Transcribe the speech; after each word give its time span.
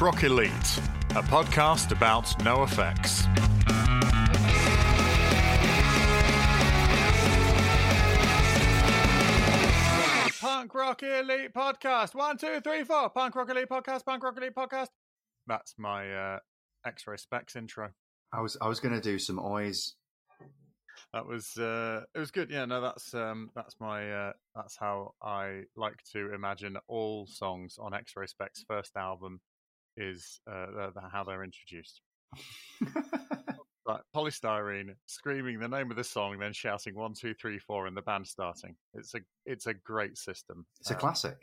Rock 0.00 0.24
Elite, 0.24 0.78
a 1.10 1.22
podcast 1.22 1.92
about 1.92 2.24
NOFX. 2.38 3.28
Punk 10.40 10.74
Rock 10.74 11.02
Elite 11.02 11.52
podcast. 11.52 12.14
One, 12.14 12.38
two, 12.38 12.62
three, 12.62 12.82
four. 12.82 13.10
Punk 13.10 13.34
Rock 13.34 13.50
Elite 13.50 13.68
podcast. 13.68 14.06
Punk 14.06 14.24
Rock 14.24 14.38
Elite 14.38 14.54
podcast. 14.54 14.88
That's 15.46 15.74
my 15.76 16.10
uh, 16.10 16.38
X-Ray 16.86 17.16
Spex 17.18 17.54
intro. 17.56 17.90
I 18.32 18.40
was 18.40 18.56
I 18.62 18.68
was 18.68 18.80
going 18.80 18.94
to 18.94 19.02
do 19.02 19.18
some 19.18 19.38
oys. 19.38 19.96
That 21.12 21.26
was 21.26 21.58
uh, 21.58 22.04
it 22.14 22.18
was 22.18 22.30
good. 22.30 22.50
Yeah, 22.50 22.64
no, 22.64 22.80
that's 22.80 23.12
um, 23.12 23.50
that's 23.54 23.74
my 23.78 24.10
uh, 24.10 24.32
that's 24.56 24.78
how 24.78 25.12
I 25.22 25.64
like 25.76 26.02
to 26.14 26.32
imagine 26.32 26.78
all 26.88 27.26
songs 27.26 27.76
on 27.78 27.92
X-Ray 27.92 28.24
Spex' 28.28 28.64
first 28.66 28.96
album 28.96 29.40
is 30.00 30.40
uh, 30.50 30.90
the, 30.94 31.00
how 31.12 31.24
they're 31.24 31.44
introduced. 31.44 32.00
like 33.86 34.00
Poly 34.14 34.30
Styrene 34.30 34.94
screaming 35.06 35.58
the 35.58 35.68
name 35.68 35.90
of 35.90 35.96
the 35.96 36.04
song, 36.04 36.38
then 36.38 36.52
shouting 36.52 36.94
one, 36.94 37.14
two, 37.14 37.34
three, 37.34 37.58
four, 37.58 37.86
and 37.86 37.96
the 37.96 38.02
band 38.02 38.26
starting. 38.26 38.76
It's 38.94 39.14
a 39.14 39.20
it's 39.46 39.66
a 39.66 39.74
great 39.74 40.16
system. 40.16 40.66
It's 40.80 40.90
a 40.90 40.94
um, 40.94 41.00
classic. 41.00 41.36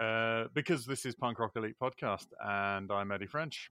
Uh, 0.00 0.44
because 0.54 0.86
this 0.86 1.04
is 1.04 1.14
Punk 1.14 1.38
Rock 1.38 1.52
Elite 1.54 1.76
podcast, 1.80 2.26
and 2.44 2.90
I'm 2.90 3.12
Eddie 3.12 3.26
French, 3.26 3.70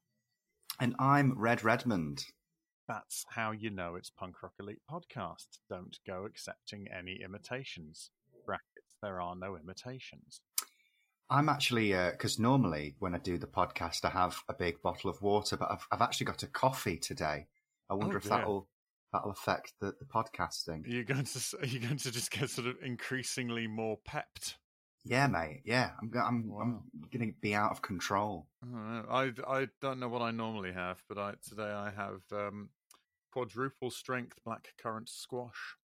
and 0.79 0.95
I'm 0.99 1.33
Red 1.37 1.63
Redmond. 1.63 2.23
That's 2.87 3.25
how 3.29 3.51
you 3.51 3.69
know 3.69 3.95
it's 3.95 4.09
Punk 4.09 4.41
Rock 4.43 4.53
Elite 4.59 4.81
podcast. 4.89 5.47
Don't 5.69 5.97
go 6.05 6.25
accepting 6.25 6.87
any 6.95 7.21
imitations. 7.23 8.11
Brackets. 8.45 8.97
There 9.01 9.21
are 9.21 9.35
no 9.35 9.55
imitations. 9.55 10.41
I'm 11.31 11.47
actually 11.47 11.93
because 11.93 12.37
uh, 12.37 12.43
normally 12.43 12.95
when 12.99 13.15
I 13.15 13.17
do 13.17 13.37
the 13.37 13.47
podcast, 13.47 14.03
I 14.03 14.09
have 14.09 14.37
a 14.49 14.53
big 14.53 14.81
bottle 14.81 15.09
of 15.09 15.21
water, 15.21 15.55
but 15.55 15.71
I've, 15.71 15.87
I've 15.89 16.01
actually 16.01 16.25
got 16.25 16.43
a 16.43 16.47
coffee 16.47 16.97
today. 16.97 17.47
I 17.89 17.93
wonder 17.93 18.17
oh, 18.17 18.17
if 18.17 18.25
that'll 18.25 18.67
that'll 19.13 19.31
affect 19.31 19.73
the, 19.79 19.93
the 19.97 20.05
podcasting. 20.05 20.85
You're 20.85 20.97
you 20.97 21.03
going 21.05 21.23
to 21.23 21.57
are 21.61 21.65
you 21.65 21.79
going 21.79 21.97
to 21.97 22.11
just 22.11 22.31
get 22.31 22.49
sort 22.49 22.67
of 22.67 22.75
increasingly 22.83 23.65
more 23.65 23.97
pepped? 24.05 24.57
Yeah, 25.05 25.27
mate. 25.27 25.61
Yeah, 25.63 25.91
I'm 26.01 26.11
I'm, 26.13 26.49
wow. 26.49 26.61
I'm 26.61 26.81
going 27.11 27.31
to 27.31 27.33
be 27.39 27.55
out 27.55 27.71
of 27.71 27.81
control. 27.81 28.47
I, 28.75 29.01
I 29.09 29.31
I 29.47 29.67
don't 29.81 30.01
know 30.01 30.09
what 30.09 30.21
I 30.21 30.31
normally 30.31 30.73
have, 30.73 31.01
but 31.07 31.17
I 31.17 31.35
today 31.47 31.63
I 31.63 31.91
have 31.91 32.21
um, 32.33 32.69
quadruple 33.31 33.89
strength 33.89 34.37
black 34.43 34.73
currant 34.81 35.07
squash. 35.07 35.77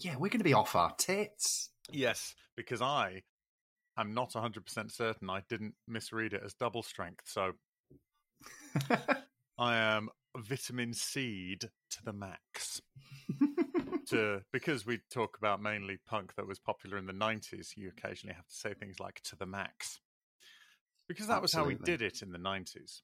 Yeah, 0.00 0.16
we're 0.16 0.30
going 0.30 0.40
to 0.40 0.44
be 0.44 0.52
off 0.52 0.74
our 0.74 0.92
tits. 0.96 1.70
Yes, 1.92 2.34
because 2.56 2.82
I 2.82 3.22
I'm 3.96 4.14
not 4.14 4.32
100% 4.32 4.90
certain 4.90 5.30
I 5.30 5.42
didn't 5.48 5.74
misread 5.86 6.32
it 6.32 6.42
as 6.44 6.54
double 6.54 6.82
strength. 6.82 7.24
So 7.26 7.52
I 9.58 9.76
am 9.76 10.08
vitamin 10.36 10.94
C 10.94 11.56
to 11.60 11.68
the 12.04 12.12
max. 12.12 12.80
to 14.08 14.42
because 14.52 14.86
we 14.86 15.00
talk 15.12 15.36
about 15.38 15.62
mainly 15.62 15.98
punk 16.06 16.34
that 16.36 16.46
was 16.46 16.58
popular 16.58 16.98
in 16.98 17.06
the 17.06 17.12
90s, 17.12 17.76
you 17.76 17.88
occasionally 17.88 18.34
have 18.34 18.46
to 18.46 18.54
say 18.54 18.74
things 18.74 19.00
like 19.00 19.20
to 19.24 19.36
the 19.36 19.46
max. 19.46 20.00
Because 21.08 21.26
that 21.26 21.42
Absolutely. 21.42 21.74
was 21.74 21.80
how 21.80 21.86
we 21.90 21.96
did 21.96 22.02
it 22.02 22.22
in 22.22 22.30
the 22.32 22.38
90s. 22.38 23.02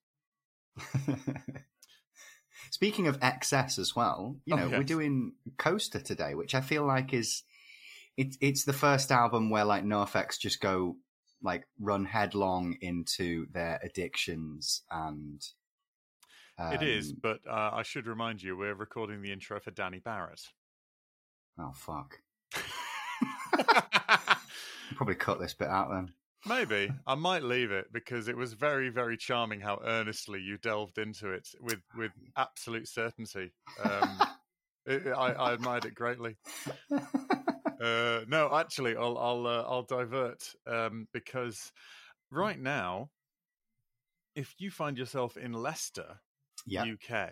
Speaking 2.71 3.07
of 3.07 3.19
excess 3.23 3.79
as 3.79 3.95
well, 3.95 4.37
you 4.45 4.55
oh, 4.55 4.59
know, 4.59 4.69
yes. 4.69 4.79
we're 4.79 4.85
doing 4.85 5.33
Coaster 5.59 6.01
today, 6.01 6.35
which 6.35 6.55
I 6.55 6.61
feel 6.61 6.85
like 6.85 7.13
is 7.13 7.43
it's 8.17 8.37
it's 8.41 8.65
the 8.65 8.73
first 8.73 9.13
album 9.13 9.51
where 9.51 9.65
like 9.65 9.85
NOFX 9.85 10.39
just 10.39 10.61
go 10.61 10.97
like 11.43 11.67
run 11.79 12.05
headlong 12.05 12.77
into 12.81 13.47
their 13.53 13.79
addictions 13.83 14.83
and 14.91 15.43
um, 16.59 16.73
it 16.73 16.83
is 16.83 17.11
um, 17.11 17.19
but 17.23 17.41
uh, 17.49 17.71
i 17.75 17.83
should 17.83 18.07
remind 18.07 18.43
you 18.43 18.57
we're 18.57 18.75
recording 18.75 19.21
the 19.21 19.31
intro 19.33 19.61
for 19.61 19.71
danny 19.71 19.99
barrett. 19.99 20.41
Oh 21.59 21.73
fuck. 21.75 22.19
Probably 24.97 25.15
cut 25.15 25.41
this 25.41 25.55
bit 25.55 25.69
out 25.69 25.91
then. 25.91 26.13
Maybe. 26.47 26.93
I 27.07 27.15
might 27.15 27.43
leave 27.43 27.71
it 27.71 27.87
because 27.93 28.29
it 28.29 28.37
was 28.37 28.53
very 28.53 28.89
very 28.89 29.17
charming 29.17 29.61
how 29.61 29.81
earnestly 29.85 30.41
you 30.41 30.59
delved 30.59 30.99
into 30.99 31.31
it 31.31 31.49
with 31.61 31.81
with 31.97 32.13
absolute 32.37 32.89
certainty. 32.89 33.53
Um, 33.83 34.19
it, 34.87 35.07
I, 35.09 35.33
I 35.33 35.53
admired 35.53 35.87
it 35.87 35.95
greatly 35.95 36.37
uh, 37.83 38.21
no, 38.29 38.51
actually, 38.55 38.97
I'll 38.97 39.19
I'll 39.19 39.47
uh, 39.47 39.63
I'll 39.63 39.83
divert 39.83 40.55
um, 40.67 41.07
because 41.13 41.73
right 42.31 42.59
now, 42.59 43.11
if 44.35 44.55
you 44.59 44.71
find 44.71 44.99
yourself 44.99 45.37
in 45.37 45.53
Leicester, 45.53 46.21
yep. 46.67 46.87
UK, 46.87 47.31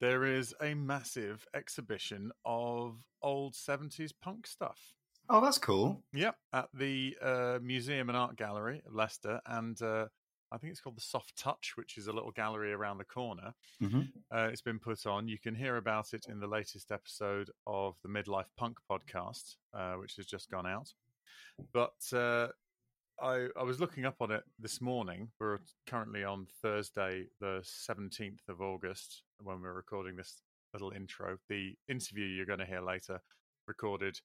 there 0.00 0.24
is 0.24 0.54
a 0.62 0.74
massive 0.74 1.46
exhibition 1.54 2.32
of 2.44 2.98
old 3.22 3.54
seventies 3.54 4.12
punk 4.12 4.46
stuff. 4.46 4.94
Oh, 5.28 5.40
that's 5.40 5.58
cool. 5.58 6.02
Yep, 6.12 6.34
at 6.52 6.68
the 6.74 7.16
uh, 7.22 7.58
Museum 7.62 8.08
and 8.08 8.18
Art 8.18 8.36
Gallery 8.36 8.82
of 8.86 8.94
Leicester, 8.94 9.40
and 9.46 9.80
uh, 9.80 10.06
I 10.52 10.58
think 10.58 10.72
it's 10.72 10.80
called 10.80 10.96
the 10.96 11.02
Soft 11.02 11.36
Touch, 11.36 11.72
which 11.76 11.96
is 11.96 12.08
a 12.08 12.12
little 12.12 12.32
gallery 12.32 12.72
around 12.72 12.98
the 12.98 13.04
corner. 13.04 13.54
Mm-hmm. 13.82 14.00
Uh, 14.34 14.48
it's 14.50 14.60
been 14.60 14.78
put 14.78 15.06
on. 15.06 15.28
You 15.28 15.38
can 15.38 15.54
hear 15.54 15.76
about 15.76 16.12
it 16.12 16.26
in 16.28 16.40
the 16.40 16.46
latest 16.46 16.90
episode 16.90 17.50
of 17.66 17.94
the 18.02 18.08
Midlife 18.08 18.50
Punk 18.56 18.78
podcast, 18.90 19.56
uh, 19.74 19.94
which 19.94 20.16
has 20.16 20.26
just 20.26 20.50
gone 20.50 20.66
out. 20.66 20.92
But 21.72 21.94
uh, 22.12 22.48
I, 23.20 23.48
I, 23.56 23.62
was 23.62 23.80
looking 23.80 24.06
up 24.06 24.16
on 24.20 24.30
it 24.30 24.42
this 24.58 24.80
morning. 24.80 25.28
We're 25.38 25.58
currently 25.86 26.24
on 26.24 26.46
Thursday, 26.62 27.26
the 27.40 27.62
17th 27.62 28.48
of 28.48 28.60
August, 28.60 29.22
when 29.42 29.60
we're 29.60 29.74
recording 29.74 30.16
this 30.16 30.42
little 30.72 30.90
intro. 30.90 31.38
The 31.48 31.74
interview 31.88 32.24
you're 32.24 32.46
going 32.46 32.58
to 32.60 32.66
hear 32.66 32.80
later 32.80 33.20
recorded 33.66 34.18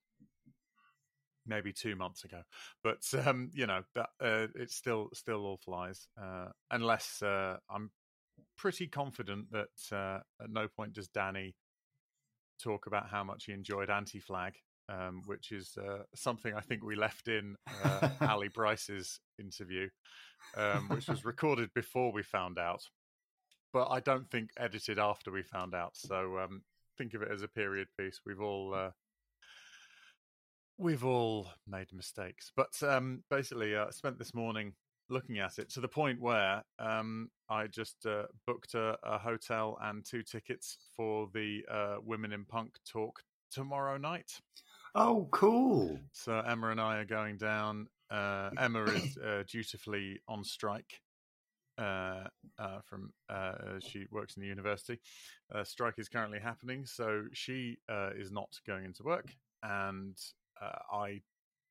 maybe 1.45 1.71
two 1.73 1.95
months 1.95 2.23
ago. 2.23 2.41
But 2.83 3.03
um, 3.25 3.49
you 3.53 3.67
know 3.67 3.83
that 3.95 4.09
uh, 4.21 4.47
it's 4.55 4.75
still 4.75 5.09
still 5.13 5.45
all 5.45 5.57
flies, 5.57 6.07
uh, 6.21 6.47
unless 6.71 7.21
uh, 7.21 7.57
I'm 7.69 7.91
pretty 8.57 8.87
confident 8.87 9.51
that 9.51 9.95
uh, 9.95 10.19
at 10.43 10.49
no 10.49 10.67
point 10.67 10.93
does 10.93 11.07
Danny 11.07 11.55
talk 12.61 12.87
about 12.87 13.09
how 13.09 13.23
much 13.23 13.45
he 13.45 13.51
enjoyed 13.51 13.89
Anti 13.89 14.19
Flag, 14.19 14.53
um, 14.89 15.21
which 15.25 15.51
is 15.51 15.77
uh, 15.77 16.03
something 16.15 16.53
I 16.53 16.61
think 16.61 16.83
we 16.83 16.95
left 16.95 17.27
in 17.27 17.55
uh, 17.83 18.09
Ali 18.21 18.47
Bryce's 18.53 19.19
interview, 19.39 19.89
um, 20.55 20.87
which 20.89 21.07
was 21.07 21.25
recorded 21.25 21.69
before 21.73 22.11
we 22.11 22.23
found 22.23 22.57
out, 22.57 22.83
but 23.73 23.89
I 23.89 23.99
don't 23.99 24.29
think 24.29 24.49
edited 24.57 24.99
after 24.99 25.31
we 25.31 25.43
found 25.43 25.75
out. 25.75 25.91
So 25.95 26.39
um, 26.39 26.61
think 26.97 27.13
of 27.13 27.21
it 27.21 27.31
as 27.31 27.41
a 27.41 27.47
period 27.47 27.87
piece. 27.99 28.21
We've 28.25 28.41
all 28.41 28.91
We've 30.77 31.05
all 31.05 31.47
made 31.65 31.93
mistakes, 31.93 32.51
but 32.53 32.83
um, 32.83 33.23
basically, 33.29 33.77
uh, 33.77 33.85
I 33.85 33.91
spent 33.91 34.19
this 34.19 34.33
morning 34.33 34.73
looking 35.09 35.39
at 35.39 35.57
it 35.57 35.69
to 35.69 35.79
the 35.79 35.87
point 35.87 36.19
where 36.19 36.63
um, 36.79 37.29
I 37.49 37.67
just 37.67 38.05
uh, 38.05 38.23
booked 38.45 38.73
a, 38.73 38.97
a, 39.03 39.17
hotel 39.17 39.77
and 39.81 40.03
two 40.03 40.21
tickets 40.21 40.77
for 40.95 41.29
the 41.33 41.63
uh, 41.71 41.95
Women 42.03 42.33
in 42.33 42.43
Punk 42.43 42.75
talk 42.85 43.21
tomorrow 43.51 43.97
night. 43.97 44.31
Oh, 44.95 45.29
cool! 45.31 45.97
So 46.11 46.39
Emma 46.39 46.71
and 46.71 46.81
I 46.81 46.97
are 46.97 47.05
going 47.05 47.37
down. 47.37 47.87
Uh, 48.11 48.49
Emma 48.57 48.83
is 48.83 49.17
uh, 49.25 49.43
dutifully 49.49 50.19
on 50.27 50.43
strike. 50.43 50.99
Uh, 51.77 52.25
from 52.85 53.13
she 53.79 54.07
works 54.11 54.35
in 54.35 54.41
the 54.41 54.47
university. 54.47 54.99
strike 55.63 55.95
is 55.99 56.09
currently 56.09 56.39
happening, 56.39 56.85
so 56.85 57.23
she 57.31 57.77
is 58.17 58.29
not 58.29 58.59
going 58.67 58.83
into 58.83 59.03
work, 59.03 59.33
and 59.63 60.17
uh, 60.61 60.95
I 60.95 61.21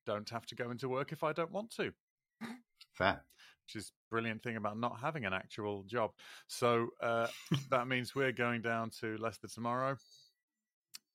don't 0.07 0.29
have 0.31 0.47
to 0.47 0.55
go 0.55 0.71
into 0.71 0.89
work 0.89 1.13
if 1.13 1.23
I 1.23 1.33
don't 1.33 1.53
want 1.53 1.71
to. 1.77 1.93
Fair. 2.93 3.25
Which 3.67 3.77
is 3.77 3.93
brilliant 4.11 4.43
thing 4.43 4.57
about 4.57 4.79
not 4.79 4.99
having 5.01 5.25
an 5.25 5.33
actual 5.33 5.85
job. 5.85 6.11
So 6.49 6.89
uh, 7.03 7.29
that 7.71 7.89
means 7.89 8.15
we're 8.15 8.33
going 8.33 8.63
down 8.63 8.91
to 9.01 9.17
Leicester 9.19 9.49
tomorrow, 9.49 9.97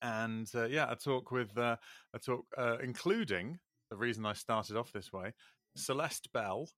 and 0.02 0.48
uh, 0.54 0.66
yeah, 0.66 0.90
a 0.90 0.96
talk 0.96 1.30
with 1.30 1.56
uh, 1.56 1.76
a 2.14 2.18
talk 2.18 2.46
uh, 2.56 2.78
including 2.82 3.58
the 3.90 3.96
reason 3.96 4.24
I 4.24 4.32
started 4.32 4.76
off 4.76 4.92
this 4.92 5.12
way. 5.12 5.32
Celeste 5.76 6.32
Bell, 6.32 6.68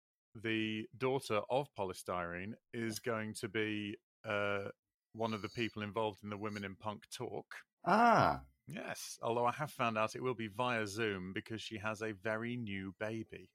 the 0.43 0.87
daughter 0.99 1.41
of 1.51 1.69
Poly 1.77 1.95
Styrene, 1.95 2.53
is 2.75 2.99
going 2.99 3.35
to 3.35 3.49
be 3.49 3.97
uh, 4.29 4.69
one 5.15 5.35
of 5.35 5.43
the 5.43 5.49
people 5.49 5.83
involved 5.83 6.21
in 6.23 6.31
the 6.31 6.37
Women 6.37 6.65
in 6.65 6.75
Punk 6.75 7.05
talk. 7.15 7.47
Ah, 7.87 8.41
Yes, 8.67 9.19
although 9.23 9.47
I 9.47 9.53
have 9.53 9.71
found 9.71 9.99
out 9.99 10.15
it 10.15 10.23
will 10.23 10.35
be 10.35 10.49
via 10.49 10.87
Zoom 10.87 11.33
because 11.35 11.61
she 11.61 11.79
has 11.79 12.03
a 12.03 12.13
very 12.13 12.57
new 12.57 12.95
baby. 12.99 13.51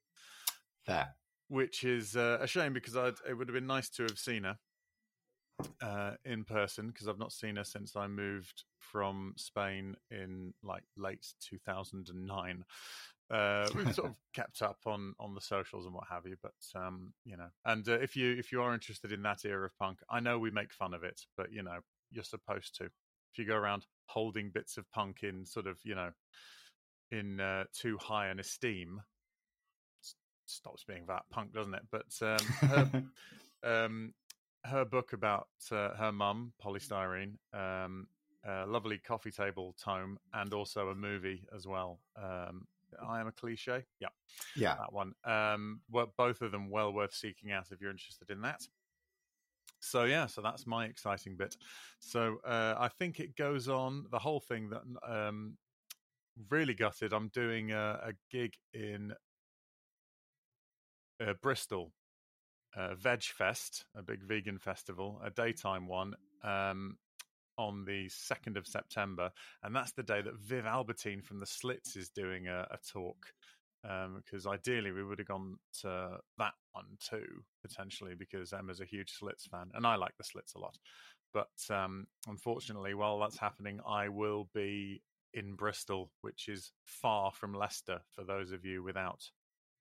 There. 0.86 1.14
Which 1.48 1.84
is 1.84 2.14
uh, 2.16 2.38
a 2.40 2.46
shame 2.46 2.72
because 2.72 2.96
I'd, 2.96 3.14
it 3.28 3.34
would 3.34 3.48
have 3.48 3.54
been 3.54 3.66
nice 3.66 3.88
to 3.90 4.02
have 4.04 4.18
seen 4.18 4.44
her. 4.44 4.58
uh, 5.82 6.12
in 6.24 6.44
person 6.44 6.88
because 6.88 7.08
I've 7.08 7.18
not 7.18 7.32
seen 7.32 7.56
her 7.56 7.64
since 7.64 7.96
I 7.96 8.06
moved 8.06 8.64
from 8.78 9.34
Spain 9.36 9.96
in 10.10 10.54
like 10.62 10.84
late 10.96 11.26
2009. 11.40 12.64
Uh, 13.30 13.68
we've 13.74 13.94
sort 13.94 14.08
of 14.10 14.14
kept 14.34 14.62
up 14.62 14.78
on 14.86 15.14
on 15.18 15.34
the 15.34 15.40
socials 15.40 15.84
and 15.84 15.94
what 15.94 16.04
have 16.08 16.26
you, 16.26 16.36
but 16.42 16.52
um, 16.80 17.12
you 17.24 17.36
know, 17.36 17.48
and 17.64 17.88
uh, 17.88 17.98
if 17.98 18.16
you 18.16 18.36
if 18.38 18.52
you 18.52 18.62
are 18.62 18.72
interested 18.74 19.12
in 19.12 19.22
that 19.22 19.44
era 19.44 19.66
of 19.66 19.76
punk, 19.78 19.98
I 20.10 20.20
know 20.20 20.38
we 20.38 20.50
make 20.50 20.72
fun 20.72 20.94
of 20.94 21.02
it, 21.04 21.20
but 21.36 21.52
you 21.52 21.62
know, 21.62 21.78
you're 22.10 22.24
supposed 22.24 22.76
to. 22.76 22.84
If 22.84 23.38
you 23.38 23.44
go 23.44 23.56
around 23.56 23.84
holding 24.08 24.50
bits 24.50 24.76
of 24.76 24.90
punk 24.90 25.22
in 25.22 25.46
sort 25.46 25.66
of 25.66 25.78
you 25.84 25.94
know 25.94 26.10
in 27.10 27.40
uh, 27.40 27.64
too 27.72 27.96
high 27.98 28.28
an 28.28 28.38
esteem, 28.38 29.00
stops 30.46 30.84
being 30.84 31.04
that 31.06 31.22
punk, 31.30 31.52
doesn't 31.52 31.74
it? 31.74 31.82
But 31.90 32.06
um, 32.22 32.68
her, 32.68 33.02
um, 33.84 34.14
her 34.64 34.84
book 34.84 35.12
about 35.12 35.48
uh, 35.70 35.94
her 35.94 36.12
mum, 36.12 36.52
Poly 36.60 36.80
Styrene, 36.80 37.34
um, 37.52 38.08
a 38.44 38.66
lovely 38.66 38.98
coffee 38.98 39.30
table 39.30 39.74
tome, 39.82 40.18
and 40.34 40.52
also 40.52 40.88
a 40.88 40.94
movie 40.94 41.44
as 41.54 41.66
well. 41.66 42.00
Um, 42.16 42.66
I 43.06 43.20
am 43.20 43.26
a 43.26 43.32
cliche. 43.32 43.84
Yeah, 44.00 44.08
yeah, 44.56 44.76
that 44.76 44.92
one. 44.92 45.12
Um, 45.24 45.80
well, 45.90 46.12
both 46.16 46.40
of 46.40 46.52
them 46.52 46.70
well 46.70 46.92
worth 46.92 47.14
seeking 47.14 47.52
out 47.52 47.66
if 47.70 47.80
you're 47.80 47.90
interested 47.90 48.30
in 48.30 48.42
that. 48.42 48.60
So 49.80 50.04
yeah, 50.04 50.26
so 50.26 50.40
that's 50.40 50.66
my 50.66 50.86
exciting 50.86 51.36
bit. 51.36 51.56
So 52.00 52.38
uh, 52.46 52.74
I 52.78 52.88
think 52.88 53.20
it 53.20 53.36
goes 53.36 53.68
on 53.68 54.06
the 54.10 54.18
whole 54.18 54.40
thing 54.40 54.70
that 54.70 54.82
um, 55.08 55.56
really 56.50 56.74
gutted. 56.74 57.12
I'm 57.12 57.28
doing 57.28 57.72
a, 57.72 58.00
a 58.08 58.12
gig 58.30 58.54
in 58.74 59.12
uh, 61.20 61.34
Bristol, 61.42 61.92
uh, 62.76 62.94
Veg 62.94 63.22
Fest, 63.22 63.84
a 63.96 64.02
big 64.02 64.22
vegan 64.22 64.58
festival, 64.58 65.20
a 65.24 65.30
daytime 65.30 65.86
one. 65.86 66.14
Um, 66.42 66.96
on 67.56 67.84
the 67.84 68.06
2nd 68.06 68.56
of 68.56 68.68
September, 68.68 69.32
and 69.64 69.74
that's 69.74 69.90
the 69.90 70.02
day 70.04 70.22
that 70.22 70.38
Viv 70.38 70.64
Albertine 70.64 71.20
from 71.20 71.40
the 71.40 71.46
Slits 71.46 71.96
is 71.96 72.08
doing 72.08 72.46
a, 72.46 72.68
a 72.70 72.78
talk. 72.92 73.32
Because 73.82 74.46
um, 74.46 74.52
ideally, 74.52 74.92
we 74.92 75.04
would 75.04 75.18
have 75.18 75.28
gone 75.28 75.56
to 75.82 76.18
that 76.38 76.54
one 76.72 76.86
too, 76.98 77.26
potentially, 77.62 78.14
because 78.18 78.52
Emma's 78.52 78.80
a 78.80 78.84
huge 78.84 79.12
Slits 79.12 79.46
fan, 79.46 79.70
and 79.74 79.86
I 79.86 79.96
like 79.96 80.16
the 80.16 80.24
Slits 80.24 80.54
a 80.54 80.58
lot. 80.58 80.76
But 81.32 81.74
um, 81.74 82.06
unfortunately, 82.26 82.94
while 82.94 83.18
that's 83.18 83.38
happening, 83.38 83.80
I 83.86 84.08
will 84.08 84.48
be 84.54 85.02
in 85.34 85.54
Bristol, 85.54 86.10
which 86.22 86.48
is 86.48 86.72
far 86.84 87.30
from 87.32 87.54
Leicester 87.54 88.00
for 88.12 88.24
those 88.24 88.52
of 88.52 88.64
you 88.64 88.82
without 88.82 89.22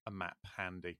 a 0.06 0.12
map 0.12 0.38
handy. 0.58 1.00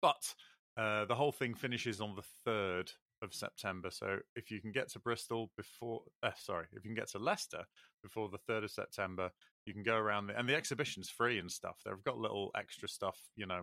But 0.00 0.34
uh, 0.76 1.04
the 1.06 1.14
whole 1.14 1.32
thing 1.32 1.54
finishes 1.54 2.00
on 2.00 2.14
the 2.14 2.50
3rd 2.50 2.90
of 3.22 3.34
September. 3.34 3.90
So 3.90 4.18
if 4.34 4.50
you 4.50 4.60
can 4.60 4.72
get 4.72 4.90
to 4.90 4.98
Bristol 4.98 5.50
before, 5.56 6.02
uh, 6.22 6.30
sorry, 6.38 6.66
if 6.72 6.84
you 6.84 6.90
can 6.90 6.94
get 6.94 7.10
to 7.10 7.18
Leicester 7.18 7.64
before 8.02 8.28
the 8.28 8.52
3rd 8.52 8.64
of 8.64 8.70
September, 8.70 9.30
you 9.64 9.72
can 9.72 9.82
go 9.82 9.96
around 9.96 10.28
the, 10.28 10.38
and 10.38 10.48
the 10.48 10.54
exhibition's 10.54 11.08
free 11.08 11.38
and 11.38 11.50
stuff. 11.50 11.76
They've 11.84 12.04
got 12.04 12.18
little 12.18 12.50
extra 12.56 12.88
stuff, 12.88 13.18
you 13.36 13.46
know, 13.46 13.62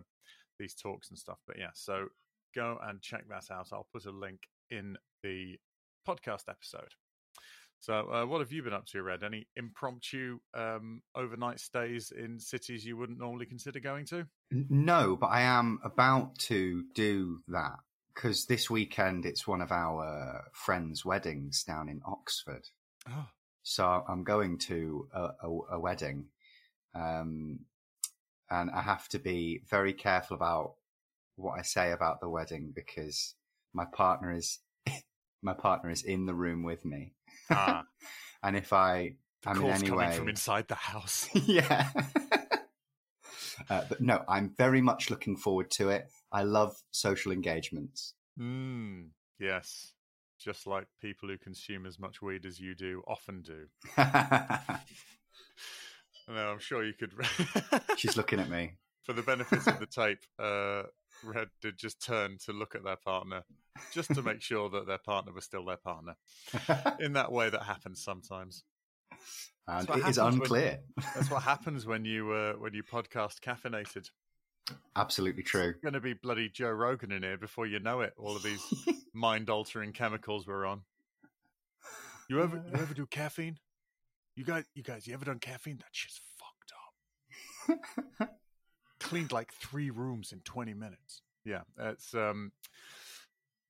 these 0.58 0.74
talks 0.74 1.10
and 1.10 1.18
stuff. 1.18 1.38
But 1.46 1.58
yeah, 1.58 1.70
so 1.74 2.06
go 2.54 2.78
and 2.82 3.00
check 3.00 3.24
that 3.28 3.52
out. 3.52 3.68
I'll 3.72 3.88
put 3.92 4.06
a 4.06 4.10
link 4.10 4.40
in 4.70 4.96
the 5.22 5.56
podcast 6.06 6.48
episode. 6.48 6.94
So, 7.80 8.10
uh, 8.10 8.24
what 8.24 8.40
have 8.40 8.50
you 8.50 8.62
been 8.62 8.72
up 8.72 8.86
to, 8.86 9.02
Red? 9.02 9.22
Any 9.22 9.46
impromptu 9.56 10.38
um, 10.54 11.02
overnight 11.14 11.60
stays 11.60 12.12
in 12.16 12.40
cities 12.40 12.82
you 12.82 12.96
wouldn't 12.96 13.18
normally 13.18 13.44
consider 13.44 13.78
going 13.78 14.06
to? 14.06 14.26
No, 14.50 15.16
but 15.20 15.26
I 15.26 15.42
am 15.42 15.80
about 15.84 16.38
to 16.40 16.84
do 16.94 17.40
that 17.48 17.76
because 18.14 18.46
this 18.46 18.70
weekend 18.70 19.26
it's 19.26 19.46
one 19.46 19.60
of 19.60 19.72
our 19.72 20.44
friends' 20.52 21.04
weddings 21.04 21.64
down 21.64 21.88
in 21.88 22.00
Oxford. 22.06 22.68
Oh. 23.08 23.26
So 23.62 24.04
I'm 24.08 24.24
going 24.24 24.58
to 24.58 25.08
a, 25.14 25.20
a, 25.42 25.58
a 25.72 25.80
wedding, 25.80 26.26
um, 26.94 27.60
and 28.50 28.70
I 28.70 28.82
have 28.82 29.08
to 29.08 29.18
be 29.18 29.62
very 29.68 29.94
careful 29.94 30.36
about 30.36 30.74
what 31.36 31.58
I 31.58 31.62
say 31.62 31.90
about 31.90 32.20
the 32.20 32.28
wedding 32.28 32.72
because 32.74 33.34
my 33.72 33.84
partner 33.84 34.32
is 34.32 34.60
my 35.42 35.54
partner 35.54 35.90
is 35.90 36.02
in 36.02 36.26
the 36.26 36.34
room 36.34 36.62
with 36.62 36.84
me. 36.84 37.14
Ah. 37.50 37.84
and 38.42 38.56
if 38.56 38.72
I 38.72 39.14
the 39.42 39.50
am 39.50 39.64
in 39.64 39.70
any 39.70 39.90
way 39.90 40.12
from 40.12 40.28
inside 40.28 40.68
the 40.68 40.74
house, 40.74 41.28
yeah. 41.34 41.90
uh, 43.68 43.82
but 43.88 44.00
no, 44.00 44.22
I'm 44.28 44.54
very 44.56 44.80
much 44.80 45.10
looking 45.10 45.36
forward 45.36 45.70
to 45.72 45.88
it. 45.90 46.06
I 46.34 46.42
love 46.42 46.76
social 46.90 47.30
engagements. 47.30 48.14
Mm, 48.38 49.10
yes, 49.38 49.92
just 50.36 50.66
like 50.66 50.88
people 51.00 51.28
who 51.28 51.38
consume 51.38 51.86
as 51.86 52.00
much 52.00 52.20
weed 52.20 52.44
as 52.44 52.58
you 52.58 52.74
do 52.74 53.04
often 53.06 53.40
do. 53.40 53.66
no, 53.96 54.74
I'm 56.28 56.58
sure 56.58 56.84
you 56.84 56.92
could. 56.92 57.12
She's 57.96 58.16
looking 58.16 58.40
at 58.40 58.50
me. 58.50 58.72
For 59.04 59.12
the 59.12 59.22
benefits 59.22 59.68
of 59.68 59.78
the 59.78 59.86
tape, 59.86 60.24
uh, 60.40 60.82
Red 61.22 61.50
did 61.62 61.78
just 61.78 62.04
turn 62.04 62.38
to 62.46 62.52
look 62.52 62.74
at 62.74 62.82
their 62.82 62.96
partner, 62.96 63.44
just 63.92 64.12
to 64.14 64.22
make 64.22 64.42
sure 64.42 64.68
that 64.70 64.88
their 64.88 64.98
partner 64.98 65.32
was 65.32 65.44
still 65.44 65.64
their 65.64 65.76
partner. 65.76 66.16
In 66.98 67.12
that 67.12 67.30
way, 67.30 67.48
that 67.48 67.62
happens 67.62 68.02
sometimes. 68.02 68.64
And 69.68 69.88
it 69.88 70.08
is 70.08 70.18
unclear. 70.18 70.80
When, 70.94 71.06
that's 71.14 71.30
what 71.30 71.42
happens 71.42 71.86
when 71.86 72.04
you 72.04 72.32
uh, 72.32 72.54
when 72.54 72.74
you 72.74 72.82
podcast 72.82 73.38
caffeinated. 73.40 74.08
Absolutely 74.96 75.42
true. 75.42 75.70
It's 75.70 75.80
going 75.80 75.94
to 75.94 76.00
be 76.00 76.14
bloody 76.14 76.48
Joe 76.48 76.70
Rogan 76.70 77.12
in 77.12 77.22
here 77.22 77.36
before 77.36 77.66
you 77.66 77.80
know 77.80 78.00
it. 78.00 78.14
All 78.16 78.36
of 78.36 78.42
these 78.42 78.62
mind 79.12 79.50
altering 79.50 79.92
chemicals 79.92 80.46
we're 80.46 80.66
on. 80.66 80.82
You 82.28 82.42
ever 82.42 82.56
you 82.56 82.80
ever 82.80 82.94
do 82.94 83.06
caffeine? 83.06 83.58
You 84.36 84.44
guys, 84.44 84.64
you 84.74 84.82
guys, 84.82 85.06
you 85.06 85.14
ever 85.14 85.26
done 85.26 85.38
caffeine? 85.38 85.76
That 85.76 85.86
shit's 85.92 86.20
fucked 87.68 87.82
up. 88.20 88.30
cleaned 89.04 89.32
like 89.32 89.52
three 89.52 89.90
rooms 89.90 90.32
in 90.32 90.40
20 90.40 90.74
minutes. 90.74 91.20
Yeah, 91.44 91.60
it's 91.78 92.14
um, 92.14 92.52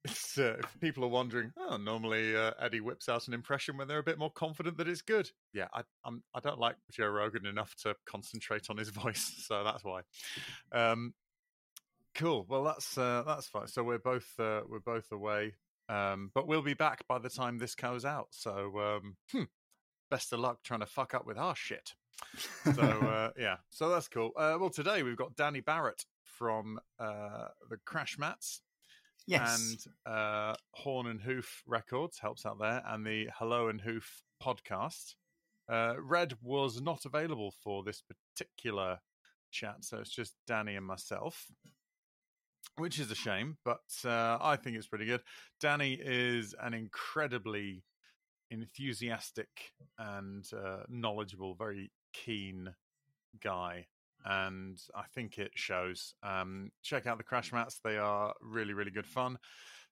it's 0.05 0.39
uh, 0.39 0.57
if 0.59 0.81
people 0.81 1.05
are 1.05 1.09
wondering, 1.09 1.53
oh, 1.57 1.77
normally 1.77 2.37
uh, 2.37 2.53
Eddie 2.61 2.81
whips 2.81 3.09
out 3.09 3.29
an 3.29 3.35
impression 3.35 3.77
when 3.77 3.89
they're 3.89 3.99
a 3.99 4.05
bit 4.05 4.19
more 4.19 4.31
confident 4.31 4.77
that 4.79 4.89
it's 4.89 5.03
good. 5.03 5.31
Yeah, 5.53 5.69
I 5.73 5.83
I'm, 6.05 6.23
I 6.35 6.41
don't 6.41 6.59
like 6.59 6.77
Joe 6.91 7.09
Rogan 7.09 7.47
enough 7.47 7.75
to 7.83 7.95
concentrate 8.07 8.71
on 8.71 8.77
his 8.77 8.89
voice, 8.91 9.45
so 9.47 9.65
that's 9.65 9.85
why. 9.85 10.03
Um, 10.73 11.15
cool. 12.15 12.47
Well, 12.49 12.65
that's 12.65 12.97
uh, 12.99 13.23
that's 13.27 13.47
fine. 13.47 13.69
So 13.69 13.83
we're 13.83 13.99
both 13.99 14.29
uh, 14.39 14.63
we're 14.69 14.81
both 14.81 15.11
away, 15.13 15.55
um, 15.89 16.31
but 16.35 16.47
we'll 16.47 16.63
be 16.63 16.75
back 16.75 17.07
by 17.09 17.19
the 17.19 17.31
time 17.31 17.59
this 17.59 17.75
goes 17.75 18.05
out. 18.05 18.29
So 18.31 18.79
um, 18.79 19.17
hmm, 19.33 19.45
best 20.11 20.33
of 20.33 20.41
luck 20.41 20.59
trying 20.63 20.81
to 20.81 20.87
fuck 20.87 21.15
up 21.15 21.27
with 21.27 21.39
our 21.39 21.57
shit 21.57 21.95
so 22.37 22.83
uh, 22.83 23.31
yeah, 23.39 23.57
so 23.71 23.89
that's 23.89 24.09
cool. 24.09 24.33
Uh, 24.37 24.57
well, 24.61 24.71
today 24.71 25.03
we've 25.03 25.17
got 25.17 25.37
Danny 25.37 25.61
Barrett 25.61 26.05
from 26.25 26.79
uh, 26.99 27.49
the 27.71 27.77
Crash 27.85 28.19
Mats. 28.19 28.61
Yes. 29.27 29.87
And 30.07 30.13
uh, 30.15 30.55
Horn 30.73 31.07
and 31.07 31.21
Hoof 31.21 31.63
Records 31.67 32.19
helps 32.19 32.45
out 32.45 32.59
there, 32.59 32.83
and 32.87 33.07
the 33.07 33.29
Hello 33.39 33.69
and 33.69 33.81
Hoof 33.81 34.23
podcast. 34.43 35.15
Uh, 35.71 35.95
Red 35.99 36.35
was 36.43 36.81
not 36.81 37.07
available 37.07 37.55
for 37.63 37.83
this 37.83 38.03
particular 38.03 38.99
chat, 39.51 39.77
so 39.81 39.99
it's 39.99 40.15
just 40.15 40.35
Danny 40.47 40.77
and 40.77 40.85
myself, 40.85 41.47
which 42.77 42.99
is 42.99 43.11
a 43.11 43.15
shame, 43.15 43.57
but 43.65 43.81
uh, 44.05 44.37
I 44.41 44.57
think 44.57 44.77
it's 44.77 44.89
pretty 44.89 45.07
good. 45.07 45.23
Danny 45.61 45.95
is 45.95 46.55
an 46.61 46.75
incredibly 46.75 47.85
enthusiastic 48.51 49.49
and 49.99 50.45
uh, 50.53 50.83
knowledgeable, 50.89 51.55
very 51.55 51.91
keen 52.13 52.75
guy, 53.43 53.87
and 54.25 54.79
I 54.95 55.03
think 55.15 55.39
it 55.39 55.53
shows. 55.55 56.15
Um, 56.23 56.71
check 56.83 57.07
out 57.07 57.19
the 57.19 57.25
Crash 57.25 57.53
Mats; 57.53 57.81
they 57.85 57.99
are 57.99 58.35
really, 58.41 58.73
really 58.73 58.91
good 58.91 59.07
fun. 59.07 59.39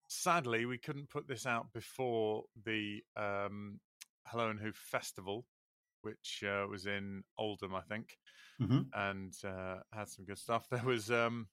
Sadly, 0.08 0.66
we 0.66 0.78
couldn't 0.78 1.10
put 1.10 1.26
this 1.26 1.46
out 1.46 1.72
before 1.72 2.44
the 2.64 3.02
um, 3.16 3.80
Hello 4.26 4.50
and 4.50 4.60
Who 4.60 4.72
Festival, 4.72 5.44
which 6.02 6.44
uh, 6.46 6.66
was 6.68 6.86
in 6.86 7.22
Oldham, 7.38 7.74
I 7.74 7.82
think, 7.82 8.16
mm-hmm. 8.60 8.82
and 8.94 9.32
uh, 9.44 9.80
had 9.92 10.08
some 10.08 10.24
good 10.24 10.38
stuff. 10.38 10.66
There 10.70 10.84
was. 10.84 11.10
Um, 11.10 11.48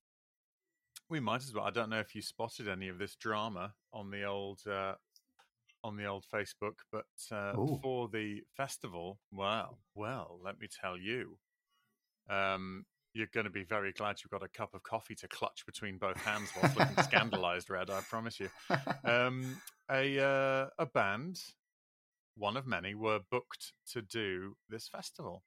we 1.09 1.19
might 1.19 1.41
as 1.41 1.53
well. 1.53 1.65
I 1.65 1.71
don't 1.71 1.89
know 1.89 1.99
if 1.99 2.13
you 2.13 2.21
spotted 2.21 2.67
any 2.67 2.87
of 2.87 2.99
this 2.99 3.15
drama 3.15 3.73
on 3.93 4.11
the 4.11 4.25
old 4.25 4.59
uh, 4.69 4.93
on 5.83 5.97
the 5.97 6.05
old 6.05 6.25
Facebook, 6.31 6.79
but 6.91 7.05
uh, 7.31 7.53
for 7.81 8.07
the 8.09 8.41
festival, 8.55 9.19
well, 9.31 9.79
well, 9.95 10.39
let 10.43 10.59
me 10.59 10.67
tell 10.81 10.97
you, 10.97 11.37
um, 12.29 12.85
you're 13.13 13.27
going 13.33 13.45
to 13.45 13.51
be 13.51 13.63
very 13.63 13.91
glad 13.91 14.17
you've 14.21 14.31
got 14.31 14.43
a 14.43 14.47
cup 14.47 14.73
of 14.73 14.83
coffee 14.83 15.15
to 15.15 15.27
clutch 15.27 15.65
between 15.65 15.97
both 15.97 16.17
hands 16.17 16.51
whilst 16.55 16.77
looking 16.77 17.03
scandalized, 17.03 17.69
Red. 17.69 17.89
I 17.89 18.01
promise 18.01 18.39
you. 18.39 18.49
Um, 19.03 19.59
a 19.89 20.19
uh, 20.23 20.67
a 20.77 20.85
band, 20.85 21.41
one 22.35 22.57
of 22.57 22.67
many, 22.67 22.93
were 22.93 23.19
booked 23.31 23.73
to 23.93 24.03
do 24.03 24.55
this 24.69 24.87
festival, 24.87 25.43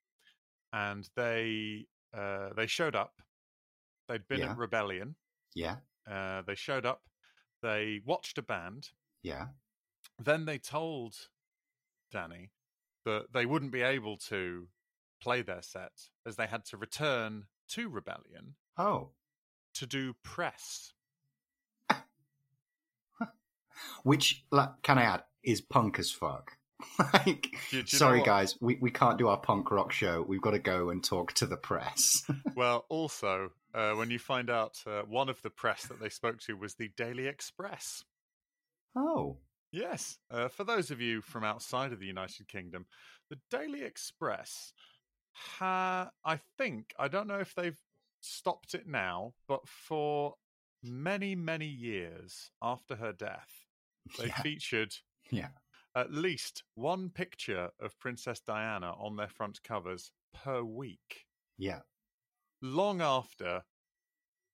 and 0.72 1.08
they 1.16 1.86
uh, 2.16 2.48
they 2.56 2.66
showed 2.66 2.96
up. 2.96 3.12
They'd 4.08 4.26
been 4.26 4.40
yeah. 4.40 4.50
at 4.50 4.58
Rebellion. 4.58 5.14
Yeah. 5.54 5.76
Uh, 6.10 6.42
they 6.46 6.56
showed 6.56 6.84
up. 6.84 7.02
They 7.62 8.00
watched 8.04 8.38
a 8.38 8.42
band 8.42 8.88
Yeah. 9.22 9.46
Then 10.18 10.44
they 10.44 10.58
told 10.58 11.14
Danny 12.10 12.50
that 13.04 13.32
they 13.32 13.46
wouldn't 13.46 13.72
be 13.72 13.82
able 13.82 14.16
to 14.16 14.68
play 15.22 15.42
their 15.42 15.62
set 15.62 15.92
as 16.26 16.36
they 16.36 16.46
had 16.46 16.64
to 16.66 16.76
return 16.76 17.44
to 17.70 17.88
Rebellion. 17.88 18.56
Oh. 18.76 19.10
To 19.74 19.86
do 19.86 20.14
press. 20.22 20.92
Which, 24.02 24.44
can 24.82 24.98
I 24.98 25.02
add, 25.02 25.22
is 25.42 25.60
punk 25.60 25.98
as 25.98 26.10
fuck. 26.10 26.52
like, 27.14 27.48
sorry 27.86 28.22
guys, 28.22 28.56
we, 28.60 28.76
we 28.80 28.90
can't 28.90 29.18
do 29.18 29.28
our 29.28 29.36
punk 29.36 29.70
rock 29.70 29.92
show. 29.92 30.24
We've 30.26 30.42
got 30.42 30.50
to 30.50 30.58
go 30.58 30.90
and 30.90 31.02
talk 31.02 31.32
to 31.34 31.46
the 31.46 31.56
press. 31.56 32.24
well, 32.56 32.84
also, 32.88 33.52
uh, 33.72 33.92
when 33.92 34.10
you 34.10 34.18
find 34.18 34.50
out 34.50 34.82
uh, 34.86 35.02
one 35.02 35.28
of 35.28 35.40
the 35.42 35.50
press 35.50 35.86
that 35.86 36.00
they 36.00 36.08
spoke 36.08 36.40
to 36.42 36.56
was 36.56 36.74
the 36.74 36.90
Daily 36.96 37.26
Express. 37.26 38.04
Oh. 38.96 39.38
Yes. 39.70 40.18
Uh, 40.30 40.48
for 40.48 40.64
those 40.64 40.90
of 40.90 41.00
you 41.00 41.22
from 41.22 41.44
outside 41.44 41.92
of 41.92 42.00
the 42.00 42.06
United 42.06 42.48
Kingdom, 42.48 42.86
the 43.30 43.38
Daily 43.50 43.82
Express, 43.82 44.72
ha- 45.32 46.10
I 46.24 46.40
think, 46.58 46.94
I 46.98 47.08
don't 47.08 47.26
know 47.26 47.40
if 47.40 47.54
they've 47.54 47.78
stopped 48.20 48.74
it 48.74 48.86
now, 48.86 49.34
but 49.48 49.66
for 49.66 50.34
many, 50.82 51.34
many 51.34 51.66
years 51.66 52.50
after 52.62 52.96
her 52.96 53.12
death, 53.12 53.66
they 54.18 54.26
yeah. 54.26 54.40
featured 54.40 54.94
yeah. 55.30 55.48
at 55.96 56.12
least 56.12 56.64
one 56.74 57.10
picture 57.10 57.70
of 57.80 57.98
Princess 57.98 58.40
Diana 58.40 58.92
on 58.98 59.16
their 59.16 59.28
front 59.28 59.62
covers 59.62 60.12
per 60.34 60.62
week. 60.62 61.26
Yeah. 61.58 61.80
Long 62.60 63.00
after, 63.00 63.62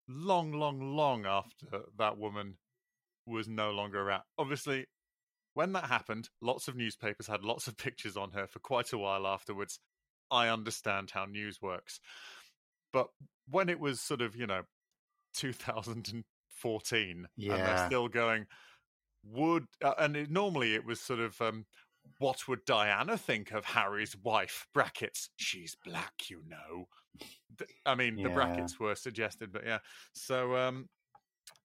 long, 0.09 0.53
long, 0.53 0.81
long 0.97 1.27
after 1.27 1.83
that 1.99 2.19
woman 2.19 2.57
was 3.27 3.49
no 3.49 3.71
longer 3.71 4.01
around. 4.01 4.23
Obviously, 4.39 4.87
when 5.55 5.73
that 5.73 5.85
happened, 5.87 6.29
lots 6.41 6.69
of 6.69 6.77
newspapers 6.77 7.27
had 7.27 7.43
lots 7.43 7.67
of 7.67 7.77
pictures 7.77 8.17
on 8.17 8.31
her 8.33 8.47
for 8.47 8.61
quite 8.61 8.93
a 8.93 8.99
while 8.99 9.27
afterwards. 9.27 9.81
I 10.31 10.49
understand 10.49 11.11
how 11.11 11.25
news 11.25 11.61
works. 11.61 12.01
But 12.93 13.09
when 13.49 13.69
it 13.69 13.81
was 13.81 14.01
sort 14.01 14.23
of, 14.23 14.37
you 14.37 14.47
know, 14.47 14.63
2014, 15.35 17.29
yeah. 17.37 17.53
and 17.53 17.63
they're 17.63 17.87
still 17.87 18.09
going, 18.09 18.47
would, 19.25 19.67
uh, 19.83 19.95
and 19.99 20.17
it, 20.17 20.31
normally 20.31 20.75
it 20.75 20.85
was 20.85 21.01
sort 21.01 21.21
of, 21.21 21.41
um, 21.41 21.67
what 22.19 22.49
would 22.49 22.65
Diana 22.65 23.19
think 23.19 23.53
of 23.53 23.65
Harry's 23.65 24.17
wife? 24.23 24.67
Brackets, 24.73 25.31
she's 25.37 25.77
black, 25.85 26.13
you 26.31 26.43
know. 26.49 26.89
I 27.85 27.95
mean, 27.95 28.19
yeah. 28.19 28.29
the 28.29 28.35
brackets 28.35 28.81
were 28.81 28.95
suggested, 28.95 29.53
but 29.53 29.65
yeah. 29.67 29.79
So, 30.15 30.57
um, 30.57 30.89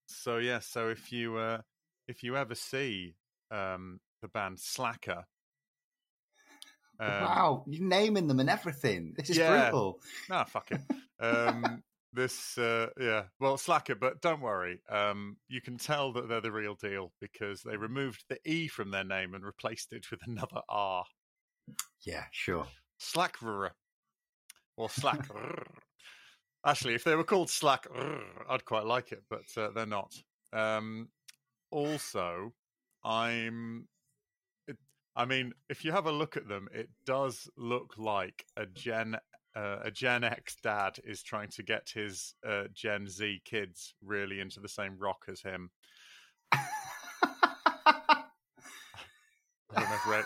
so 0.07 0.37
yeah. 0.37 0.59
So 0.59 0.89
if 0.89 1.11
you, 1.11 1.37
uh, 1.37 1.59
if 2.07 2.23
you 2.23 2.35
ever 2.35 2.55
see 2.55 3.15
um, 3.53 3.99
the 4.21 4.27
band 4.27 4.59
Slacker. 4.59 5.25
Um, 7.03 7.21
wow, 7.23 7.63
you're 7.67 7.83
naming 7.83 8.27
them 8.27 8.39
and 8.39 8.49
everything. 8.49 9.13
This 9.17 9.29
is 9.29 9.37
yeah. 9.37 9.69
brutal. 9.69 9.99
Nah, 10.29 10.45
fuck 10.45 10.71
it. 10.71 10.81
Um, 11.19 11.83
this, 12.13 12.57
uh, 12.57 12.87
yeah, 12.99 13.23
well, 13.39 13.57
Slacker, 13.57 13.95
but 13.95 14.21
don't 14.21 14.41
worry. 14.41 14.81
Um, 14.89 15.37
you 15.47 15.61
can 15.61 15.77
tell 15.77 16.13
that 16.13 16.29
they're 16.29 16.41
the 16.41 16.51
real 16.51 16.75
deal 16.75 17.11
because 17.19 17.61
they 17.63 17.75
removed 17.75 18.23
the 18.29 18.37
E 18.45 18.67
from 18.67 18.91
their 18.91 19.03
name 19.03 19.33
and 19.33 19.43
replaced 19.43 19.93
it 19.93 20.09
with 20.11 20.21
another 20.27 20.61
R. 20.69 21.03
Yeah, 22.05 22.25
sure. 22.31 22.67
Slacker 22.99 23.71
or 24.77 24.89
Slack. 24.89 25.27
Actually, 26.65 26.95
if 26.95 27.03
they 27.03 27.15
were 27.15 27.23
called 27.23 27.49
Slack, 27.49 27.87
I'd 28.49 28.65
quite 28.65 28.85
like 28.85 29.11
it, 29.11 29.23
but 29.29 29.43
uh, 29.57 29.71
they're 29.75 29.85
not. 29.85 30.13
Um, 30.53 31.09
also, 31.71 32.53
I'm. 33.03 33.87
I 35.15 35.25
mean, 35.25 35.53
if 35.69 35.85
you 35.85 35.91
have 35.91 36.07
a 36.07 36.11
look 36.11 36.37
at 36.37 36.47
them, 36.47 36.67
it 36.73 36.89
does 37.05 37.47
look 37.55 37.93
like 37.97 38.45
a 38.57 38.65
Gen 38.65 39.17
uh, 39.55 39.77
a 39.83 39.91
Gen 39.91 40.23
X 40.23 40.55
dad 40.63 40.97
is 41.03 41.21
trying 41.21 41.49
to 41.49 41.61
get 41.61 41.91
his 41.93 42.33
uh, 42.47 42.63
Gen 42.73 43.07
Z 43.07 43.43
kids 43.45 43.93
really 44.01 44.39
into 44.39 44.59
the 44.59 44.67
same 44.67 44.97
rock 44.97 45.25
as 45.29 45.41
him. 45.41 45.69
I, 46.51 46.57
Red, 50.07 50.25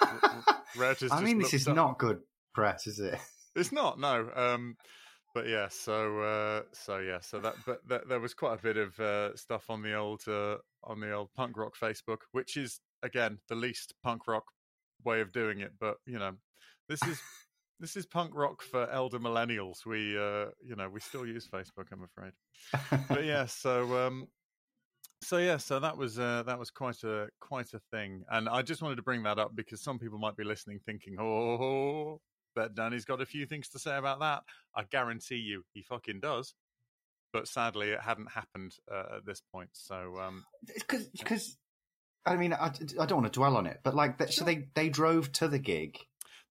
Red 0.78 0.98
I 1.12 1.22
mean, 1.22 1.40
this 1.40 1.54
is 1.54 1.68
up. 1.68 1.76
not 1.76 2.00
good 2.00 2.20
press, 2.54 2.88
is 2.88 3.00
it? 3.00 3.20
It's 3.56 3.72
not, 3.72 4.00
no. 4.00 4.30
Um, 4.36 4.78
but 5.34 5.48
yeah, 5.48 5.68
so 5.70 6.20
uh, 6.20 6.62
so 6.74 7.00
yeah, 7.00 7.20
so 7.22 7.40
that 7.40 7.56
but 7.66 8.08
there 8.08 8.20
was 8.20 8.34
quite 8.34 8.60
a 8.60 8.62
bit 8.62 8.78
of 8.78 9.00
uh, 9.00 9.36
stuff 9.36 9.70
on 9.70 9.82
the 9.82 9.94
old 9.94 10.22
uh, 10.28 10.58
on 10.84 11.00
the 11.00 11.12
old 11.12 11.30
punk 11.36 11.58
rock 11.58 11.74
Facebook, 11.80 12.20
which 12.32 12.58
is 12.58 12.80
again 13.04 13.40
the 13.50 13.56
least 13.56 13.94
punk 14.04 14.28
rock 14.28 14.46
way 15.08 15.22
of 15.22 15.32
doing 15.32 15.62
it. 15.62 15.72
But 15.80 15.98
you 16.06 16.20
know, 16.20 16.34
this 16.88 17.02
is 17.04 17.20
this 17.80 17.96
is 17.96 18.06
punk 18.06 18.32
rock 18.36 18.62
for 18.62 18.90
elder 18.92 19.20
millennials. 19.20 19.86
We 19.86 20.18
uh, 20.18 20.52
you 20.64 20.76
know 20.76 20.90
we 20.90 21.00
still 21.00 21.26
use 21.26 21.48
Facebook, 21.48 21.88
I'm 21.92 22.04
afraid. 22.04 22.34
but 23.08 23.26
yeah, 23.26 23.46
so 23.64 24.06
um, 24.06 24.28
so 25.22 25.38
yeah, 25.38 25.58
so 25.58 25.80
that 25.80 25.98
was 25.98 26.20
uh, 26.20 26.44
that 26.46 26.60
was 26.60 26.70
quite 26.70 27.04
a 27.04 27.28
quite 27.40 27.74
a 27.74 27.80
thing, 27.92 28.24
and 28.30 28.48
I 28.50 28.62
just 28.62 28.82
wanted 28.82 28.98
to 28.98 29.04
bring 29.04 29.24
that 29.24 29.40
up 29.40 29.56
because 29.56 29.82
some 29.82 29.98
people 29.98 30.20
might 30.20 30.38
be 30.38 30.44
listening, 30.44 30.80
thinking, 30.86 31.16
"Oh, 31.20 32.22
bet 32.56 32.76
Danny's 32.76 33.06
got 33.06 33.22
a 33.22 33.26
few 33.26 33.46
things 33.46 33.70
to 33.70 33.80
say 33.80 33.98
about 33.98 34.20
that." 34.20 34.44
I 34.76 34.84
guarantee 34.84 35.38
you, 35.38 35.64
he 35.74 35.82
fucking 35.82 36.20
does 36.20 36.54
but 37.34 37.48
sadly 37.48 37.90
it 37.90 38.00
hadn't 38.02 38.32
happened 38.32 38.74
uh, 38.92 39.18
at 39.18 39.26
this 39.26 39.42
point. 39.54 39.70
So 39.74 40.14
because 40.66 41.02
um, 41.02 41.12
because 41.18 41.58
I 42.28 42.36
mean 42.36 42.54
I, 42.54 42.72
I 43.00 43.06
don't 43.06 43.22
want 43.22 43.32
to 43.32 43.38
dwell 43.38 43.58
on 43.58 43.66
it, 43.66 43.80
but 43.84 43.96
like 43.96 44.18
sure. 44.20 44.28
so 44.28 44.46
they 44.46 44.68
they 44.74 44.90
drove 44.90 45.32
to 45.34 45.48
the 45.48 45.60
gig. 45.60 45.98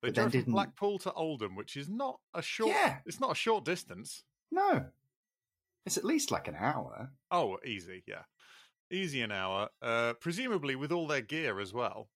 They 0.02 0.11
drove 0.11 0.33
from 0.33 0.52
Blackpool 0.52 0.99
to 1.00 1.12
Oldham, 1.12 1.56
which 1.56 1.76
is 1.76 1.88
not 1.88 2.21
a 2.35 2.42
short. 2.42 2.71
Yeah. 2.71 2.99
it's 3.06 3.21
not 3.21 3.33
a 3.33 3.35
short 3.35 3.64
distance. 3.64 4.25
No, 4.50 4.87
it's 5.85 5.97
at 5.97 6.04
least 6.04 6.30
like 6.30 6.49
an 6.49 6.56
hour. 6.59 7.11
Oh, 7.30 7.59
easy, 7.64 8.04
yeah, 8.06 8.23
easy 8.90 9.21
an 9.23 9.33
hour. 9.33 9.68
Uh, 9.83 10.14
presumably 10.14 10.76
with 10.76 10.92
all 10.92 11.06
their 11.06 11.23
gear 11.23 11.61
as 11.61 11.73
well. 11.73 12.09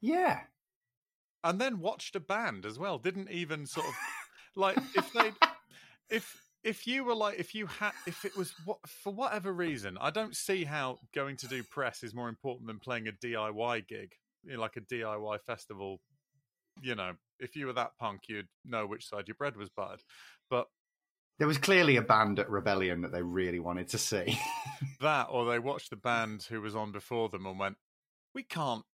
Yeah, 0.00 0.40
and 1.44 1.60
then 1.60 1.80
watched 1.80 2.16
a 2.16 2.20
band 2.20 2.66
as 2.66 2.78
well. 2.78 2.98
Didn't 2.98 3.30
even 3.30 3.66
sort 3.66 3.86
of 3.86 3.94
like 4.54 4.76
if 4.94 5.12
they 5.12 5.32
if 6.10 6.41
if 6.64 6.86
you 6.86 7.04
were 7.04 7.14
like 7.14 7.38
if 7.38 7.54
you 7.54 7.66
had 7.66 7.92
if 8.06 8.24
it 8.24 8.36
was 8.36 8.54
what 8.64 8.78
for 8.86 9.12
whatever 9.12 9.52
reason 9.52 9.98
i 10.00 10.10
don't 10.10 10.36
see 10.36 10.64
how 10.64 10.98
going 11.14 11.36
to 11.36 11.48
do 11.48 11.62
press 11.62 12.02
is 12.02 12.14
more 12.14 12.28
important 12.28 12.66
than 12.66 12.78
playing 12.78 13.08
a 13.08 13.12
diy 13.12 13.86
gig 13.86 14.12
you 14.44 14.54
know, 14.54 14.60
like 14.60 14.76
a 14.76 14.80
diy 14.80 15.40
festival. 15.42 16.00
You 16.82 16.94
know 16.94 17.12
if 17.38 17.54
you 17.56 17.66
were 17.66 17.72
that 17.74 17.92
punk 17.98 18.22
you'd 18.28 18.48
know 18.64 18.86
which 18.86 19.08
side 19.08 19.28
your 19.28 19.34
bread 19.34 19.56
was 19.56 19.68
buttered. 19.68 20.02
But 20.48 20.68
there 21.38 21.48
was 21.48 21.58
clearly 21.58 21.96
a 21.96 22.02
band 22.02 22.38
at 22.38 22.48
rebellion 22.48 23.02
that 23.02 23.12
they 23.12 23.22
really 23.22 23.60
wanted 23.60 23.88
to 23.88 23.98
see. 23.98 24.38
That 25.00 25.28
or 25.30 25.50
they 25.50 25.58
watched 25.58 25.90
the 25.90 25.96
band 25.96 26.46
who 26.48 26.60
was 26.60 26.76
on 26.76 26.92
before 26.92 27.28
them 27.28 27.44
and 27.46 27.58
went 27.58 27.76
we 28.34 28.44
can't 28.44 28.84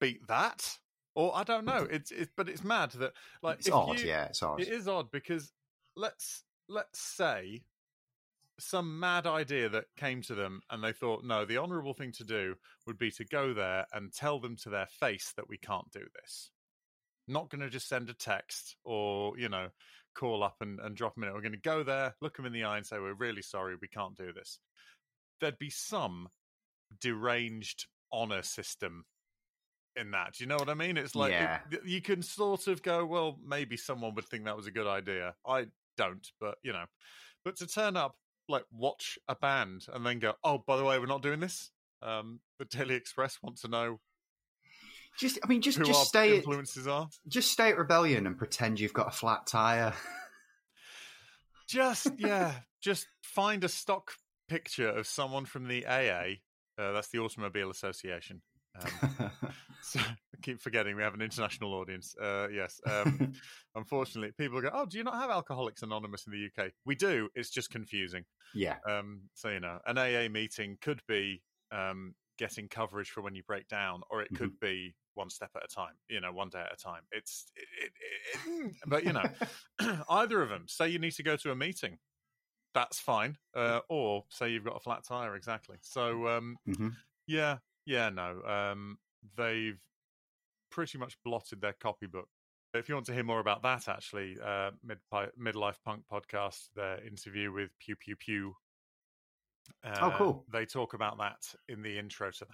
beat 0.00 0.26
that. 0.28 0.78
Or 1.14 1.36
i 1.36 1.44
don't 1.44 1.64
know 1.64 1.86
it's, 1.90 2.10
it's 2.10 2.30
but 2.36 2.48
it's 2.48 2.64
mad 2.64 2.92
that 2.92 3.12
like 3.42 3.58
it's 3.58 3.70
odd 3.70 4.00
you, 4.00 4.08
yeah 4.08 4.24
it's 4.26 4.42
odd. 4.42 4.60
it 4.60 4.68
is 4.68 4.88
odd 4.88 5.10
because 5.10 5.52
let's 5.96 6.44
let's 6.70 7.00
say 7.00 7.62
some 8.58 9.00
mad 9.00 9.26
idea 9.26 9.68
that 9.70 9.86
came 9.96 10.22
to 10.22 10.34
them 10.34 10.60
and 10.70 10.84
they 10.84 10.92
thought 10.92 11.24
no 11.24 11.44
the 11.44 11.56
honorable 11.56 11.94
thing 11.94 12.12
to 12.12 12.24
do 12.24 12.54
would 12.86 12.98
be 12.98 13.10
to 13.10 13.24
go 13.24 13.52
there 13.54 13.86
and 13.92 14.12
tell 14.12 14.38
them 14.38 14.56
to 14.56 14.68
their 14.68 14.86
face 14.86 15.32
that 15.36 15.48
we 15.48 15.56
can't 15.56 15.90
do 15.92 16.04
this. 16.20 16.50
Not 17.26 17.48
going 17.48 17.62
to 17.62 17.70
just 17.70 17.88
send 17.88 18.10
a 18.10 18.14
text 18.14 18.76
or 18.84 19.36
you 19.38 19.48
know 19.48 19.68
call 20.14 20.42
up 20.42 20.56
and, 20.60 20.80
and 20.80 20.96
drop 20.96 21.14
them 21.14 21.24
in 21.24 21.32
we're 21.32 21.40
going 21.40 21.52
to 21.52 21.58
go 21.58 21.84
there 21.84 22.14
look 22.20 22.36
them 22.36 22.44
in 22.44 22.52
the 22.52 22.64
eye 22.64 22.76
and 22.76 22.84
say 22.84 22.98
we're 22.98 23.14
really 23.14 23.42
sorry 23.42 23.76
we 23.80 23.88
can't 23.88 24.16
do 24.16 24.32
this. 24.32 24.58
There'd 25.40 25.58
be 25.58 25.70
some 25.70 26.28
deranged 27.00 27.86
honor 28.12 28.42
system 28.42 29.04
in 29.96 30.10
that. 30.10 30.34
Do 30.34 30.44
you 30.44 30.48
know 30.48 30.56
what 30.56 30.68
i 30.68 30.74
mean? 30.74 30.96
It's 30.96 31.14
like 31.14 31.32
yeah. 31.32 31.60
it, 31.70 31.80
you 31.84 32.00
can 32.00 32.22
sort 32.22 32.66
of 32.66 32.82
go 32.82 33.04
well 33.04 33.38
maybe 33.44 33.76
someone 33.76 34.14
would 34.14 34.26
think 34.26 34.44
that 34.44 34.56
was 34.56 34.66
a 34.66 34.72
good 34.72 34.86
idea. 34.86 35.34
I 35.46 35.66
don't, 35.96 36.26
but 36.40 36.56
you 36.62 36.72
know. 36.72 36.84
But 37.44 37.56
to 37.56 37.66
turn 37.66 37.96
up, 37.96 38.16
like 38.48 38.64
watch 38.72 39.18
a 39.28 39.34
band 39.34 39.86
and 39.92 40.04
then 40.04 40.18
go, 40.18 40.34
oh, 40.44 40.58
by 40.66 40.76
the 40.76 40.84
way, 40.84 40.98
we're 40.98 41.06
not 41.06 41.22
doing 41.22 41.40
this. 41.40 41.70
Um, 42.02 42.40
the 42.58 42.64
Daily 42.64 42.94
Express 42.94 43.38
want 43.42 43.58
to 43.60 43.68
know. 43.68 44.00
Just, 45.18 45.38
I 45.44 45.48
mean, 45.48 45.60
just 45.60 45.82
just 45.82 46.08
stay 46.08 46.36
influences 46.36 46.86
at, 46.86 46.92
are. 46.92 47.08
Just 47.28 47.50
stay 47.50 47.70
at 47.70 47.78
Rebellion 47.78 48.26
and 48.26 48.38
pretend 48.38 48.80
you've 48.80 48.92
got 48.92 49.08
a 49.08 49.10
flat 49.10 49.46
tire. 49.46 49.92
just 51.68 52.06
yeah, 52.18 52.52
just 52.80 53.06
find 53.22 53.64
a 53.64 53.68
stock 53.68 54.12
picture 54.48 54.88
of 54.88 55.06
someone 55.06 55.44
from 55.44 55.68
the 55.68 55.86
AA. 55.86 56.36
Uh, 56.78 56.92
that's 56.92 57.08
the 57.08 57.18
Automobile 57.18 57.70
Association. 57.70 58.40
Um, 58.80 59.30
so 59.82 60.00
keep 60.42 60.60
forgetting 60.60 60.96
we 60.96 61.02
have 61.02 61.14
an 61.14 61.22
international 61.22 61.74
audience. 61.74 62.14
Uh, 62.20 62.48
yes. 62.48 62.80
Um, 62.86 63.32
unfortunately, 63.74 64.32
people 64.36 64.60
go, 64.60 64.70
"Oh, 64.72 64.86
do 64.86 64.98
you 64.98 65.04
not 65.04 65.14
have 65.14 65.30
Alcoholics 65.30 65.82
Anonymous 65.82 66.26
in 66.26 66.32
the 66.32 66.62
UK?" 66.62 66.72
We 66.84 66.94
do. 66.94 67.28
It's 67.34 67.50
just 67.50 67.70
confusing. 67.70 68.24
Yeah. 68.54 68.76
Um, 68.88 69.22
so 69.34 69.48
you 69.48 69.60
know, 69.60 69.78
an 69.86 69.98
AA 69.98 70.28
meeting 70.28 70.78
could 70.80 71.00
be 71.06 71.42
um, 71.72 72.14
getting 72.38 72.68
coverage 72.68 73.10
for 73.10 73.22
when 73.22 73.34
you 73.34 73.42
break 73.46 73.68
down, 73.68 74.02
or 74.10 74.22
it 74.22 74.32
mm-hmm. 74.32 74.44
could 74.44 74.60
be 74.60 74.94
one 75.14 75.30
step 75.30 75.50
at 75.56 75.64
a 75.64 75.68
time. 75.68 75.94
You 76.08 76.20
know, 76.20 76.32
one 76.32 76.48
day 76.48 76.60
at 76.60 76.72
a 76.72 76.76
time. 76.76 77.02
It's, 77.12 77.46
it, 77.56 77.68
it, 77.84 78.66
it, 78.66 78.74
but 78.86 79.04
you 79.04 79.12
know, 79.12 79.24
either 80.08 80.42
of 80.42 80.48
them. 80.48 80.64
Say 80.66 80.88
you 80.88 80.98
need 80.98 81.12
to 81.12 81.22
go 81.22 81.36
to 81.36 81.50
a 81.50 81.56
meeting, 81.56 81.98
that's 82.74 82.98
fine. 82.98 83.36
Uh, 83.54 83.80
or 83.88 84.24
say 84.30 84.50
you've 84.50 84.64
got 84.64 84.76
a 84.76 84.80
flat 84.80 85.04
tire, 85.06 85.34
exactly. 85.36 85.76
So 85.82 86.28
um, 86.28 86.56
mm-hmm. 86.68 86.88
yeah, 87.26 87.58
yeah, 87.86 88.08
no, 88.10 88.42
um, 88.42 88.98
they've 89.36 89.80
pretty 90.70 90.98
much 90.98 91.16
blotted 91.24 91.60
their 91.60 91.74
copybook 91.74 92.28
if 92.74 92.88
you 92.88 92.94
want 92.94 93.06
to 93.06 93.14
hear 93.14 93.24
more 93.24 93.40
about 93.40 93.62
that, 93.62 93.88
actually, 93.88 94.36
uh, 94.44 94.70
Mid 94.84 94.98
Midlife 95.40 95.82
Punk 95.84 96.04
podcast, 96.10 96.68
their 96.74 97.04
interview 97.04 97.52
with 97.52 97.70
Pew 97.78 97.96
Pew 97.96 98.16
Pew. 98.16 98.54
Uh, 99.84 99.98
oh, 100.00 100.14
cool! 100.16 100.44
They 100.52 100.66
talk 100.66 100.94
about 100.94 101.18
that 101.18 101.54
in 101.68 101.82
the 101.82 101.98
intro 101.98 102.30
to 102.30 102.46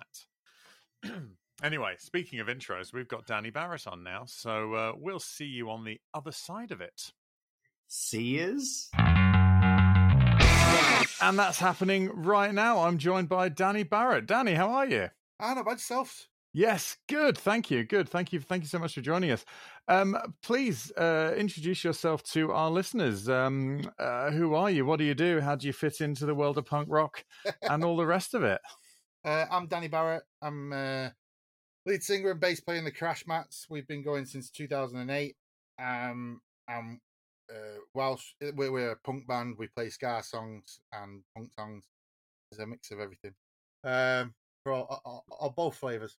that. 1.02 1.12
anyway, 1.62 1.96
speaking 1.98 2.40
of 2.40 2.46
intros, 2.46 2.92
we've 2.92 3.08
got 3.08 3.26
Danny 3.26 3.50
Barrett 3.50 3.86
on 3.86 4.02
now, 4.02 4.24
so 4.26 4.74
uh, 4.74 4.92
we'll 4.96 5.20
see 5.20 5.46
you 5.46 5.70
on 5.70 5.84
the 5.84 6.00
other 6.14 6.32
side 6.32 6.70
of 6.70 6.80
it. 6.80 7.12
See 7.88 8.38
yous. 8.38 8.90
And 11.22 11.38
that's 11.38 11.58
happening 11.58 12.10
right 12.12 12.52
now. 12.52 12.80
I'm 12.80 12.98
joined 12.98 13.28
by 13.28 13.48
Danny 13.48 13.84
Barrett. 13.84 14.26
Danny, 14.26 14.54
how 14.54 14.70
are 14.70 14.86
you? 14.86 15.08
I 15.38 15.54
know 15.54 15.60
about 15.60 15.72
yourself. 15.72 16.28
Yes, 16.56 16.96
good. 17.06 17.36
Thank 17.36 17.70
you. 17.70 17.84
Good. 17.84 18.08
Thank 18.08 18.32
you. 18.32 18.40
Thank 18.40 18.62
you 18.62 18.68
so 18.68 18.78
much 18.78 18.94
for 18.94 19.02
joining 19.02 19.30
us. 19.30 19.44
Um, 19.88 20.16
please 20.42 20.90
uh, 20.92 21.34
introduce 21.36 21.84
yourself 21.84 22.22
to 22.32 22.50
our 22.50 22.70
listeners. 22.70 23.28
Um, 23.28 23.82
uh, 23.98 24.30
who 24.30 24.54
are 24.54 24.70
you? 24.70 24.86
What 24.86 24.98
do 24.98 25.04
you 25.04 25.14
do? 25.14 25.38
How 25.42 25.54
do 25.54 25.66
you 25.66 25.74
fit 25.74 26.00
into 26.00 26.24
the 26.24 26.34
world 26.34 26.56
of 26.56 26.64
punk 26.64 26.88
rock 26.90 27.22
and 27.60 27.84
all 27.84 27.94
the 27.94 28.06
rest 28.06 28.32
of 28.32 28.42
it? 28.42 28.60
Uh, 29.24 29.44
I'm 29.50 29.66
Danny 29.66 29.88
Barrett. 29.88 30.22
I'm 30.40 30.72
uh, 30.72 31.08
lead 31.84 32.00
singer 32.00 32.30
and 32.30 32.38
bass 32.38 32.60
player 32.60 32.78
in 32.78 32.84
the 32.84 32.92
Crash 32.92 33.26
Mats. 33.26 33.66
We've 33.68 33.88
been 33.88 34.04
going 34.04 34.24
since 34.24 34.50
2008. 34.50 35.34
Um, 35.80 36.40
and 36.68 37.00
uh, 37.50 37.80
whilst 37.92 38.34
we're, 38.54 38.70
we're, 38.70 38.92
a 38.92 38.96
punk 39.04 39.26
band, 39.26 39.56
we 39.58 39.66
play 39.66 39.88
ska 39.88 40.22
songs 40.22 40.78
and 40.92 41.24
punk 41.34 41.50
songs. 41.58 41.86
It's 42.52 42.60
a 42.60 42.66
mix 42.68 42.92
of 42.92 43.00
everything. 43.00 43.32
Um, 43.82 44.32
for 44.66 44.72
all, 44.72 45.00
all, 45.04 45.24
all 45.30 45.50
both 45.50 45.76
flavors. 45.76 46.18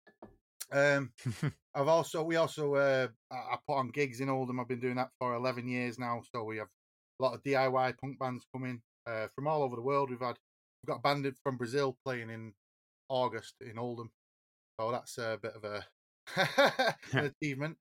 Um, 0.71 1.11
I've 1.75 1.88
also 1.88 2.23
we 2.23 2.37
also 2.37 2.76
uh, 2.76 3.09
I 3.33 3.57
put 3.67 3.75
on 3.75 3.88
gigs 3.88 4.21
in 4.21 4.29
Oldham. 4.29 4.61
I've 4.61 4.69
been 4.69 4.81
doing 4.81 4.95
that 4.97 5.11
for 5.19 5.35
eleven 5.35 5.69
years 5.69 5.99
now. 5.99 6.23
So 6.33 6.45
we 6.45 6.59
have 6.59 6.69
a 7.19 7.25
lot 7.25 7.35
of 7.35 7.43
DIY 7.43 7.99
punk 7.99 8.19
bands 8.21 8.47
coming 8.53 8.81
uh, 9.07 9.26
from 9.35 9.49
all 9.49 9.65
over 9.65 9.75
the 9.75 9.83
world. 9.83 10.11
We've 10.11 10.21
had 10.21 10.37
we've 10.83 10.88
got 10.88 10.99
a 10.99 11.03
band 11.03 11.31
from 11.43 11.57
Brazil 11.57 11.97
playing 12.05 12.31
in 12.31 12.53
August 13.09 13.55
in 13.61 13.79
Oldham. 13.79 14.11
So 14.81 14.93
that's 14.93 15.19
a 15.19 15.38
bit 15.43 15.55
of 15.57 15.65
a 15.65 15.85
an 17.19 17.33
achievement. 17.43 17.76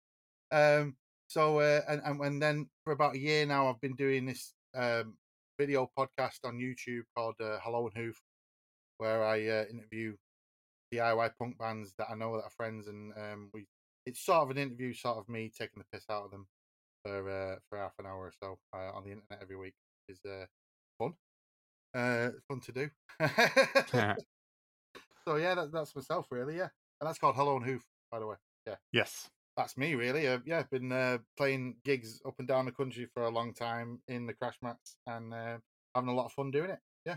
Um, 0.51 0.95
so 1.27 1.59
uh, 1.59 1.81
and, 1.87 2.01
and 2.05 2.21
and 2.21 2.41
then 2.41 2.69
for 2.83 2.93
about 2.93 3.15
a 3.15 3.19
year 3.19 3.45
now, 3.45 3.69
I've 3.69 3.81
been 3.81 3.95
doing 3.95 4.25
this 4.25 4.53
um, 4.75 5.15
video 5.59 5.91
podcast 5.97 6.39
on 6.43 6.57
YouTube 6.57 7.03
called 7.15 7.35
uh, 7.39 7.59
Hello 7.61 7.87
and 7.87 7.95
Hoof, 8.03 8.19
where 8.97 9.23
I 9.23 9.47
uh, 9.47 9.65
interview 9.71 10.15
DIY 10.95 11.31
punk 11.39 11.57
bands 11.57 11.93
that 11.97 12.07
I 12.09 12.15
know 12.15 12.35
that 12.35 12.43
are 12.43 12.49
friends, 12.49 12.87
and 12.87 13.13
um, 13.17 13.49
we 13.53 13.65
it's 14.05 14.23
sort 14.23 14.43
of 14.43 14.51
an 14.51 14.57
interview, 14.57 14.93
sort 14.93 15.17
of 15.17 15.27
me 15.29 15.51
taking 15.55 15.79
the 15.79 15.85
piss 15.91 16.05
out 16.09 16.25
of 16.25 16.31
them 16.31 16.47
for 17.03 17.29
uh, 17.29 17.55
for 17.69 17.77
half 17.77 17.93
an 17.99 18.05
hour 18.05 18.19
or 18.19 18.33
so 18.39 18.57
uh, 18.73 18.91
on 18.95 19.03
the 19.03 19.11
internet 19.11 19.41
every 19.41 19.57
week 19.57 19.75
is 20.09 20.19
uh, 20.25 20.45
fun. 20.99 21.13
Uh, 21.93 22.29
fun 22.47 22.59
to 22.59 22.71
do. 22.71 22.89
so 25.25 25.35
yeah, 25.37 25.55
that, 25.55 25.71
that's 25.71 25.95
myself 25.95 26.27
really. 26.31 26.57
Yeah, 26.57 26.69
and 26.99 27.07
that's 27.07 27.19
called 27.19 27.35
Hello 27.35 27.57
and 27.57 27.65
Hoof, 27.65 27.83
by 28.11 28.19
the 28.19 28.27
way. 28.27 28.35
Yeah. 28.67 28.75
Yes. 28.91 29.29
That's 29.57 29.77
me, 29.77 29.95
really. 29.95 30.27
Uh, 30.27 30.39
yeah, 30.45 30.59
I've 30.59 30.69
been 30.69 30.91
uh, 30.91 31.19
playing 31.37 31.75
gigs 31.85 32.21
up 32.25 32.35
and 32.39 32.47
down 32.47 32.65
the 32.65 32.71
country 32.71 33.07
for 33.13 33.23
a 33.23 33.29
long 33.29 33.53
time 33.53 33.99
in 34.09 34.27
the 34.27 34.33
crash 34.33 34.57
mats 34.61 34.97
and 35.07 35.33
uh, 35.33 35.57
having 35.93 36.09
a 36.09 36.13
lot 36.13 36.25
of 36.25 36.33
fun 36.33 36.51
doing 36.51 36.71
it. 36.71 36.79
Yeah. 37.05 37.15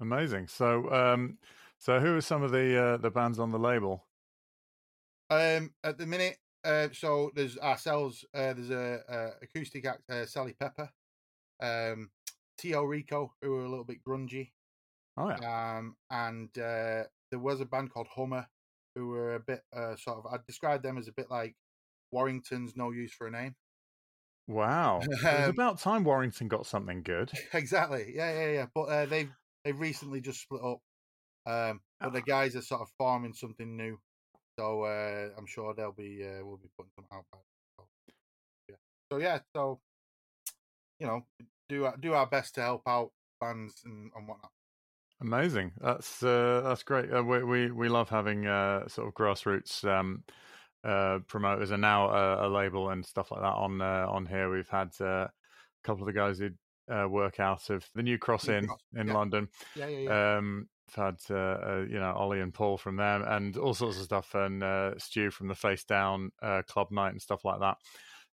Amazing. 0.00 0.46
So, 0.46 0.92
um, 0.92 1.38
so, 1.78 2.00
who 2.00 2.16
are 2.16 2.20
some 2.20 2.42
of 2.42 2.50
the 2.50 2.76
uh, 2.76 2.96
the 2.96 3.10
bands 3.10 3.38
on 3.38 3.50
the 3.50 3.58
label? 3.58 4.06
Um, 5.28 5.74
at 5.82 5.98
the 5.98 6.06
minute, 6.06 6.36
uh, 6.64 6.88
so 6.92 7.30
there's 7.34 7.58
ourselves. 7.58 8.24
Uh, 8.34 8.52
there's 8.52 8.70
a, 8.70 9.00
a 9.08 9.44
acoustic 9.44 9.86
act, 9.86 10.02
uh, 10.10 10.26
Sally 10.26 10.54
Pepper, 10.58 10.90
um, 11.60 12.10
Tio 12.58 12.82
Rico, 12.82 13.32
who 13.42 13.54
are 13.54 13.64
a 13.64 13.68
little 13.68 13.84
bit 13.84 14.04
grungy. 14.06 14.50
Oh 15.16 15.28
yeah. 15.28 15.78
Um, 15.78 15.96
and 16.10 16.48
uh, 16.58 17.04
there 17.30 17.40
was 17.40 17.60
a 17.60 17.66
band 17.66 17.90
called 17.90 18.08
Hummer, 18.14 18.46
who 18.94 19.08
were 19.08 19.34
a 19.34 19.40
bit 19.40 19.62
uh, 19.74 19.96
sort 19.96 20.18
of. 20.18 20.26
I 20.26 20.38
described 20.46 20.82
them 20.82 20.98
as 20.98 21.08
a 21.08 21.12
bit 21.12 21.30
like 21.30 21.54
Warrington's 22.12 22.76
No 22.76 22.90
Use 22.90 23.12
for 23.12 23.26
a 23.26 23.30
Name. 23.30 23.54
Wow, 24.48 25.00
it 25.02 25.08
was 25.08 25.24
um 25.24 25.50
about 25.50 25.80
time 25.80 26.04
Warrington 26.04 26.46
got 26.46 26.66
something 26.66 27.02
good. 27.02 27.32
Exactly. 27.52 28.12
Yeah, 28.14 28.32
yeah, 28.32 28.52
yeah. 28.52 28.66
But 28.72 28.82
uh, 28.82 29.06
they've 29.06 29.32
they've 29.64 29.80
recently 29.80 30.20
just 30.20 30.40
split 30.40 30.62
up. 30.62 30.78
Um, 31.46 31.80
but 32.00 32.12
the 32.12 32.20
ah. 32.20 32.26
guys 32.26 32.56
are 32.56 32.62
sort 32.62 32.82
of 32.82 32.88
forming 32.98 33.32
something 33.32 33.76
new, 33.76 33.98
so 34.58 34.82
uh, 34.82 35.28
I'm 35.38 35.46
sure 35.46 35.74
they'll 35.74 35.92
be 35.92 36.24
uh, 36.24 36.44
we'll 36.44 36.58
be 36.58 36.68
putting 36.76 36.92
some 36.96 37.06
out. 37.12 37.24
So, 37.32 37.86
yeah. 38.68 38.76
So 39.10 39.18
yeah. 39.18 39.38
So 39.54 39.80
you 40.98 41.06
know, 41.06 41.26
do 41.68 41.90
do 42.00 42.14
our 42.14 42.26
best 42.26 42.54
to 42.56 42.62
help 42.62 42.82
out 42.86 43.10
fans 43.40 43.74
and, 43.84 44.10
and 44.16 44.28
whatnot. 44.28 44.50
Amazing. 45.20 45.72
That's 45.80 46.22
uh, 46.22 46.62
that's 46.64 46.82
great. 46.82 47.12
Uh, 47.12 47.22
we, 47.22 47.42
we 47.42 47.70
we 47.70 47.88
love 47.88 48.08
having 48.08 48.46
uh, 48.46 48.86
sort 48.88 49.08
of 49.08 49.14
grassroots 49.14 49.84
um, 49.84 50.24
uh, 50.84 51.20
promoters, 51.26 51.70
and 51.70 51.80
now 51.80 52.10
a, 52.10 52.46
a, 52.46 52.48
label 52.48 52.90
and 52.90 53.04
stuff 53.04 53.30
like 53.30 53.40
that 53.40 53.54
on 53.54 53.80
uh, 53.80 54.06
on 54.08 54.26
here. 54.26 54.50
We've 54.50 54.68
had 54.68 54.90
uh, 55.00 55.24
a 55.24 55.30
couple 55.84 56.02
of 56.02 56.06
the 56.06 56.18
guys 56.18 56.38
who 56.38 56.50
work 57.08 57.40
out 57.40 57.70
of 57.70 57.88
the 57.94 58.02
New 58.02 58.18
Cross 58.18 58.48
Inn 58.48 58.68
in 58.94 59.06
yeah. 59.06 59.14
London. 59.14 59.48
Yeah, 59.74 59.88
yeah, 59.88 59.98
yeah. 59.98 60.36
Um, 60.36 60.68
had 60.94 61.16
uh, 61.30 61.34
uh, 61.34 61.86
you 61.88 61.98
know 61.98 62.12
Ollie 62.12 62.40
and 62.40 62.52
Paul 62.52 62.76
from 62.76 62.96
them, 62.96 63.22
and 63.26 63.56
all 63.56 63.74
sorts 63.74 63.98
of 63.98 64.04
stuff, 64.04 64.34
and 64.34 64.62
uh, 64.62 64.98
Stu 64.98 65.30
from 65.30 65.48
the 65.48 65.54
Face 65.54 65.84
Down 65.84 66.30
uh, 66.42 66.62
Club 66.68 66.90
Night 66.90 67.12
and 67.12 67.22
stuff 67.22 67.44
like 67.44 67.60
that. 67.60 67.76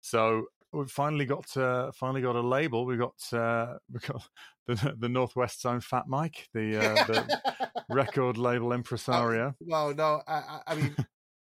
So 0.01 0.45
we've 0.71 0.89
finally 0.91 1.25
got 1.25 1.55
uh, 1.57 1.91
finally 1.91 2.21
got 2.21 2.35
a 2.35 2.41
label. 2.41 2.85
We 2.85 2.97
got 2.97 3.21
uh, 3.33 3.77
we 3.91 3.99
got 3.99 4.27
the 4.67 4.95
the 4.97 5.09
Northwest 5.09 5.61
Zone 5.61 5.81
Fat 5.81 6.07
Mike, 6.07 6.47
the, 6.53 6.77
uh, 6.85 7.05
the 7.05 7.41
record 7.89 8.37
label 8.37 8.73
impresario. 8.73 9.55
well, 9.61 9.93
no, 9.93 10.21
I, 10.27 10.59
I 10.67 10.75
mean. 10.75 10.95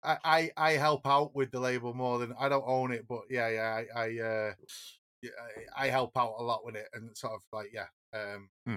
I, 0.05 0.51
I 0.57 0.73
help 0.73 1.07
out 1.07 1.33
with 1.33 1.53
the 1.53 1.61
label 1.61 1.95
more 1.95 2.19
than 2.19 2.35
I 2.37 2.49
don't 2.49 2.65
own 2.67 2.91
it, 2.91 3.07
but 3.09 3.21
yeah, 3.31 3.49
yeah, 3.49 3.83
I 3.95 4.01
I, 4.01 4.19
uh, 4.19 4.53
I 5.77 5.87
help 5.87 6.17
out 6.17 6.35
a 6.41 6.43
lot 6.43 6.65
with 6.65 6.75
it 6.75 6.89
and 6.93 7.17
sort 7.17 7.35
of 7.35 7.43
like 7.53 7.71
yeah, 7.73 7.87
um, 8.13 8.49
hmm 8.67 8.77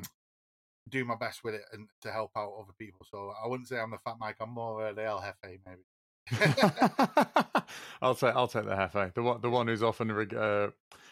do 0.89 1.05
my 1.05 1.15
best 1.15 1.43
with 1.43 1.55
it 1.55 1.63
and 1.71 1.87
to 2.01 2.11
help 2.11 2.31
out 2.37 2.53
other 2.59 2.73
people. 2.77 3.05
So 3.09 3.33
I 3.43 3.47
wouldn't 3.47 3.67
say 3.67 3.79
I'm 3.79 3.91
the 3.91 3.97
fat 3.97 4.15
Mike. 4.19 4.37
I'm 4.39 4.51
more 4.51 4.87
uh, 4.87 4.93
the 4.93 5.05
El 5.05 5.21
Jefe, 5.21 5.59
maybe. 5.65 5.81
I'll 8.01 8.15
take 8.15 8.35
I'll 8.35 8.47
take 8.47 8.65
the 8.65 8.75
Jefe, 8.75 9.13
the 9.13 9.23
one 9.23 9.41
the 9.41 9.49
one 9.49 9.67
who's 9.67 9.83
often 9.83 10.11
uh, 10.11 10.69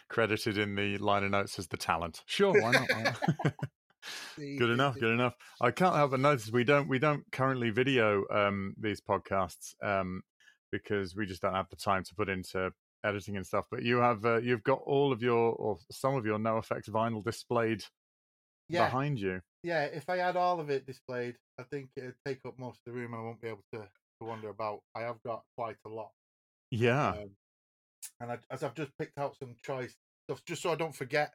credited 0.08 0.58
in 0.58 0.74
the 0.74 0.98
liner 0.98 1.28
notes 1.28 1.58
as 1.58 1.68
the 1.68 1.76
talent. 1.76 2.22
Sure, 2.26 2.52
why 2.60 2.72
not? 2.72 2.88
good 4.36 4.70
enough, 4.70 4.98
good 4.98 5.12
enough. 5.12 5.34
I 5.60 5.70
can't 5.70 5.94
help 5.96 6.12
but 6.12 6.20
notice 6.20 6.50
we 6.50 6.64
don't 6.64 6.88
we 6.88 6.98
don't 6.98 7.24
currently 7.32 7.70
video 7.70 8.24
um, 8.30 8.74
these 8.78 9.00
podcasts 9.00 9.74
um, 9.82 10.22
because 10.70 11.16
we 11.16 11.26
just 11.26 11.42
don't 11.42 11.54
have 11.54 11.70
the 11.70 11.76
time 11.76 12.04
to 12.04 12.14
put 12.14 12.28
into 12.28 12.70
editing 13.04 13.36
and 13.36 13.46
stuff. 13.46 13.66
But 13.70 13.82
you 13.82 13.98
have 13.98 14.24
uh, 14.24 14.38
you've 14.38 14.64
got 14.64 14.80
all 14.84 15.12
of 15.12 15.22
your 15.22 15.52
or 15.52 15.78
some 15.90 16.14
of 16.14 16.26
your 16.26 16.38
NOFX 16.38 16.90
vinyl 16.90 17.24
displayed 17.24 17.84
yeah. 18.68 18.86
behind 18.86 19.18
you 19.18 19.40
yeah, 19.64 19.84
if 19.84 20.10
I 20.10 20.18
had 20.18 20.36
all 20.36 20.60
of 20.60 20.68
it 20.68 20.86
displayed, 20.86 21.36
I 21.58 21.62
think 21.62 21.88
it'd 21.96 22.14
take 22.26 22.40
up 22.46 22.58
most 22.58 22.80
of 22.86 22.92
the 22.92 23.00
room 23.00 23.14
and 23.14 23.22
I 23.22 23.24
won't 23.24 23.40
be 23.40 23.48
able 23.48 23.64
to, 23.72 23.78
to 23.78 23.88
wander 24.26 24.50
about. 24.50 24.80
I 24.94 25.00
have 25.00 25.16
got 25.24 25.42
quite 25.56 25.76
a 25.86 25.88
lot. 25.88 26.10
Yeah. 26.70 27.08
Um, 27.08 27.30
and 28.20 28.32
I, 28.32 28.38
as 28.50 28.62
I've 28.62 28.74
just 28.74 28.92
picked 28.98 29.18
out 29.18 29.36
some 29.38 29.56
choice 29.64 29.94
stuff, 30.28 30.44
just 30.44 30.62
so 30.62 30.70
I 30.70 30.74
don't 30.74 30.94
forget 30.94 31.32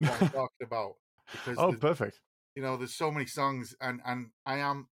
what 0.00 0.20
I'm 0.20 0.28
talking 0.30 0.66
about. 0.66 0.94
Because 1.30 1.56
oh, 1.56 1.72
perfect. 1.72 2.18
You 2.56 2.64
know, 2.64 2.76
there's 2.76 2.96
so 2.96 3.12
many 3.12 3.26
songs, 3.26 3.76
and 3.80 4.00
and 4.04 4.30
I 4.44 4.58
am, 4.58 4.88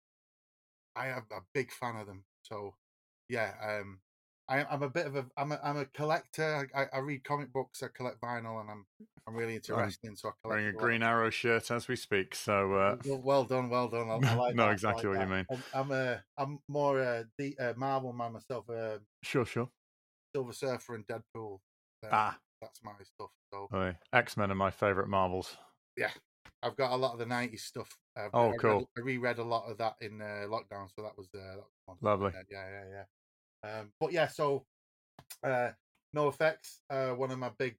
I 0.96 1.08
am 1.08 1.24
a 1.32 1.40
big 1.54 1.72
fan 1.72 1.96
of 1.96 2.06
them. 2.06 2.26
So, 2.44 2.76
yeah, 3.30 3.54
um, 3.66 4.00
I, 4.50 4.74
am 4.74 4.82
a 4.82 4.90
bit 4.90 5.06
of 5.06 5.16
a 5.16 5.26
I'm 5.36 5.52
a 5.52 5.60
I'm 5.64 5.78
a 5.78 5.86
collector. 5.86 6.70
I, 6.74 6.86
I, 6.94 7.00
read 7.00 7.24
comic 7.24 7.52
books. 7.52 7.84
I 7.84 7.88
collect 7.94 8.22
vinyl, 8.22 8.62
and 8.62 8.70
I'm 8.70 8.86
I'm 9.28 9.36
really 9.36 9.56
interested 9.56 10.08
in. 10.08 10.16
So 10.16 10.30
I 10.30 10.32
collect 10.42 10.62
wearing 10.62 10.68
a 10.68 10.78
Green 10.78 11.04
Arrow 11.04 11.30
shirt 11.30 11.70
as 11.70 11.88
we 11.88 11.96
speak. 11.96 12.34
So 12.34 12.74
uh... 12.74 12.96
well, 13.06 13.22
well, 13.24 13.44
done, 13.44 13.70
well 13.70 13.90
done. 13.90 14.10
I, 14.10 14.16
I 14.16 14.36
like 14.36 14.56
no, 14.56 14.70
exactly 14.70 15.10
like 15.10 15.20
what 15.20 15.30
that. 15.30 15.50
you 15.50 15.58
mean. 15.58 15.64
I'm, 15.74 15.82
I'm 15.82 15.92
a 15.92 16.24
I'm 16.38 16.60
more 16.70 17.00
a 17.00 17.26
the 17.38 17.58
uh, 17.60 17.74
Marvel 17.76 18.14
man 18.14 18.34
myself. 18.34 18.70
Uh, 18.70 19.00
sure, 19.24 19.46
sure. 19.46 19.70
Silver 20.34 20.54
Surfer 20.54 20.96
and 20.96 21.06
Deadpool. 21.08 21.60
ah, 22.12 22.38
that's 22.62 22.80
my 22.84 22.92
stuff. 23.04 23.32
So 23.54 23.68
oh, 23.72 23.94
X 24.14 24.38
Men 24.38 24.52
are 24.52 24.56
my 24.56 24.72
favorite 24.72 25.10
Marvels. 25.10 25.58
Yeah, 25.98 26.12
I've 26.64 26.78
got 26.78 26.92
a 26.92 26.96
lot 26.96 27.14
of 27.14 27.20
the 27.20 27.26
'90s 27.26 27.60
stuff. 27.60 27.98
Uh, 28.18 28.30
oh, 28.34 28.52
I 28.52 28.56
cool! 28.58 28.78
Read, 28.80 28.88
I 28.98 29.02
reread 29.02 29.40
a 29.40 29.44
lot 29.44 29.70
of 29.70 29.78
that 29.80 29.96
in 30.00 30.22
uh, 30.22 30.46
lockdown, 30.48 30.88
so 30.96 31.04
that 31.04 31.18
was, 31.18 31.28
uh, 31.36 31.56
that 31.56 31.64
was. 31.88 31.98
Lovely. 32.02 32.32
yeah, 32.50 32.66
yeah, 32.70 32.84
yeah. 32.90 33.04
Um, 33.64 33.92
but 34.00 34.12
yeah, 34.12 34.28
so 34.28 34.66
uh, 35.44 35.72
effects. 36.16 36.82
uh, 36.90 37.10
one 37.10 37.32
of 37.32 37.40
my 37.40 37.52
big 37.58 37.76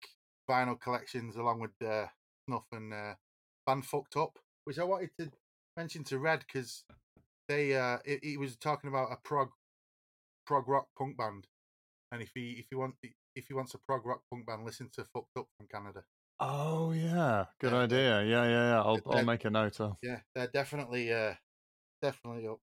vinyl 0.48 0.80
collections, 0.80 1.36
along 1.36 1.60
with 1.60 1.70
uh, 1.84 2.06
Snuff 2.46 2.64
and 2.72 2.92
uh, 2.92 3.14
Band 3.66 3.84
Fucked 3.84 4.16
Up, 4.16 4.38
which 4.64 4.78
I 4.78 4.84
wanted 4.84 5.10
to 5.18 5.30
mention 5.76 6.04
to 6.04 6.18
Red 6.18 6.44
because 6.46 6.84
they 7.48 7.76
uh, 7.76 7.98
he 8.22 8.36
was 8.36 8.56
talking 8.56 8.88
about 8.88 9.12
a 9.12 9.16
prog 9.24 9.48
prog 10.46 10.68
rock 10.68 10.88
punk 10.98 11.16
band, 11.16 11.46
and 12.12 12.22
if 12.22 12.30
he 12.34 12.56
if 12.58 12.66
he 12.70 12.76
want 12.76 12.94
if 13.34 13.46
he 13.46 13.54
wants 13.54 13.74
a 13.74 13.78
prog 13.78 14.06
rock 14.06 14.20
punk 14.30 14.46
band, 14.46 14.64
listen 14.64 14.90
to 14.94 15.04
Fucked 15.04 15.36
Up 15.36 15.46
from 15.56 15.68
Canada. 15.72 16.04
Oh 16.40 16.92
yeah, 16.92 17.46
good 17.60 17.72
yeah, 17.72 17.78
idea. 17.78 18.22
Yeah, 18.22 18.44
yeah, 18.44 18.70
yeah. 18.70 18.82
I'll 18.82 19.00
I'll 19.10 19.24
make 19.24 19.44
a 19.44 19.50
note 19.50 19.80
of. 19.80 19.96
Yeah, 20.02 20.20
they're 20.34 20.46
definitely 20.46 21.12
uh 21.12 21.34
definitely 22.00 22.46
up. 22.46 22.60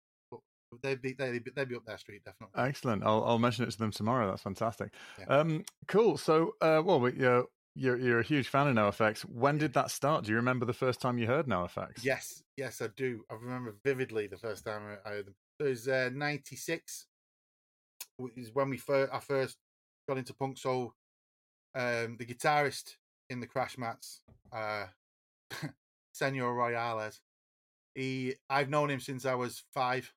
They'd 0.82 1.02
be 1.02 1.14
they'd 1.14 1.44
be, 1.44 1.52
they'd 1.56 1.70
be 1.70 1.76
up 1.76 1.86
their 1.86 1.98
street 1.98 2.24
definitely. 2.26 2.62
Excellent. 2.62 3.04
I'll 3.04 3.24
I'll 3.24 3.40
mention 3.40 3.66
it 3.66 3.72
to 3.72 3.78
them 3.78 3.92
tomorrow. 3.92 4.28
That's 4.30 4.42
fantastic. 4.42 4.94
Yeah. 5.20 5.26
Um, 5.26 5.64
cool. 5.88 6.18
So, 6.18 6.56
uh, 6.62 6.82
well, 6.86 7.00
we, 7.00 7.26
uh, 7.26 7.44
you're 7.76 7.98
you're 7.98 8.20
a 8.20 8.24
huge 8.24 8.48
fan 8.48 8.68
of 8.68 8.76
NOFX. 8.76 9.22
When 9.22 9.58
did 9.58 9.74
that 9.74 9.92
start? 9.92 10.26
Do 10.26 10.32
you 10.32 10.38
remember 10.38 10.66
the 10.66 10.74
first 10.74 11.02
time 11.02 11.18
you 11.18 11.28
heard 11.28 11.48
NOFX? 11.48 12.04
Yes, 12.04 12.44
yes, 12.58 12.82
I 12.82 12.88
do. 12.96 13.24
I 13.30 13.36
remember 13.36 13.76
vividly 13.84 14.28
the 14.28 14.38
first 14.38 14.66
time 14.66 14.82
I 15.06 15.10
heard 15.10 15.28
them. 15.28 15.36
It 15.60 15.64
was 15.64 15.88
uh, 15.88 16.10
'96. 16.14 17.08
Is 18.38 18.52
when 18.54 18.70
we 18.70 18.78
first 18.78 19.12
I 19.14 19.20
first 19.20 19.58
got 20.08 20.18
into 20.18 20.34
punk. 20.34 20.58
soul. 20.58 20.94
um, 21.76 22.16
the 22.18 22.26
guitarist 22.26 22.96
in 23.30 23.40
the 23.42 23.48
Crash 23.48 23.78
Mats, 23.78 24.22
uh, 24.54 24.86
Senor 26.14 26.54
Royales. 26.54 27.20
He, 27.94 28.36
I've 28.50 28.70
known 28.70 28.90
him 28.90 29.00
since 29.00 29.26
I 29.26 29.36
was 29.36 29.64
five. 29.74 30.14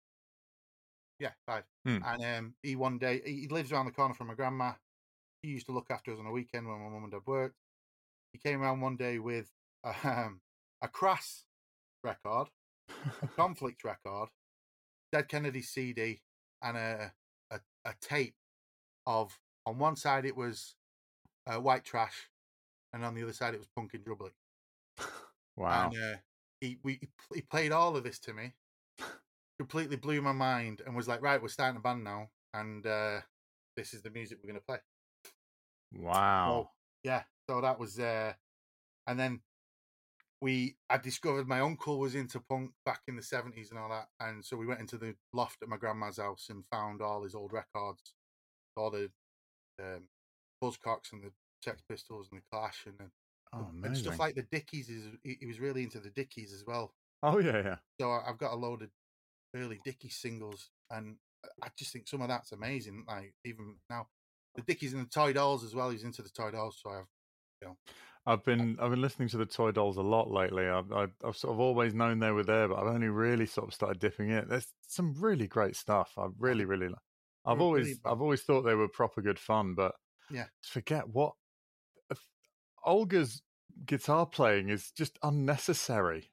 Yeah, 1.18 1.30
five. 1.46 1.64
Hmm. 1.84 1.98
And 2.04 2.24
um, 2.24 2.54
he 2.62 2.76
one 2.76 2.98
day 2.98 3.20
he 3.24 3.48
lives 3.48 3.72
around 3.72 3.86
the 3.86 3.92
corner 3.92 4.14
from 4.14 4.28
my 4.28 4.34
grandma. 4.34 4.72
He 5.42 5.48
used 5.48 5.66
to 5.66 5.72
look 5.72 5.90
after 5.90 6.12
us 6.12 6.18
on 6.18 6.26
a 6.26 6.32
weekend 6.32 6.66
when 6.66 6.78
my 6.78 6.88
mum 6.88 7.04
and 7.04 7.12
dad 7.12 7.20
worked. 7.26 7.56
He 8.32 8.38
came 8.38 8.62
around 8.62 8.80
one 8.80 8.96
day 8.96 9.18
with 9.18 9.50
um, 10.04 10.40
a 10.82 10.88
Crass 10.88 11.44
record, 12.04 12.48
a 13.22 13.26
Conflict 13.28 13.84
record, 13.84 14.28
Dead 15.12 15.28
Kennedy 15.28 15.62
CD, 15.62 16.20
and 16.62 16.76
a, 16.76 17.12
a, 17.50 17.60
a 17.84 17.94
tape 18.00 18.34
of 19.06 19.38
on 19.66 19.78
one 19.78 19.96
side 19.96 20.24
it 20.24 20.36
was 20.36 20.76
uh, 21.46 21.60
White 21.60 21.84
Trash, 21.84 22.30
and 22.92 23.04
on 23.04 23.14
the 23.14 23.22
other 23.22 23.32
side 23.32 23.54
it 23.54 23.60
was 23.60 23.68
Punk 23.74 23.94
in 23.94 24.02
Drublic. 24.02 24.32
wow! 25.56 25.90
And 25.90 26.02
uh, 26.02 26.16
he 26.60 26.78
we 26.82 27.00
he 27.34 27.40
played 27.40 27.72
all 27.72 27.96
of 27.96 28.04
this 28.04 28.18
to 28.20 28.32
me, 28.32 28.54
completely 29.58 29.96
blew 29.96 30.22
my 30.22 30.32
mind, 30.32 30.82
and 30.86 30.94
was 30.94 31.08
like, 31.08 31.22
"Right, 31.22 31.40
we're 31.40 31.48
starting 31.48 31.76
a 31.76 31.80
band 31.80 32.04
now, 32.04 32.28
and 32.54 32.86
uh, 32.86 33.20
this 33.76 33.94
is 33.94 34.02
the 34.02 34.10
music 34.10 34.38
we're 34.42 34.50
going 34.50 34.60
to 34.60 34.66
play." 34.66 34.78
Wow! 35.92 36.70
So, 37.04 37.08
yeah, 37.08 37.22
so 37.48 37.60
that 37.60 37.78
was, 37.78 37.98
uh, 37.98 38.32
and 39.06 39.18
then 39.18 39.40
we 40.40 40.76
I 40.88 40.98
discovered 40.98 41.48
my 41.48 41.60
uncle 41.60 41.98
was 41.98 42.14
into 42.14 42.40
punk 42.40 42.70
back 42.84 43.00
in 43.08 43.16
the 43.16 43.22
seventies 43.22 43.70
and 43.70 43.78
all 43.78 43.88
that, 43.88 44.08
and 44.20 44.44
so 44.44 44.56
we 44.56 44.66
went 44.66 44.80
into 44.80 44.98
the 44.98 45.14
loft 45.32 45.62
at 45.62 45.68
my 45.68 45.76
grandma's 45.76 46.18
house 46.18 46.46
and 46.50 46.64
found 46.70 47.02
all 47.02 47.24
his 47.24 47.34
old 47.34 47.52
records, 47.52 48.14
all 48.76 48.90
the 48.90 49.10
um, 49.80 50.04
Buzzcocks 50.62 51.12
and 51.12 51.22
the 51.22 51.32
Sex 51.64 51.82
Pistols 51.88 52.28
and 52.30 52.40
the 52.40 52.44
Clash 52.52 52.86
and, 52.86 53.10
oh, 53.52 53.66
and 53.84 53.96
stuff 53.96 54.18
like 54.18 54.34
the 54.34 54.42
Dickies. 54.42 54.88
Is 54.88 55.04
he 55.22 55.46
was 55.46 55.60
really 55.60 55.82
into 55.82 55.98
the 55.98 56.10
Dickies 56.10 56.52
as 56.52 56.64
well. 56.66 56.92
Oh 57.22 57.38
yeah, 57.38 57.62
yeah. 57.64 57.76
So 58.00 58.10
I've 58.10 58.38
got 58.38 58.52
a 58.52 58.56
load 58.56 58.82
of 58.82 58.90
early 59.54 59.80
Dickies 59.84 60.16
singles, 60.16 60.70
and 60.90 61.16
uh, 61.44 61.48
I 61.62 61.68
just 61.78 61.92
think 61.92 62.08
some 62.08 62.22
of 62.22 62.28
that's 62.28 62.52
amazing. 62.52 63.04
Like 63.06 63.34
even 63.44 63.76
now, 63.90 64.08
the 64.54 64.62
Dickies 64.62 64.92
and 64.92 65.04
the 65.04 65.10
Toy 65.10 65.32
Dolls 65.32 65.64
as 65.64 65.74
well. 65.74 65.90
He's 65.90 66.04
into 66.04 66.22
the 66.22 66.30
Toy 66.30 66.50
Dolls, 66.50 66.78
so 66.82 66.90
I've 66.90 67.06
you 67.62 67.68
know. 67.68 67.76
I've 68.26 68.44
been 68.44 68.76
I've 68.80 68.90
been 68.90 69.00
listening 69.00 69.28
to 69.28 69.38
the 69.38 69.46
Toy 69.46 69.70
Dolls 69.70 69.96
a 69.96 70.02
lot 70.02 70.30
lately. 70.30 70.66
I've, 70.68 70.92
I've, 70.92 71.12
I've 71.24 71.36
sort 71.36 71.54
of 71.54 71.60
always 71.60 71.94
known 71.94 72.18
they 72.18 72.30
were 72.30 72.44
there, 72.44 72.68
but 72.68 72.76
I've 72.76 72.94
only 72.94 73.08
really 73.08 73.46
sort 73.46 73.68
of 73.68 73.74
started 73.74 74.00
dipping 74.00 74.28
in. 74.28 74.46
There's 74.48 74.66
some 74.86 75.14
really 75.18 75.46
great 75.46 75.76
stuff. 75.76 76.12
I 76.18 76.26
really 76.38 76.66
really. 76.66 76.88
Like 76.88 76.98
I've 77.46 77.62
always 77.62 77.98
I've 78.04 78.20
always 78.20 78.42
thought 78.42 78.62
they 78.62 78.74
were 78.74 78.88
proper 78.88 79.22
good 79.22 79.38
fun, 79.38 79.74
but 79.74 79.94
yeah, 80.30 80.44
forget 80.62 81.08
what 81.08 81.32
uh, 82.10 82.16
Olga's 82.84 83.40
guitar 83.86 84.26
playing 84.26 84.68
is 84.68 84.90
just 84.90 85.18
unnecessary. 85.22 86.30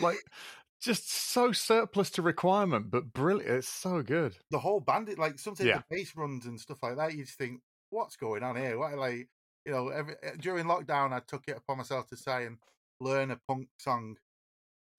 like 0.00 0.18
just 0.86 1.32
so 1.32 1.52
surplus 1.52 2.10
to 2.10 2.22
requirement, 2.22 2.90
but 2.90 3.12
brilliant. 3.12 3.50
It's 3.50 3.68
so 3.68 4.02
good. 4.02 4.36
The 4.50 4.58
whole 4.58 4.80
bandit, 4.80 5.18
like 5.18 5.38
sometimes 5.38 5.68
yeah. 5.68 5.78
the 5.78 5.96
bass 5.96 6.12
runs 6.16 6.46
and 6.46 6.60
stuff 6.60 6.78
like 6.82 6.96
that. 6.96 7.14
You 7.14 7.24
just 7.24 7.36
think, 7.36 7.60
what's 7.90 8.16
going 8.16 8.42
on 8.42 8.56
here? 8.56 8.78
What 8.78 8.96
like 8.96 9.28
you 9.64 9.72
know? 9.72 9.88
Every, 9.88 10.14
eh, 10.22 10.36
during 10.38 10.66
lockdown, 10.66 11.12
I 11.12 11.20
took 11.26 11.42
it 11.48 11.56
upon 11.56 11.78
myself 11.78 12.06
to 12.08 12.16
try 12.16 12.42
and 12.42 12.58
learn 13.00 13.32
a 13.32 13.40
punk 13.48 13.68
song 13.78 14.16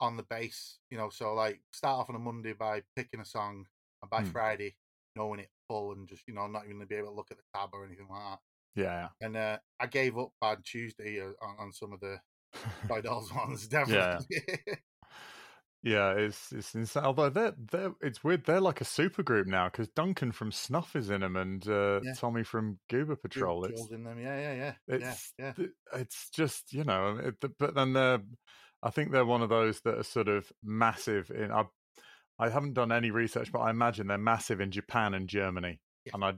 on 0.00 0.16
the 0.16 0.22
bass. 0.22 0.78
You 0.90 0.98
know, 0.98 1.08
so 1.08 1.34
like 1.34 1.60
start 1.72 2.00
off 2.00 2.10
on 2.10 2.16
a 2.16 2.20
Monday 2.20 2.52
by 2.52 2.82
picking 2.94 3.20
a 3.20 3.24
song, 3.24 3.64
and 4.02 4.10
by 4.10 4.22
hmm. 4.22 4.30
Friday 4.30 4.76
knowing 5.16 5.40
it 5.40 5.50
full 5.66 5.92
and 5.92 6.08
just 6.08 6.22
you 6.28 6.34
know 6.34 6.46
not 6.46 6.64
even 6.66 6.80
to 6.80 6.86
be 6.86 6.94
able 6.94 7.08
to 7.08 7.14
look 7.14 7.30
at 7.30 7.38
the 7.38 7.42
tab 7.54 7.70
or 7.72 7.84
anything 7.84 8.06
like 8.10 8.20
that. 8.20 8.38
Yeah, 8.76 9.08
and 9.20 9.36
uh, 9.36 9.58
I 9.80 9.86
gave 9.86 10.18
up 10.18 10.32
on 10.42 10.62
Tuesday 10.62 11.20
uh, 11.20 11.32
on, 11.42 11.56
on 11.58 11.72
some 11.72 11.92
of 11.92 12.00
the 12.00 12.20
by 12.88 13.00
Dolls 13.02 13.32
ones. 13.32 13.66
Definitely. 13.68 14.26
Yeah. 14.30 14.74
Yeah, 15.82 16.12
it's 16.12 16.50
it's 16.52 16.74
insane. 16.74 17.04
Although 17.04 17.30
they're 17.30 17.54
they're 17.70 17.92
it's 18.00 18.24
weird. 18.24 18.44
They're 18.44 18.60
like 18.60 18.80
a 18.80 18.84
super 18.84 19.22
group 19.22 19.46
now 19.46 19.68
because 19.68 19.88
Duncan 19.88 20.32
from 20.32 20.50
Snuff 20.50 20.96
is 20.96 21.08
in 21.10 21.20
them 21.20 21.36
and 21.36 21.66
uh, 21.68 22.00
yeah. 22.02 22.14
Tommy 22.14 22.42
from 22.42 22.78
Goober 22.90 23.14
Patrol. 23.14 23.62
Goober 23.62 23.74
it's 23.74 23.90
in 23.90 24.02
them. 24.02 24.18
Yeah, 24.20 24.40
yeah, 24.40 24.54
yeah. 24.54 24.72
It's 24.88 25.32
yeah, 25.38 25.52
yeah. 25.56 25.66
it's 25.94 26.30
just 26.30 26.72
you 26.72 26.84
know, 26.84 27.20
it, 27.22 27.34
but 27.58 27.74
then 27.74 27.92
they're. 27.92 28.20
I 28.80 28.90
think 28.90 29.10
they're 29.10 29.24
one 29.24 29.42
of 29.42 29.48
those 29.48 29.80
that 29.80 29.98
are 29.98 30.04
sort 30.04 30.28
of 30.28 30.52
massive 30.62 31.30
in. 31.30 31.52
I 31.52 31.64
I 32.38 32.48
haven't 32.48 32.74
done 32.74 32.92
any 32.92 33.10
research, 33.10 33.52
but 33.52 33.60
I 33.60 33.70
imagine 33.70 34.06
they're 34.06 34.18
massive 34.18 34.60
in 34.60 34.70
Japan 34.70 35.14
and 35.14 35.28
Germany. 35.28 35.80
And 36.12 36.24
I 36.24 36.34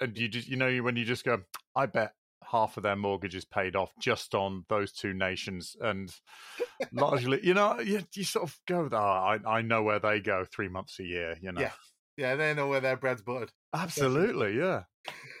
and 0.00 0.16
you 0.16 0.28
just 0.28 0.48
you 0.48 0.56
know 0.56 0.76
when 0.78 0.96
you 0.96 1.04
just 1.04 1.24
go, 1.24 1.42
I 1.74 1.86
bet 1.86 2.12
half 2.50 2.76
of 2.76 2.82
their 2.82 2.96
mortgages 2.96 3.44
paid 3.44 3.76
off 3.76 3.92
just 4.00 4.34
on 4.34 4.64
those 4.68 4.92
two 4.92 5.12
nations, 5.12 5.76
and 5.80 6.14
largely, 6.92 7.40
you 7.42 7.54
know, 7.54 7.80
you, 7.80 8.02
you 8.14 8.24
sort 8.24 8.44
of 8.44 8.58
go, 8.66 8.88
oh, 8.90 8.96
I 8.96 9.38
I 9.46 9.62
know 9.62 9.82
where 9.82 9.98
they 9.98 10.20
go 10.20 10.44
three 10.44 10.68
months 10.68 10.98
a 11.00 11.04
year, 11.04 11.36
you 11.40 11.52
know. 11.52 11.60
Yeah, 11.60 11.72
yeah, 12.16 12.34
they 12.36 12.54
know 12.54 12.68
where 12.68 12.80
their 12.80 12.96
bread's 12.96 13.22
buttered. 13.22 13.52
Absolutely, 13.74 14.58
yeah, 14.58 14.82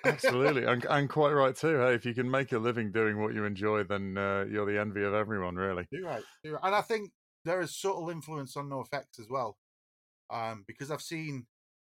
absolutely, 0.04 0.64
and 0.64 0.84
and 0.86 1.08
quite 1.08 1.32
right 1.32 1.56
too. 1.56 1.78
Hey, 1.78 1.94
if 1.94 2.04
you 2.04 2.14
can 2.14 2.30
make 2.30 2.52
a 2.52 2.58
living 2.58 2.92
doing 2.92 3.20
what 3.20 3.34
you 3.34 3.44
enjoy, 3.44 3.84
then 3.84 4.16
uh, 4.18 4.44
you're 4.50 4.66
the 4.66 4.80
envy 4.80 5.02
of 5.02 5.14
everyone, 5.14 5.56
really. 5.56 5.86
You're 5.90 6.06
right, 6.06 6.22
you're 6.42 6.54
right. 6.54 6.64
and 6.64 6.74
I 6.74 6.82
think 6.82 7.10
there 7.44 7.60
is 7.60 7.76
subtle 7.76 8.10
influence 8.10 8.56
on 8.56 8.68
NOFX 8.68 9.20
as 9.20 9.28
well, 9.30 9.56
um, 10.30 10.64
because 10.66 10.90
I've 10.90 11.02
seen 11.02 11.46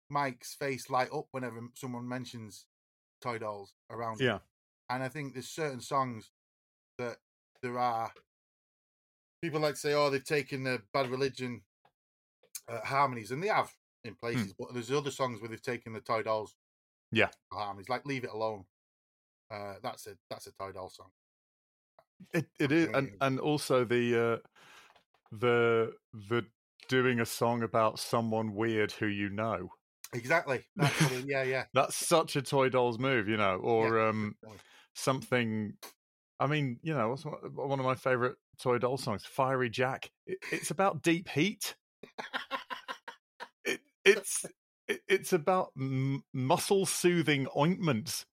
Mike's 0.10 0.56
face 0.56 0.89
light 0.89 1.10
up 1.13 1.28
whenever 1.32 1.60
someone 1.76 2.08
mentions 2.08 2.65
toy 3.22 3.38
dolls 3.38 3.74
around. 3.89 4.20
Yeah. 4.20 4.36
Him. 4.36 4.39
And 4.89 5.04
I 5.04 5.10
think 5.10 5.34
there's 5.34 5.50
certain 5.50 5.82
songs 5.82 6.32
that 6.97 7.17
there 7.62 7.78
are 7.78 8.12
people 9.41 9.60
like 9.60 9.73
to 9.76 9.80
say, 9.80 9.93
oh, 9.93 10.10
they've 10.10 10.23
taken 10.23 10.63
the 10.63 10.82
Bad 10.93 11.10
Religion 11.10 11.62
uh, 12.69 12.80
harmonies, 12.84 13.32
and 13.32 13.41
they 13.43 13.47
have 13.47 13.71
in 14.04 14.12
hmm. 14.12 14.17
places, 14.19 14.54
but 14.58 14.73
there's 14.73 14.91
other 14.91 15.12
songs 15.12 15.41
where 15.41 15.50
they've 15.50 15.62
taken 15.62 15.93
the 15.93 16.00
toy 16.00 16.23
dolls. 16.23 16.56
Yeah. 17.12 17.30
Harmonies, 17.54 17.89
like 17.89 18.06
Leave 18.06 18.23
It 18.23 18.32
Alone. 18.32 18.65
Uh, 19.50 19.76
that's 19.82 20.08
a 20.08 20.17
that's 20.30 20.47
a 20.47 20.52
toy 20.52 20.71
doll 20.73 20.89
song. 20.89 21.08
It 22.34 22.47
it 22.60 22.71
is, 22.71 22.89
and 22.93 23.12
and 23.21 23.39
also 23.39 23.86
the 23.86 24.34
uh, 24.34 24.38
the 25.32 25.93
the 26.30 26.45
doing 26.89 27.21
a 27.21 27.26
song 27.26 27.63
about 27.63 28.00
someone 28.00 28.56
weird 28.56 28.91
who 28.91 29.08
you 29.08 29.30
know. 29.30 29.69
Exactly. 30.13 30.65
yeah, 31.26 31.43
yeah. 31.43 31.65
That's 31.73 31.95
such 31.95 32.36
a 32.36 32.41
Toy 32.41 32.69
Dolls 32.69 32.97
move, 32.97 33.28
you 33.28 33.38
know, 33.38 33.58
or 33.58 33.97
yeah, 33.97 34.10
um, 34.10 34.36
something. 34.98 35.74
I 36.40 36.48
mean, 36.48 36.80
you 36.82 36.94
know, 36.94 37.10
what's 37.10 37.24
one 37.24 37.80
of 37.80 37.86
my 37.86 37.96
favorite 37.96 38.36
Toy 38.62 38.78
Doll 38.78 38.98
songs? 38.98 39.26
Fiery 39.26 39.70
Jack. 39.70 40.12
It, 40.26 40.40
it's 40.52 40.72
about 40.72 41.02
deep 41.02 41.30
heat. 41.30 41.76
it, 43.66 43.80
it's 44.06 44.46
it, 44.88 45.02
it's 45.08 45.34
about 45.34 45.72
m- 45.78 46.24
muscle 46.34 46.86
soothing 46.86 47.48
ointments. 47.56 48.26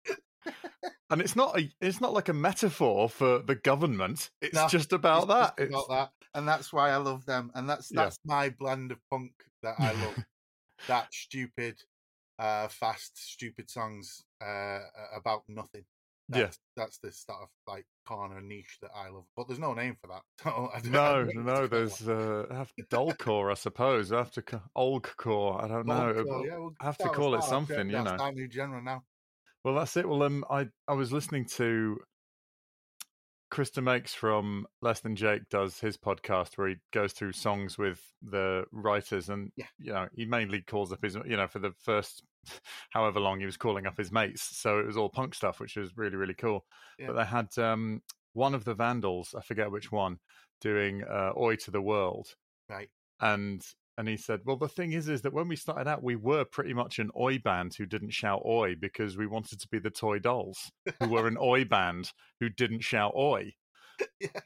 and 1.10 1.20
it's 1.20 1.36
not 1.36 1.58
a 1.58 1.70
it's 1.80 2.00
not 2.00 2.12
like 2.12 2.28
a 2.28 2.34
metaphor 2.34 3.08
for 3.08 3.40
the 3.40 3.54
government. 3.54 4.30
It's 4.40 4.54
no, 4.54 4.68
just 4.68 4.92
about 4.92 5.24
it's 5.24 5.32
that. 5.32 5.56
Just 5.58 5.68
about 5.70 5.88
that, 5.88 6.10
and 6.34 6.46
that's 6.46 6.72
why 6.72 6.90
I 6.90 6.96
love 6.96 7.24
them. 7.24 7.50
And 7.54 7.68
that's 7.68 7.88
that's 7.88 8.18
yeah. 8.24 8.34
my 8.34 8.48
blend 8.50 8.92
of 8.92 8.98
punk 9.10 9.32
that 9.62 9.76
I 9.78 9.92
love 9.92 10.24
that 10.88 11.12
stupid, 11.12 11.76
uh, 12.38 12.68
fast, 12.68 13.12
stupid 13.16 13.70
songs 13.70 14.22
uh, 14.44 14.80
about 15.14 15.42
nothing. 15.48 15.84
That's, 16.28 16.58
yeah, 16.76 16.82
that's 16.82 16.98
the 16.98 17.12
sort 17.12 17.42
of 17.42 17.48
like 17.66 17.84
corner 18.06 18.40
niche 18.40 18.78
that 18.80 18.90
I 18.94 19.08
love. 19.08 19.24
But 19.36 19.46
there's 19.46 19.60
no 19.60 19.74
name 19.74 19.96
for 20.00 20.08
that. 20.08 20.22
So 20.42 20.70
no, 20.90 21.24
no, 21.24 21.66
there's 21.66 22.08
uh, 22.08 22.46
have 22.50 22.72
core, 23.18 23.50
I 23.50 23.54
suppose. 23.54 24.12
I 24.12 24.18
have 24.18 24.30
to 24.32 24.62
old 24.74 25.10
core. 25.16 25.62
I 25.62 25.68
don't 25.68 25.86
know. 25.86 26.12
yeah, 26.44 26.56
we'll 26.56 26.72
I 26.80 26.84
have 26.86 26.98
to 26.98 27.08
call 27.08 27.34
it 27.34 27.44
something. 27.44 27.90
You 27.90 28.02
know, 28.02 28.30
new 28.30 28.50
genre 28.50 28.82
now. 28.82 29.02
Well, 29.64 29.74
that's 29.74 29.96
it. 29.96 30.08
Well, 30.08 30.22
um, 30.22 30.44
I 30.50 30.68
I 30.88 30.92
was 30.94 31.12
listening 31.12 31.46
to 31.56 31.98
Chris 33.54 33.70
DeMakes 33.70 34.10
from 34.10 34.66
Less 34.82 34.98
Than 34.98 35.14
Jake 35.14 35.48
does 35.48 35.78
his 35.78 35.96
podcast 35.96 36.58
where 36.58 36.66
he 36.66 36.74
goes 36.92 37.12
through 37.12 37.30
songs 37.30 37.78
with 37.78 38.00
the 38.20 38.64
writers, 38.72 39.28
and 39.28 39.52
yeah. 39.56 39.66
you 39.78 39.92
know 39.92 40.08
he 40.12 40.24
mainly 40.24 40.60
calls 40.60 40.92
up 40.92 41.04
his 41.04 41.14
you 41.24 41.36
know 41.36 41.46
for 41.46 41.60
the 41.60 41.70
first 41.84 42.24
however 42.90 43.20
long 43.20 43.38
he 43.38 43.46
was 43.46 43.56
calling 43.56 43.86
up 43.86 43.96
his 43.96 44.10
mates, 44.10 44.42
so 44.42 44.80
it 44.80 44.86
was 44.86 44.96
all 44.96 45.08
punk 45.08 45.36
stuff, 45.36 45.60
which 45.60 45.76
was 45.76 45.96
really 45.96 46.16
really 46.16 46.34
cool. 46.34 46.64
Yeah. 46.98 47.06
But 47.06 47.12
they 47.12 47.24
had 47.26 47.56
um, 47.64 48.02
one 48.32 48.56
of 48.56 48.64
the 48.64 48.74
Vandals, 48.74 49.36
I 49.38 49.40
forget 49.40 49.70
which 49.70 49.92
one, 49.92 50.18
doing 50.60 51.04
uh, 51.04 51.30
"Oi 51.38 51.54
to 51.54 51.70
the 51.70 51.80
World," 51.80 52.34
right? 52.68 52.90
And 53.20 53.64
and 53.96 54.08
he 54.08 54.16
said, 54.16 54.40
"Well, 54.44 54.56
the 54.56 54.68
thing 54.68 54.92
is, 54.92 55.08
is 55.08 55.22
that 55.22 55.32
when 55.32 55.48
we 55.48 55.56
started 55.56 55.88
out, 55.88 56.02
we 56.02 56.16
were 56.16 56.44
pretty 56.44 56.74
much 56.74 56.98
an 56.98 57.10
oi 57.18 57.38
band 57.38 57.74
who 57.76 57.86
didn't 57.86 58.10
shout 58.10 58.42
oi 58.46 58.74
because 58.74 59.16
we 59.16 59.26
wanted 59.26 59.60
to 59.60 59.68
be 59.68 59.78
the 59.78 59.90
Toy 59.90 60.18
Dolls, 60.18 60.70
who 61.00 61.08
were 61.08 61.26
an 61.26 61.38
oi 61.40 61.64
band 61.64 62.12
who 62.40 62.48
didn't 62.48 62.80
shout 62.80 63.14
oi." 63.16 63.52
Yeah. 64.20 64.40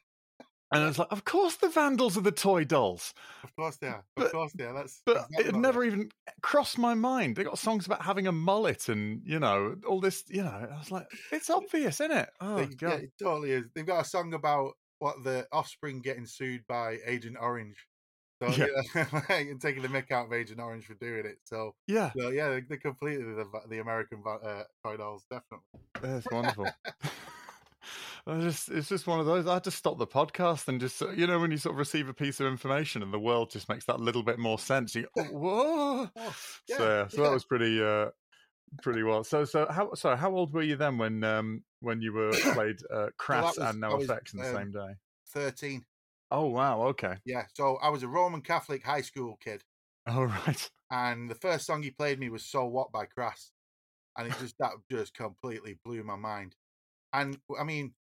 And 0.70 0.82
I 0.82 0.87
was 0.87 0.98
like, 0.98 1.08
of 1.11 1.24
course, 1.24 1.56
the 1.56 1.70
Vandals 1.70 2.18
are 2.18 2.22
the 2.22 2.30
toy 2.30 2.64
dolls. 2.64 3.14
Of 3.42 3.56
course 3.56 3.78
they 3.78 3.87
are. 3.87 4.00
Of 4.00 4.04
but, 4.16 4.32
course 4.32 4.52
they 4.54 4.64
are. 4.64 4.74
That's 4.74 5.00
but 5.06 5.24
it 5.30 5.54
never 5.54 5.82
even 5.82 6.11
crossed 6.42 6.76
my 6.76 6.92
mind. 6.94 7.37
They 7.37 7.44
got 7.44 7.58
songs 7.58 7.87
about 7.87 8.02
having 8.02 8.26
a 8.26 8.32
mullet 8.32 8.90
and 8.90 9.22
you 9.24 9.38
know 9.38 9.76
all 9.87 10.00
this. 10.00 10.24
You 10.28 10.42
know, 10.42 10.68
I 10.70 10.78
was 10.78 10.90
like, 10.90 11.06
it's 11.32 11.48
obvious, 11.48 12.00
isn't 12.00 12.14
it? 12.14 12.28
Oh 12.40 12.56
they, 12.56 12.66
god, 12.66 12.88
yeah, 12.90 12.96
it 12.96 13.12
totally 13.18 13.52
is. 13.52 13.66
They've 13.74 13.87
got 13.87 14.04
a 14.04 14.08
song 14.08 14.34
about 14.34 14.72
what 14.98 15.24
the 15.24 15.46
Offspring 15.52 16.00
getting 16.00 16.26
sued 16.26 16.64
by 16.68 16.98
Agent 17.06 17.37
Orange 17.40 17.87
so 18.40 18.48
yeah, 18.51 18.66
yeah 18.94 19.22
and 19.37 19.61
taking 19.61 19.83
the 19.83 19.88
mick 19.88 20.11
out 20.11 20.27
of 20.27 20.33
Agent 20.33 20.61
Orange 20.61 20.85
for 20.85 20.94
doing 20.94 21.27
it. 21.27 21.38
So 21.44 21.74
yeah, 21.87 22.11
so, 22.16 22.31
yeah, 22.31 22.61
they're 22.68 22.79
completely 22.79 23.24
the 23.24 23.46
the 23.68 23.79
American 23.81 24.22
uh, 24.27 24.62
toy 24.85 24.96
definitely. 24.96 25.66
That's 26.01 26.27
wonderful. 26.31 26.68
I 28.27 28.40
just 28.40 28.68
it's 28.68 28.88
just 28.88 29.07
one 29.07 29.20
of 29.20 29.27
those. 29.27 29.46
I 29.46 29.55
had 29.55 29.64
to 29.64 29.70
stop 29.70 29.98
the 29.98 30.07
podcast 30.07 30.68
and 30.68 30.81
just 30.81 31.01
you 31.16 31.27
know 31.27 31.38
when 31.38 31.51
you 31.51 31.57
sort 31.57 31.74
of 31.74 31.79
receive 31.79 32.09
a 32.09 32.14
piece 32.14 32.40
of 32.40 32.46
information 32.46 33.03
and 33.03 33.12
the 33.12 33.18
world 33.18 33.51
just 33.51 33.68
makes 33.68 33.87
that 33.87 34.01
little 34.01 34.22
bit 34.22 34.38
more 34.38 34.59
sense. 34.59 34.94
You 34.94 35.03
go, 35.03 35.09
oh, 35.18 35.24
whoa. 35.24 36.11
Yeah, 36.14 36.77
so 36.77 36.85
yeah, 36.85 37.09
so 37.09 37.16
yeah. 37.16 37.29
that 37.29 37.35
was 37.35 37.44
pretty 37.44 37.83
uh 37.83 38.07
pretty 38.83 39.03
well. 39.03 39.24
So 39.24 39.44
so 39.44 39.66
how 39.70 39.94
so 39.94 40.14
how 40.14 40.31
old 40.31 40.53
were 40.53 40.62
you 40.62 40.77
then 40.77 40.98
when 40.98 41.24
um 41.24 41.62
when 41.81 42.01
you 42.03 42.12
were 42.12 42.31
played 42.53 42.77
uh, 42.92 43.09
Crass 43.16 43.57
well, 43.59 43.66
was, 43.66 43.74
and 43.74 43.83
NOFX 43.83 44.35
in 44.35 44.40
the 44.40 44.48
um, 44.48 44.55
same 44.55 44.72
day? 44.72 44.94
Thirteen. 45.29 45.85
Oh 46.30 46.46
wow, 46.46 46.82
okay. 46.88 47.16
Yeah, 47.24 47.46
so 47.54 47.76
I 47.76 47.88
was 47.88 48.02
a 48.02 48.08
Roman 48.08 48.42
Catholic 48.42 48.84
high 48.84 49.02
school 49.02 49.36
kid. 49.42 49.62
Oh 50.06 50.24
right. 50.46 50.70
And 50.90 51.30
the 51.30 51.34
first 51.34 51.66
song 51.66 51.82
he 51.82 51.90
played 51.90 52.18
me 52.18 52.30
was 52.30 52.44
"So 52.44 52.66
What" 52.66 52.92
by 52.92 53.06
Crass, 53.06 53.52
and 54.16 54.28
it 54.28 54.36
just 54.38 54.56
that 54.58 54.72
just 54.90 55.14
completely 55.14 55.78
blew 55.84 56.02
my 56.04 56.16
mind. 56.16 56.56
And 57.12 57.40
I 57.58 57.64
mean, 57.64 57.94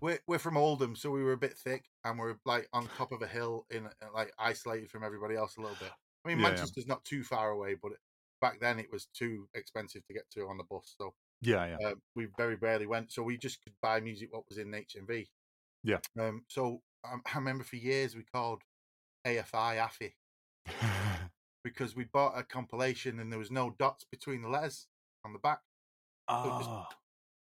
we're 0.00 0.20
we're 0.26 0.38
from 0.38 0.56
Oldham, 0.56 0.96
so 0.96 1.10
we 1.10 1.22
were 1.22 1.32
a 1.32 1.38
bit 1.38 1.56
thick, 1.56 1.84
and 2.04 2.18
we're 2.18 2.36
like 2.44 2.68
on 2.72 2.88
top 2.88 3.12
of 3.12 3.22
a 3.22 3.26
hill, 3.26 3.66
in 3.70 3.86
uh, 3.86 3.90
like 4.14 4.32
isolated 4.38 4.90
from 4.90 5.04
everybody 5.04 5.36
else 5.36 5.56
a 5.56 5.60
little 5.60 5.76
bit. 5.80 5.92
I 6.24 6.28
mean, 6.28 6.38
yeah, 6.38 6.50
Manchester's 6.50 6.86
not 6.86 7.04
too 7.04 7.22
far 7.22 7.50
away, 7.50 7.74
but 7.74 7.92
back 8.40 8.60
then 8.60 8.78
it 8.78 8.90
was 8.90 9.06
too 9.06 9.48
expensive 9.54 10.06
to 10.06 10.14
get 10.14 10.30
to 10.32 10.48
on 10.48 10.56
the 10.58 10.64
bus. 10.64 10.94
So 10.98 11.14
yeah, 11.40 11.66
yeah, 11.66 11.88
uh, 11.88 11.94
we 12.14 12.28
very 12.36 12.56
rarely 12.56 12.86
went. 12.86 13.12
So 13.12 13.22
we 13.22 13.36
just 13.36 13.62
could 13.62 13.74
buy 13.82 14.00
music 14.00 14.32
what 14.32 14.48
was 14.48 14.58
in 14.58 14.74
HMV. 14.74 15.28
Yeah. 15.82 15.98
Um. 16.18 16.44
So 16.48 16.82
I, 17.04 17.14
I 17.32 17.38
remember 17.38 17.64
for 17.64 17.76
years 17.76 18.14
we 18.14 18.22
called 18.22 18.62
AFI 19.26 19.78
AFI 19.78 20.12
because 21.64 21.94
we 21.94 22.04
bought 22.04 22.38
a 22.38 22.42
compilation 22.42 23.20
and 23.20 23.30
there 23.30 23.38
was 23.38 23.50
no 23.50 23.74
dots 23.78 24.04
between 24.10 24.42
the 24.42 24.48
letters 24.48 24.86
on 25.24 25.32
the 25.32 25.38
back. 25.38 25.60
Oh. 26.28 26.86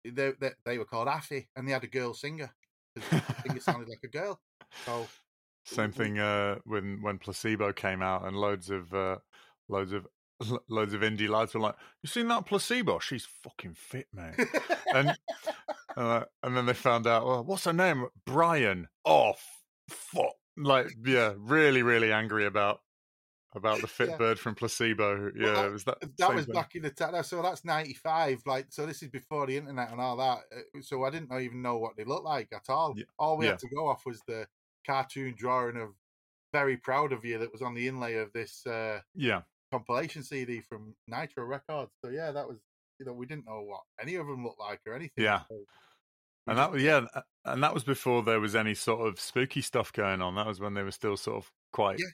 So 0.05 0.11
they, 0.11 0.31
they, 0.39 0.51
they 0.65 0.77
were 0.77 0.85
called 0.85 1.07
AFI 1.07 1.47
and 1.55 1.67
they 1.67 1.73
had 1.73 1.83
a 1.83 1.87
girl 1.87 2.13
singer. 2.13 2.51
I 2.95 3.19
think 3.43 3.57
it 3.57 3.63
sounded 3.63 3.89
like 3.89 4.01
a 4.03 4.07
girl. 4.07 4.39
So 4.85 5.07
same 5.65 5.91
thing 5.91 6.17
uh, 6.17 6.55
when 6.63 7.01
when 7.01 7.17
placebo 7.17 7.73
came 7.73 8.01
out 8.01 8.25
and 8.25 8.35
loads 8.37 8.69
of 8.69 8.93
uh, 8.93 9.17
loads 9.67 9.91
of 9.91 10.07
loads 10.69 10.93
of 10.93 11.01
indie 11.01 11.29
lads 11.29 11.53
were 11.53 11.59
like, 11.59 11.75
"You 12.01 12.07
seen 12.07 12.27
that 12.29 12.45
placebo? 12.45 12.99
She's 12.99 13.25
fucking 13.43 13.73
fit, 13.73 14.07
man." 14.13 14.35
and 14.93 15.17
uh, 15.97 16.23
and 16.43 16.55
then 16.55 16.67
they 16.67 16.73
found 16.73 17.07
out, 17.07 17.25
well, 17.25 17.43
what's 17.43 17.65
her 17.65 17.73
name? 17.73 18.05
Brian. 18.25 18.87
Oh, 19.03 19.33
fuck. 19.89 20.33
Like, 20.55 20.95
yeah, 21.03 21.33
really, 21.37 21.81
really 21.81 22.11
angry 22.13 22.45
about 22.45 22.81
about 23.55 23.81
the 23.81 23.87
fit 23.87 24.09
yeah. 24.09 24.17
bird 24.17 24.39
from 24.39 24.53
placebo. 24.53 25.31
Yeah, 25.35 25.45
well, 25.45 25.63
that, 25.63 25.71
was 25.71 25.83
that. 25.85 25.97
That 26.19 26.35
was 26.35 26.45
thing. 26.45 26.53
back 26.53 26.75
in 26.75 26.83
the 26.83 26.91
time. 26.91 27.23
So 27.23 27.41
that's 27.41 27.65
ninety 27.65 27.95
five. 27.95 28.41
Like, 28.45 28.67
so 28.69 28.85
this 28.85 29.01
is 29.01 29.09
before 29.09 29.47
the 29.47 29.57
internet 29.57 29.91
and 29.91 29.99
all 29.99 30.17
that. 30.17 30.39
Uh, 30.55 30.81
so 30.81 31.03
I 31.03 31.09
didn't 31.09 31.33
even 31.33 31.63
know 31.63 31.77
what 31.77 31.97
they 31.97 32.03
looked 32.03 32.25
like 32.25 32.49
at 32.53 32.69
all. 32.69 32.93
Yeah. 32.95 33.05
All 33.17 33.37
we 33.37 33.45
yeah. 33.45 33.51
had 33.51 33.59
to 33.59 33.69
go 33.69 33.87
off 33.87 34.05
was 34.05 34.21
the 34.27 34.45
cartoon 34.85 35.33
drawing 35.35 35.77
of 35.77 35.89
"Very 36.53 36.77
Proud 36.77 37.11
of 37.11 37.25
You" 37.25 37.39
that 37.39 37.51
was 37.51 37.63
on 37.63 37.73
the 37.73 37.87
inlay 37.87 38.15
of 38.15 38.31
this. 38.33 38.65
Uh, 38.67 38.99
yeah. 39.15 39.41
Compilation 39.71 40.23
CD 40.23 40.61
from 40.61 40.95
Nitro 41.07 41.43
Records. 41.43 41.91
So 42.03 42.09
yeah, 42.11 42.31
that 42.31 42.47
was 42.47 42.59
you 42.99 43.05
know 43.05 43.13
we 43.13 43.25
didn't 43.25 43.45
know 43.45 43.61
what 43.61 43.81
any 44.01 44.15
of 44.15 44.27
them 44.27 44.43
looked 44.43 44.59
like 44.59 44.81
or 44.85 44.93
anything. 44.93 45.23
Yeah. 45.23 45.41
So, 45.49 45.57
and 46.47 46.57
that 46.57 46.79
yeah, 46.79 47.05
and 47.45 47.61
that 47.61 47.73
was 47.73 47.83
before 47.83 48.23
there 48.23 48.39
was 48.39 48.55
any 48.55 48.73
sort 48.73 49.07
of 49.07 49.19
spooky 49.19 49.61
stuff 49.61 49.91
going 49.91 50.21
on. 50.21 50.35
That 50.35 50.47
was 50.47 50.59
when 50.59 50.73
they 50.73 50.83
were 50.83 50.91
still 50.91 51.17
sort 51.17 51.37
of 51.37 51.51
quite, 51.73 51.99
yeah, 51.99 52.05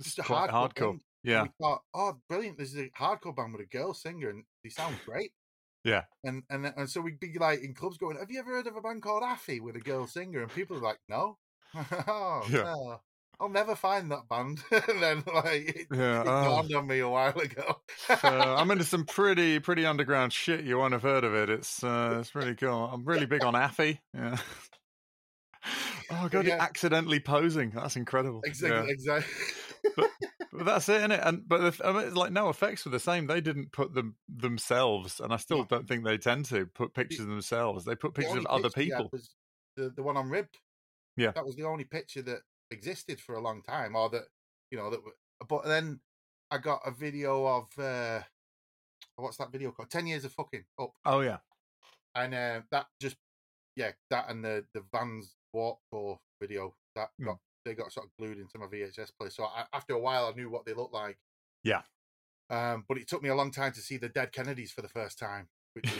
just 0.00 0.18
a 0.18 0.22
quite 0.22 0.50
hardcore. 0.50 0.74
hardcore. 0.74 0.98
Yeah. 1.22 1.42
We 1.42 1.48
thought, 1.60 1.80
oh, 1.94 2.16
brilliant! 2.28 2.56
This 2.56 2.72
is 2.72 2.78
a 2.78 2.90
hardcore 2.90 3.34
band 3.34 3.52
with 3.52 3.62
a 3.62 3.76
girl 3.76 3.92
singer, 3.92 4.30
and 4.30 4.44
they 4.62 4.70
sound 4.70 4.96
great. 5.04 5.32
Yeah. 5.84 6.02
And 6.24 6.42
and 6.50 6.72
and 6.76 6.88
so 6.88 7.00
we'd 7.00 7.20
be 7.20 7.36
like 7.38 7.62
in 7.62 7.74
clubs 7.74 7.98
going, 7.98 8.16
"Have 8.16 8.30
you 8.30 8.38
ever 8.38 8.50
heard 8.50 8.66
of 8.66 8.76
a 8.76 8.80
band 8.80 9.02
called 9.02 9.22
Affy 9.22 9.60
with 9.60 9.76
a 9.76 9.80
girl 9.80 10.06
singer?" 10.06 10.42
And 10.42 10.50
people 10.52 10.76
are 10.76 10.80
like, 10.80 10.98
"No." 11.08 11.38
oh, 11.74 12.46
yeah. 12.50 12.62
No. 12.62 13.00
I'll 13.40 13.48
never 13.48 13.74
find 13.74 14.10
that 14.10 14.28
band. 14.28 14.62
and 14.70 15.02
then 15.02 15.24
like 15.34 15.68
it, 15.76 15.86
yeah, 15.90 16.20
it 16.20 16.28
uh, 16.28 16.44
dawned 16.44 16.74
on 16.74 16.86
me 16.86 16.98
a 16.98 17.08
while 17.08 17.36
ago. 17.38 17.80
uh, 18.10 18.54
I'm 18.56 18.70
into 18.70 18.84
some 18.84 19.06
pretty 19.06 19.58
pretty 19.58 19.86
underground 19.86 20.32
shit. 20.32 20.64
You 20.64 20.78
won't 20.78 20.92
have 20.92 21.02
heard 21.02 21.24
of 21.24 21.34
it. 21.34 21.48
It's 21.48 21.82
uh, 21.82 22.16
it's 22.20 22.34
really 22.34 22.54
cool. 22.54 22.90
I'm 22.92 23.04
really 23.04 23.26
big 23.26 23.42
on 23.42 23.54
Affy. 23.54 24.00
Yeah. 24.14 24.36
Oh 26.10 26.28
god, 26.28 26.46
yeah. 26.46 26.56
accidentally 26.60 27.20
posing. 27.20 27.70
That's 27.70 27.96
incredible. 27.96 28.42
Exactly. 28.44 28.88
Yeah. 28.88 28.92
Exactly. 28.92 29.34
but, 29.96 30.10
but, 30.52 30.66
that's 30.66 30.88
it, 30.88 30.96
isn't 30.96 31.12
it? 31.12 31.20
And 31.22 31.48
but 31.48 31.78
the, 31.78 31.86
I 31.86 31.92
mean, 31.92 32.14
like 32.14 32.32
NOFX 32.32 32.84
were 32.84 32.90
the 32.90 33.00
same. 33.00 33.26
They 33.26 33.40
didn't 33.40 33.72
put 33.72 33.94
them 33.94 34.16
themselves, 34.28 35.20
and 35.20 35.32
I 35.32 35.38
still 35.38 35.64
don't 35.64 35.88
think 35.88 36.04
they 36.04 36.18
tend 36.18 36.46
to 36.46 36.66
put 36.66 36.92
pictures 36.92 37.20
of 37.20 37.28
themselves. 37.28 37.84
They 37.84 37.94
put 37.94 38.12
pictures 38.12 38.42
the 38.42 38.50
of 38.50 38.64
other 38.64 38.70
people. 38.70 39.08
Was 39.12 39.30
the 39.76 39.90
the 39.94 40.02
one 40.02 40.18
on 40.18 40.28
ribbed. 40.28 40.58
Yeah, 41.16 41.30
that 41.32 41.46
was 41.46 41.56
the 41.56 41.64
only 41.64 41.84
picture 41.84 42.22
that 42.22 42.40
existed 42.70 43.20
for 43.20 43.34
a 43.34 43.40
long 43.40 43.62
time, 43.62 43.96
or 43.96 44.08
that 44.10 44.24
you 44.70 44.78
know 44.78 44.90
that. 44.90 45.00
But 45.48 45.64
then 45.64 46.00
I 46.50 46.58
got 46.58 46.80
a 46.84 46.90
video 46.90 47.46
of 47.46 47.66
uh 47.78 48.20
what's 49.16 49.36
that 49.38 49.52
video 49.52 49.72
called? 49.72 49.90
Ten 49.90 50.06
years 50.06 50.24
of 50.24 50.32
fucking 50.32 50.64
up. 50.78 50.92
Oh 51.04 51.20
yeah, 51.20 51.38
and 52.14 52.34
uh, 52.34 52.60
that 52.70 52.86
just 53.00 53.16
yeah, 53.76 53.92
that 54.10 54.28
and 54.28 54.44
the 54.44 54.64
the 54.74 54.82
Vans 54.92 55.34
walk 55.52 55.78
for 55.90 56.18
video 56.40 56.74
that 56.96 57.08
mm. 57.20 57.26
got 57.26 57.38
they 57.64 57.74
got 57.74 57.92
sort 57.92 58.06
of 58.06 58.12
glued 58.18 58.38
into 58.38 58.58
my 58.58 58.66
VHS 58.66 59.10
player. 59.18 59.30
So 59.30 59.44
I, 59.44 59.64
after 59.72 59.94
a 59.94 59.98
while, 59.98 60.26
I 60.26 60.36
knew 60.36 60.50
what 60.50 60.64
they 60.64 60.72
looked 60.72 60.94
like. 60.94 61.18
Yeah. 61.62 61.82
Um, 62.48 62.84
but 62.88 62.98
it 62.98 63.06
took 63.06 63.22
me 63.22 63.28
a 63.28 63.34
long 63.34 63.50
time 63.50 63.72
to 63.72 63.80
see 63.80 63.96
the 63.96 64.08
dead 64.08 64.32
Kennedys 64.32 64.72
for 64.72 64.82
the 64.82 64.88
first 64.88 65.18
time. 65.18 65.48
Which 65.74 65.86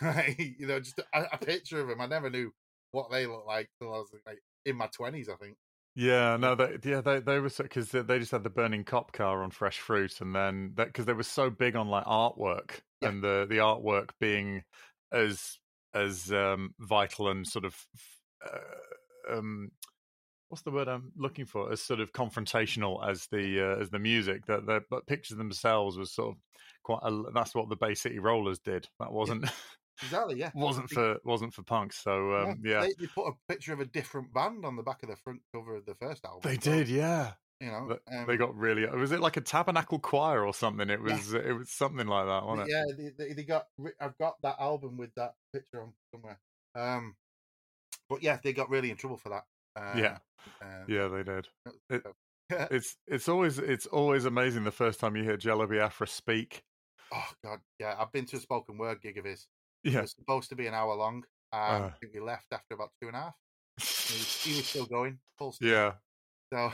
you 0.58 0.66
know, 0.66 0.80
just 0.80 0.98
a, 0.98 1.22
a, 1.32 1.38
picture 1.38 1.80
of 1.80 1.88
them. 1.88 2.00
I 2.00 2.06
never 2.06 2.30
knew 2.30 2.52
what 2.90 3.10
they 3.10 3.26
looked 3.26 3.46
like 3.46 3.68
until 3.80 3.94
I 3.94 3.98
was 3.98 4.08
like 4.26 4.40
in 4.64 4.76
my 4.76 4.88
twenties, 4.88 5.28
I 5.28 5.36
think. 5.36 5.56
Yeah, 5.98 6.36
no, 6.36 6.54
they, 6.54 6.76
yeah, 6.84 7.00
they 7.00 7.20
they 7.20 7.38
were 7.38 7.48
because 7.48 7.88
they 7.90 8.18
just 8.18 8.30
had 8.30 8.44
the 8.44 8.50
burning 8.50 8.84
cop 8.84 9.12
car 9.12 9.42
on 9.42 9.50
Fresh 9.50 9.78
Fruit, 9.78 10.20
and 10.20 10.34
then 10.34 10.72
because 10.76 11.06
they 11.06 11.14
were 11.14 11.22
so 11.22 11.48
big 11.48 11.74
on 11.74 11.88
like 11.88 12.04
artwork 12.04 12.80
yeah. 13.00 13.08
and 13.08 13.24
the 13.24 13.46
the 13.48 13.56
artwork 13.56 14.10
being 14.20 14.62
as 15.10 15.58
as 15.94 16.30
um, 16.30 16.74
vital 16.78 17.30
and 17.30 17.46
sort 17.46 17.64
of 17.64 17.74
uh, 18.44 19.36
um, 19.38 19.70
what's 20.50 20.62
the 20.64 20.70
word 20.70 20.86
I'm 20.86 21.12
looking 21.16 21.46
for 21.46 21.72
as 21.72 21.80
sort 21.80 22.00
of 22.00 22.12
confrontational 22.12 23.08
as 23.08 23.26
the 23.32 23.62
uh, 23.62 23.80
as 23.80 23.88
the 23.88 23.98
music 23.98 24.44
that 24.46 24.66
the 24.66 24.82
but 24.90 25.06
pictures 25.06 25.38
themselves 25.38 25.96
was 25.96 26.12
sort 26.12 26.36
of 26.36 26.36
quite 26.82 27.00
a, 27.04 27.22
that's 27.34 27.54
what 27.54 27.70
the 27.70 27.76
Bay 27.76 27.94
City 27.94 28.18
Rollers 28.18 28.58
did. 28.58 28.86
That 29.00 29.12
wasn't. 29.12 29.44
Yeah. 29.44 29.50
Exactly, 30.02 30.38
yeah. 30.38 30.50
wasn't 30.54 30.90
for 30.90 31.16
wasn't 31.24 31.54
for 31.54 31.62
punks. 31.62 32.02
So 32.02 32.34
um, 32.34 32.60
yeah, 32.64 32.80
They, 32.82 32.92
they, 32.98 33.06
put 33.06 33.28
a 33.28 33.32
picture 33.48 33.72
of 33.72 33.80
a 33.80 33.86
different 33.86 34.32
band 34.32 34.64
on 34.64 34.76
the 34.76 34.82
back 34.82 35.02
of 35.02 35.08
the 35.08 35.16
front 35.16 35.40
cover 35.54 35.76
of 35.76 35.86
the 35.86 35.94
first 35.94 36.24
album. 36.24 36.40
They 36.44 36.58
so. 36.58 36.70
did, 36.70 36.88
yeah. 36.88 37.32
You 37.60 37.68
know, 37.68 37.98
um, 38.12 38.26
they 38.26 38.36
got 38.36 38.54
really. 38.54 38.86
Was 38.86 39.12
it 39.12 39.20
like 39.20 39.38
a 39.38 39.40
tabernacle 39.40 39.98
choir 39.98 40.44
or 40.44 40.52
something? 40.52 40.90
It 40.90 41.00
was. 41.00 41.32
Yeah. 41.32 41.40
It 41.40 41.52
was 41.52 41.70
something 41.70 42.06
like 42.06 42.26
that, 42.26 42.44
wasn't 42.44 42.68
it? 42.68 42.72
Yeah, 42.72 43.10
they, 43.16 43.32
they, 43.32 43.44
got. 43.44 43.66
I've 43.98 44.18
got 44.18 44.34
that 44.42 44.56
album 44.60 44.98
with 44.98 45.14
that 45.14 45.34
picture 45.54 45.80
on 45.80 45.94
somewhere. 46.12 46.38
Um, 46.74 47.16
but 48.10 48.22
yeah, 48.22 48.38
they 48.42 48.52
got 48.52 48.68
really 48.68 48.90
in 48.90 48.96
trouble 48.96 49.16
for 49.16 49.30
that. 49.30 49.44
Um, 49.74 49.98
yeah, 49.98 50.18
yeah, 50.86 51.08
they 51.08 51.22
did. 51.22 51.48
It, 51.88 52.02
it's 52.70 52.96
it's 53.06 53.28
always 53.28 53.58
it's 53.58 53.86
always 53.86 54.26
amazing 54.26 54.64
the 54.64 54.70
first 54.70 55.00
time 55.00 55.16
you 55.16 55.24
hear 55.24 55.36
Jello 55.36 55.66
Biafra 55.66 56.06
speak. 56.06 56.62
Oh 57.12 57.28
God, 57.42 57.60
yeah, 57.78 57.94
I've 57.98 58.12
been 58.12 58.26
to 58.26 58.36
a 58.36 58.40
spoken 58.40 58.78
word 58.78 59.00
gig 59.00 59.18
of 59.18 59.24
his. 59.24 59.46
Yeah, 59.86 59.98
it 59.98 60.02
was 60.02 60.14
supposed 60.16 60.48
to 60.50 60.56
be 60.56 60.66
an 60.66 60.74
hour 60.74 60.94
long. 60.94 61.24
Um, 61.52 61.60
uh, 61.60 61.86
I 61.86 61.92
think 62.00 62.12
we 62.12 62.20
left 62.20 62.52
after 62.52 62.74
about 62.74 62.90
two 63.00 63.08
and 63.08 63.16
a 63.16 63.20
half. 63.20 63.34
He 63.78 63.82
was, 63.82 64.42
he 64.42 64.56
was 64.56 64.66
still 64.66 64.86
going 64.96 65.18
full 65.38 65.52
speed. 65.52 65.68
Yeah. 65.68 65.92
So 66.52 66.72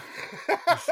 it's, 0.48 0.88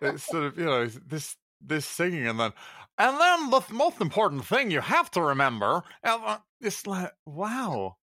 it's 0.00 0.22
sort 0.30 0.44
of 0.44 0.58
you 0.58 0.64
know 0.64 0.86
this 0.86 1.36
this 1.60 1.86
singing 1.86 2.26
and 2.26 2.38
then 2.38 2.52
and 2.98 3.20
then 3.20 3.50
the 3.50 3.62
most 3.72 4.00
important 4.00 4.44
thing 4.44 4.70
you 4.70 4.80
have 4.80 5.10
to 5.12 5.22
remember 5.22 5.82
uh, 6.04 6.38
it's 6.60 6.86
like 6.86 7.12
wow 7.26 7.96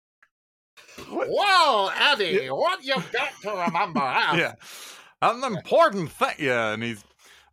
wow 1.10 1.92
eddie 1.98 2.42
yeah. 2.44 2.52
what 2.52 2.84
you've 2.84 3.12
got 3.12 3.30
to 3.42 3.50
remember 3.50 4.00
yeah 4.00 4.54
an 5.22 5.44
important 5.44 6.10
thing 6.12 6.36
yeah 6.40 6.74
and 6.74 6.84
he's 6.84 7.04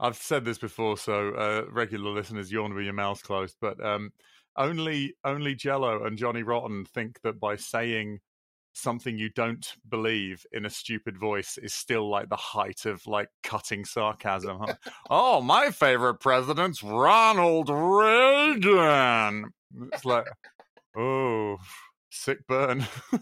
i've 0.00 0.16
said 0.16 0.44
this 0.44 0.58
before 0.58 0.96
so 0.96 1.30
uh, 1.30 1.64
regular 1.72 2.10
listeners 2.10 2.52
yawn 2.52 2.74
with 2.74 2.84
your 2.84 2.94
mouths 2.94 3.22
closed 3.22 3.56
but 3.60 3.84
um, 3.84 4.12
only 4.58 5.14
only 5.24 5.54
jello 5.54 6.04
and 6.04 6.18
johnny 6.18 6.42
rotten 6.42 6.84
think 6.84 7.20
that 7.22 7.38
by 7.40 7.56
saying 7.56 8.20
something 8.76 9.18
you 9.18 9.30
don't 9.30 9.74
believe 9.88 10.44
in 10.52 10.66
a 10.66 10.70
stupid 10.70 11.16
voice 11.16 11.58
is 11.58 11.72
still 11.72 12.08
like 12.08 12.28
the 12.28 12.36
height 12.36 12.84
of 12.84 13.06
like 13.06 13.28
cutting 13.42 13.84
sarcasm. 13.84 14.64
oh, 15.10 15.40
my 15.40 15.70
favorite 15.70 16.20
president's 16.20 16.82
Ronald 16.82 17.70
Reagan. 17.70 19.46
It's 19.92 20.04
like, 20.04 20.26
oh, 20.96 21.56
sick 22.10 22.46
burn. 22.46 22.86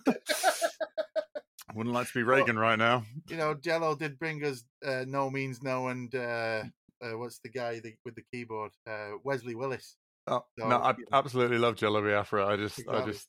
Wouldn't 1.74 1.94
like 1.94 2.08
to 2.08 2.14
be 2.14 2.22
Reagan 2.22 2.56
well, 2.56 2.64
right 2.64 2.78
now. 2.78 3.04
You 3.28 3.36
know, 3.36 3.54
Jello 3.54 3.94
did 3.96 4.18
bring 4.18 4.44
us 4.44 4.64
uh, 4.84 5.04
No 5.06 5.30
Means 5.30 5.62
No 5.62 5.88
and 5.88 6.14
uh, 6.14 6.62
uh, 7.02 7.18
what's 7.18 7.38
the 7.38 7.48
guy 7.48 7.80
with 8.04 8.14
the 8.14 8.22
keyboard? 8.32 8.72
Uh, 8.88 9.12
Wesley 9.22 9.54
Willis. 9.54 9.96
Oh, 10.26 10.44
so, 10.58 10.68
no, 10.68 10.76
I 10.76 10.94
absolutely 11.12 11.58
love 11.58 11.76
Jello 11.76 12.02
Biafra. 12.02 12.46
I 12.46 12.56
just, 12.56 12.78
exactly. 12.78 13.02
I 13.02 13.06
just, 13.06 13.28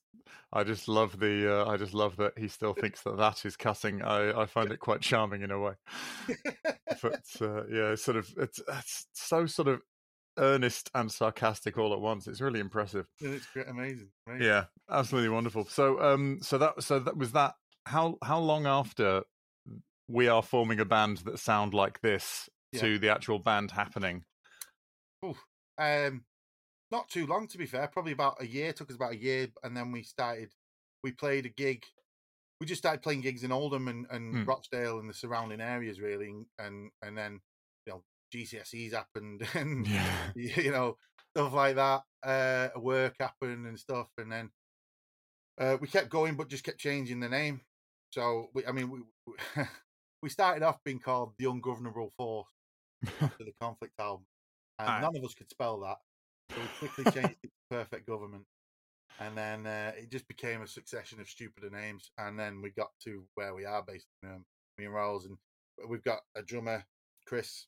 I 0.54 0.64
just 0.64 0.88
love 0.88 1.20
the, 1.20 1.62
uh, 1.62 1.70
I 1.70 1.76
just 1.76 1.94
love 1.94 2.16
that 2.18 2.38
he 2.38 2.48
still 2.48 2.74
thinks 2.74 3.02
that 3.04 3.18
that 3.18 3.46
is 3.46 3.58
cussing. 3.58 4.02
I, 4.02 4.42
I 4.42 4.46
find 4.46 4.72
it 4.72 4.80
quite 4.80 5.02
charming 5.02 5.42
in 5.42 5.52
a 5.52 5.60
way. 5.60 5.74
but 7.02 7.24
uh, 7.42 7.66
yeah, 7.68 7.92
it's 7.92 8.04
sort 8.04 8.18
of, 8.18 8.34
it's, 8.38 8.62
it's 8.68 9.08
so 9.14 9.46
sort 9.46 9.68
of 9.68 9.82
earnest 10.38 10.90
and 10.94 11.12
sarcastic 11.12 11.78
all 11.78 11.94
at 11.94 12.00
once. 12.00 12.28
It's 12.28 12.42
really 12.42 12.62
impressive. 12.62 13.08
It's 13.20 13.46
amazing, 13.68 14.10
amazing. 14.28 14.48
Yeah, 14.48 14.66
absolutely 14.90 15.30
wonderful. 15.30 15.66
So, 15.66 16.02
um, 16.02 16.40
so 16.42 16.58
that, 16.58 16.82
so 16.82 17.00
that 17.00 17.18
was 17.18 17.34
that. 17.34 17.56
How 17.88 18.18
how 18.24 18.40
long 18.40 18.66
after 18.66 19.22
we 20.08 20.28
are 20.28 20.42
forming 20.42 20.80
a 20.80 20.86
band 20.86 21.18
that 21.18 21.38
sound 21.38 21.76
like 21.76 22.02
this 22.02 22.50
yeah. 22.72 22.82
to 22.82 23.00
the 23.00 23.10
actual 23.10 23.38
band 23.38 23.72
happening? 23.72 24.24
Ooh, 25.24 25.36
um, 25.78 26.24
not 26.92 27.10
too 27.10 27.26
long 27.26 27.48
to 27.48 27.58
be 27.58 27.66
fair. 27.66 27.88
Probably 27.88 28.12
about 28.12 28.42
a 28.42 28.48
year. 28.48 28.74
Took 28.74 28.90
us 28.90 28.96
about 28.96 29.14
a 29.14 29.18
year, 29.18 29.48
and 29.64 29.76
then 29.76 29.92
we 29.92 30.04
started. 30.04 30.54
We 31.04 31.12
played 31.12 31.46
a 31.46 31.50
gig. 31.50 31.84
We 32.60 32.68
just 32.68 32.82
started 32.82 33.02
playing 33.02 33.22
gigs 33.22 33.44
in 33.44 33.52
Oldham 33.52 33.88
and, 33.88 34.06
and 34.10 34.34
mm. 34.34 34.48
Rochdale 34.48 35.00
and 35.00 35.10
the 35.10 35.14
surrounding 35.14 35.62
areas, 35.62 36.00
really, 36.00 36.34
and 36.60 36.92
and 37.02 37.18
then 37.18 37.42
you 37.86 37.94
know 37.94 38.04
GCSEs 38.34 38.94
happened 38.94 39.48
and 39.54 39.88
yeah. 39.88 40.32
you 40.36 40.72
know 40.72 40.98
stuff 41.36 41.54
like 41.54 41.76
that. 41.76 42.02
Uh, 42.24 42.70
work 42.80 43.16
happened 43.20 43.68
and 43.68 43.80
stuff, 43.80 44.08
and 44.18 44.32
then 44.32 44.50
uh, 45.60 45.78
we 45.80 45.88
kept 45.88 46.10
going, 46.10 46.36
but 46.36 46.50
just 46.50 46.64
kept 46.64 46.80
changing 46.80 47.20
the 47.20 47.30
name. 47.30 47.62
So 48.12 48.50
we, 48.54 48.66
I 48.66 48.72
mean, 48.72 48.90
we 48.90 49.64
we 50.22 50.30
started 50.30 50.64
off 50.64 50.84
being 50.84 51.00
called 51.00 51.34
the 51.38 51.50
Ungovernable 51.50 52.12
Force 52.18 52.50
to 53.06 53.32
the 53.40 53.54
Conflict 53.62 53.94
album, 54.00 54.26
and 54.80 54.88
right. 54.88 55.02
none 55.02 55.16
of 55.16 55.24
us 55.24 55.34
could 55.34 55.50
spell 55.50 55.80
that. 55.82 55.98
So 56.52 56.58
we 56.62 56.88
quickly 56.88 57.12
changed 57.12 57.38
it 57.44 57.48
to 57.48 57.52
Perfect 57.70 58.08
Government. 58.08 58.44
And 59.20 59.38
then 59.38 59.66
uh, 59.66 59.92
it 59.98 60.12
just 60.12 60.28
became 60.28 60.62
a 60.62 60.68
succession 60.68 61.20
of 61.22 61.30
stupider 61.30 61.70
names. 61.70 62.12
And 62.18 62.38
then 62.38 62.62
we 62.62 62.72
got 62.72 62.90
to 63.04 63.24
where 63.36 63.54
we 63.54 63.66
are, 63.66 63.82
basically, 63.82 64.30
um, 64.30 64.46
me 64.78 64.86
and 64.86 64.94
Rolls. 64.94 65.26
And 65.26 65.38
we've 65.90 66.04
got 66.04 66.20
a 66.36 66.42
drummer, 66.42 66.84
Chris, 67.26 67.68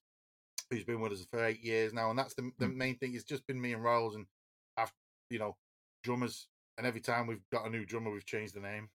who's 0.70 0.84
been 0.84 1.00
with 1.00 1.14
us 1.14 1.26
for 1.32 1.46
eight 1.46 1.64
years 1.64 1.94
now. 1.94 2.10
And 2.10 2.20
that's 2.20 2.34
the, 2.34 2.52
the 2.60 2.68
hmm. 2.68 2.78
main 2.78 2.98
thing. 2.98 3.16
It's 3.16 3.24
just 3.24 3.48
been 3.48 3.62
me 3.62 3.74
and 3.74 3.84
Rolls. 3.84 4.16
And 4.16 4.26
I've, 4.78 4.92
you 5.30 5.40
know, 5.40 5.56
drummers. 6.04 6.48
And 6.78 6.86
every 6.86 7.02
time 7.02 7.28
we've 7.28 7.50
got 7.52 7.66
a 7.66 7.70
new 7.70 7.86
drummer, 7.86 8.12
we've 8.12 8.26
changed 8.26 8.54
the 8.54 8.60
name. 8.60 8.90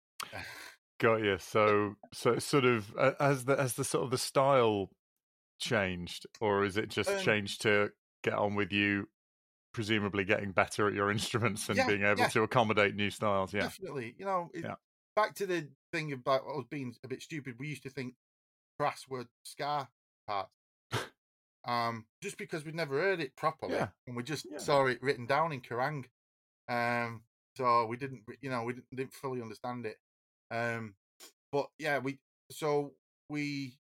got 1.00 1.22
you. 1.22 1.38
So, 1.40 1.96
so 2.14 2.40
sort 2.40 2.66
of 2.66 2.94
uh, 2.98 3.14
as 3.20 3.46
the 3.46 3.54
as 3.58 3.76
the 3.76 3.86
sort 3.86 4.04
of 4.04 4.12
the 4.12 4.18
style 4.18 4.90
changed, 5.60 6.26
or 6.42 6.66
is 6.66 6.78
it 6.78 6.90
just 6.90 7.10
um, 7.10 7.20
changed 7.20 7.62
to 7.62 7.92
get 8.24 8.34
on 8.34 8.56
with 8.56 8.74
you 8.74 9.08
presumably 9.80 10.26
getting 10.26 10.52
better 10.52 10.90
at 10.90 10.94
your 10.94 11.10
instruments 11.18 11.70
and 11.70 11.78
yeah, 11.78 11.88
being 11.88 12.04
able 12.04 12.20
yeah. 12.20 12.28
to 12.28 12.44
accommodate 12.44 12.96
new 12.96 13.10
styles. 13.10 13.54
Yeah, 13.54 13.62
definitely. 13.62 14.14
You 14.18 14.26
know, 14.26 14.52
it, 14.54 14.66
yeah. 14.66 14.76
back 15.16 15.36
to 15.36 15.46
the 15.46 15.70
thing 15.94 16.12
about 16.12 16.46
was 16.46 16.66
being 16.70 16.94
a 17.02 17.08
bit 17.08 17.22
stupid. 17.22 17.56
We 17.58 17.70
used 17.70 17.84
to 17.84 17.90
think 17.90 18.16
brass 18.78 19.06
were 19.10 19.26
ska 19.46 19.88
parts. 20.28 20.52
um, 21.66 22.04
just 22.22 22.38
because 22.38 22.66
we'd 22.66 22.76
never 22.76 23.00
heard 23.00 23.22
it 23.22 23.38
properly, 23.38 23.76
yeah. 23.76 23.88
and 24.06 24.18
we 24.18 24.24
just 24.24 24.48
saw 24.58 24.86
it 24.86 25.02
written 25.02 25.26
down 25.26 25.54
in 25.54 25.62
Kerrang. 25.62 26.04
Um, 26.68 27.22
so 27.56 27.86
we 27.86 27.96
didn't, 27.96 28.24
you 28.42 28.50
know, 28.50 28.64
we 28.64 28.74
didn't, 28.74 28.86
didn't 28.94 29.14
fully 29.14 29.42
understand 29.42 29.86
it. 29.86 29.96
Um, 30.52 30.96
but 31.54 31.68
yeah, 31.80 32.00
we 32.00 32.20
so 32.52 32.92
we, 33.30 33.78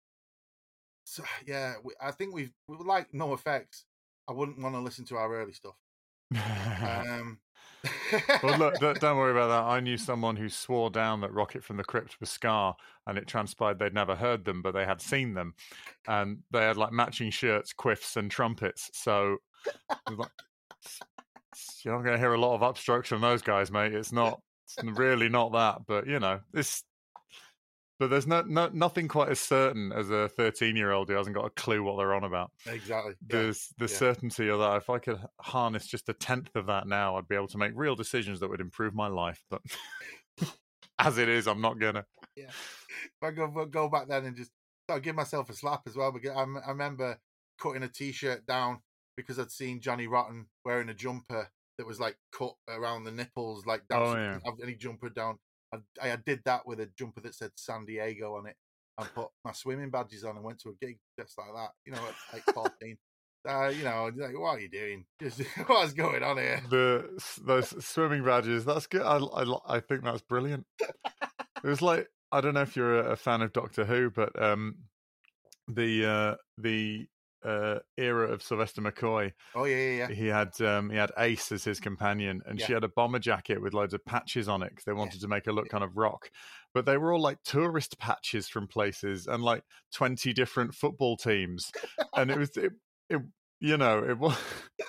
so 1.06 1.24
yeah, 1.44 1.74
we, 1.82 1.92
I 2.00 2.12
think 2.12 2.36
we've 2.36 2.52
we 2.68 2.76
like 2.76 3.10
NOFX. 3.10 3.82
I 4.28 4.32
wouldn't 4.32 4.60
want 4.60 4.76
to 4.76 4.80
listen 4.80 5.04
to 5.06 5.16
our 5.16 5.34
early 5.34 5.52
stuff. 5.52 5.74
um, 6.36 7.38
well, 8.42 8.58
look, 8.58 8.78
don't 9.00 9.16
worry 9.16 9.32
about 9.32 9.48
that. 9.48 9.70
I 9.70 9.80
knew 9.80 9.96
someone 9.96 10.36
who 10.36 10.48
swore 10.48 10.90
down 10.90 11.20
that 11.20 11.32
Rocket 11.32 11.62
from 11.64 11.76
the 11.76 11.84
Crypt 11.84 12.18
was 12.20 12.30
ska, 12.30 12.74
and 13.06 13.18
it 13.18 13.26
transpired 13.26 13.78
they'd 13.78 13.94
never 13.94 14.14
heard 14.14 14.44
them, 14.44 14.62
but 14.62 14.72
they 14.72 14.84
had 14.84 15.00
seen 15.00 15.34
them, 15.34 15.54
and 16.06 16.38
they 16.50 16.60
had 16.60 16.76
like 16.76 16.92
matching 16.92 17.30
shirts, 17.30 17.72
quiffs, 17.72 18.16
and 18.16 18.30
trumpets. 18.30 18.90
So, 18.92 19.38
like, 20.10 20.30
you're 21.84 21.94
not 21.94 22.04
going 22.04 22.16
to 22.16 22.18
hear 22.18 22.34
a 22.34 22.40
lot 22.40 22.54
of 22.54 22.60
upstrokes 22.60 23.06
from 23.06 23.20
those 23.20 23.42
guys, 23.42 23.70
mate. 23.70 23.94
It's 23.94 24.12
not, 24.12 24.40
it's 24.64 24.98
really 24.98 25.28
not 25.28 25.52
that. 25.52 25.86
But 25.86 26.06
you 26.06 26.18
know, 26.18 26.40
this 26.52 26.82
but 27.98 28.10
there's 28.10 28.26
no, 28.26 28.42
no 28.42 28.68
nothing 28.72 29.08
quite 29.08 29.28
as 29.28 29.40
certain 29.40 29.92
as 29.92 30.10
a 30.10 30.28
13 30.28 30.76
year 30.76 30.92
old 30.92 31.08
who 31.08 31.14
hasn't 31.14 31.34
got 31.34 31.46
a 31.46 31.50
clue 31.50 31.82
what 31.82 31.96
they're 31.96 32.14
on 32.14 32.24
about. 32.24 32.52
Exactly. 32.66 33.14
There's 33.26 33.68
the 33.78 33.86
yeah. 33.86 33.96
certainty 33.96 34.48
of 34.48 34.60
that. 34.60 34.76
If 34.76 34.90
I 34.90 34.98
could 34.98 35.18
harness 35.40 35.86
just 35.86 36.08
a 36.08 36.12
tenth 36.12 36.54
of 36.54 36.66
that 36.66 36.86
now, 36.86 37.16
I'd 37.16 37.28
be 37.28 37.34
able 37.34 37.48
to 37.48 37.58
make 37.58 37.72
real 37.74 37.96
decisions 37.96 38.40
that 38.40 38.48
would 38.48 38.60
improve 38.60 38.94
my 38.94 39.08
life. 39.08 39.42
But 39.50 39.62
as 40.98 41.18
it 41.18 41.28
is, 41.28 41.48
I'm 41.48 41.60
not 41.60 41.78
gonna. 41.78 42.04
Yeah. 42.36 42.50
If 42.50 43.22
I 43.22 43.30
go 43.32 43.66
go 43.66 43.88
back 43.88 44.08
then 44.08 44.24
and 44.24 44.36
just 44.36 44.52
I'll 44.88 45.00
give 45.00 45.16
myself 45.16 45.50
a 45.50 45.54
slap 45.54 45.82
as 45.86 45.96
well. 45.96 46.12
Because 46.12 46.30
I, 46.30 46.42
I 46.42 46.70
remember 46.70 47.18
cutting 47.60 47.82
a 47.82 47.88
t-shirt 47.88 48.46
down 48.46 48.78
because 49.16 49.38
I'd 49.38 49.50
seen 49.50 49.80
Johnny 49.80 50.06
Rotten 50.06 50.46
wearing 50.64 50.88
a 50.88 50.94
jumper 50.94 51.50
that 51.76 51.86
was 51.86 51.98
like 51.98 52.16
cut 52.32 52.54
around 52.68 53.04
the 53.04 53.12
nipples, 53.12 53.66
like 53.66 53.82
oh, 53.92 54.14
yeah. 54.14 54.38
any 54.62 54.74
jumper 54.74 55.08
down 55.08 55.38
I, 55.72 56.10
I 56.12 56.16
did 56.16 56.40
that 56.44 56.66
with 56.66 56.80
a 56.80 56.88
jumper 56.98 57.20
that 57.22 57.34
said 57.34 57.50
San 57.56 57.84
Diego 57.84 58.36
on 58.36 58.46
it 58.46 58.56
and 58.98 59.14
put 59.14 59.28
my 59.44 59.52
swimming 59.52 59.90
badges 59.90 60.24
on 60.24 60.36
and 60.36 60.44
went 60.44 60.60
to 60.60 60.70
a 60.70 60.84
gig 60.84 60.98
just 61.18 61.38
like 61.38 61.48
that, 61.54 61.70
you 61.86 61.92
know, 61.92 61.98
at 61.98 62.34
like 62.34 62.54
14. 62.54 62.96
Uh, 63.48 63.68
you 63.68 63.84
know, 63.84 64.10
like, 64.16 64.38
what 64.38 64.56
are 64.56 64.60
you 64.60 64.68
doing? 64.68 65.04
What's 65.66 65.92
going 65.92 66.22
on 66.22 66.38
here? 66.38 66.60
The 66.68 67.08
those 67.42 67.84
swimming 67.84 68.24
badges. 68.24 68.64
That's 68.64 68.86
good. 68.86 69.02
I, 69.02 69.18
I, 69.18 69.76
I 69.76 69.80
think 69.80 70.02
that's 70.02 70.22
brilliant. 70.22 70.66
it 70.80 71.64
was 71.64 71.80
like 71.80 72.08
I 72.32 72.40
don't 72.40 72.54
know 72.54 72.62
if 72.62 72.76
you're 72.76 73.00
a, 73.00 73.12
a 73.12 73.16
fan 73.16 73.40
of 73.42 73.52
Doctor 73.52 73.84
Who, 73.84 74.10
but 74.10 74.40
um, 74.42 74.74
the 75.68 76.06
uh, 76.06 76.34
the 76.58 77.06
uh, 77.44 77.78
era 77.96 78.30
of 78.30 78.42
Sylvester 78.42 78.82
McCoy. 78.82 79.32
Oh 79.54 79.64
yeah, 79.64 79.76
yeah, 79.76 80.08
yeah. 80.08 80.14
He 80.14 80.26
had 80.26 80.60
um, 80.60 80.90
he 80.90 80.96
had 80.96 81.12
Ace 81.18 81.52
as 81.52 81.64
his 81.64 81.80
companion, 81.80 82.42
and 82.46 82.58
yeah. 82.58 82.66
she 82.66 82.72
had 82.72 82.84
a 82.84 82.88
bomber 82.88 83.18
jacket 83.18 83.60
with 83.60 83.74
loads 83.74 83.94
of 83.94 84.04
patches 84.04 84.48
on 84.48 84.62
it 84.62 84.70
because 84.70 84.84
they 84.84 84.92
wanted 84.92 85.16
yeah. 85.16 85.22
to 85.22 85.28
make 85.28 85.46
her 85.46 85.52
look 85.52 85.68
kind 85.68 85.84
of 85.84 85.96
rock. 85.96 86.30
But 86.74 86.86
they 86.86 86.98
were 86.98 87.12
all 87.12 87.20
like 87.20 87.42
tourist 87.44 87.98
patches 87.98 88.48
from 88.48 88.66
places 88.66 89.26
and 89.26 89.42
like 89.42 89.62
twenty 89.92 90.32
different 90.32 90.74
football 90.74 91.16
teams, 91.16 91.70
and 92.16 92.30
it 92.30 92.38
was 92.38 92.56
it, 92.56 92.72
it 93.08 93.22
you 93.60 93.76
know 93.76 94.04
it 94.04 94.18
was 94.18 94.38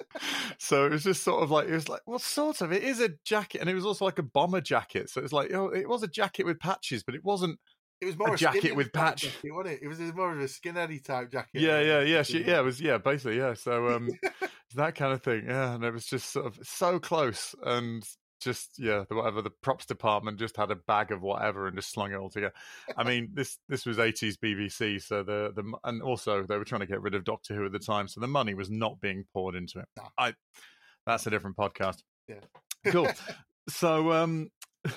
so 0.59 0.85
it 0.85 0.91
was 0.91 1.03
just 1.03 1.23
sort 1.23 1.41
of 1.41 1.49
like 1.49 1.67
it 1.67 1.73
was 1.73 1.89
like 1.89 2.01
well 2.05 2.19
sort 2.19 2.61
of 2.61 2.71
it 2.71 2.83
is 2.83 2.99
a 2.99 3.09
jacket 3.25 3.61
and 3.61 3.69
it 3.69 3.73
was 3.73 3.85
also 3.85 4.05
like 4.05 4.19
a 4.19 4.23
bomber 4.23 4.61
jacket 4.61 5.09
so 5.09 5.21
it's 5.21 5.33
like 5.33 5.49
you 5.49 5.55
know, 5.55 5.69
it 5.69 5.89
was 5.89 6.03
a 6.03 6.07
jacket 6.07 6.45
with 6.45 6.59
patches 6.59 7.03
but 7.03 7.15
it 7.15 7.23
wasn't 7.23 7.57
it 8.01 8.05
was 8.05 8.17
more 8.17 8.29
a, 8.29 8.33
a 8.33 8.37
jacket 8.37 8.75
with 8.75 8.93
patch, 8.93 9.23
jacket, 9.23 9.53
wasn't 9.53 9.75
it? 9.75 9.79
It 9.83 9.87
was 9.87 9.99
more 10.13 10.31
of 10.31 10.39
a 10.39 10.45
skinheady 10.45 11.03
type 11.03 11.31
jacket. 11.31 11.61
Yeah, 11.61 11.81
yeah, 11.81 12.01
yeah. 12.01 12.21
She, 12.23 12.43
yeah, 12.43 12.59
it 12.59 12.63
was 12.63 12.79
yeah, 12.79 12.97
basically 12.97 13.37
yeah. 13.37 13.53
So 13.53 13.89
um, 13.89 14.09
that 14.75 14.95
kind 14.95 15.13
of 15.13 15.21
thing. 15.21 15.45
Yeah, 15.47 15.75
and 15.75 15.83
it 15.83 15.91
was 15.91 16.05
just 16.05 16.31
sort 16.31 16.45
of 16.45 16.59
so 16.63 16.99
close 16.99 17.55
and 17.63 18.03
just 18.39 18.79
yeah, 18.79 19.03
the, 19.09 19.15
whatever 19.15 19.41
the 19.41 19.49
props 19.49 19.85
department 19.85 20.39
just 20.39 20.55
had 20.55 20.71
a 20.71 20.75
bag 20.75 21.11
of 21.11 21.21
whatever 21.21 21.67
and 21.67 21.75
just 21.75 21.91
slung 21.91 22.11
it 22.11 22.15
all 22.15 22.29
together. 22.29 22.53
I 22.95 23.03
mean, 23.03 23.29
this 23.33 23.57
this 23.67 23.85
was 23.85 23.99
eighties 23.99 24.37
BBC, 24.37 25.01
so 25.01 25.23
the 25.23 25.51
the 25.55 25.63
and 25.83 26.01
also 26.01 26.43
they 26.43 26.57
were 26.57 26.65
trying 26.65 26.81
to 26.81 26.87
get 26.87 27.01
rid 27.01 27.15
of 27.15 27.23
Doctor 27.23 27.55
Who 27.55 27.65
at 27.65 27.71
the 27.71 27.79
time, 27.79 28.07
so 28.07 28.21
the 28.21 28.27
money 28.27 28.53
was 28.53 28.69
not 28.69 29.01
being 29.01 29.25
poured 29.33 29.55
into 29.55 29.79
it. 29.79 29.87
I 30.17 30.33
that's 31.05 31.27
a 31.27 31.29
different 31.29 31.57
podcast. 31.57 32.03
Yeah, 32.27 32.41
cool. 32.87 33.09
so 33.69 34.11
um, 34.13 34.49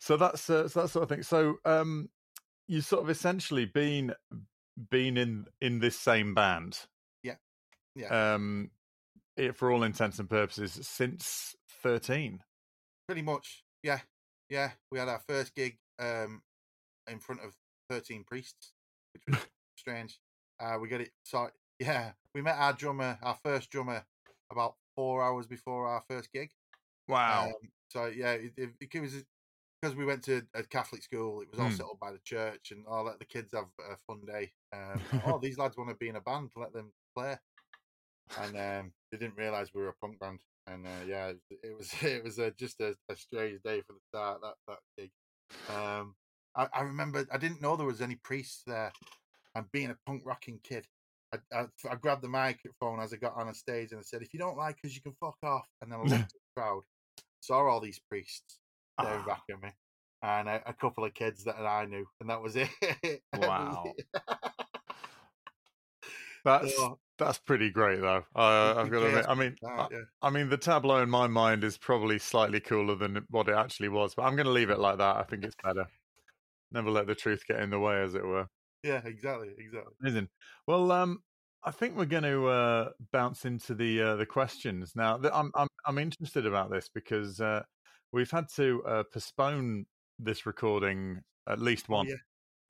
so 0.00 0.16
that's 0.16 0.48
uh, 0.50 0.68
so 0.68 0.82
that 0.82 0.88
sort 0.88 1.02
of 1.04 1.08
thing. 1.08 1.22
So 1.22 1.56
um, 1.64 2.08
you 2.66 2.80
sort 2.80 3.02
of 3.02 3.10
essentially 3.10 3.64
been 3.64 4.12
been 4.90 5.16
in 5.16 5.46
in 5.60 5.78
this 5.78 5.98
same 5.98 6.34
band. 6.34 6.78
Yeah, 7.22 7.36
yeah. 7.94 8.34
Um, 8.34 8.70
it, 9.36 9.56
for 9.56 9.70
all 9.70 9.82
intents 9.82 10.18
and 10.18 10.28
purposes 10.28 10.78
since 10.82 11.54
13. 11.82 12.40
Pretty 13.06 13.22
much, 13.22 13.64
yeah, 13.82 14.00
yeah. 14.48 14.70
We 14.90 14.98
had 14.98 15.08
our 15.08 15.20
first 15.28 15.54
gig 15.54 15.78
um, 15.98 16.42
in 17.10 17.18
front 17.18 17.42
of 17.42 17.54
13 17.90 18.24
priests, 18.24 18.72
which 19.12 19.22
was 19.28 19.46
strange. 19.76 20.18
Uh, 20.58 20.78
we 20.80 20.88
got 20.88 21.02
it 21.02 21.10
so 21.22 21.48
yeah. 21.78 22.12
We 22.34 22.42
met 22.42 22.56
our 22.58 22.72
drummer, 22.72 23.18
our 23.22 23.38
first 23.44 23.70
drummer, 23.70 24.04
about 24.50 24.74
four 24.94 25.22
hours 25.22 25.46
before 25.46 25.86
our 25.86 26.02
first 26.08 26.32
gig. 26.32 26.50
Wow. 27.08 27.46
Um, 27.46 27.70
so 27.88 28.06
yeah, 28.06 28.32
it, 28.32 28.52
it, 28.56 28.70
it, 28.80 29.00
was 29.00 29.24
because 29.86 29.96
we 29.96 30.04
went 30.04 30.24
to 30.24 30.42
a 30.54 30.64
Catholic 30.64 31.02
school. 31.02 31.42
It 31.42 31.50
was 31.50 31.60
all 31.60 31.68
hmm. 31.68 31.74
set 31.74 31.86
up 31.86 32.00
by 32.00 32.10
the 32.10 32.18
church, 32.24 32.72
and 32.72 32.84
I'll 32.90 33.00
oh, 33.00 33.04
let 33.04 33.20
the 33.20 33.24
kids 33.24 33.52
have 33.54 33.66
a 33.78 33.96
fun 34.06 34.20
day. 34.26 34.50
Um, 34.74 35.00
oh, 35.26 35.38
these 35.42 35.58
lads 35.58 35.76
want 35.76 35.90
to 35.90 35.96
be 35.96 36.08
in 36.08 36.16
a 36.16 36.20
band. 36.20 36.50
Let 36.56 36.72
them 36.72 36.92
play. 37.16 37.36
And 38.40 38.56
um, 38.56 38.92
they 39.12 39.18
didn't 39.18 39.36
realise 39.36 39.70
we 39.72 39.82
were 39.82 39.90
a 39.90 39.94
punk 40.00 40.18
band 40.18 40.40
and 40.66 40.84
uh, 40.84 41.04
yeah, 41.06 41.30
it 41.62 41.76
was 41.78 41.92
it 42.02 42.24
was 42.24 42.38
uh, 42.40 42.50
just 42.58 42.80
a, 42.80 42.96
a, 43.08 43.14
strange 43.14 43.60
day 43.62 43.82
for 43.82 43.92
the 43.92 44.00
start 44.08 44.40
that 44.42 44.54
that 44.66 44.78
gig. 44.98 45.10
Um, 45.70 46.16
I, 46.56 46.66
I, 46.74 46.80
remember 46.82 47.24
I 47.30 47.38
didn't 47.38 47.62
know 47.62 47.76
there 47.76 47.86
was 47.86 48.00
any 48.00 48.16
priests 48.16 48.62
there, 48.66 48.92
and 49.54 49.70
being 49.70 49.90
a 49.90 49.96
punk 50.06 50.22
rocking 50.24 50.58
kid, 50.64 50.86
I, 51.32 51.38
I, 51.56 51.66
I, 51.88 51.94
grabbed 51.94 52.22
the 52.22 52.28
microphone 52.28 52.98
as 52.98 53.12
I 53.12 53.16
got 53.16 53.36
on 53.36 53.48
a 53.48 53.54
stage 53.54 53.92
and 53.92 54.00
I 54.00 54.02
said, 54.02 54.22
"If 54.22 54.34
you 54.34 54.40
don't 54.40 54.56
like 54.56 54.78
us, 54.84 54.92
you 54.92 55.02
can 55.02 55.14
fuck 55.20 55.36
off." 55.44 55.68
And 55.80 55.92
then 55.92 56.00
I 56.00 56.02
looked 56.02 56.12
at 56.22 56.28
the 56.28 56.60
crowd, 56.60 56.82
saw 57.40 57.68
all 57.68 57.80
these 57.80 58.00
priests 58.10 58.58
staring 59.00 59.24
back 59.24 59.42
at 59.50 59.62
me, 59.62 59.70
and 60.22 60.48
a, 60.48 60.62
a, 60.66 60.72
couple 60.72 61.04
of 61.04 61.14
kids 61.14 61.44
that 61.44 61.56
I 61.56 61.86
knew, 61.86 62.06
and 62.20 62.30
that 62.30 62.42
was 62.42 62.56
it. 63.02 63.22
Wow. 63.36 63.92
That's 66.44 66.76
so, 66.76 66.98
that's 67.18 67.38
pretty 67.38 67.70
great, 67.70 68.00
though. 68.00 68.22
Uh, 68.36 68.74
I've 68.76 68.88
got 68.88 69.00
to 69.00 69.06
admit. 69.06 69.26
I 69.28 69.34
mean, 69.34 69.56
that, 69.62 69.88
yeah. 69.90 69.98
I, 70.22 70.28
I, 70.28 70.30
mean, 70.30 70.48
the 70.48 70.56
tableau 70.56 71.02
in 71.02 71.10
my 71.10 71.26
mind 71.26 71.64
is 71.64 71.76
probably 71.76 72.20
slightly 72.20 72.60
cooler 72.60 72.94
than 72.94 73.24
what 73.30 73.48
it 73.48 73.56
actually 73.56 73.88
was, 73.88 74.14
but 74.14 74.22
I'm 74.22 74.36
going 74.36 74.46
to 74.46 74.52
leave 74.52 74.70
it 74.70 74.78
like 74.78 74.98
that. 74.98 75.16
I 75.16 75.24
think 75.24 75.44
it's 75.44 75.56
better. 75.62 75.86
Never 76.70 76.88
let 76.88 77.08
the 77.08 77.16
truth 77.16 77.42
get 77.48 77.60
in 77.60 77.70
the 77.70 77.80
way, 77.80 78.00
as 78.00 78.14
it 78.14 78.24
were. 78.24 78.46
Yeah, 78.84 79.00
exactly, 79.04 79.48
exactly. 79.58 79.92
Amazing. 80.00 80.28
Well, 80.68 80.92
um, 80.92 81.20
I 81.64 81.72
think 81.72 81.96
we're 81.96 82.04
going 82.04 82.22
to 82.22 82.46
uh, 82.46 82.88
bounce 83.12 83.44
into 83.44 83.74
the 83.74 84.00
uh, 84.00 84.16
the 84.16 84.26
questions 84.26 84.92
now. 84.94 85.18
I'm 85.32 85.50
I'm 85.56 85.68
I'm 85.84 85.98
interested 85.98 86.46
about 86.46 86.70
this 86.70 86.88
because 86.94 87.40
uh, 87.40 87.62
we've 88.16 88.30
had 88.30 88.46
to 88.56 88.82
uh, 88.86 89.02
postpone 89.12 89.84
this 90.18 90.46
recording 90.46 91.20
at 91.46 91.60
least 91.60 91.88
once. 91.88 92.10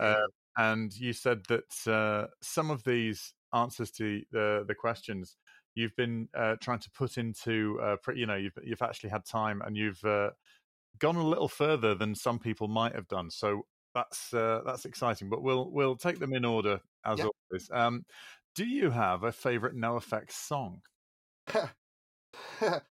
Yeah. 0.01 0.07
Uh, 0.07 0.27
and 0.59 0.93
you 0.93 1.13
said 1.13 1.43
that 1.49 1.91
uh, 1.93 2.27
some 2.43 2.71
of 2.71 2.83
these 2.83 3.33
answers 3.55 3.93
to 3.93 4.23
the 4.33 4.65
the 4.67 4.75
questions 4.75 5.37
you've 5.77 5.95
been 5.95 6.29
uh, 6.37 6.57
trying 6.61 6.81
to 6.81 6.91
put 6.91 7.17
into 7.17 7.79
uh, 7.81 7.97
you 8.15 8.27
know 8.27 8.35
you've 8.35 8.59
you've 8.65 8.83
actually 8.83 9.11
had 9.11 9.25
time 9.25 9.63
and 9.65 9.77
you've 9.77 10.03
uh, 10.05 10.31
gone 10.99 11.17
a 11.17 11.27
little 11.27 11.49
further 11.49 11.95
than 11.95 12.15
some 12.15 12.39
people 12.41 12.67
might 12.67 12.95
have 12.95 13.07
done 13.07 13.31
so 13.31 13.63
that's 13.95 14.35
uh, 14.35 14.61
that's 14.67 14.85
exciting 14.85 15.31
but 15.31 15.43
we'll 15.43 15.71
we'll 15.71 15.97
take 15.97 16.19
them 16.19 16.35
in 16.35 16.45
order 16.45 16.81
as 17.05 17.19
yep. 17.19 17.29
always 17.51 17.71
um, 17.73 18.05
do 18.57 18.67
you 18.67 18.91
have 18.91 19.23
a 19.23 19.33
favorite 19.33 19.77
NOFX 19.77 20.33
song 20.33 20.81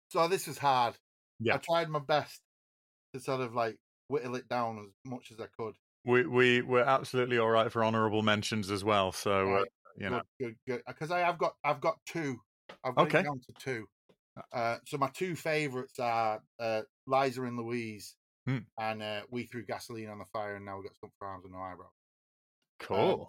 so 0.10 0.28
this 0.28 0.48
is 0.48 0.58
hard 0.58 0.96
yeah 1.42 1.56
i 1.56 1.58
tried 1.58 1.90
my 1.90 2.00
best 2.00 2.40
to 3.14 3.20
sort 3.20 3.42
of 3.42 3.54
like 3.54 3.78
whittle 4.08 4.36
it 4.36 4.48
down 4.48 4.78
as 4.80 5.12
much 5.12 5.32
as 5.32 5.40
i 5.40 5.48
could 5.58 5.74
we 6.06 6.26
we 6.26 6.62
we're 6.62 6.82
absolutely 6.82 7.38
all 7.38 7.50
right 7.50 7.72
for 7.72 7.84
honorable 7.84 8.22
mentions 8.22 8.72
as 8.72 8.84
well 8.84 9.12
so 9.12 9.32
uh, 9.32 9.60
right 9.60 9.68
you 9.98 10.10
know, 10.10 10.22
good, 10.40 10.56
good, 10.68 10.82
Because 10.88 11.12
I 11.12 11.20
have 11.20 11.38
got, 11.38 11.54
I've 11.64 11.82
got 11.82 11.98
two. 12.06 12.38
I've 12.84 12.96
got 12.96 13.08
okay. 13.08 13.24
down 13.24 13.40
to 13.40 13.54
two. 13.60 13.86
Uh, 14.38 14.56
uh, 14.56 14.78
so 14.86 14.98
my 14.98 15.10
two 15.14 15.36
favourites 15.36 16.00
are 16.00 16.42
uh, 16.60 16.82
Liza 17.08 17.44
and 17.44 17.58
Louise, 17.58 18.16
hmm. 18.48 18.60
and 18.80 19.04
uh, 19.04 19.22
We 19.30 19.44
Threw 19.44 19.66
Gasoline 19.66 20.10
on 20.10 20.20
the 20.20 20.26
Fire, 20.32 20.56
and 20.56 20.66
now 20.66 20.78
we've 20.78 20.86
got 20.86 20.96
Stumped 20.96 21.16
for 21.20 21.28
Arms 21.28 21.46
and 21.46 21.54
No 21.54 21.60
Eyebrow. 21.60 21.90
Cool. 22.80 23.22
Um, 23.22 23.28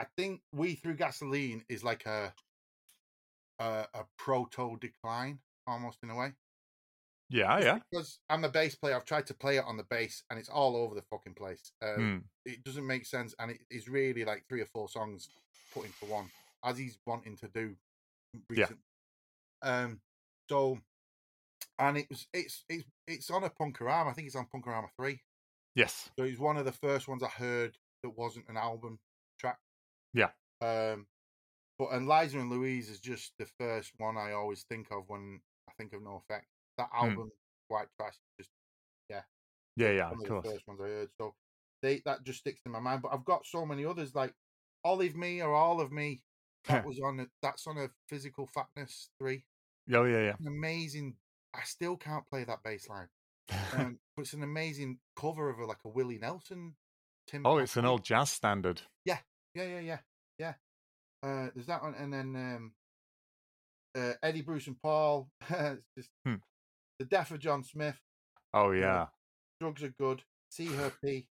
I 0.00 0.06
think 0.16 0.40
We 0.52 0.74
Threw 0.74 0.94
Gasoline 0.94 1.62
is 1.68 1.84
like 1.84 2.06
a 2.06 2.32
a, 3.58 3.86
a 3.94 4.04
proto 4.18 4.78
decline 4.80 5.38
almost 5.66 5.98
in 6.02 6.10
a 6.10 6.16
way. 6.16 6.32
Yeah, 7.30 7.60
yeah. 7.60 7.78
Because 7.90 8.18
I'm 8.28 8.44
a 8.44 8.48
bass 8.48 8.74
player, 8.74 8.96
I've 8.96 9.04
tried 9.04 9.26
to 9.28 9.34
play 9.34 9.56
it 9.56 9.64
on 9.64 9.76
the 9.76 9.84
bass, 9.84 10.24
and 10.28 10.38
it's 10.38 10.48
all 10.48 10.76
over 10.76 10.96
the 10.96 11.02
fucking 11.02 11.34
place. 11.34 11.72
Um, 11.80 11.96
hmm. 11.96 12.50
It 12.50 12.64
doesn't 12.64 12.86
make 12.86 13.06
sense, 13.06 13.34
and 13.38 13.52
it 13.52 13.60
is 13.70 13.88
really 13.88 14.24
like 14.24 14.44
three 14.48 14.60
or 14.60 14.66
four 14.66 14.88
songs 14.88 15.28
put 15.72 15.84
into 15.84 16.12
one, 16.12 16.26
as 16.64 16.76
he's 16.76 16.98
wanting 17.06 17.36
to 17.38 17.48
do. 17.48 17.76
Recent. 18.48 18.78
Yeah. 19.62 19.84
Um. 19.84 20.00
So, 20.50 20.78
and 21.78 21.98
it 21.98 22.06
was 22.10 22.26
it's 22.34 22.64
it's 22.68 22.84
it's 23.06 23.30
on 23.30 23.44
a 23.44 23.50
Punk-O-Rama. 23.50 24.10
I 24.10 24.12
think 24.12 24.26
it's 24.26 24.36
on 24.36 24.46
Punk-O-Rama 24.50 24.88
three. 24.96 25.20
Yes. 25.76 26.10
So 26.18 26.24
he's 26.24 26.40
one 26.40 26.56
of 26.56 26.64
the 26.64 26.72
first 26.72 27.06
ones 27.06 27.22
I 27.22 27.28
heard 27.28 27.78
that 28.02 28.18
wasn't 28.18 28.48
an 28.48 28.56
album 28.56 28.98
track. 29.38 29.58
Yeah. 30.12 30.30
Um. 30.60 31.06
But 31.78 31.92
and 31.92 32.08
Liza 32.08 32.40
and 32.40 32.50
Louise 32.50 32.90
is 32.90 32.98
just 32.98 33.32
the 33.38 33.46
first 33.58 33.92
one 33.98 34.16
I 34.18 34.32
always 34.32 34.64
think 34.68 34.88
of 34.90 35.04
when 35.06 35.40
I 35.68 35.72
think 35.78 35.92
of 35.92 36.02
NOFX 36.02 36.42
that 36.80 36.88
hmm. 36.92 37.06
album 37.06 37.26
mm. 37.26 37.30
White 37.68 37.88
Trash 37.98 38.14
just 38.38 38.50
yeah 39.08 39.22
yeah 39.76 39.90
yeah 39.90 40.06
of, 40.10 40.20
of 40.20 40.28
course 40.28 40.44
the 40.44 40.52
first 40.52 40.66
ones 40.66 40.80
I 40.82 40.88
heard 40.88 41.08
so 41.18 41.34
they 41.82 42.02
that 42.04 42.24
just 42.24 42.40
sticks 42.40 42.60
in 42.66 42.72
my 42.72 42.80
mind 42.80 43.02
but 43.02 43.12
I've 43.12 43.24
got 43.24 43.46
so 43.46 43.64
many 43.66 43.84
others 43.84 44.14
like 44.14 44.32
Olive 44.84 45.16
Me 45.16 45.42
or 45.42 45.54
All 45.54 45.80
of 45.80 45.92
Me 45.92 46.20
that 46.68 46.84
was 46.86 47.00
on 47.00 47.20
a, 47.20 47.26
that's 47.42 47.66
on 47.66 47.76
a 47.78 47.88
physical 48.08 48.46
fatness 48.46 49.10
three 49.20 49.44
oh 49.94 50.04
yeah 50.04 50.22
yeah 50.22 50.34
an 50.40 50.46
amazing 50.46 51.14
I 51.54 51.62
still 51.64 51.96
can't 51.96 52.26
play 52.26 52.44
that 52.44 52.62
bass 52.64 52.88
line 52.88 53.08
um, 53.76 53.98
but 54.16 54.22
it's 54.22 54.32
an 54.32 54.44
amazing 54.44 54.98
cover 55.16 55.50
of 55.50 55.58
a, 55.58 55.64
like 55.64 55.78
a 55.84 55.88
Willie 55.88 56.18
Nelson 56.18 56.74
Tim 57.26 57.42
oh 57.44 57.58
it's 57.58 57.76
an 57.76 57.84
old 57.84 58.04
jazz 58.04 58.30
standard 58.30 58.82
yeah 59.04 59.18
yeah 59.54 59.64
yeah 59.64 59.80
yeah 59.80 59.98
yeah 60.38 60.54
uh, 61.22 61.48
there's 61.54 61.66
that 61.66 61.82
one 61.82 61.94
and 61.98 62.12
then 62.12 62.36
um, 62.36 62.72
uh, 63.96 64.12
Eddie 64.22 64.42
Bruce 64.42 64.66
and 64.66 64.80
Paul. 64.80 65.28
it's 65.50 65.82
just 65.96 66.10
hmm. 66.24 66.36
The 67.00 67.06
Death 67.06 67.30
of 67.30 67.38
John 67.38 67.64
Smith. 67.64 67.98
Oh 68.52 68.72
yeah. 68.72 69.02
Uh, 69.02 69.06
drugs 69.58 69.82
are 69.82 69.94
good. 69.98 70.22
See 70.50 70.66
her 70.66 70.92
pee. 71.02 71.26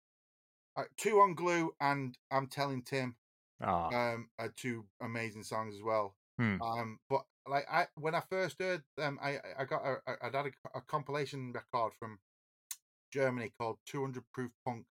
Uh, 0.76 0.84
two 0.96 1.18
on 1.18 1.34
glue 1.34 1.74
and 1.80 2.16
I'm 2.30 2.46
telling 2.46 2.82
Tim. 2.82 3.16
Oh. 3.60 3.90
Um, 3.92 4.28
are 4.38 4.52
two 4.56 4.84
amazing 5.02 5.42
songs 5.42 5.74
as 5.74 5.82
well. 5.82 6.14
Hmm. 6.38 6.62
Um, 6.62 6.98
but 7.10 7.22
like 7.48 7.66
I 7.68 7.88
when 7.96 8.14
I 8.14 8.22
first 8.30 8.60
heard 8.60 8.82
them, 8.96 9.18
I 9.20 9.38
I 9.58 9.64
got 9.64 9.82
a, 9.84 9.96
I 10.06 10.26
had 10.26 10.46
a, 10.46 10.78
a 10.78 10.80
compilation 10.82 11.52
record 11.52 11.94
from 11.98 12.20
Germany 13.12 13.50
called 13.58 13.78
200 13.86 14.22
Proof 14.32 14.52
Punk, 14.64 14.84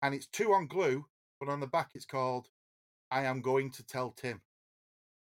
and 0.00 0.14
it's 0.14 0.28
two 0.28 0.52
on 0.52 0.68
glue, 0.68 1.06
but 1.40 1.48
on 1.48 1.58
the 1.58 1.66
back 1.66 1.90
it's 1.94 2.04
called 2.04 2.46
I 3.10 3.24
am 3.24 3.40
going 3.40 3.72
to 3.72 3.84
tell 3.84 4.12
Tim. 4.12 4.42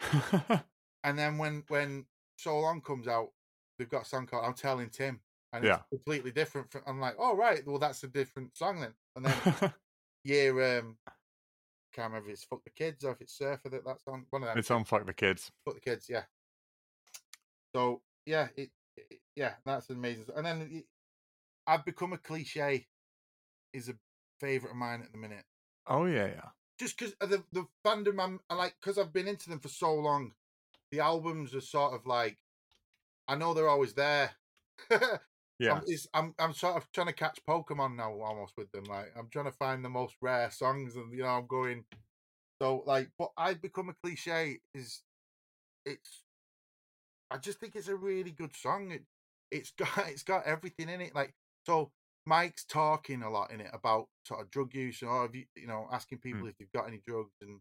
and 1.04 1.16
then 1.16 1.38
when 1.38 1.62
when 1.68 2.06
So 2.36 2.58
Long 2.58 2.80
comes 2.80 3.06
out, 3.06 3.30
they've 3.78 3.88
got 3.88 4.02
a 4.02 4.06
song 4.06 4.26
called 4.26 4.44
"I'm 4.44 4.54
Telling 4.54 4.90
Tim," 4.90 5.20
and 5.52 5.64
yeah. 5.64 5.76
it's 5.76 5.88
completely 5.90 6.30
different. 6.30 6.70
From, 6.70 6.82
I'm 6.86 7.00
like, 7.00 7.16
oh 7.18 7.36
right, 7.36 7.66
well 7.66 7.78
that's 7.78 8.02
a 8.04 8.08
different 8.08 8.56
song 8.56 8.80
then. 8.80 8.94
And 9.16 9.26
then 9.26 9.72
year, 10.24 10.78
um, 10.78 10.96
can't 11.94 12.08
remember 12.08 12.30
if 12.30 12.34
it's 12.34 12.44
"Fuck 12.44 12.64
the 12.64 12.70
Kids" 12.70 13.04
or 13.04 13.12
if 13.12 13.20
it's 13.20 13.38
"Surfer" 13.38 13.68
that 13.68 13.84
that's 13.84 14.06
on. 14.08 14.26
One 14.30 14.42
of 14.42 14.48
them. 14.48 14.58
It's 14.58 14.70
on 14.70 14.84
"Fuck 14.84 15.06
the 15.06 15.14
Kids." 15.14 15.50
Fuck 15.64 15.74
the 15.74 15.80
Kids, 15.80 16.06
yeah. 16.08 16.24
So 17.74 18.02
yeah, 18.26 18.48
it, 18.56 18.70
it 18.96 19.20
yeah, 19.36 19.54
that's 19.64 19.90
amazing. 19.90 20.26
And 20.36 20.44
then 20.44 20.68
it, 20.70 20.84
I've 21.66 21.84
become 21.84 22.12
a 22.12 22.18
cliche. 22.18 22.86
Is 23.72 23.88
a 23.88 23.94
favorite 24.40 24.70
of 24.70 24.76
mine 24.76 25.02
at 25.02 25.10
the 25.10 25.18
minute. 25.18 25.44
Oh 25.86 26.06
yeah, 26.06 26.26
yeah. 26.26 26.48
Just 26.78 26.98
because 26.98 27.14
the 27.20 27.42
the 27.52 27.66
fandom 27.84 28.22
I'm 28.22 28.40
I 28.48 28.54
like 28.54 28.74
because 28.80 28.98
I've 28.98 29.12
been 29.12 29.28
into 29.28 29.48
them 29.48 29.60
for 29.60 29.68
so 29.68 29.94
long. 29.94 30.32
The 30.90 31.00
albums 31.00 31.54
are 31.54 31.60
sort 31.60 31.94
of 31.94 32.06
like 32.06 32.38
I 33.26 33.36
know 33.36 33.54
they're 33.54 33.68
always 33.68 33.94
there, 33.94 34.32
Yeah, 35.60 35.74
I'm, 35.74 35.84
I'm, 36.14 36.34
I'm 36.38 36.52
sort 36.52 36.76
of 36.76 36.90
trying 36.92 37.06
to 37.06 37.12
catch 37.12 37.38
Pokemon 37.48 37.96
now, 37.96 38.12
almost 38.20 38.54
with 38.56 38.72
them. 38.72 38.84
Like 38.84 39.12
I'm 39.16 39.28
trying 39.30 39.44
to 39.44 39.52
find 39.52 39.84
the 39.84 39.88
most 39.88 40.16
rare 40.20 40.50
songs, 40.50 40.96
and 40.96 41.12
you 41.12 41.22
know, 41.22 41.28
I'm 41.28 41.46
going. 41.46 41.84
So 42.60 42.82
like, 42.86 43.10
what 43.18 43.30
I've 43.36 43.62
become 43.62 43.88
a 43.88 43.94
cliche 44.02 44.58
is, 44.74 45.02
it's. 45.86 46.22
I 47.30 47.38
just 47.38 47.60
think 47.60 47.76
it's 47.76 47.88
a 47.88 47.94
really 47.94 48.32
good 48.32 48.54
song. 48.56 48.90
It, 48.90 49.04
it's 49.52 49.70
got 49.70 49.88
it's 50.08 50.24
got 50.24 50.44
everything 50.44 50.88
in 50.88 51.00
it. 51.00 51.14
Like 51.14 51.34
so, 51.66 51.92
Mike's 52.26 52.64
talking 52.64 53.22
a 53.22 53.30
lot 53.30 53.52
in 53.52 53.60
it 53.60 53.70
about 53.72 54.08
sort 54.26 54.40
of 54.40 54.50
drug 54.50 54.74
use 54.74 55.02
and 55.02 55.10
all 55.10 55.24
of 55.24 55.36
you, 55.36 55.44
you 55.54 55.68
know, 55.68 55.86
asking 55.92 56.18
people 56.18 56.42
mm. 56.42 56.48
if 56.48 56.58
they've 56.58 56.72
got 56.72 56.88
any 56.88 57.00
drugs 57.06 57.36
and 57.40 57.60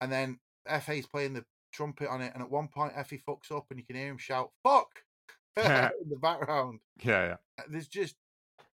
and 0.00 0.10
then 0.10 0.38
Hefe's 0.66 1.06
playing 1.06 1.34
the 1.34 1.44
trumpet 1.72 2.08
on 2.08 2.20
it, 2.20 2.32
and 2.34 2.42
at 2.42 2.50
one 2.50 2.68
point 2.68 2.94
Hefe 2.94 3.22
fucks 3.28 3.54
up 3.54 3.66
and 3.70 3.78
you 3.78 3.86
can 3.86 3.96
hear 3.96 4.08
him 4.08 4.18
shout 4.18 4.50
"fuck" 4.62 4.88
in 5.56 5.64
the 6.10 6.18
background. 6.20 6.80
Yeah, 7.02 7.26
yeah. 7.26 7.36
Uh, 7.58 7.64
there's 7.68 7.88
just 7.88 8.16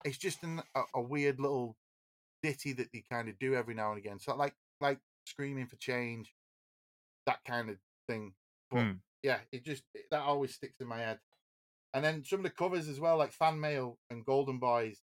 it's 0.05 0.19
just 0.19 0.43
an, 0.43 0.63
a, 0.75 0.83
a, 0.95 1.01
weird 1.01 1.41
little 1.41 1.77
ditty 2.43 2.73
that 2.75 2.89
they 2.93 3.03
kind 3.11 3.29
of 3.29 3.39
do 3.39 3.55
every 3.55 3.75
now 3.75 3.91
and 3.91 3.99
again. 3.99 4.19
So 4.19 4.35
like 4.37 4.55
like 4.81 4.99
screaming 5.27 5.67
for 5.67 5.77
change, 5.77 6.33
that 7.27 7.41
kind 7.47 7.71
of 7.71 7.77
thing. 8.09 8.33
But 8.71 8.79
mm. 8.79 8.99
yeah, 9.23 9.39
it 9.53 9.65
just 9.65 9.83
it, 9.95 10.05
that 10.11 10.23
always 10.23 10.55
sticks 10.55 10.81
in 10.81 10.87
my 10.87 10.99
head. 10.99 11.19
And 11.95 12.05
then 12.05 12.23
some 12.25 12.41
of 12.41 12.45
the 12.45 12.51
covers 12.51 12.89
as 12.89 13.01
well, 13.01 13.17
like 13.17 13.33
Fan 13.33 13.59
Mail 13.59 13.99
and 14.11 14.25
Golden 14.25 14.59
Boys. 14.59 15.01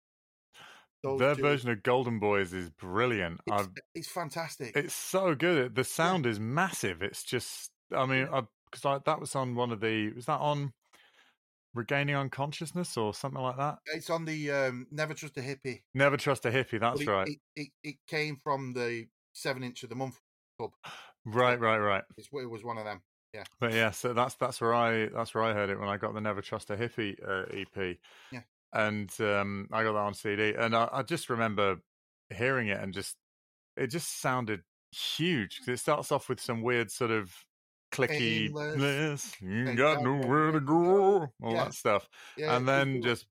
Their 1.04 1.36
two. 1.36 1.42
version 1.42 1.70
of 1.70 1.84
Golden 1.84 2.20
Boys 2.20 2.54
is 2.54 2.70
brilliant. 2.70 3.42
It's, 3.46 3.68
it's, 3.94 4.08
fantastic. 4.08 4.76
It's 4.76 4.94
so 4.94 5.36
good. 5.36 5.76
The 5.76 5.84
sound 5.84 6.26
is 6.26 6.40
massive. 6.40 7.02
It's 7.02 7.24
just, 7.24 7.72
I 7.96 8.06
mean, 8.06 8.28
because 8.72 9.02
that 9.06 9.20
was 9.20 9.36
on 9.36 9.56
one 9.56 9.72
of 9.72 9.80
the, 9.80 10.12
was 10.14 10.26
that 10.26 10.40
on 10.40 10.74
Regaining 11.74 12.16
Unconsciousness 12.16 12.98
or 12.98 13.14
something 13.14 13.42
like 13.42 13.58
that? 13.58 13.78
It's 13.88 14.10
on 14.10 14.26
the 14.26 14.52
um, 14.52 14.88
Never 14.92 15.14
Trust 15.14 15.38
a 15.38 15.42
Hippie. 15.42 15.82
Never 15.94 16.18
Trust 16.18 16.46
a 16.46 16.52
Hippie. 16.52 16.80
That's 16.80 17.02
it, 17.02 17.08
right. 17.08 17.28
It, 17.28 17.40
it, 17.56 17.68
it, 17.84 17.96
came 18.08 18.38
from 18.44 18.74
the 18.74 19.08
Seven 19.34 19.64
Inch 19.64 19.84
of 19.84 19.90
the 19.90 19.96
Month 19.96 20.20
club. 20.58 20.72
Right, 21.26 21.60
right, 21.60 21.78
right. 21.78 22.04
It's, 22.18 22.28
it 22.34 22.50
was 22.50 22.64
one 22.64 22.78
of 22.78 22.86
them. 22.86 23.02
Yeah. 23.34 23.44
But 23.60 23.74
yeah, 23.74 23.92
so 23.92 24.14
that's 24.14 24.36
that's 24.36 24.62
where 24.62 24.74
I 24.74 25.08
that's 25.08 25.34
where 25.34 25.44
I 25.44 25.54
heard 25.54 25.70
it 25.70 25.80
when 25.80 25.90
I 25.90 25.98
got 25.98 26.14
the 26.14 26.22
Never 26.22 26.42
Trust 26.42 26.70
a 26.70 26.76
Hippie 26.76 27.16
uh, 27.28 27.46
EP. 27.52 27.98
Yeah. 28.32 28.42
And 28.72 29.12
um, 29.22 29.68
I 29.72 29.84
got 29.84 29.94
that 29.94 30.00
on 30.00 30.14
CD, 30.14 30.54
and 30.54 30.76
I, 30.76 30.90
I 30.92 31.02
just 31.02 31.30
remember 31.30 31.78
hearing 32.30 32.68
it 32.68 32.80
and 32.80 32.94
just 32.94 33.16
it 33.78 33.88
just 33.88 34.22
sounded 34.22 34.62
huge 34.92 35.60
because 35.60 35.80
it 35.80 35.82
starts 35.82 36.12
off 36.12 36.30
with 36.30 36.40
some 36.40 36.62
weird 36.62 36.92
sort 36.92 37.12
of 37.12 37.34
clicky, 37.94 38.50
you 39.42 39.76
got 39.76 40.02
nowhere 40.02 40.52
to 40.52 40.60
go, 40.60 41.28
all 41.42 41.54
yeah. 41.54 41.66
that 41.66 41.74
stuff, 41.74 42.08
yeah, 42.38 42.58
and 42.58 42.68
then 42.68 43.02
just 43.02 43.28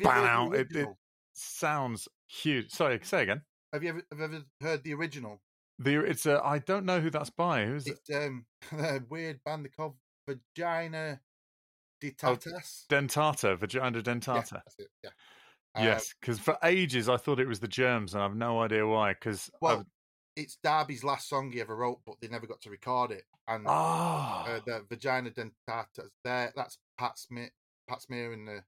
bam, 0.00 0.54
it, 0.54 0.68
it, 0.70 0.88
sounds 1.34 2.08
huge. 2.26 2.70
Sorry, 2.70 2.98
say 3.02 3.22
again. 3.22 3.42
Have 3.72 3.82
you 3.82 3.90
ever, 3.90 4.02
have 4.10 4.18
you 4.18 4.24
ever 4.24 4.44
heard 4.62 4.84
the 4.84 4.94
original? 4.94 5.40
The 5.78 6.00
it's 6.00 6.24
a 6.24 6.40
I 6.42 6.58
don't 6.60 6.86
know 6.86 7.00
who 7.00 7.10
that's 7.10 7.30
by. 7.30 7.66
Who's 7.66 7.86
it's, 7.86 8.08
it? 8.08 8.16
Um, 8.16 8.46
a 8.78 9.00
weird 9.08 9.40
band 9.44 9.68
called 9.76 9.96
Vagina 10.26 11.20
Dentatas. 12.02 12.84
Oh, 12.90 12.94
dentata, 12.94 13.58
Vagina 13.58 14.02
Dentata. 14.02 14.62
Yeah, 14.78 14.86
yeah. 15.04 15.10
Um, 15.74 15.84
yes, 15.84 16.14
because 16.20 16.38
for 16.38 16.56
ages 16.64 17.08
I 17.08 17.18
thought 17.18 17.38
it 17.38 17.48
was 17.48 17.60
the 17.60 17.68
Germs, 17.68 18.14
and 18.14 18.22
I've 18.22 18.34
no 18.34 18.62
idea 18.62 18.86
why. 18.86 19.12
Because 19.12 19.50
well, 19.60 19.80
I've... 19.80 19.84
it's 20.36 20.56
Darby's 20.64 21.04
last 21.04 21.28
song 21.28 21.52
he 21.52 21.60
ever 21.60 21.76
wrote, 21.76 22.00
but 22.06 22.16
they 22.20 22.28
never 22.28 22.46
got 22.46 22.62
to 22.62 22.70
record 22.70 23.10
it. 23.10 23.24
And 23.48 23.64
oh. 23.68 24.44
uh, 24.48 24.60
the 24.66 24.84
Vagina 24.88 25.30
Dentatas 25.30 26.10
there. 26.24 26.52
That's 26.56 26.78
Pat 26.98 27.18
Smear, 27.18 27.50
Pat 27.88 28.02
Smear, 28.02 28.32
and 28.32 28.48
the 28.48 28.62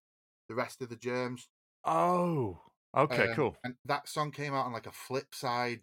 the 0.48 0.54
rest 0.54 0.80
of 0.80 0.88
the 0.88 0.96
Germs. 0.96 1.48
Oh, 1.84 2.60
okay, 2.96 3.28
um, 3.28 3.34
cool. 3.34 3.56
And 3.64 3.74
that 3.84 4.08
song 4.08 4.30
came 4.30 4.54
out 4.54 4.66
on 4.66 4.72
like 4.72 4.86
a 4.86 4.90
Flipside 4.90 5.82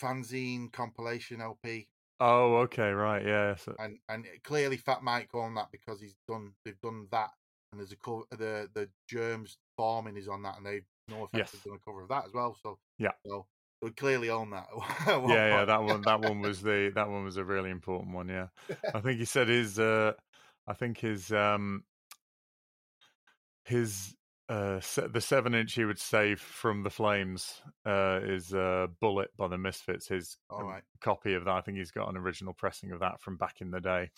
fanzine 0.00 0.72
compilation 0.72 1.40
LP. 1.40 1.88
Oh, 2.20 2.56
okay, 2.56 2.90
right, 2.90 3.24
yeah. 3.24 3.54
So... 3.54 3.74
And 3.78 3.98
and 4.08 4.26
clearly 4.42 4.76
Fat 4.76 5.02
Mike 5.02 5.34
on 5.34 5.54
that 5.54 5.68
because 5.70 6.00
he's 6.00 6.16
done 6.26 6.52
they've 6.64 6.80
done 6.80 7.06
that, 7.12 7.30
and 7.70 7.80
there's 7.80 7.92
a 7.92 7.96
cover 7.96 8.22
the 8.32 8.68
the 8.74 8.88
Germs 9.08 9.56
forming 9.76 10.16
is 10.16 10.28
on 10.28 10.42
that, 10.42 10.56
and 10.56 10.66
they 10.66 10.80
NOFX 11.10 11.28
yes. 11.32 11.52
has 11.52 11.60
done 11.60 11.76
a 11.76 11.84
cover 11.84 12.02
of 12.02 12.08
that 12.08 12.26
as 12.26 12.32
well. 12.32 12.56
So 12.60 12.78
yeah, 12.98 13.12
so 13.24 13.46
we 13.82 13.90
clearly 13.90 14.30
own 14.30 14.50
that. 14.50 14.66
yeah, 15.06 15.48
yeah, 15.48 15.64
that 15.64 15.82
one 15.82 16.02
that 16.02 16.20
one 16.20 16.40
was 16.40 16.62
the 16.62 16.92
that 16.94 17.08
one 17.08 17.24
was 17.24 17.36
a 17.36 17.44
really 17.44 17.70
important 17.70 18.14
one. 18.14 18.28
Yeah, 18.28 18.48
I 18.94 19.00
think 19.00 19.18
he 19.18 19.24
said 19.24 19.48
his 19.48 19.78
uh, 19.78 20.12
I 20.66 20.74
think 20.74 20.98
his 20.98 21.32
um 21.32 21.84
his 23.64 24.14
uh, 24.48 24.80
the 25.12 25.20
seven 25.20 25.54
inch 25.54 25.74
he 25.74 25.84
would 25.84 25.98
save 25.98 26.40
from 26.40 26.82
the 26.82 26.90
flames 26.90 27.60
uh, 27.84 28.18
is 28.22 28.54
uh, 28.54 28.86
Bullet 28.98 29.30
by 29.36 29.46
the 29.46 29.58
Misfits. 29.58 30.08
His 30.08 30.38
right. 30.50 30.82
copy 31.02 31.34
of 31.34 31.44
that, 31.44 31.54
I 31.54 31.60
think 31.60 31.76
he's 31.76 31.90
got 31.90 32.08
an 32.08 32.16
original 32.16 32.54
pressing 32.54 32.92
of 32.92 33.00
that 33.00 33.20
from 33.20 33.36
back 33.36 33.56
in 33.60 33.70
the 33.70 33.80
day, 33.80 34.10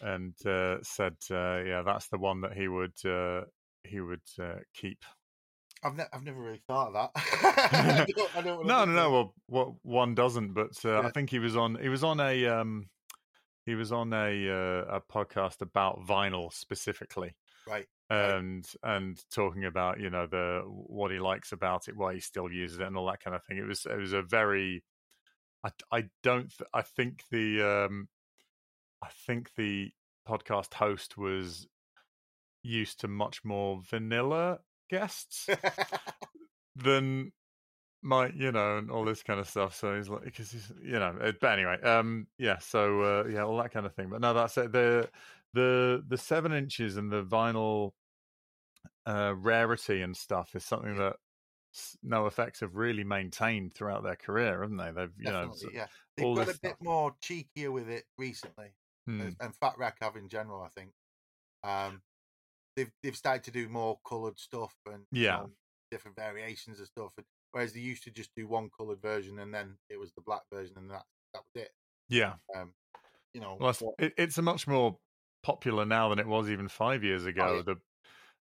and 0.00 0.34
uh, 0.44 0.78
said, 0.82 1.14
uh, 1.30 1.62
"Yeah, 1.64 1.82
that's 1.82 2.08
the 2.08 2.18
one 2.18 2.40
that 2.40 2.54
he 2.54 2.66
would 2.66 3.04
uh, 3.06 3.42
he 3.84 4.00
would 4.00 4.26
keep." 4.74 5.04
I've, 5.82 5.96
ne- 5.96 6.04
I've 6.12 6.24
never 6.24 6.40
really 6.40 6.60
thought 6.66 6.88
of 6.88 6.92
that. 6.94 7.10
I 7.16 8.06
don't, 8.16 8.36
I 8.36 8.42
don't 8.42 8.66
no, 8.66 8.84
no, 8.84 8.92
no. 8.92 9.10
Well, 9.10 9.34
what 9.46 9.72
one 9.82 10.14
doesn't, 10.14 10.52
but 10.54 10.72
yeah. 10.84 11.00
I 11.00 11.10
think 11.10 11.30
he 11.30 11.38
was 11.38 11.56
on. 11.56 11.78
He 11.80 11.88
was 11.88 12.04
on 12.04 12.20
a. 12.20 12.46
Um, 12.46 12.88
he 13.66 13.74
was 13.74 13.92
on 13.92 14.12
a 14.12 14.46
a 14.48 15.00
podcast 15.00 15.60
about 15.60 16.00
vinyl 16.06 16.52
specifically. 16.52 17.34
Right 17.68 17.86
and 18.10 18.66
and 18.82 19.22
talking 19.30 19.64
about 19.64 20.00
you 20.00 20.10
know 20.10 20.26
the 20.26 20.62
what 20.66 21.12
he 21.12 21.20
likes 21.20 21.52
about 21.52 21.86
it, 21.88 21.96
why 21.96 22.14
he 22.14 22.20
still 22.20 22.50
uses 22.50 22.80
it, 22.80 22.86
and 22.86 22.96
all 22.96 23.06
that 23.06 23.22
kind 23.22 23.36
of 23.36 23.44
thing. 23.44 23.56
It 23.56 23.66
was 23.66 23.86
it 23.86 23.98
was 23.98 24.12
a 24.12 24.22
very 24.22 24.82
I, 25.64 25.70
I 25.92 26.04
don't 26.22 26.50
th- 26.50 26.68
I 26.74 26.82
think 26.82 27.22
the 27.30 27.62
um 27.62 28.08
I 29.00 29.08
think 29.26 29.54
the 29.56 29.90
podcast 30.28 30.74
host 30.74 31.16
was 31.16 31.68
used 32.62 33.00
to 33.00 33.08
much 33.08 33.44
more 33.44 33.80
vanilla 33.88 34.58
guests 34.90 35.48
than 36.76 37.32
my 38.02 38.28
you 38.34 38.50
know 38.50 38.78
and 38.78 38.90
all 38.90 39.04
this 39.04 39.22
kind 39.22 39.38
of 39.38 39.48
stuff 39.48 39.74
so 39.74 39.94
he's 39.96 40.08
like 40.08 40.24
because 40.24 40.50
he's 40.50 40.72
you 40.82 40.98
know 40.98 41.14
it, 41.20 41.36
but 41.40 41.52
anyway 41.52 41.80
um 41.82 42.26
yeah 42.38 42.58
so 42.58 43.02
uh, 43.02 43.24
yeah 43.28 43.44
all 43.44 43.58
that 43.58 43.72
kind 43.72 43.84
of 43.84 43.94
thing 43.94 44.08
but 44.08 44.20
no 44.20 44.32
that's 44.32 44.56
it 44.56 44.72
the 44.72 45.08
the 45.52 46.02
the 46.08 46.16
seven 46.16 46.52
inches 46.52 46.96
and 46.96 47.12
the 47.12 47.22
vinyl 47.22 47.92
uh, 49.06 49.34
rarity 49.36 50.02
and 50.02 50.16
stuff 50.16 50.54
is 50.54 50.64
something 50.64 50.96
that 50.96 51.16
NOFX 52.04 52.60
have 52.60 52.76
really 52.76 53.04
maintained 53.04 53.72
throughout 53.72 54.02
their 54.02 54.16
career, 54.16 54.62
haven't 54.62 54.76
they? 54.76 54.90
They've 54.90 55.12
you 55.16 55.24
Definitely, 55.24 55.66
know 55.66 55.70
yeah 55.72 55.86
they've 56.16 56.36
got 56.36 56.48
a 56.48 56.54
stuff. 56.54 56.60
bit 56.62 56.76
more 56.80 57.14
cheekier 57.22 57.70
with 57.72 57.88
it 57.88 58.04
recently, 58.18 58.74
hmm. 59.06 59.30
and 59.40 59.56
Fat 59.56 59.74
Wreck 59.78 59.96
have 60.00 60.16
in 60.16 60.28
general. 60.28 60.62
I 60.62 60.68
think 60.68 60.90
um, 61.62 62.02
they've 62.76 62.90
they've 63.02 63.16
started 63.16 63.44
to 63.44 63.50
do 63.50 63.68
more 63.68 63.98
coloured 64.06 64.38
stuff 64.38 64.74
and 64.86 65.04
yeah 65.12 65.38
know, 65.38 65.50
different 65.90 66.16
variations 66.16 66.80
of 66.80 66.86
stuff. 66.86 67.12
And, 67.16 67.26
whereas 67.52 67.72
they 67.72 67.80
used 67.80 68.04
to 68.04 68.10
just 68.10 68.30
do 68.36 68.46
one 68.46 68.70
coloured 68.76 69.02
version 69.02 69.38
and 69.40 69.52
then 69.52 69.76
it 69.88 69.98
was 69.98 70.12
the 70.12 70.22
black 70.22 70.42
version 70.52 70.76
and 70.76 70.90
that 70.90 71.02
that 71.34 71.42
was 71.42 71.62
it. 71.62 71.70
Yeah. 72.08 72.34
Um, 72.56 72.72
you 73.34 73.40
know, 73.40 73.56
well, 73.60 73.76
it, 73.98 74.12
it's 74.16 74.38
a 74.38 74.42
much 74.42 74.66
more 74.66 74.96
popular 75.42 75.84
now 75.84 76.08
than 76.08 76.18
it 76.18 76.26
was 76.26 76.50
even 76.50 76.68
five 76.68 77.04
years 77.04 77.24
ago. 77.26 77.58
Oh. 77.58 77.62
The 77.62 77.76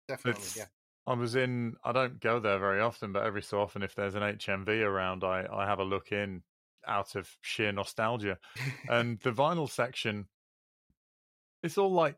definitely. 0.08 0.44
Yeah. 0.56 0.64
I 1.06 1.14
was 1.14 1.34
in. 1.34 1.76
I 1.84 1.92
don't 1.92 2.20
go 2.20 2.40
there 2.40 2.58
very 2.58 2.80
often, 2.80 3.12
but 3.12 3.24
every 3.24 3.42
so 3.42 3.60
often, 3.60 3.82
if 3.82 3.94
there's 3.94 4.14
an 4.14 4.22
HMV 4.22 4.82
around, 4.82 5.24
I 5.24 5.46
I 5.52 5.66
have 5.66 5.78
a 5.78 5.84
look 5.84 6.12
in 6.12 6.42
out 6.86 7.14
of 7.16 7.28
sheer 7.40 7.72
nostalgia. 7.72 8.38
and 8.88 9.18
the 9.20 9.32
vinyl 9.32 9.68
section, 9.68 10.26
it's 11.62 11.78
all 11.78 11.92
like, 11.92 12.16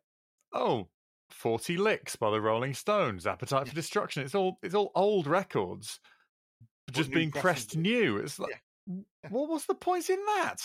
oh, 0.52 0.88
40 1.32 1.76
licks 1.76 2.16
by 2.16 2.30
the 2.30 2.40
Rolling 2.40 2.74
Stones, 2.74 3.26
Appetite 3.26 3.68
for 3.68 3.74
Destruction. 3.74 4.22
It's 4.22 4.34
all 4.34 4.58
it's 4.62 4.74
all 4.74 4.92
old 4.94 5.26
records, 5.26 6.00
just 6.90 7.10
being 7.10 7.30
pressed 7.30 7.76
new. 7.76 8.18
It's 8.18 8.38
like, 8.38 8.60
yeah. 8.86 9.30
what 9.30 9.48
was 9.48 9.66
the 9.66 9.74
point 9.74 10.10
in 10.10 10.18
that? 10.36 10.58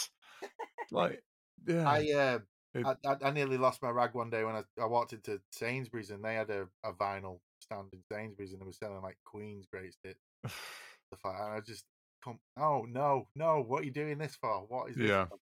like, 0.92 1.22
yeah. 1.66 1.90
I 1.90 2.12
uh, 2.12 2.40
I, 2.86 3.16
I, 3.24 3.32
nearly 3.32 3.58
lost 3.58 3.82
my 3.82 3.90
rag 3.90 4.14
one 4.14 4.30
day 4.30 4.44
when 4.44 4.56
I, 4.56 4.64
I 4.82 4.86
walked 4.86 5.14
into 5.14 5.42
Sainsbury's 5.52 6.12
and 6.12 6.24
they 6.24 6.36
had 6.36 6.50
a, 6.50 6.68
a 6.84 6.94
vinyl 6.94 7.40
stand 7.60 7.88
in 7.94 8.00
Sainsbury's 8.12 8.52
and 8.52 8.62
they 8.62 8.66
were 8.66 8.74
selling 8.74 9.02
like 9.02 9.18
Queen's 9.26 9.66
greatest 9.72 9.98
hits. 10.04 10.20
the 10.44 11.18
and 11.24 11.54
I 11.54 11.60
just 11.62 11.86
come, 12.24 12.40
oh 12.60 12.86
no, 12.90 13.28
no, 13.36 13.64
what 13.66 13.82
are 13.82 13.86
you 13.86 13.92
doing 13.92 14.18
this 14.18 14.38
for? 14.40 14.66
What 14.68 14.92
is 14.92 14.96
this? 14.96 15.10
Yeah. 15.10 15.26
For? 15.26 15.38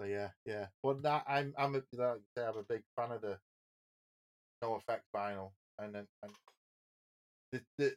So 0.00 0.06
yeah, 0.06 0.28
yeah. 0.46 0.66
But 0.82 1.02
that 1.02 1.24
I'm 1.28 1.52
I'm 1.58 1.74
a, 1.74 1.82
like 1.96 2.18
I'm 2.38 2.58
a 2.58 2.62
big 2.62 2.82
fan 2.96 3.12
of 3.12 3.20
the 3.20 3.38
NOFX 4.62 5.00
vinyl 5.14 5.50
and 5.78 5.94
then 5.94 6.06
and 6.22 6.32
the, 7.52 7.60
the 7.78 7.94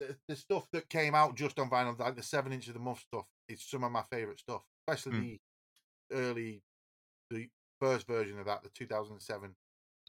the 0.00 0.16
the 0.28 0.36
stuff 0.36 0.66
that 0.72 0.88
came 0.88 1.14
out 1.14 1.34
just 1.34 1.58
on 1.58 1.70
vinyl, 1.70 1.98
like 1.98 2.16
the 2.16 2.22
seven 2.22 2.52
inch 2.52 2.68
of 2.68 2.74
the 2.74 2.80
muff 2.80 3.04
stuff, 3.12 3.26
is 3.48 3.62
some 3.62 3.84
of 3.84 3.92
my 3.92 4.02
favorite 4.10 4.40
stuff, 4.40 4.62
especially 4.86 5.12
mm. 5.12 5.38
the 6.10 6.16
early 6.16 6.62
the 7.30 7.48
first 7.80 8.06
version 8.06 8.38
of 8.38 8.46
that, 8.46 8.62
the 8.62 8.70
2007 8.74 9.54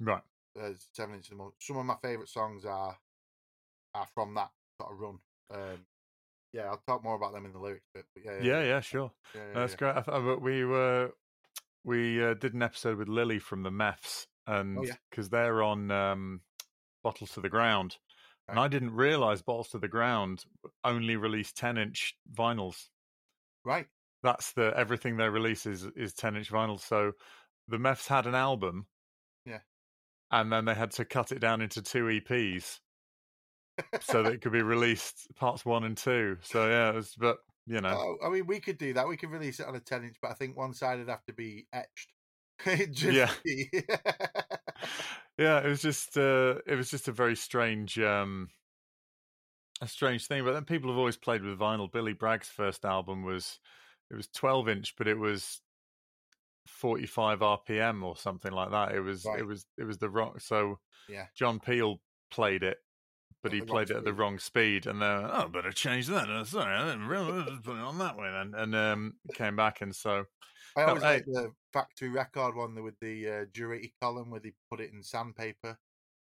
right 0.02 0.22
uh, 0.62 0.70
seven 0.94 1.16
inches. 1.16 1.34
Some 1.60 1.78
of 1.78 1.86
my 1.86 1.96
favorite 2.02 2.30
songs 2.30 2.66
are 2.66 2.98
are 3.94 4.08
from 4.14 4.34
that 4.36 4.50
sort 4.82 4.94
of 4.94 5.00
run. 5.00 5.20
Um, 5.54 5.86
yeah, 6.54 6.64
I'll 6.64 6.82
talk 6.88 7.04
more 7.04 7.16
about 7.16 7.34
them 7.34 7.46
in 7.46 7.54
the 7.54 7.60
lyrics 7.60 7.88
bit. 7.94 8.06
But 8.14 8.26
yeah, 8.26 8.38
yeah, 8.42 8.44
yeah, 8.44 8.64
yeah 8.66 8.80
sure. 8.80 9.12
Yeah, 9.36 9.42
yeah, 9.48 9.60
That's 9.60 9.76
great. 9.76 9.96
I 9.96 10.36
we 10.36 10.66
were 10.66 11.12
we 11.84 12.24
uh, 12.24 12.34
did 12.34 12.54
an 12.54 12.64
episode 12.64 12.98
with 12.98 13.08
Lily 13.08 13.40
from 13.40 13.64
the 13.64 13.70
Meffs, 13.70 14.28
and 14.48 14.80
because 15.10 15.28
oh, 15.28 15.30
they're 15.32 15.62
on 15.62 15.92
um, 15.92 16.42
Bottles 17.04 17.32
to 17.34 17.42
the 17.42 17.50
Ground, 17.50 17.98
right. 18.48 18.54
and 18.54 18.60
I 18.60 18.68
didn't 18.68 18.96
realize 18.96 19.42
Bottles 19.42 19.70
to 19.70 19.80
the 19.80 19.88
Ground 19.88 20.46
only 20.84 21.16
released 21.16 21.58
ten 21.58 21.78
inch 21.78 22.16
vinyls. 22.34 22.88
Right. 23.64 23.88
That's 24.24 24.54
the 24.54 24.74
everything 24.76 25.18
they 25.18 25.30
release 25.30 25.66
is 25.66 25.86
is 25.96 26.14
ten 26.14 26.36
inch 26.36 26.52
vinyl. 26.52 26.80
So 26.80 27.12
the 27.68 27.78
Meffs 27.78 28.08
had 28.08 28.26
an 28.26 28.36
album. 28.36 28.88
Yeah. 29.46 29.60
And 30.32 30.52
then 30.52 30.66
they 30.66 30.74
had 30.74 30.92
to 30.92 31.06
cut 31.06 31.32
it 31.32 31.40
down 31.40 31.62
into 31.62 31.82
two 31.82 32.06
EPs 32.06 32.80
so 34.02 34.24
that 34.24 34.34
it 34.34 34.42
could 34.42 34.52
be 34.52 34.62
released 34.64 35.28
parts 35.36 35.66
one 35.66 35.84
and 35.84 35.96
two. 35.96 36.38
So 36.42 36.68
yeah, 36.68 36.90
it 36.90 36.96
was, 36.96 37.16
but 37.18 37.38
you 37.66 37.82
know, 37.82 38.18
oh, 38.22 38.26
I 38.26 38.30
mean, 38.30 38.48
we 38.48 38.60
could 38.60 38.78
do 38.78 38.94
that. 38.94 39.08
We 39.08 39.18
could 39.18 39.32
release 39.32 39.60
it 39.60 39.68
on 39.68 39.76
a 39.76 39.80
ten 39.80 40.04
inch, 40.04 40.18
but 40.22 40.32
I 40.32 40.34
think 40.34 40.58
one 40.58 40.74
side 40.74 41.00
would 41.00 41.10
have 41.10 41.26
to 41.26 41.34
be 41.34 41.68
etched. 41.74 42.14
yeah, 42.66 43.32
yeah. 45.38 45.60
It 45.60 45.68
was 45.68 45.82
just, 45.82 46.18
uh, 46.18 46.56
it 46.66 46.76
was 46.76 46.90
just 46.90 47.08
a 47.08 47.12
very 47.12 47.36
strange, 47.36 48.00
um, 48.00 48.50
a 49.82 49.88
strange 49.88 50.28
thing. 50.28 50.44
But 50.44 50.54
then 50.54 50.66
people 50.66 50.90
have 50.90 50.98
always 50.98 51.18
played 51.18 51.44
with 51.44 51.60
vinyl. 51.60 51.92
Billy 51.92 52.14
Bragg's 52.14 52.50
first 52.50 52.86
album 52.86 53.24
was, 53.24 53.60
it 54.12 54.16
was 54.16 54.28
twelve 54.28 54.70
inch, 54.70 54.96
but 54.98 55.08
it 55.08 55.18
was 55.18 55.62
45 56.68 57.40
rpm 57.40 58.04
or 58.04 58.18
something 58.18 58.52
like 58.52 58.72
that 58.72 58.94
it 58.94 59.00
was 59.00 59.24
right. 59.24 59.40
it 59.40 59.48
was 59.48 59.66
it 59.78 59.86
was 59.86 60.00
the 60.00 60.10
wrong 60.10 60.34
so 60.38 60.78
yeah 61.08 61.28
john 61.34 61.62
peel 61.62 62.02
played 62.30 62.62
it 62.62 62.80
but 63.44 63.54
he 63.54 63.62
played 63.62 63.90
it 63.90 63.98
at 63.98 64.04
the 64.04 64.14
wrong 64.14 64.40
speed, 64.40 64.88
and 64.88 65.02
then 65.02 65.30
oh, 65.32 65.48
better 65.48 65.72
change 65.72 66.08
that. 66.08 66.30
Uh, 66.30 66.44
sorry, 66.44 66.76
I 66.76 66.86
didn't 66.86 67.08
really 67.08 67.44
put 67.64 67.78
it 67.78 67.84
on 67.84 67.98
that 68.00 68.18
way 68.18 68.30
then, 68.32 68.54
and 68.56 68.76
um, 68.76 69.14
came 69.34 69.56
back, 69.56 69.82
and 69.82 69.96
so 69.96 70.26
I 70.78 70.84
always 70.84 71.04
no, 71.04 71.10
like 71.10 71.26
the 71.26 71.52
factory 71.74 72.10
record 72.10 72.56
one 72.56 72.82
with 72.84 72.96
the 73.02 73.28
uh, 73.28 73.46
Durutti 73.52 73.94
Column 74.00 74.30
where 74.30 74.40
they 74.40 74.54
put 74.70 74.80
it 74.80 74.94
in 74.94 75.02
sandpaper, 75.02 75.78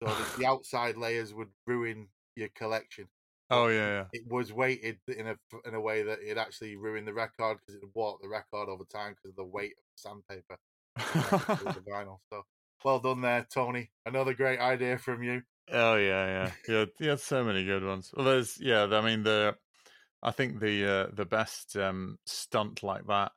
so 0.00 0.14
the 0.36 0.46
outside 0.46 0.96
layers 0.96 1.34
would 1.34 1.48
ruin 1.66 2.08
your 2.36 2.48
collection. 2.54 3.08
Oh 3.50 3.66
yeah, 3.66 3.88
yeah, 3.88 4.04
It 4.12 4.22
was 4.30 4.52
weighted 4.52 4.98
in 5.08 5.26
a 5.26 5.36
in 5.66 5.74
a 5.74 5.80
way 5.80 6.02
that 6.02 6.20
it 6.20 6.38
actually 6.38 6.76
ruined 6.76 7.08
the 7.08 7.14
record 7.14 7.58
because 7.58 7.82
it 7.82 7.88
warped 7.94 8.22
the 8.22 8.28
record 8.28 8.68
over 8.68 8.84
time 8.84 9.14
because 9.14 9.30
of 9.30 9.36
the 9.36 9.44
weight 9.44 9.72
of 9.72 9.84
the 9.96 10.24
sandpaper. 10.28 10.58
the 11.74 11.80
vinyl. 11.90 12.18
So 12.32 12.44
well 12.84 13.00
done 13.00 13.22
there, 13.22 13.46
Tony. 13.52 13.90
Another 14.06 14.34
great 14.34 14.60
idea 14.60 14.98
from 14.98 15.22
you. 15.22 15.42
Oh 15.72 15.96
yeah, 15.96 16.26
yeah, 16.26 16.52
yeah. 16.68 16.84
You 17.00 17.08
had 17.10 17.20
so 17.20 17.42
many 17.42 17.64
good 17.64 17.84
ones. 17.84 18.12
Well, 18.14 18.26
there's 18.26 18.60
yeah. 18.60 18.84
I 18.84 19.00
mean 19.00 19.24
the, 19.24 19.56
I 20.22 20.30
think 20.30 20.60
the 20.60 20.90
uh, 20.90 21.06
the 21.12 21.26
best 21.26 21.76
um, 21.76 22.18
stunt 22.24 22.82
like 22.82 23.06
that 23.08 23.32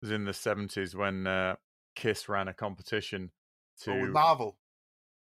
was 0.00 0.10
in 0.10 0.24
the 0.24 0.34
seventies 0.34 0.94
when 0.94 1.26
uh, 1.26 1.56
Kiss 1.94 2.28
ran 2.28 2.48
a 2.48 2.54
competition 2.54 3.30
to 3.82 3.92
oh, 3.92 4.06
Marvel. 4.06 4.58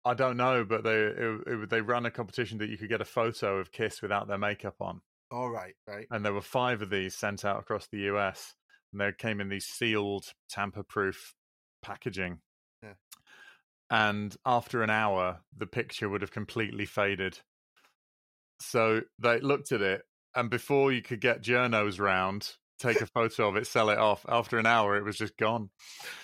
I 0.05 0.15
don't 0.15 0.37
know, 0.37 0.65
but 0.65 0.83
they 0.85 0.97
it, 0.97 1.41
it, 1.47 1.71
they 1.71 1.81
ran 1.81 2.07
a 2.07 2.11
competition 2.11 2.59
that 2.59 2.71
you 2.71 2.79
could 2.79 2.89
get 2.89 3.01
a 3.01 3.07
photo 3.07 3.59
of 3.59 3.73
Kiss 3.73 4.01
without 4.01 4.29
their 4.29 4.39
makeup 4.39 4.77
on. 4.81 5.03
All 5.31 5.45
oh, 5.45 5.49
right, 5.49 5.75
right. 5.87 6.07
And 6.11 6.25
there 6.25 6.33
were 6.33 6.41
five 6.41 6.83
of 6.83 6.91
these 6.91 7.15
sent 7.15 7.45
out 7.45 7.61
across 7.61 7.87
the 7.87 8.09
US, 8.13 8.55
and 8.93 9.01
they 9.01 9.13
came 9.17 9.41
in 9.41 9.49
these 9.49 9.67
sealed, 9.67 10.33
tamper-proof 10.49 11.35
packaging 11.83 12.41
Yeah. 12.83 12.95
and 13.91 14.37
after 14.45 14.83
an 14.83 14.91
hour, 14.91 15.41
the 15.57 15.67
picture 15.67 16.09
would 16.09 16.23
have 16.23 16.33
completely 16.33 16.85
faded. 16.85 17.39
So 18.61 19.03
they 19.19 19.41
looked 19.41 19.73
at 19.73 19.83
it, 19.83 20.03
and 20.35 20.51
before 20.51 20.93
you 20.93 21.03
could 21.03 21.21
get 21.21 21.43
journos 21.43 22.01
round, 22.01 22.57
take 22.81 23.01
a 23.01 23.07
photo 23.07 23.49
of 23.49 23.57
it, 23.57 23.67
sell 23.67 23.91
it 23.91 23.99
off. 23.99 24.25
After 24.29 24.59
an 24.59 24.67
hour, 24.67 24.97
it 24.97 25.05
was 25.05 25.17
just 25.17 25.37
gone. 25.37 25.71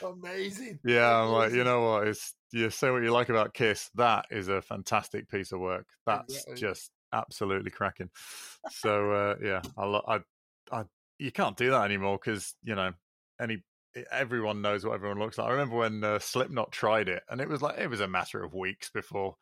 Amazing. 0.02 0.78
Yeah, 0.84 1.20
Amazing. 1.20 1.26
I'm 1.26 1.32
like, 1.32 1.52
you 1.52 1.64
know 1.64 1.82
what? 1.82 2.08
It's 2.08 2.34
you 2.52 2.70
say 2.70 2.90
what 2.90 3.02
you 3.02 3.12
like 3.12 3.28
about 3.28 3.54
Kiss. 3.54 3.90
That 3.94 4.26
is 4.30 4.48
a 4.48 4.62
fantastic 4.62 5.28
piece 5.28 5.52
of 5.52 5.60
work. 5.60 5.86
That's 6.06 6.34
exactly. 6.34 6.56
just 6.56 6.90
absolutely 7.12 7.70
cracking. 7.70 8.10
So 8.70 9.12
uh, 9.12 9.34
yeah, 9.42 9.62
I, 9.76 9.84
I, 9.84 10.20
I, 10.72 10.84
you 11.18 11.32
can't 11.32 11.56
do 11.56 11.70
that 11.70 11.84
anymore 11.84 12.18
because 12.22 12.54
you 12.62 12.74
know 12.74 12.92
any 13.40 13.62
everyone 14.10 14.62
knows 14.62 14.84
what 14.84 14.94
everyone 14.94 15.18
looks 15.18 15.38
like. 15.38 15.48
I 15.48 15.52
remember 15.52 15.76
when 15.76 16.04
uh, 16.04 16.18
Slipknot 16.18 16.72
tried 16.72 17.08
it, 17.08 17.22
and 17.30 17.40
it 17.40 17.48
was 17.48 17.62
like 17.62 17.78
it 17.78 17.88
was 17.88 18.00
a 18.00 18.08
matter 18.08 18.42
of 18.42 18.54
weeks 18.54 18.90
before 18.90 19.36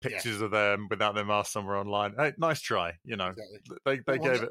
pictures 0.00 0.38
yeah. 0.38 0.44
of 0.44 0.50
them 0.50 0.86
without 0.90 1.14
their 1.14 1.24
mask 1.24 1.52
somewhere 1.52 1.76
online. 1.76 2.14
Hey, 2.16 2.32
nice 2.38 2.60
try, 2.60 2.94
you 3.04 3.16
know. 3.16 3.28
Exactly. 3.28 3.78
They 3.84 4.00
they 4.06 4.18
gave 4.18 4.42
it. 4.42 4.50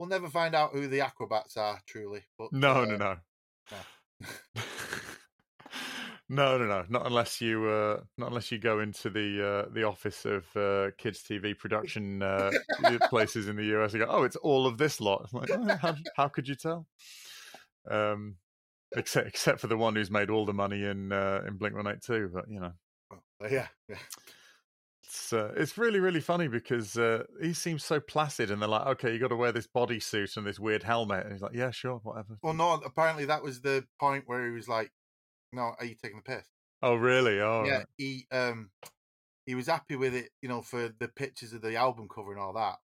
We'll, 0.00 0.08
we'll, 0.08 0.18
never 0.18 0.30
find 0.30 0.54
out 0.54 0.72
who 0.72 0.88
the 0.88 1.00
Aquabats 1.00 1.56
are 1.56 1.78
truly. 1.86 2.22
But, 2.38 2.52
no, 2.52 2.72
uh, 2.72 2.84
no, 2.86 2.96
no, 2.96 3.16
no. 3.70 3.76
no, 6.28 6.58
no, 6.58 6.66
no. 6.66 6.84
Not 6.88 7.06
unless 7.06 7.40
you, 7.40 7.68
uh, 7.68 8.00
not 8.16 8.28
unless 8.28 8.50
you 8.50 8.58
go 8.58 8.80
into 8.80 9.10
the 9.10 9.66
uh, 9.66 9.72
the 9.72 9.84
office 9.84 10.24
of 10.24 10.44
uh, 10.56 10.90
kids 10.96 11.22
TV 11.22 11.56
production 11.56 12.22
uh, 12.22 12.50
places 13.10 13.48
in 13.48 13.56
the 13.56 13.76
US 13.76 13.92
and 13.92 14.02
go, 14.02 14.08
"Oh, 14.10 14.24
it's 14.24 14.36
all 14.36 14.66
of 14.66 14.78
this 14.78 15.00
lot." 15.00 15.28
I'm 15.32 15.40
like, 15.40 15.50
oh, 15.52 15.76
how, 15.76 15.96
how 16.16 16.28
could 16.28 16.48
you 16.48 16.54
tell? 16.54 16.86
Um, 17.90 18.36
except 18.96 19.28
except 19.28 19.60
for 19.60 19.66
the 19.66 19.76
one 19.76 19.94
who's 19.94 20.10
made 20.10 20.30
all 20.30 20.46
the 20.46 20.54
money 20.54 20.84
in 20.84 21.12
uh, 21.12 21.42
in 21.46 21.56
Blink 21.56 21.76
One 21.76 21.86
Eight 21.86 22.02
Two. 22.02 22.30
But 22.32 22.46
you 22.48 22.60
know, 22.60 22.72
oh, 23.12 23.48
yeah, 23.50 23.68
yeah. 23.88 23.96
It's 25.30 25.32
uh, 25.32 25.52
it's 25.56 25.78
really 25.78 26.00
really 26.00 26.20
funny 26.20 26.48
because 26.48 26.96
uh, 26.96 27.24
he 27.40 27.52
seems 27.52 27.84
so 27.84 28.00
placid, 28.00 28.50
and 28.50 28.60
they're 28.60 28.68
like, 28.68 28.86
okay, 28.86 29.12
you 29.12 29.18
got 29.18 29.28
to 29.28 29.36
wear 29.36 29.52
this 29.52 29.68
bodysuit 29.68 30.36
and 30.36 30.44
this 30.44 30.58
weird 30.58 30.82
helmet, 30.82 31.24
and 31.24 31.32
he's 31.32 31.42
like, 31.42 31.54
yeah, 31.54 31.70
sure, 31.70 32.00
whatever. 32.02 32.36
Well, 32.42 32.54
no, 32.54 32.74
apparently 32.74 33.26
that 33.26 33.42
was 33.42 33.60
the 33.60 33.84
point 34.00 34.24
where 34.26 34.44
he 34.44 34.50
was 34.50 34.68
like, 34.68 34.90
no, 35.52 35.74
are 35.78 35.84
you 35.84 35.94
taking 35.94 36.18
the 36.18 36.22
piss? 36.22 36.48
Oh, 36.82 36.94
really? 36.96 37.40
Oh, 37.40 37.64
yeah. 37.64 37.76
Right. 37.78 37.86
He 37.96 38.26
um 38.32 38.70
he 39.46 39.54
was 39.54 39.66
happy 39.66 39.96
with 39.96 40.14
it, 40.14 40.30
you 40.42 40.48
know, 40.48 40.62
for 40.62 40.88
the 40.98 41.08
pictures 41.08 41.52
of 41.52 41.62
the 41.62 41.76
album 41.76 42.08
cover 42.12 42.32
and 42.32 42.40
all 42.40 42.54
that. 42.54 42.78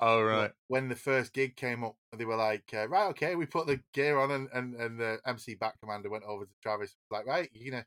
Oh 0.00 0.22
right. 0.22 0.50
when 0.66 0.88
the 0.88 0.96
first 0.96 1.32
gig 1.32 1.54
came 1.54 1.84
up, 1.84 1.96
they 2.16 2.24
were 2.24 2.34
like, 2.34 2.64
uh, 2.74 2.88
"Right, 2.88 3.06
okay." 3.10 3.36
We 3.36 3.46
put 3.46 3.68
the 3.68 3.80
gear 3.94 4.18
on, 4.18 4.32
and 4.32 4.48
and, 4.52 4.74
and 4.74 4.98
the 4.98 5.20
MC 5.24 5.54
Bat 5.54 5.74
Commander 5.80 6.10
went 6.10 6.24
over 6.24 6.46
to 6.46 6.52
Travis, 6.62 6.96
like, 7.12 7.26
"Right, 7.26 7.48
you 7.52 7.70
gonna 7.70 7.86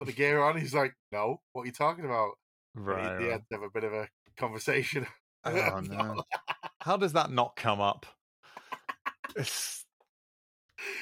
put 0.00 0.06
the 0.06 0.12
gear 0.12 0.40
on?" 0.42 0.56
He's 0.56 0.74
like, 0.74 0.96
"No, 1.12 1.42
what 1.52 1.62
are 1.62 1.66
you 1.66 1.72
talking 1.72 2.04
about?" 2.04 2.32
Right. 2.74 3.18
He, 3.18 3.26
he 3.26 3.30
had 3.30 3.42
to 3.50 3.56
have 3.56 3.62
a 3.62 3.70
bit 3.70 3.84
of 3.84 3.92
a 3.92 4.08
conversation. 4.36 5.06
Oh 5.44 5.80
no! 5.80 6.22
How 6.82 6.96
does 6.96 7.14
that 7.14 7.32
not 7.32 7.56
come 7.56 7.80
up? 7.80 8.06
It's... 9.34 9.84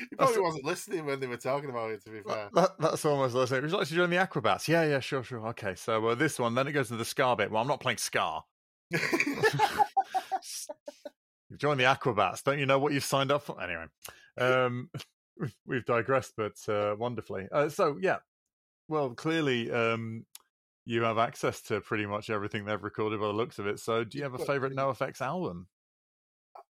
He 0.08 0.16
probably 0.16 0.34
that's, 0.34 0.42
wasn't 0.42 0.64
listening 0.64 1.04
when 1.04 1.20
they 1.20 1.26
were 1.26 1.36
talking 1.36 1.68
about 1.68 1.90
it. 1.90 2.02
To 2.04 2.10
be 2.10 2.22
fair, 2.22 2.48
that, 2.54 2.70
that's 2.78 3.04
almost 3.04 3.34
listening. 3.34 3.62
Would 3.62 3.70
you 3.70 3.76
like 3.76 3.88
to 3.88 3.94
join 3.94 4.08
the 4.08 4.16
Aquabats. 4.16 4.66
Yeah, 4.66 4.84
yeah, 4.84 5.00
sure, 5.00 5.22
sure. 5.22 5.46
Okay, 5.48 5.74
so 5.74 6.08
uh, 6.08 6.14
this 6.14 6.38
one, 6.38 6.54
then 6.54 6.68
it 6.68 6.72
goes 6.72 6.88
to 6.88 6.96
the 6.96 7.04
Ska 7.04 7.36
bit. 7.36 7.50
Well, 7.50 7.60
I'm 7.60 7.68
not 7.68 7.80
playing 7.80 7.98
ska. 7.98 8.40
You've 8.92 9.00
joined 11.58 11.80
the 11.80 11.84
Aquabats. 11.84 12.42
Don't 12.42 12.58
you 12.58 12.66
know 12.66 12.78
what 12.78 12.92
you've 12.92 13.04
signed 13.04 13.32
up 13.32 13.42
for? 13.42 13.60
Anyway, 13.62 13.86
um, 14.38 14.90
we've 15.66 15.84
digressed, 15.84 16.34
but 16.36 16.56
uh, 16.68 16.94
wonderfully. 16.98 17.48
Uh, 17.50 17.68
so, 17.68 17.98
yeah. 18.00 18.18
Well, 18.88 19.10
clearly, 19.10 19.70
um, 19.70 20.24
you 20.86 21.02
have 21.02 21.18
access 21.18 21.60
to 21.62 21.80
pretty 21.80 22.06
much 22.06 22.30
everything 22.30 22.64
they've 22.64 22.82
recorded 22.82 23.20
by 23.20 23.26
the 23.26 23.32
looks 23.32 23.58
of 23.58 23.66
it. 23.66 23.78
So, 23.80 24.04
do 24.04 24.18
you 24.18 24.24
have 24.24 24.34
a 24.34 24.44
favorite 24.44 24.74
NOFX 24.74 25.20
album? 25.20 25.68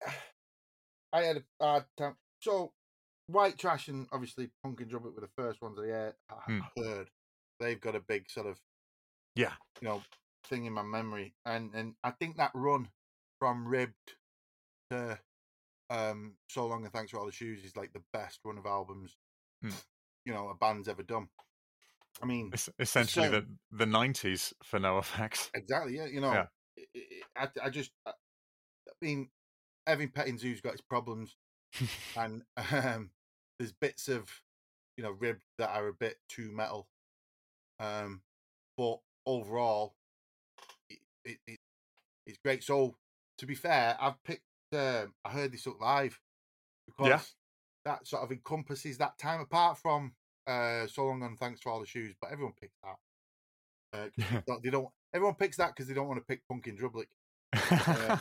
I 1.12 1.22
had 1.22 1.36
a 1.36 1.64
hard 1.64 1.84
time. 1.96 2.16
So, 2.40 2.72
White 3.28 3.58
Trash 3.58 3.88
and 3.88 4.06
obviously 4.12 4.50
Punk 4.62 4.80
in 4.80 4.88
Drublic 4.88 5.14
were 5.14 5.20
the 5.20 5.42
first 5.42 5.62
ones 5.62 5.78
I 5.78 6.12
hmm. 6.46 6.60
heard. 6.76 7.08
They've 7.60 7.80
got 7.80 7.94
a 7.94 8.00
big 8.00 8.28
sort 8.28 8.46
of, 8.46 8.58
yeah, 9.34 9.52
you 9.80 9.88
know, 9.88 10.02
thing 10.48 10.66
in 10.66 10.72
my 10.72 10.82
memory, 10.82 11.34
and 11.46 11.72
and 11.74 11.94
I 12.02 12.10
think 12.10 12.36
that 12.36 12.50
run 12.54 12.88
from 13.38 13.66
Ribbed 13.66 14.16
to 14.90 15.18
um, 15.90 16.34
So 16.48 16.66
Long 16.66 16.84
and 16.84 16.92
Thanks 16.92 17.12
for 17.12 17.18
All 17.18 17.26
the 17.26 17.32
Shoes 17.32 17.64
is 17.64 17.76
like 17.76 17.92
the 17.92 18.02
best 18.12 18.40
run 18.44 18.58
of 18.58 18.66
albums 18.66 19.16
hmm. 19.62 19.70
you 20.24 20.32
know 20.32 20.48
a 20.48 20.54
band's 20.54 20.88
ever 20.88 21.02
done. 21.02 21.28
I 22.22 22.26
mean, 22.26 22.50
it's 22.52 22.68
essentially 22.78 23.26
so, 23.26 23.32
the 23.32 23.46
the 23.72 23.86
nineties 23.86 24.54
for 24.62 24.78
NOFX. 24.78 25.50
Exactly. 25.54 25.96
Yeah. 25.96 26.06
You 26.06 26.20
know, 26.20 26.32
yeah. 26.32 27.02
I, 27.36 27.48
I 27.64 27.70
just, 27.70 27.90
I, 28.06 28.10
I 28.10 28.92
mean, 29.00 29.28
Heavy 29.86 30.06
Petting 30.06 30.38
Zoo's 30.38 30.60
got 30.60 30.72
his 30.72 30.80
problems, 30.80 31.36
and 32.16 32.42
um, 32.72 33.10
there's 33.58 33.72
bits 33.72 34.08
of 34.08 34.28
you 34.96 35.04
know 35.04 35.10
rib 35.10 35.38
that 35.58 35.70
are 35.70 35.88
a 35.88 35.92
bit 35.92 36.16
too 36.28 36.50
metal. 36.54 36.88
Um, 37.80 38.22
but 38.76 38.98
overall, 39.26 39.94
it, 40.88 40.98
it, 41.24 41.38
it 41.46 41.58
it's 42.26 42.38
great. 42.44 42.62
So 42.62 42.96
to 43.38 43.46
be 43.46 43.54
fair, 43.54 43.96
I've 44.00 44.22
picked. 44.24 44.42
Uh, 44.72 45.06
I 45.24 45.30
Heard 45.30 45.52
They 45.52 45.56
Suck 45.56 45.80
Live 45.80 46.18
because 46.86 47.08
yeah. 47.08 47.20
that 47.84 48.06
sort 48.06 48.24
of 48.24 48.32
encompasses 48.32 48.98
that 48.98 49.18
time. 49.18 49.40
Apart 49.40 49.78
from 49.78 50.14
uh, 50.46 50.86
"So 50.86 51.06
Long 51.06 51.22
and 51.22 51.38
Thanks 51.38 51.60
for 51.60 51.72
All 51.72 51.80
the 51.80 51.86
Shoes," 51.86 52.14
but 52.20 52.30
everyone 52.30 52.54
picks 52.60 52.76
that. 52.82 52.96
Uh, 53.94 54.58
they 54.62 54.70
don't. 54.70 54.88
Everyone 55.12 55.34
picks 55.34 55.56
that 55.58 55.68
because 55.68 55.86
they 55.86 55.94
don't 55.94 56.08
want 56.08 56.20
to 56.20 56.26
pick 56.26 56.46
Punk 56.48 56.66
in 56.66 56.76
Drublic. 56.76 57.06
Uh, 57.52 58.16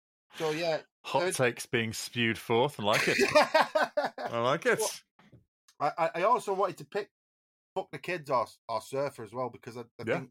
so 0.38 0.50
yeah, 0.50 0.78
hot 1.02 1.22
uh, 1.22 1.30
takes 1.30 1.66
being 1.66 1.92
spewed 1.92 2.38
forth. 2.38 2.80
I 2.80 2.82
like 2.84 3.08
it. 3.08 3.18
I 4.18 4.40
like 4.40 4.66
it. 4.66 4.78
Well, 4.78 5.92
I, 5.98 6.10
I 6.14 6.22
also 6.22 6.54
wanted 6.54 6.78
to 6.78 6.84
pick 6.84 7.10
fuck 7.74 7.90
the 7.90 7.98
kids 7.98 8.30
or, 8.30 8.46
or 8.68 8.80
surfer 8.80 9.22
as 9.22 9.32
well 9.32 9.50
because 9.50 9.76
I, 9.76 9.80
I 9.80 10.04
yeah. 10.06 10.14
think 10.14 10.30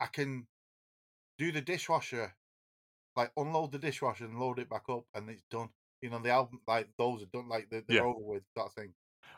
I 0.00 0.06
can 0.06 0.46
do 1.38 1.52
the 1.52 1.60
dishwasher, 1.60 2.34
like 3.16 3.32
unload 3.36 3.72
the 3.72 3.78
dishwasher 3.78 4.24
and 4.24 4.38
load 4.38 4.58
it 4.58 4.68
back 4.68 4.84
up, 4.88 5.04
and 5.14 5.28
it's 5.30 5.44
done. 5.50 5.68
You 6.02 6.10
know, 6.10 6.18
the 6.18 6.30
album 6.30 6.60
like 6.66 6.88
those 6.98 7.22
are 7.22 7.26
done, 7.26 7.48
like 7.48 7.68
they're, 7.70 7.82
they're 7.86 7.98
yeah. 7.98 8.02
over 8.02 8.20
with 8.20 8.42
that 8.56 8.72
thing. 8.72 8.92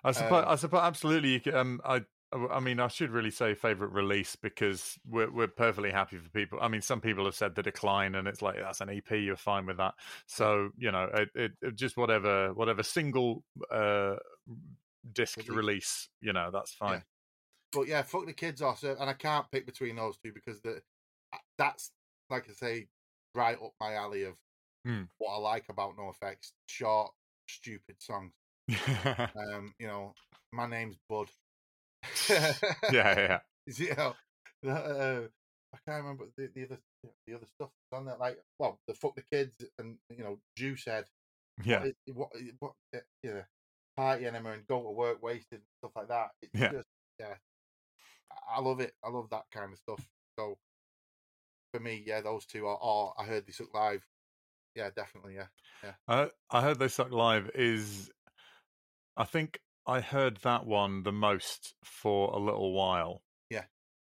I 0.04 0.12
suppose, 0.12 0.44
um, 0.44 0.48
I 0.48 0.56
suppose, 0.56 0.80
absolutely. 0.82 1.30
You 1.30 1.40
can, 1.40 1.54
um, 1.54 1.80
I, 1.84 2.02
I 2.50 2.60
mean, 2.60 2.80
I 2.80 2.88
should 2.88 3.10
really 3.10 3.30
say 3.30 3.54
favorite 3.54 3.92
release 3.92 4.36
because 4.36 4.98
we're 5.06 5.30
we're 5.30 5.48
perfectly 5.48 5.90
happy 5.90 6.16
for 6.16 6.30
people. 6.30 6.58
I 6.62 6.68
mean, 6.68 6.80
some 6.80 7.00
people 7.00 7.24
have 7.26 7.34
said 7.34 7.54
the 7.54 7.62
decline, 7.62 8.14
and 8.14 8.26
it's 8.26 8.40
like 8.40 8.56
that's 8.56 8.80
an 8.80 8.90
EP. 8.90 9.10
You're 9.10 9.36
fine 9.36 9.66
with 9.66 9.76
that. 9.76 9.94
So 10.26 10.70
you 10.78 10.90
know, 10.90 11.08
it, 11.12 11.28
it, 11.34 11.52
it 11.60 11.76
just 11.76 11.96
whatever 11.96 12.54
whatever 12.54 12.82
single 12.82 13.44
uh, 13.70 14.16
disc 15.12 15.36
release. 15.38 15.50
release, 15.50 16.08
you 16.20 16.32
know, 16.32 16.50
that's 16.52 16.72
fine. 16.72 16.92
Yeah. 16.92 17.00
But 17.72 17.88
yeah, 17.88 18.02
fuck 18.02 18.26
the 18.26 18.32
kids 18.32 18.62
off, 18.62 18.82
and 18.82 19.10
I 19.10 19.14
can't 19.14 19.50
pick 19.50 19.66
between 19.66 19.96
those 19.96 20.16
two 20.16 20.32
because 20.32 20.60
the 20.62 20.80
that's 21.58 21.90
like 22.30 22.46
I 22.48 22.52
say, 22.52 22.86
right 23.34 23.56
up 23.62 23.74
my 23.80 23.94
alley 23.94 24.24
of 24.24 24.34
mm. 24.86 25.06
what 25.18 25.34
I 25.34 25.38
like 25.38 25.66
about 25.68 25.96
NOFX. 25.96 26.52
Short, 26.66 27.12
stupid 27.46 27.96
songs. 27.98 28.32
um, 29.36 29.74
you 29.78 29.86
know, 29.86 30.14
my 30.52 30.66
name's 30.66 30.96
Bud. 31.08 31.28
yeah, 32.30 32.58
yeah. 32.92 33.38
you 33.66 33.94
know, 33.96 34.14
uh, 34.68 35.20
I 35.74 35.78
can't 35.86 36.02
remember 36.02 36.26
the, 36.36 36.48
the 36.54 36.64
other 36.64 36.78
the 37.26 37.34
other 37.34 37.46
stuff 37.46 37.70
on 37.92 38.06
there. 38.06 38.16
Like, 38.18 38.38
well, 38.58 38.78
the 38.86 38.94
fuck 38.94 39.14
the 39.14 39.24
kids 39.32 39.52
and 39.78 39.96
you 40.10 40.24
know, 40.24 40.38
Juice 40.56 40.84
said, 40.84 41.04
yeah, 41.64 41.84
what, 42.12 42.30
what, 42.58 42.72
what 42.90 43.02
you 43.22 43.34
know, 43.34 43.42
party 43.96 44.26
enema 44.26 44.52
and 44.52 44.66
go 44.66 44.82
to 44.82 44.90
work 44.90 45.22
wasted 45.22 45.60
and 45.60 45.62
stuff 45.78 45.92
like 45.96 46.08
that. 46.08 46.30
It's 46.42 46.52
yeah. 46.54 46.72
just, 46.72 46.88
yeah, 47.18 47.34
I 48.54 48.60
love 48.60 48.80
it. 48.80 48.94
I 49.04 49.10
love 49.10 49.28
that 49.30 49.44
kind 49.52 49.72
of 49.72 49.78
stuff. 49.78 50.06
So 50.38 50.58
for 51.72 51.80
me, 51.80 52.02
yeah, 52.06 52.20
those 52.20 52.46
two 52.46 52.66
are. 52.66 52.78
are 52.80 53.14
I 53.18 53.24
heard 53.24 53.46
they 53.46 53.52
suck 53.52 53.72
live. 53.74 54.06
Yeah, 54.74 54.90
definitely. 54.94 55.34
Yeah, 55.34 55.46
yeah. 55.82 55.92
Uh, 56.08 56.26
I 56.50 56.62
heard 56.62 56.78
they 56.78 56.88
suck 56.88 57.10
live 57.10 57.50
is. 57.54 58.10
I 59.16 59.24
think 59.24 59.60
I 59.86 60.00
heard 60.00 60.38
that 60.38 60.66
one 60.66 61.02
the 61.02 61.12
most 61.12 61.74
for 61.84 62.32
a 62.32 62.38
little 62.38 62.72
while. 62.72 63.22
Yeah. 63.50 63.64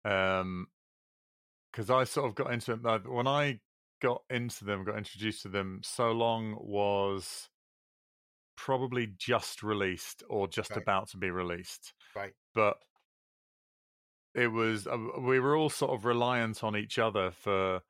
Um, 0.05 0.67
because 1.71 1.89
I 1.89 2.03
sort 2.03 2.27
of 2.27 2.35
got 2.35 2.53
into 2.53 2.73
it 2.73 3.09
when 3.09 3.27
I 3.27 3.59
got 4.01 4.21
into 4.29 4.65
them, 4.65 4.83
got 4.83 4.97
introduced 4.97 5.41
to 5.43 5.49
them. 5.49 5.81
So 5.83 6.11
long 6.11 6.55
was 6.59 7.49
probably 8.55 9.07
just 9.17 9.63
released 9.63 10.23
or 10.29 10.47
just 10.47 10.71
right. 10.71 10.81
about 10.81 11.09
to 11.09 11.17
be 11.17 11.31
released. 11.31 11.93
Right. 12.15 12.33
But 12.53 12.77
it 14.35 14.47
was 14.47 14.87
uh, 14.87 14.97
we 15.19 15.39
were 15.39 15.55
all 15.55 15.69
sort 15.69 15.91
of 15.91 16.05
reliant 16.05 16.63
on 16.63 16.75
each 16.75 16.99
other 16.99 17.31
for 17.31 17.81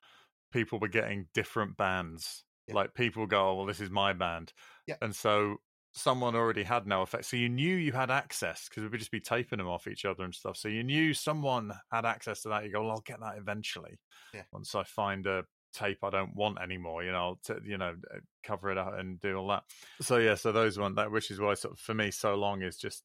people 0.52 0.80
were 0.80 0.88
getting 0.88 1.28
different 1.34 1.78
bands. 1.78 2.44
Yeah. 2.68 2.76
Like 2.76 2.94
people 2.94 3.28
go, 3.28 3.50
oh, 3.50 3.56
"Well, 3.56 3.66
this 3.66 3.82
is 3.82 3.90
my 3.90 4.14
band," 4.14 4.54
yeah. 4.88 4.96
and 5.02 5.14
so 5.14 5.58
someone 5.94 6.36
already 6.36 6.64
had 6.64 6.88
no 6.88 7.04
effect. 7.04 7.26
So 7.26 7.38
you 7.38 7.50
knew 7.50 7.76
you 7.76 7.92
had 7.92 8.10
access 8.10 8.68
because 8.68 8.84
we 8.84 8.90
would 8.90 9.00
just 9.00 9.12
be 9.12 9.20
taping 9.20 9.60
them 9.60 9.68
off 9.68 9.88
each 9.88 10.06
other 10.06 10.24
and 10.24 10.34
stuff. 10.34 10.58
So 10.58 10.68
you 10.68 10.84
knew 10.84 11.14
someone 11.14 11.72
had 11.92 12.06
access 12.06 12.42
to 12.42 12.50
that. 12.50 12.64
You 12.64 12.72
go, 12.72 12.82
well, 12.82 12.92
I'll 12.92 13.02
get 13.02 13.20
that 13.20 13.38
eventually. 13.38 14.00
Yeah. 14.34 14.42
Once 14.52 14.74
I 14.74 14.84
find 14.84 15.26
a 15.28 15.44
tape 15.74 16.00
I 16.04 16.10
don't 16.10 16.36
want 16.36 16.60
anymore, 16.60 17.04
you 17.04 17.12
know, 17.12 17.38
to, 17.46 17.60
you 17.64 17.78
know, 17.78 17.96
cover 18.44 18.72
it 18.72 18.78
up 18.78 18.98
and 18.98 19.20
do 19.20 19.36
all 19.36 19.48
that. 19.50 19.64
So 20.02 20.18
yeah, 20.18 20.36
so 20.36 20.52
those 20.52 20.80
one 20.80 20.96
that, 20.96 21.12
which 21.12 21.30
is 21.30 21.40
why 21.40 21.54
sort 21.54 21.76
of 21.76 21.80
for 21.80 21.94
me, 21.94 22.10
so 22.10 22.36
long 22.36 22.64
is 22.64 22.78
just 22.78 23.04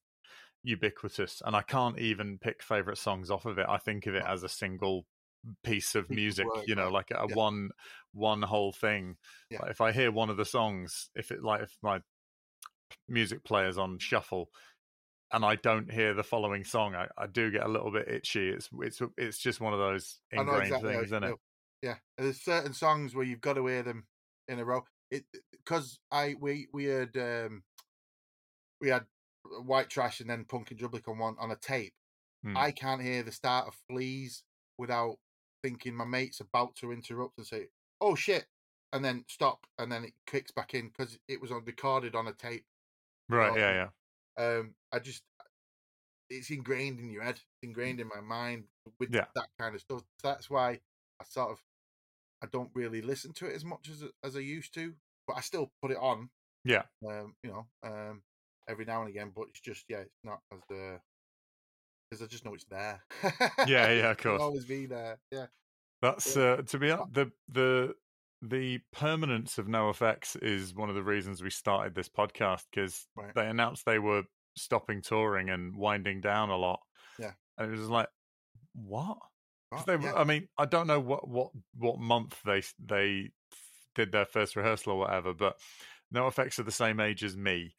ubiquitous, 0.63 1.41
and 1.45 1.55
I 1.55 1.61
can't 1.61 1.99
even 1.99 2.39
pick 2.39 2.63
favorite 2.63 2.97
songs 2.97 3.29
off 3.29 3.45
of 3.45 3.59
it. 3.59 3.67
I 3.69 3.77
think 3.77 4.07
of 4.07 4.15
it 4.15 4.23
as 4.27 4.43
a 4.43 4.49
single 4.49 5.05
piece 5.63 5.95
of 5.95 6.09
music 6.09 6.45
you 6.65 6.75
know 6.75 6.89
like 6.89 7.11
a 7.11 7.25
yeah. 7.29 7.33
one 7.33 7.69
one 8.11 8.41
whole 8.41 8.73
thing 8.73 9.15
yeah. 9.49 9.59
like 9.61 9.71
if 9.71 9.79
i 9.79 9.93
hear 9.93 10.11
one 10.11 10.29
of 10.29 10.35
the 10.35 10.43
songs 10.43 11.09
if 11.15 11.31
it 11.31 11.41
like 11.41 11.61
if 11.61 11.77
my 11.81 12.01
music 13.07 13.43
players 13.43 13.77
on 13.77 13.97
shuffle 13.97 14.49
and 15.31 15.45
I 15.45 15.55
don't 15.55 15.91
hear 15.91 16.13
the 16.13 16.23
following 16.23 16.63
song, 16.63 16.95
I, 16.95 17.07
I 17.17 17.27
do 17.27 17.51
get 17.51 17.65
a 17.65 17.69
little 17.69 17.91
bit 17.91 18.07
itchy. 18.07 18.49
It's 18.49 18.69
it's 18.81 19.01
it's 19.17 19.37
just 19.37 19.61
one 19.61 19.73
of 19.73 19.79
those 19.79 20.19
ingrained 20.31 20.63
exactly 20.63 20.93
things, 20.93 21.05
isn't 21.05 21.23
it? 21.23 21.35
Yeah, 21.83 21.95
there's 22.17 22.41
certain 22.41 22.73
songs 22.73 23.15
where 23.15 23.25
you've 23.25 23.41
got 23.41 23.53
to 23.53 23.67
hear 23.67 23.83
them 23.83 24.05
in 24.47 24.59
a 24.59 24.65
row. 24.65 24.83
It 25.11 25.25
because 25.51 25.99
I 26.11 26.35
we 26.39 26.67
we 26.73 26.85
had 26.85 27.15
um 27.15 27.63
we 28.81 28.89
had 28.89 29.05
White 29.63 29.89
Trash 29.89 30.19
and 30.19 30.29
then 30.29 30.45
Punk 30.45 30.71
in 30.71 30.77
Drublic 30.77 31.07
on 31.07 31.19
one 31.19 31.35
on 31.39 31.51
a 31.51 31.55
tape. 31.55 31.93
Hmm. 32.43 32.57
I 32.57 32.71
can't 32.71 33.01
hear 33.01 33.21
the 33.21 33.31
start 33.31 33.67
of 33.67 33.75
Fleas 33.87 34.43
without 34.77 35.17
thinking 35.61 35.93
my 35.93 36.05
mate's 36.05 36.39
about 36.39 36.75
to 36.77 36.91
interrupt 36.91 37.37
and 37.37 37.45
say, 37.45 37.67
"Oh 38.01 38.15
shit," 38.15 38.45
and 38.93 39.05
then 39.05 39.25
stop, 39.27 39.67
and 39.77 39.91
then 39.91 40.05
it 40.05 40.13
kicks 40.25 40.51
back 40.51 40.73
in 40.73 40.87
because 40.87 41.19
it 41.27 41.39
was 41.39 41.51
on 41.51 41.63
recorded 41.65 42.15
on 42.15 42.27
a 42.27 42.33
tape. 42.33 42.65
Right. 43.29 43.57
yeah. 43.57 43.87
Yeah. 44.37 44.43
Um. 44.43 44.73
I 44.91 44.99
just 44.99 45.21
it's 46.29 46.49
ingrained 46.49 46.99
in 46.99 47.09
your 47.09 47.23
head, 47.23 47.39
ingrained 47.63 47.99
in 47.99 48.07
my 48.07 48.21
mind 48.21 48.65
with 48.99 49.13
yeah. 49.13 49.25
that 49.35 49.47
kind 49.59 49.75
of 49.75 49.81
stuff. 49.81 50.03
That's 50.23 50.49
why 50.49 50.79
I 51.19 51.23
sort 51.27 51.51
of 51.51 51.59
I 52.43 52.47
don't 52.51 52.69
really 52.73 53.01
listen 53.01 53.33
to 53.33 53.47
it 53.47 53.55
as 53.55 53.65
much 53.65 53.89
as 53.89 54.03
as 54.23 54.35
I 54.35 54.39
used 54.39 54.73
to, 54.75 54.93
but 55.27 55.37
I 55.37 55.41
still 55.41 55.71
put 55.81 55.91
it 55.91 55.97
on. 55.99 56.29
Yeah. 56.65 56.83
Um. 57.07 57.35
You 57.43 57.51
know. 57.51 57.65
Um. 57.83 58.21
Every 58.67 58.85
now 58.85 59.01
and 59.01 59.09
again, 59.09 59.31
but 59.35 59.47
it's 59.49 59.61
just 59.61 59.85
yeah, 59.89 59.99
it's 59.99 60.23
not 60.23 60.41
as 60.53 60.59
the 60.69 60.75
uh, 60.75 60.97
because 62.09 62.23
I 62.23 62.27
just 62.27 62.45
know 62.45 62.53
it's 62.53 62.65
there. 62.65 63.03
yeah. 63.67 63.91
Yeah. 63.91 64.11
Of 64.11 64.17
course. 64.17 64.41
always 64.41 64.65
be 64.65 64.85
there. 64.85 65.17
Yeah. 65.31 65.45
That's 66.01 66.37
uh, 66.37 66.61
to 66.65 66.77
be 66.77 66.91
honest, 66.91 67.13
the 67.13 67.31
the 67.51 67.95
the 68.41 68.79
permanence 68.91 69.57
of 69.57 69.67
NOFX 69.67 70.41
is 70.41 70.73
one 70.73 70.89
of 70.89 70.95
the 70.95 71.03
reasons 71.03 71.43
we 71.43 71.49
started 71.49 71.93
this 71.93 72.09
podcast 72.09 72.63
because 72.71 73.05
right. 73.15 73.33
they 73.35 73.47
announced 73.47 73.85
they 73.85 73.99
were 73.99 74.23
stopping 74.55 75.01
touring 75.01 75.49
and 75.49 75.75
winding 75.75 76.21
down 76.21 76.49
a 76.49 76.55
lot. 76.55 76.79
Yeah, 77.17 77.31
and 77.57 77.73
it 77.73 77.77
was 77.77 77.89
like, 77.89 78.07
what? 78.73 79.17
Oh, 79.71 79.83
they, 79.85 79.97
yeah. 79.99 80.13
I 80.15 80.23
mean, 80.23 80.47
I 80.57 80.65
don't 80.65 80.87
know 80.87 80.99
what 80.99 81.27
what 81.27 81.51
what 81.77 81.99
month 81.99 82.39
they 82.45 82.63
they 82.83 83.29
did 83.95 84.11
their 84.11 84.25
first 84.25 84.55
rehearsal 84.55 84.93
or 84.93 84.99
whatever, 84.99 85.33
but 85.33 85.57
NOFX 86.13 86.59
are 86.59 86.63
the 86.63 86.71
same 86.71 86.99
age 86.99 87.23
as 87.23 87.35
me. 87.35 87.75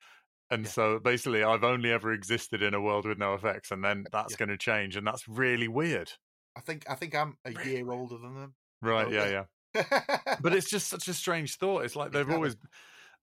And 0.50 0.64
yeah. 0.64 0.70
so 0.70 0.98
basically, 0.98 1.42
I've 1.42 1.64
only 1.64 1.90
ever 1.90 2.12
existed 2.12 2.62
in 2.62 2.74
a 2.74 2.80
world 2.80 3.06
with 3.06 3.18
NOFX, 3.18 3.70
and 3.70 3.82
then 3.82 4.04
that's 4.12 4.32
yeah. 4.32 4.38
going 4.38 4.48
to 4.50 4.58
change, 4.58 4.96
and 4.96 5.06
that's 5.06 5.26
really 5.26 5.68
weird. 5.68 6.12
I 6.54 6.60
think 6.60 6.84
I 6.90 6.96
think 6.96 7.14
I'm 7.14 7.38
a 7.46 7.52
really? 7.52 7.76
year 7.76 7.90
older 7.90 8.18
than 8.18 8.34
them. 8.34 8.54
Right? 8.82 9.10
Yeah, 9.10 9.30
yeah 9.30 9.44
but 9.74 10.52
it's 10.52 10.70
just 10.70 10.88
such 10.88 11.08
a 11.08 11.14
strange 11.14 11.56
thought. 11.56 11.84
It's 11.84 11.96
like 11.96 12.12
they've 12.12 12.22
exactly. 12.22 12.36
always 12.36 12.56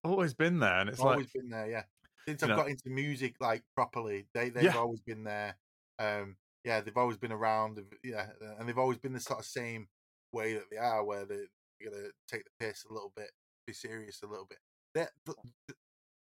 always 0.03 0.33
been 0.33 0.59
there, 0.59 0.79
and 0.79 0.89
it's 0.89 0.99
always 0.99 1.19
like, 1.19 1.33
been 1.33 1.49
there. 1.49 1.69
Yeah, 1.69 1.83
since 2.27 2.43
I've 2.43 2.49
know. 2.49 2.55
got 2.57 2.69
into 2.69 2.89
music 2.89 3.35
like 3.39 3.63
properly, 3.75 4.27
they 4.33 4.49
they've 4.49 4.63
yeah. 4.63 4.77
always 4.77 5.01
been 5.01 5.23
there. 5.23 5.57
Um, 5.99 6.35
yeah, 6.63 6.81
they've 6.81 6.97
always 6.97 7.17
been 7.17 7.31
around. 7.31 7.79
Yeah, 8.03 8.27
and 8.59 8.67
they've 8.67 8.77
always 8.77 8.97
been 8.97 9.13
the 9.13 9.19
sort 9.19 9.39
of 9.39 9.45
same 9.45 9.87
way 10.33 10.53
that 10.53 10.69
they 10.71 10.77
are, 10.77 11.03
where 11.03 11.25
they're 11.25 11.47
gonna 11.83 12.07
take 12.27 12.43
the 12.43 12.65
piss 12.65 12.85
a 12.89 12.93
little 12.93 13.13
bit, 13.15 13.31
be 13.65 13.73
serious 13.73 14.21
a 14.23 14.27
little 14.27 14.47
bit. 14.47 14.59
They're, 14.93 15.09
the, 15.25 15.35
the, 15.67 15.75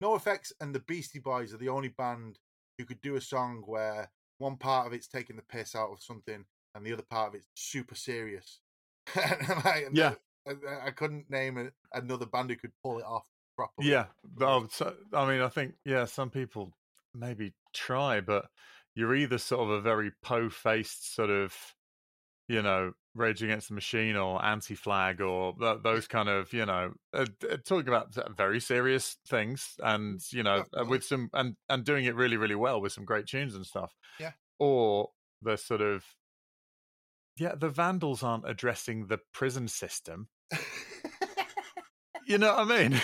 NOFX 0.02 0.52
and 0.60 0.74
the 0.74 0.80
Beastie 0.80 1.18
Boys 1.18 1.52
are 1.52 1.58
the 1.58 1.68
only 1.68 1.88
band 1.88 2.38
who 2.78 2.84
could 2.84 3.00
do 3.00 3.16
a 3.16 3.20
song 3.20 3.62
where 3.66 4.10
one 4.38 4.56
part 4.56 4.86
of 4.86 4.92
it's 4.92 5.08
taking 5.08 5.36
the 5.36 5.42
piss 5.42 5.74
out 5.74 5.90
of 5.90 6.00
something 6.00 6.44
and 6.74 6.86
the 6.86 6.92
other 6.92 7.02
part 7.02 7.28
of 7.28 7.34
it's 7.34 7.48
super 7.54 7.96
serious. 7.96 8.60
like, 9.64 9.88
yeah, 9.92 10.14
I, 10.46 10.86
I, 10.86 10.90
couldn't 10.90 11.30
name 11.30 11.70
another 11.92 12.26
band 12.26 12.50
who 12.50 12.56
could 12.56 12.72
pull 12.82 12.98
it 12.98 13.04
off 13.04 13.26
properly. 13.56 13.90
Yeah, 13.90 14.06
oh, 14.40 14.66
so, 14.70 14.94
I 15.12 15.28
mean, 15.28 15.40
I 15.40 15.48
think 15.48 15.74
yeah, 15.84 16.04
some 16.04 16.30
people 16.30 16.72
maybe 17.14 17.54
try, 17.74 18.20
but 18.20 18.46
you're 18.94 19.14
either 19.14 19.38
sort 19.38 19.62
of 19.62 19.70
a 19.70 19.80
very 19.80 20.12
po-faced 20.22 21.14
sort 21.14 21.30
of, 21.30 21.54
you 22.48 22.62
know, 22.62 22.92
Rage 23.14 23.42
Against 23.42 23.68
the 23.68 23.74
Machine 23.74 24.16
or 24.16 24.44
Anti-Flag 24.44 25.20
or 25.20 25.54
th- 25.58 25.78
those 25.82 26.06
kind 26.06 26.28
of, 26.28 26.52
you 26.52 26.64
know, 26.64 26.92
uh, 27.12 27.26
uh, 27.50 27.56
talking 27.64 27.88
about 27.88 28.14
very 28.36 28.60
serious 28.60 29.16
things 29.28 29.74
and 29.82 30.20
you 30.30 30.42
know 30.42 30.64
uh, 30.78 30.84
with 30.84 31.04
some 31.04 31.28
and 31.32 31.56
and 31.68 31.84
doing 31.84 32.04
it 32.04 32.14
really 32.14 32.36
really 32.36 32.54
well 32.54 32.80
with 32.80 32.92
some 32.92 33.04
great 33.04 33.26
tunes 33.26 33.54
and 33.54 33.66
stuff. 33.66 33.94
Yeah. 34.20 34.32
Or 34.58 35.10
the 35.42 35.56
sort 35.56 35.80
of 35.80 36.04
yeah, 37.38 37.54
the 37.54 37.68
Vandals 37.68 38.22
aren't 38.22 38.48
addressing 38.48 39.06
the 39.06 39.18
prison 39.32 39.68
system. 39.68 40.28
you 42.26 42.38
know 42.38 42.54
what 42.54 42.70
I 42.70 42.78
mean? 42.88 43.00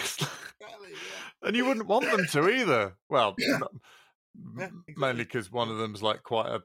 and 1.42 1.56
you 1.56 1.64
wouldn't 1.66 1.86
want 1.86 2.10
them 2.10 2.26
to 2.32 2.48
either. 2.48 2.94
Well, 3.08 3.34
yeah. 3.38 4.68
mainly 4.96 5.24
because 5.24 5.50
one 5.50 5.70
of 5.70 5.78
them's 5.78 6.02
like 6.02 6.22
quite 6.22 6.48
a 6.48 6.60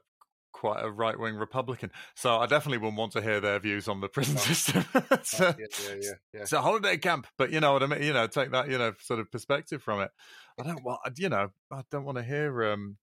quite 0.52 0.82
a 0.82 0.90
right 0.90 1.18
wing 1.18 1.36
Republican. 1.36 1.90
So 2.16 2.36
I 2.36 2.46
definitely 2.46 2.78
wouldn't 2.78 2.98
want 2.98 3.12
to 3.12 3.22
hear 3.22 3.40
their 3.40 3.58
views 3.60 3.88
on 3.88 4.00
the 4.00 4.08
prison 4.08 4.34
no. 4.34 4.40
system. 4.40 4.84
so, 5.22 5.44
yeah, 5.44 5.54
yeah, 5.58 5.94
yeah, 6.00 6.10
yeah, 6.34 6.40
It's 6.42 6.52
a 6.52 6.60
holiday 6.60 6.98
camp, 6.98 7.26
but 7.38 7.50
you 7.50 7.60
know 7.60 7.72
what 7.72 7.82
I 7.82 7.86
mean. 7.86 8.02
You 8.02 8.12
know, 8.12 8.26
take 8.26 8.50
that 8.50 8.68
you 8.68 8.78
know 8.78 8.92
sort 9.00 9.20
of 9.20 9.30
perspective 9.30 9.82
from 9.82 10.00
it. 10.00 10.10
I 10.58 10.64
don't 10.64 10.84
want 10.84 11.00
you 11.16 11.28
know 11.28 11.50
I 11.70 11.82
don't 11.90 12.04
want 12.04 12.18
to 12.18 12.24
hear 12.24 12.72
um 12.72 12.96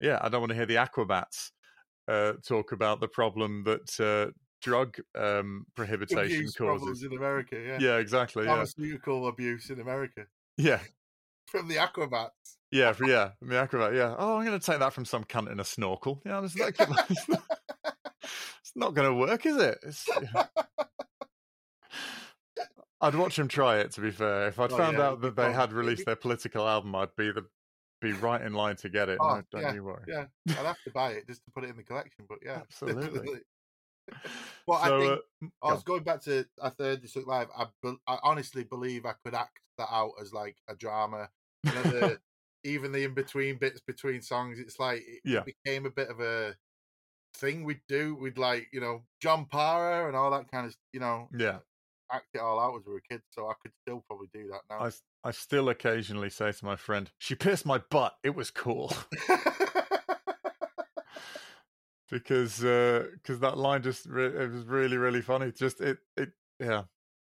yeah 0.00 0.18
I 0.22 0.28
don't 0.28 0.40
want 0.40 0.50
to 0.50 0.56
hear 0.56 0.66
the 0.66 0.76
Aquabats 0.76 1.50
uh, 2.12 2.32
talk 2.46 2.72
about 2.72 3.00
the 3.00 3.08
problem 3.08 3.64
that 3.64 4.00
uh, 4.00 4.30
drug 4.60 4.96
um, 5.18 5.66
prohibition 5.74 6.18
abuse 6.18 6.54
causes 6.54 7.02
in 7.02 7.12
America. 7.16 7.56
Yeah, 7.58 7.78
yeah, 7.80 7.96
exactly. 7.96 8.46
Pharmaceutical 8.46 9.22
yeah. 9.22 9.28
abuse 9.28 9.70
in 9.70 9.80
America. 9.80 10.26
Yeah, 10.56 10.80
from 11.46 11.68
the 11.68 11.76
Aquabats. 11.76 12.30
Yeah, 12.70 12.92
for, 12.92 13.06
yeah, 13.06 13.30
from 13.38 13.48
the 13.48 13.56
Aquabat. 13.56 13.94
Yeah. 13.94 14.14
Oh, 14.18 14.38
I'm 14.38 14.46
going 14.46 14.58
to 14.58 14.64
take 14.64 14.78
that 14.78 14.92
from 14.92 15.04
some 15.04 15.24
cunt 15.24 15.50
in 15.50 15.60
a 15.60 15.64
snorkel. 15.64 16.22
Yeah, 16.24 16.42
it's, 16.42 16.56
like, 16.56 16.76
it's 16.80 18.72
not 18.74 18.94
going 18.94 19.08
to 19.08 19.14
work, 19.14 19.46
is 19.46 19.56
it? 19.56 19.78
Yeah. 20.34 20.44
I'd 23.00 23.16
watch 23.16 23.36
him 23.36 23.48
try 23.48 23.78
it. 23.78 23.90
To 23.94 24.00
be 24.00 24.12
fair, 24.12 24.46
if 24.46 24.60
I'd 24.60 24.70
oh, 24.70 24.76
found 24.76 25.00
out 25.00 25.22
that 25.22 25.34
they 25.34 25.52
had 25.52 25.72
released 25.72 26.06
their 26.06 26.14
political 26.14 26.68
album, 26.68 26.94
I'd 26.94 27.16
be 27.16 27.32
the 27.32 27.44
be 28.02 28.12
right 28.12 28.42
in 28.42 28.52
line 28.52 28.76
to 28.76 28.88
get 28.88 29.08
it. 29.08 29.18
Oh, 29.20 29.36
no, 29.36 29.42
don't 29.50 29.62
yeah, 29.62 29.74
you 29.74 29.84
worry. 29.84 30.02
Yeah, 30.08 30.24
I'd 30.48 30.66
have 30.66 30.82
to 30.84 30.90
buy 30.90 31.12
it 31.12 31.26
just 31.26 31.44
to 31.44 31.50
put 31.52 31.64
it 31.64 31.70
in 31.70 31.76
the 31.76 31.82
collection. 31.82 32.24
But 32.28 32.38
yeah, 32.44 32.56
absolutely. 32.60 33.40
but 34.66 34.82
so, 34.84 34.96
I 34.96 35.00
think 35.00 35.20
uh, 35.62 35.66
I 35.66 35.72
was 35.72 35.82
going 35.84 36.02
back 36.02 36.22
to 36.22 36.44
I 36.60 36.70
third 36.70 37.02
this 37.02 37.16
live. 37.16 37.48
I, 37.56 37.66
I 38.06 38.18
honestly 38.22 38.64
believe 38.64 39.06
I 39.06 39.14
could 39.24 39.34
act 39.34 39.60
that 39.78 39.88
out 39.90 40.12
as 40.20 40.32
like 40.32 40.56
a 40.68 40.74
drama. 40.74 41.28
You 41.64 41.72
know, 41.72 41.82
the, 41.82 42.18
even 42.64 42.92
the 42.92 43.04
in 43.04 43.14
between 43.14 43.56
bits 43.56 43.80
between 43.80 44.20
songs, 44.20 44.58
it's 44.58 44.78
like 44.78 45.02
it, 45.06 45.20
yeah. 45.24 45.42
became 45.44 45.86
a 45.86 45.90
bit 45.90 46.08
of 46.08 46.20
a 46.20 46.56
thing 47.34 47.64
we'd 47.64 47.80
do. 47.88 48.16
We'd 48.20 48.38
like 48.38 48.68
you 48.72 48.80
know 48.80 49.04
John 49.20 49.46
Parra 49.46 50.08
and 50.08 50.16
all 50.16 50.30
that 50.32 50.50
kind 50.50 50.66
of 50.66 50.74
you 50.92 51.00
know 51.00 51.28
yeah 51.36 51.58
act 52.12 52.26
it 52.34 52.40
all 52.40 52.60
out 52.60 52.76
as 52.76 52.86
we 52.86 52.92
were 52.92 53.02
kids. 53.08 53.22
So 53.30 53.48
I 53.48 53.54
could 53.62 53.72
still 53.82 54.04
probably 54.06 54.28
do 54.34 54.48
that 54.48 54.60
now. 54.68 54.84
I 54.84 54.90
I 55.24 55.30
still 55.30 55.68
occasionally 55.68 56.30
say 56.30 56.52
to 56.52 56.64
my 56.64 56.76
friend, 56.76 57.10
"She 57.18 57.34
pierced 57.34 57.66
my 57.66 57.78
butt. 57.78 58.14
It 58.22 58.34
was 58.34 58.50
cool." 58.50 58.92
because 62.10 62.58
because 62.60 62.60
uh, 62.62 63.08
that 63.40 63.58
line 63.58 63.82
just 63.82 64.06
re- 64.06 64.26
it 64.26 64.50
was 64.50 64.64
really 64.64 64.96
really 64.96 65.22
funny. 65.22 65.52
Just 65.52 65.80
it 65.80 65.98
it 66.16 66.32
yeah 66.58 66.82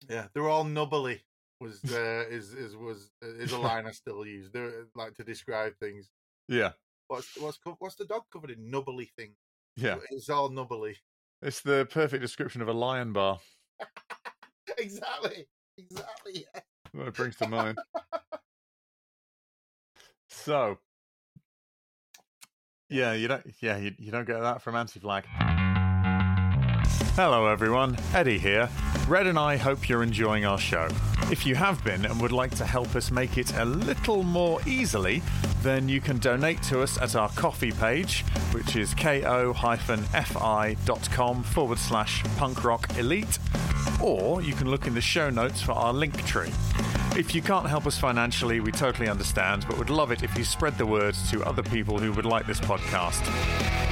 yeah 0.09 0.27
they're 0.33 0.49
all 0.49 0.65
nubbly 0.65 1.23
was 1.61 1.81
uh, 1.93 2.25
is 2.29 2.55
is 2.55 2.77
was 2.77 3.11
uh, 3.23 3.29
is 3.29 3.53
a 3.53 3.59
line 3.69 3.87
I 3.87 3.93
still 3.93 4.25
use. 4.27 4.51
They're, 4.51 4.87
like 4.95 5.15
to 5.15 5.25
describe 5.25 5.75
things. 5.79 6.11
Yeah. 6.49 6.73
What's 7.09 7.37
what's 7.39 7.59
what's 7.79 7.97
the 7.97 8.05
dog 8.05 8.23
covered 8.33 8.51
in 8.51 8.71
nubbly 8.71 9.11
thing? 9.17 9.35
Yeah. 9.77 9.97
It's 10.11 10.29
all 10.29 10.49
nubbly. 10.49 10.97
It's 11.43 11.61
the 11.61 11.87
perfect 11.91 12.21
description 12.21 12.63
of 12.63 12.69
a 12.69 12.73
lion 12.73 13.13
bar. 13.13 13.39
exactly. 14.79 15.47
Exactly. 15.77 16.47
Yeah. 16.55 16.61
What 16.99 17.07
it 17.07 17.15
brings 17.15 17.37
to 17.37 17.49
mind. 17.49 17.79
so, 20.29 20.79
yeah, 22.91 23.13
you 23.13 23.29
don't. 23.29 23.47
Yeah, 23.61 23.77
you, 23.77 23.93
you 23.99 24.11
don't 24.11 24.27
get 24.27 24.41
that 24.41 24.63
from 24.63 24.75
Anti-Flag. 24.75 25.25
Hello, 27.21 27.49
everyone. 27.49 27.99
Eddie 28.15 28.39
here. 28.39 28.71
Red 29.09 29.27
and 29.27 29.37
I 29.37 29.57
hope 29.57 29.89
you're 29.89 30.05
enjoying 30.05 30.45
our 30.45 30.57
show. 30.57 30.87
If 31.33 31.45
you 31.45 31.57
have 31.57 31.83
been 31.83 32.05
and 32.05 32.21
would 32.21 32.31
like 32.31 32.55
to 32.55 32.65
help 32.65 32.95
us 32.95 33.11
make 33.11 33.37
it 33.37 33.53
a 33.57 33.65
little 33.65 34.23
more 34.23 34.61
easily, 34.69 35.21
then 35.63 35.89
you 35.89 36.01
can 36.01 36.19
donate 36.19 36.63
to 36.69 36.81
us 36.81 36.97
at 36.97 37.17
our 37.17 37.29
Ko-fi 37.31 37.73
page, 37.73 38.23
which 38.53 38.77
is 38.77 38.95
ko-fi.com 38.95 39.43
forward 41.43 41.79
slash 41.81 42.23
punk 42.37 42.63
rock 42.63 42.97
elite, 42.97 43.41
or 44.01 44.41
you 44.41 44.53
can 44.53 44.71
look 44.71 44.87
in 44.87 44.95
the 44.95 45.01
show 45.01 45.29
notes 45.29 45.61
for 45.61 45.73
our 45.73 45.93
link 45.93 46.25
tree. 46.25 46.53
If 47.17 47.35
you 47.35 47.43
can't 47.43 47.67
help 47.67 47.87
us 47.87 47.99
financially, 47.99 48.61
we 48.61 48.71
totally 48.71 49.09
understand, 49.09 49.67
but 49.67 49.79
would 49.79 49.91
love 49.91 50.13
it 50.13 50.23
if 50.23 50.37
you 50.39 50.45
spread 50.45 50.79
the 50.79 50.87
word 50.87 51.15
to 51.31 51.43
other 51.45 51.63
people 51.63 51.99
who 51.99 52.13
would 52.13 52.27
like 52.27 52.47
this 52.47 52.61
podcast. 52.61 53.27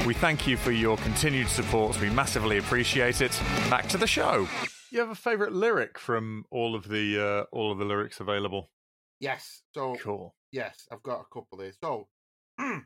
We 0.06 0.14
thank 0.14 0.46
you 0.46 0.56
for 0.56 0.70
your 0.70 0.96
continued 0.98 1.48
support. 1.48 2.00
We 2.00 2.10
massively 2.10 2.58
appreciate 2.58 3.20
it. 3.20 3.32
Back 3.68 3.88
to 3.88 3.98
the 3.98 4.06
show. 4.06 4.46
You 4.92 5.00
have 5.00 5.10
a 5.10 5.16
favorite 5.16 5.52
lyric 5.52 5.98
from 5.98 6.44
all 6.50 6.76
of 6.76 6.88
the 6.88 7.20
uh, 7.20 7.44
all 7.50 7.72
of 7.72 7.78
the 7.78 7.84
lyrics 7.84 8.20
available? 8.20 8.70
Yes. 9.18 9.62
So 9.74 9.96
cool. 9.96 10.36
Yes, 10.52 10.86
I've 10.92 11.02
got 11.02 11.20
a 11.20 11.24
couple 11.34 11.58
here. 11.60 11.72
So 11.82 12.06
the 12.58 12.80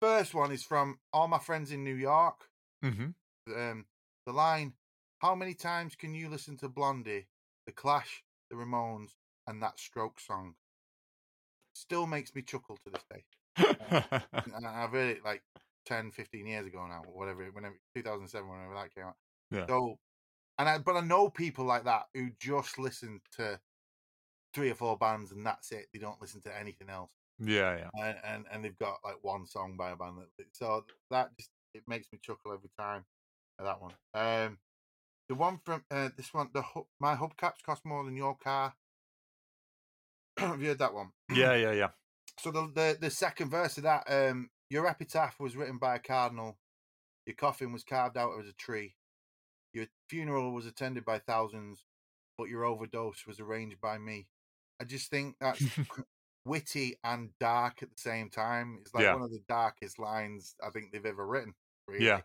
first 0.00 0.34
one 0.34 0.52
is 0.52 0.62
from 0.62 0.98
all 1.12 1.28
my 1.28 1.38
friends 1.38 1.70
in 1.70 1.84
New 1.84 1.94
York. 1.94 2.36
Mm-hmm. 2.82 3.08
Um, 3.54 3.84
the 4.24 4.32
line: 4.32 4.72
"How 5.18 5.34
many 5.34 5.52
times 5.52 5.94
can 5.94 6.14
you 6.14 6.30
listen 6.30 6.56
to 6.58 6.68
Blondie, 6.70 7.28
The 7.66 7.72
Clash, 7.72 8.22
The 8.50 8.56
Ramones, 8.56 9.10
and 9.46 9.62
that 9.62 9.78
Stroke 9.78 10.20
song?" 10.20 10.54
Still 11.74 12.06
makes 12.06 12.34
me 12.34 12.42
chuckle 12.42 12.78
to 12.84 12.90
this 12.90 13.04
day. 13.10 13.24
uh, 13.90 14.20
and 14.54 14.66
I've 14.66 14.90
heard 14.90 15.16
it 15.16 15.24
like 15.24 15.42
10, 15.86 16.10
15 16.10 16.46
years 16.46 16.66
ago 16.66 16.86
now, 16.86 17.02
or 17.06 17.18
whatever, 17.18 17.44
whenever 17.52 17.78
2007, 17.94 18.48
whenever 18.48 18.74
that 18.74 18.94
came 18.94 19.04
out. 19.04 19.16
Yeah. 19.50 19.66
So, 19.66 19.98
and 20.58 20.68
I, 20.68 20.78
but 20.78 20.96
I 20.96 21.00
know 21.00 21.30
people 21.30 21.64
like 21.64 21.84
that 21.84 22.04
who 22.14 22.30
just 22.38 22.78
listen 22.78 23.20
to 23.36 23.58
three 24.52 24.70
or 24.70 24.74
four 24.74 24.96
bands 24.96 25.32
and 25.32 25.44
that's 25.44 25.72
it. 25.72 25.86
They 25.92 25.98
don't 25.98 26.20
listen 26.20 26.40
to 26.42 26.58
anything 26.58 26.88
else. 26.90 27.12
Yeah, 27.38 27.76
yeah. 27.76 28.06
And 28.06 28.16
and, 28.24 28.44
and 28.52 28.64
they've 28.64 28.78
got 28.78 28.98
like 29.04 29.16
one 29.22 29.46
song 29.46 29.76
by 29.76 29.90
a 29.90 29.96
band. 29.96 30.16
That, 30.38 30.46
so 30.52 30.84
that 31.10 31.30
just 31.38 31.50
it 31.74 31.82
makes 31.86 32.08
me 32.12 32.18
chuckle 32.22 32.52
every 32.52 32.70
time. 32.78 33.04
That 33.58 33.80
one. 33.80 33.92
Um, 34.14 34.58
the 35.30 35.36
one 35.36 35.60
from 35.64 35.84
uh, 35.92 36.08
this 36.16 36.34
one, 36.34 36.48
the 36.52 36.64
my 36.98 37.14
hubcaps 37.14 37.62
cost 37.64 37.86
more 37.86 38.02
than 38.04 38.16
your 38.16 38.36
car. 38.36 38.74
Have 40.36 40.60
you 40.60 40.68
heard 40.68 40.80
that 40.80 40.92
one? 40.92 41.10
Yeah, 41.32 41.54
yeah, 41.54 41.70
yeah. 41.70 41.88
So 42.40 42.50
the, 42.50 42.68
the 42.74 42.98
the 43.00 43.10
second 43.10 43.48
verse 43.48 43.76
of 43.76 43.84
that, 43.84 44.10
um, 44.10 44.50
your 44.70 44.88
epitaph 44.88 45.38
was 45.38 45.54
written 45.54 45.78
by 45.78 45.94
a 45.94 46.00
cardinal. 46.00 46.58
Your 47.26 47.36
coffin 47.36 47.72
was 47.72 47.84
carved 47.84 48.16
out 48.16 48.32
of 48.32 48.44
a 48.44 48.52
tree. 48.54 48.96
Your 49.72 49.86
funeral 50.08 50.52
was 50.52 50.66
attended 50.66 51.04
by 51.04 51.20
thousands, 51.20 51.84
but 52.36 52.48
your 52.48 52.64
overdose 52.64 53.24
was 53.24 53.38
arranged 53.38 53.80
by 53.80 53.98
me. 53.98 54.26
I 54.80 54.84
just 54.84 55.10
think 55.10 55.36
that's 55.40 55.62
witty 56.44 56.98
and 57.04 57.30
dark 57.38 57.84
at 57.84 57.90
the 57.90 58.00
same 58.00 58.30
time. 58.30 58.78
It's 58.80 58.92
like 58.92 59.04
yeah. 59.04 59.14
one 59.14 59.22
of 59.22 59.30
the 59.30 59.44
darkest 59.48 60.00
lines 60.00 60.56
I 60.60 60.70
think 60.70 60.90
they've 60.90 61.06
ever 61.06 61.24
written. 61.24 61.54
Really. 61.86 62.06
Yeah. 62.06 62.22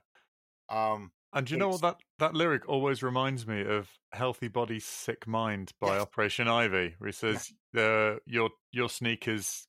Um, 0.69 1.11
and 1.35 1.45
do 1.45 1.53
you 1.53 1.59
know 1.59 1.69
what 1.69 1.81
that, 1.81 1.97
that 2.19 2.33
lyric 2.33 2.67
always 2.67 3.03
reminds 3.03 3.45
me 3.45 3.61
of 3.61 3.89
"Healthy 4.13 4.47
Body, 4.47 4.79
Sick 4.79 5.27
Mind" 5.27 5.73
by. 5.79 5.99
Operation 5.99 6.47
Ivy, 6.47 6.95
where 6.97 7.07
he 7.07 7.11
says, 7.11 7.51
uh, 7.77 8.15
"Your 8.25 8.49
your 8.71 8.89
sneakers 8.89 9.67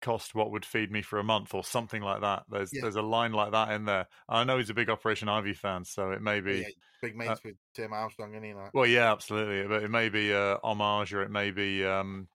cost 0.00 0.34
what 0.34 0.50
would 0.50 0.64
feed 0.64 0.90
me 0.92 1.02
for 1.02 1.18
a 1.18 1.24
month 1.24 1.54
or 1.54 1.64
something 1.64 2.02
like 2.02 2.20
that. 2.20 2.44
There's 2.48 2.70
yeah. 2.72 2.82
there's 2.82 2.96
a 2.96 3.02
line 3.02 3.32
like 3.32 3.52
that 3.52 3.72
in 3.72 3.84
there. 3.84 4.06
I 4.28 4.44
know 4.44 4.58
he's 4.58 4.70
a 4.70 4.74
big 4.74 4.90
Operation 4.90 5.28
Ivy 5.28 5.54
fan, 5.54 5.84
so 5.84 6.12
it 6.12 6.22
may 6.22 6.40
be 6.40 6.58
yeah, 6.58 6.68
big 7.02 7.14
uh 7.14 7.18
mates 7.18 7.30
uh, 7.30 7.36
with 7.44 7.56
Tim 7.74 7.92
Armstrong, 7.92 8.32
isn't 8.32 8.44
he? 8.44 8.54
Like? 8.54 8.74
Well, 8.74 8.86
yeah, 8.86 9.10
absolutely. 9.10 9.66
But 9.66 9.82
it 9.82 9.90
may 9.90 10.08
be 10.08 10.32
a 10.32 10.58
homage, 10.62 11.12
or 11.12 11.22
it 11.22 11.30
may 11.30 11.50
be 11.50 11.84
um, 11.84 12.28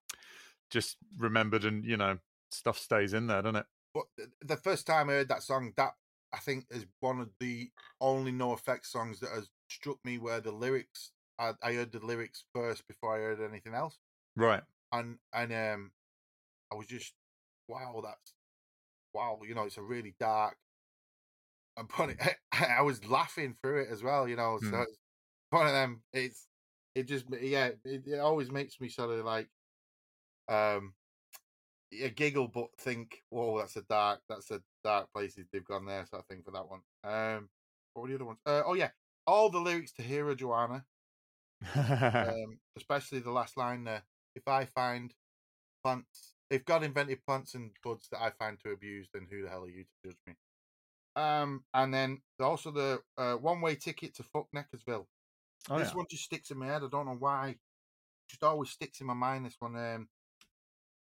just 0.70 0.98
remembered, 1.18 1.66
and 1.66 1.86
you 1.86 1.98
know, 1.98 2.18
stuff 2.52 2.78
stays 2.78 3.14
in 3.14 3.28
there, 3.28 3.42
doesn't 3.42 3.58
it? 3.58 3.66
But 3.94 4.04
the 4.42 4.58
first 4.58 4.88
time 4.88 5.10
I 5.10 5.14
heard 5.14 5.30
that 5.30 5.44
song, 5.44 5.74
that 5.78 5.94
I 6.34 6.40
think 6.40 6.66
is 6.72 6.86
one 7.00 7.20
of 7.20 7.30
the 7.40 7.70
only 8.02 8.32
NOFX 8.32 8.88
songs 8.88 9.20
that 9.20 9.30
has 9.30 9.50
struck 9.70 9.98
me 10.04 10.18
where 10.18 10.40
the 10.40 10.52
lyrics. 10.52 11.12
I, 11.40 11.54
I 11.64 11.74
heard 11.74 11.92
the 11.92 12.00
lyrics 12.00 12.44
first 12.54 12.88
before 12.88 13.16
I 13.16 13.20
heard 13.20 13.42
anything 13.42 13.74
else. 13.74 13.98
Right. 14.36 14.62
And 14.92 15.18
and 15.34 15.54
um, 15.54 15.92
I 16.72 16.76
was 16.76 16.88
just 16.88 17.14
wow, 17.68 18.02
that's 18.04 18.34
wow, 19.14 19.40
you 19.48 19.56
know, 19.56 19.64
it's 19.64 19.78
a 19.78 19.82
really 19.82 20.16
dark. 20.20 20.58
I'm 21.78 21.88
putting. 21.88 22.18
I, 22.52 22.66
I 22.80 22.82
was 22.82 23.06
laughing 23.06 23.56
through 23.62 23.84
it 23.84 23.90
as 23.92 24.04
well, 24.04 24.28
you 24.28 24.36
know. 24.36 24.60
So 24.62 24.68
mm. 24.68 24.86
one 25.52 25.68
of 25.68 25.74
them. 25.74 26.02
It's 26.14 26.48
it 26.96 27.08
just 27.08 27.26
yeah, 27.42 27.70
it, 27.84 28.04
it 28.06 28.20
always 28.20 28.52
makes 28.52 28.80
me 28.80 28.90
sort 28.90 29.12
of 29.12 29.26
like 29.26 29.48
um 30.50 30.94
a 32.02 32.10
giggle, 32.10 32.48
but 32.48 32.68
think, 32.78 33.22
whoa, 33.30 33.60
that's 33.60 33.76
a 33.76 33.84
dark, 33.84 34.22
that's 34.28 34.52
a 34.52 34.62
dark 34.84 35.08
places 35.14 35.46
they've 35.52 35.66
gone 35.66 35.86
there. 35.86 36.06
So 36.10 36.18
I 36.18 36.22
think 36.30 36.46
for 36.46 36.52
that 36.52 36.70
one. 36.70 36.82
Um, 37.04 37.50
what 37.94 38.04
were 38.04 38.08
the 38.10 38.16
other 38.16 38.26
ones? 38.26 38.40
Uh, 38.46 38.64
oh 38.66 38.74
yeah, 38.74 38.90
all 39.28 39.50
the 39.50 39.60
lyrics 39.60 39.94
to 39.94 40.02
Herojuana, 40.02 40.84
um, 41.76 42.60
especially 42.76 43.20
the 43.20 43.32
last 43.32 43.58
line 43.58 43.84
there. 43.84 44.04
If 44.36 44.48
I 44.48 44.66
find 44.66 45.14
plants 45.84 46.34
if 46.54 46.66
God 46.66 46.84
invented 46.84 47.26
plants 47.26 47.56
and 47.56 47.72
buds 47.84 48.08
that 48.10 48.22
I 48.22 48.30
find 48.30 48.60
to 48.60 48.72
abuse, 48.72 49.08
then 49.12 49.26
who 49.30 49.42
the 49.42 49.50
hell 49.50 49.64
are 49.64 49.70
you 49.70 49.84
to 49.84 50.10
judge 50.10 50.18
me? 50.28 50.36
Um, 51.16 51.64
and 51.74 51.92
then 51.92 52.22
also 52.40 52.70
the 52.70 53.00
uh, 53.18 53.34
one 53.36 53.60
way 53.60 53.74
ticket 53.74 54.16
to 54.16 54.24
fuck 54.24 54.48
Neckersville. 54.56 55.08
Oh, 55.70 55.80
this 55.80 55.90
yeah. 55.90 55.96
one 55.96 56.06
just 56.10 56.26
sticks 56.26 56.52
in 56.52 56.60
my 56.60 56.68
head. 56.68 56.84
I 56.84 56.90
don't 56.92 57.08
know 57.08 57.18
why. 57.18 57.50
It 57.50 57.58
just 58.30 58.44
always 58.44 58.70
sticks 58.70 59.02
in 59.02 59.08
my 59.08 59.16
mind. 59.16 59.48
This 59.48 59.56
one. 59.60 59.76
Um, 59.76 60.08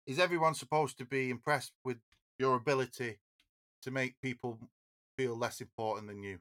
is 0.07 0.19
everyone 0.19 0.55
supposed 0.55 0.97
to 0.97 1.05
be 1.05 1.29
impressed 1.29 1.73
with 1.83 1.97
your 2.39 2.55
ability 2.55 3.19
to 3.83 3.91
make 3.91 4.19
people 4.21 4.57
feel 5.17 5.37
less 5.37 5.61
important 5.61 6.07
than 6.07 6.23
you. 6.23 6.39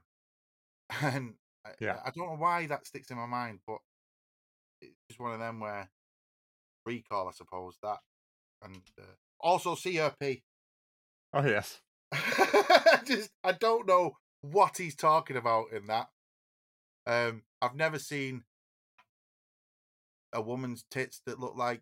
And 1.01 1.33
yeah, 1.81 1.97
I, 2.05 2.07
I 2.07 2.11
don't 2.15 2.29
know 2.29 2.37
why 2.37 2.65
that 2.67 2.87
sticks 2.87 3.11
in 3.11 3.17
my 3.17 3.25
mind, 3.25 3.59
but 3.67 3.79
it's 4.81 4.95
just 5.09 5.19
one 5.19 5.33
of 5.33 5.39
them 5.39 5.59
where 5.59 5.89
recall, 6.85 7.27
I 7.27 7.31
suppose 7.31 7.77
that, 7.83 7.97
and 8.63 8.77
uh, 8.97 9.03
also 9.39 9.75
CRP. 9.75 10.43
Oh 11.33 11.45
yes. 11.45 11.81
just 13.05 13.31
I 13.43 13.51
don't 13.51 13.85
know 13.85 14.13
what 14.41 14.77
he's 14.77 14.95
talking 14.95 15.35
about 15.35 15.73
in 15.73 15.87
that. 15.87 16.07
Um, 17.05 17.43
I've 17.61 17.75
never 17.75 17.99
seen 17.99 18.43
a 20.31 20.41
woman's 20.41 20.85
tits 20.89 21.21
that 21.25 21.39
look 21.39 21.55
like 21.57 21.81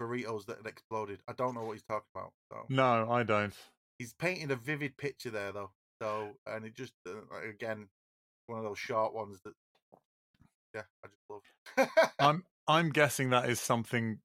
burritos 0.00 0.46
that 0.46 0.58
had 0.58 0.66
exploded. 0.66 1.20
I 1.28 1.32
don't 1.32 1.54
know 1.54 1.62
what 1.62 1.72
he's 1.72 1.82
talking 1.82 2.08
about. 2.14 2.32
So. 2.50 2.66
No, 2.68 3.10
I 3.10 3.22
don't. 3.22 3.54
He's 3.98 4.12
painting 4.12 4.50
a 4.50 4.56
vivid 4.56 4.96
picture 4.96 5.30
there, 5.30 5.52
though. 5.52 5.70
So, 6.00 6.36
and 6.46 6.64
it 6.64 6.74
just 6.74 6.92
uh, 7.06 7.12
again 7.48 7.88
one 8.46 8.58
of 8.58 8.64
those 8.64 8.78
short 8.78 9.14
ones 9.14 9.40
that, 9.44 9.54
yeah, 10.74 10.82
I 11.04 11.08
just 11.08 11.22
love. 11.30 12.10
I'm 12.18 12.44
I'm 12.68 12.90
guessing 12.90 13.30
that 13.30 13.48
is 13.48 13.60
something 13.60 14.18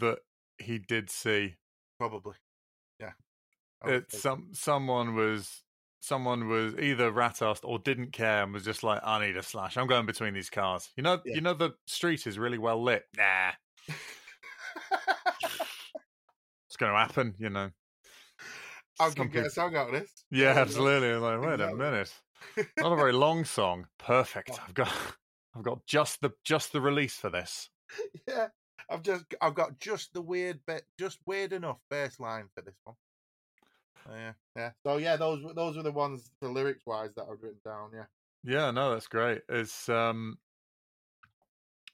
that 0.00 0.18
he 0.58 0.78
did 0.78 1.10
see. 1.10 1.54
Probably, 1.98 2.34
yeah. 2.98 3.12
It, 3.84 4.10
some 4.10 4.48
someone 4.52 5.14
was 5.14 5.62
someone 6.00 6.48
was 6.48 6.74
either 6.76 7.10
rat-assed 7.10 7.60
or 7.62 7.78
didn't 7.78 8.12
care 8.12 8.42
and 8.42 8.52
was 8.52 8.64
just 8.64 8.82
like, 8.82 9.00
I 9.04 9.24
need 9.24 9.36
a 9.36 9.42
slash. 9.42 9.76
I'm 9.76 9.86
going 9.86 10.06
between 10.06 10.34
these 10.34 10.50
cars. 10.50 10.90
You 10.96 11.02
know, 11.02 11.20
yeah. 11.24 11.34
you 11.34 11.40
know 11.40 11.54
the 11.54 11.74
street 11.86 12.26
is 12.26 12.38
really 12.38 12.58
well 12.58 12.82
lit. 12.82 13.04
Nah. 13.16 13.52
it's 16.68 16.76
going 16.76 16.92
to 16.92 16.98
happen, 16.98 17.34
you 17.38 17.50
know. 17.50 17.70
I 19.00 19.10
can 19.10 19.28
get 19.28 19.46
a 19.46 19.50
song 19.50 19.76
out 19.76 19.88
of 19.88 20.00
this. 20.00 20.24
Yeah, 20.30 20.50
absolutely. 20.50 21.14
Like, 21.14 21.40
wait 21.40 21.60
a 21.60 21.74
minute. 21.74 22.12
Not 22.78 22.92
a 22.92 22.96
very 22.96 23.12
long 23.12 23.44
song. 23.44 23.86
Perfect. 23.98 24.58
I've 24.66 24.74
got 24.74 24.92
I've 25.56 25.62
got 25.62 25.84
just 25.86 26.20
the 26.20 26.30
just 26.44 26.72
the 26.72 26.80
release 26.80 27.16
for 27.16 27.30
this. 27.30 27.70
Yeah. 28.28 28.48
I've 28.90 29.02
just 29.02 29.24
I've 29.40 29.54
got 29.54 29.78
just 29.78 30.12
the 30.12 30.20
weird 30.20 30.60
bit 30.66 30.84
just 30.98 31.18
weird 31.26 31.52
enough 31.52 31.78
bass 31.90 32.18
line 32.18 32.48
for 32.54 32.62
this 32.62 32.76
one. 32.84 32.96
Uh, 34.08 34.14
yeah, 34.16 34.32
yeah. 34.56 34.70
So 34.84 34.96
yeah, 34.96 35.16
those 35.16 35.44
those 35.54 35.76
were 35.76 35.82
the 35.82 35.92
ones 35.92 36.30
the 36.40 36.48
lyrics 36.48 36.84
wise 36.86 37.10
that 37.16 37.22
I've 37.22 37.42
written 37.42 37.60
down. 37.64 37.90
Yeah. 37.94 38.04
Yeah, 38.42 38.70
no, 38.70 38.92
that's 38.92 39.06
great. 39.06 39.42
It's 39.48 39.88
um, 39.88 40.38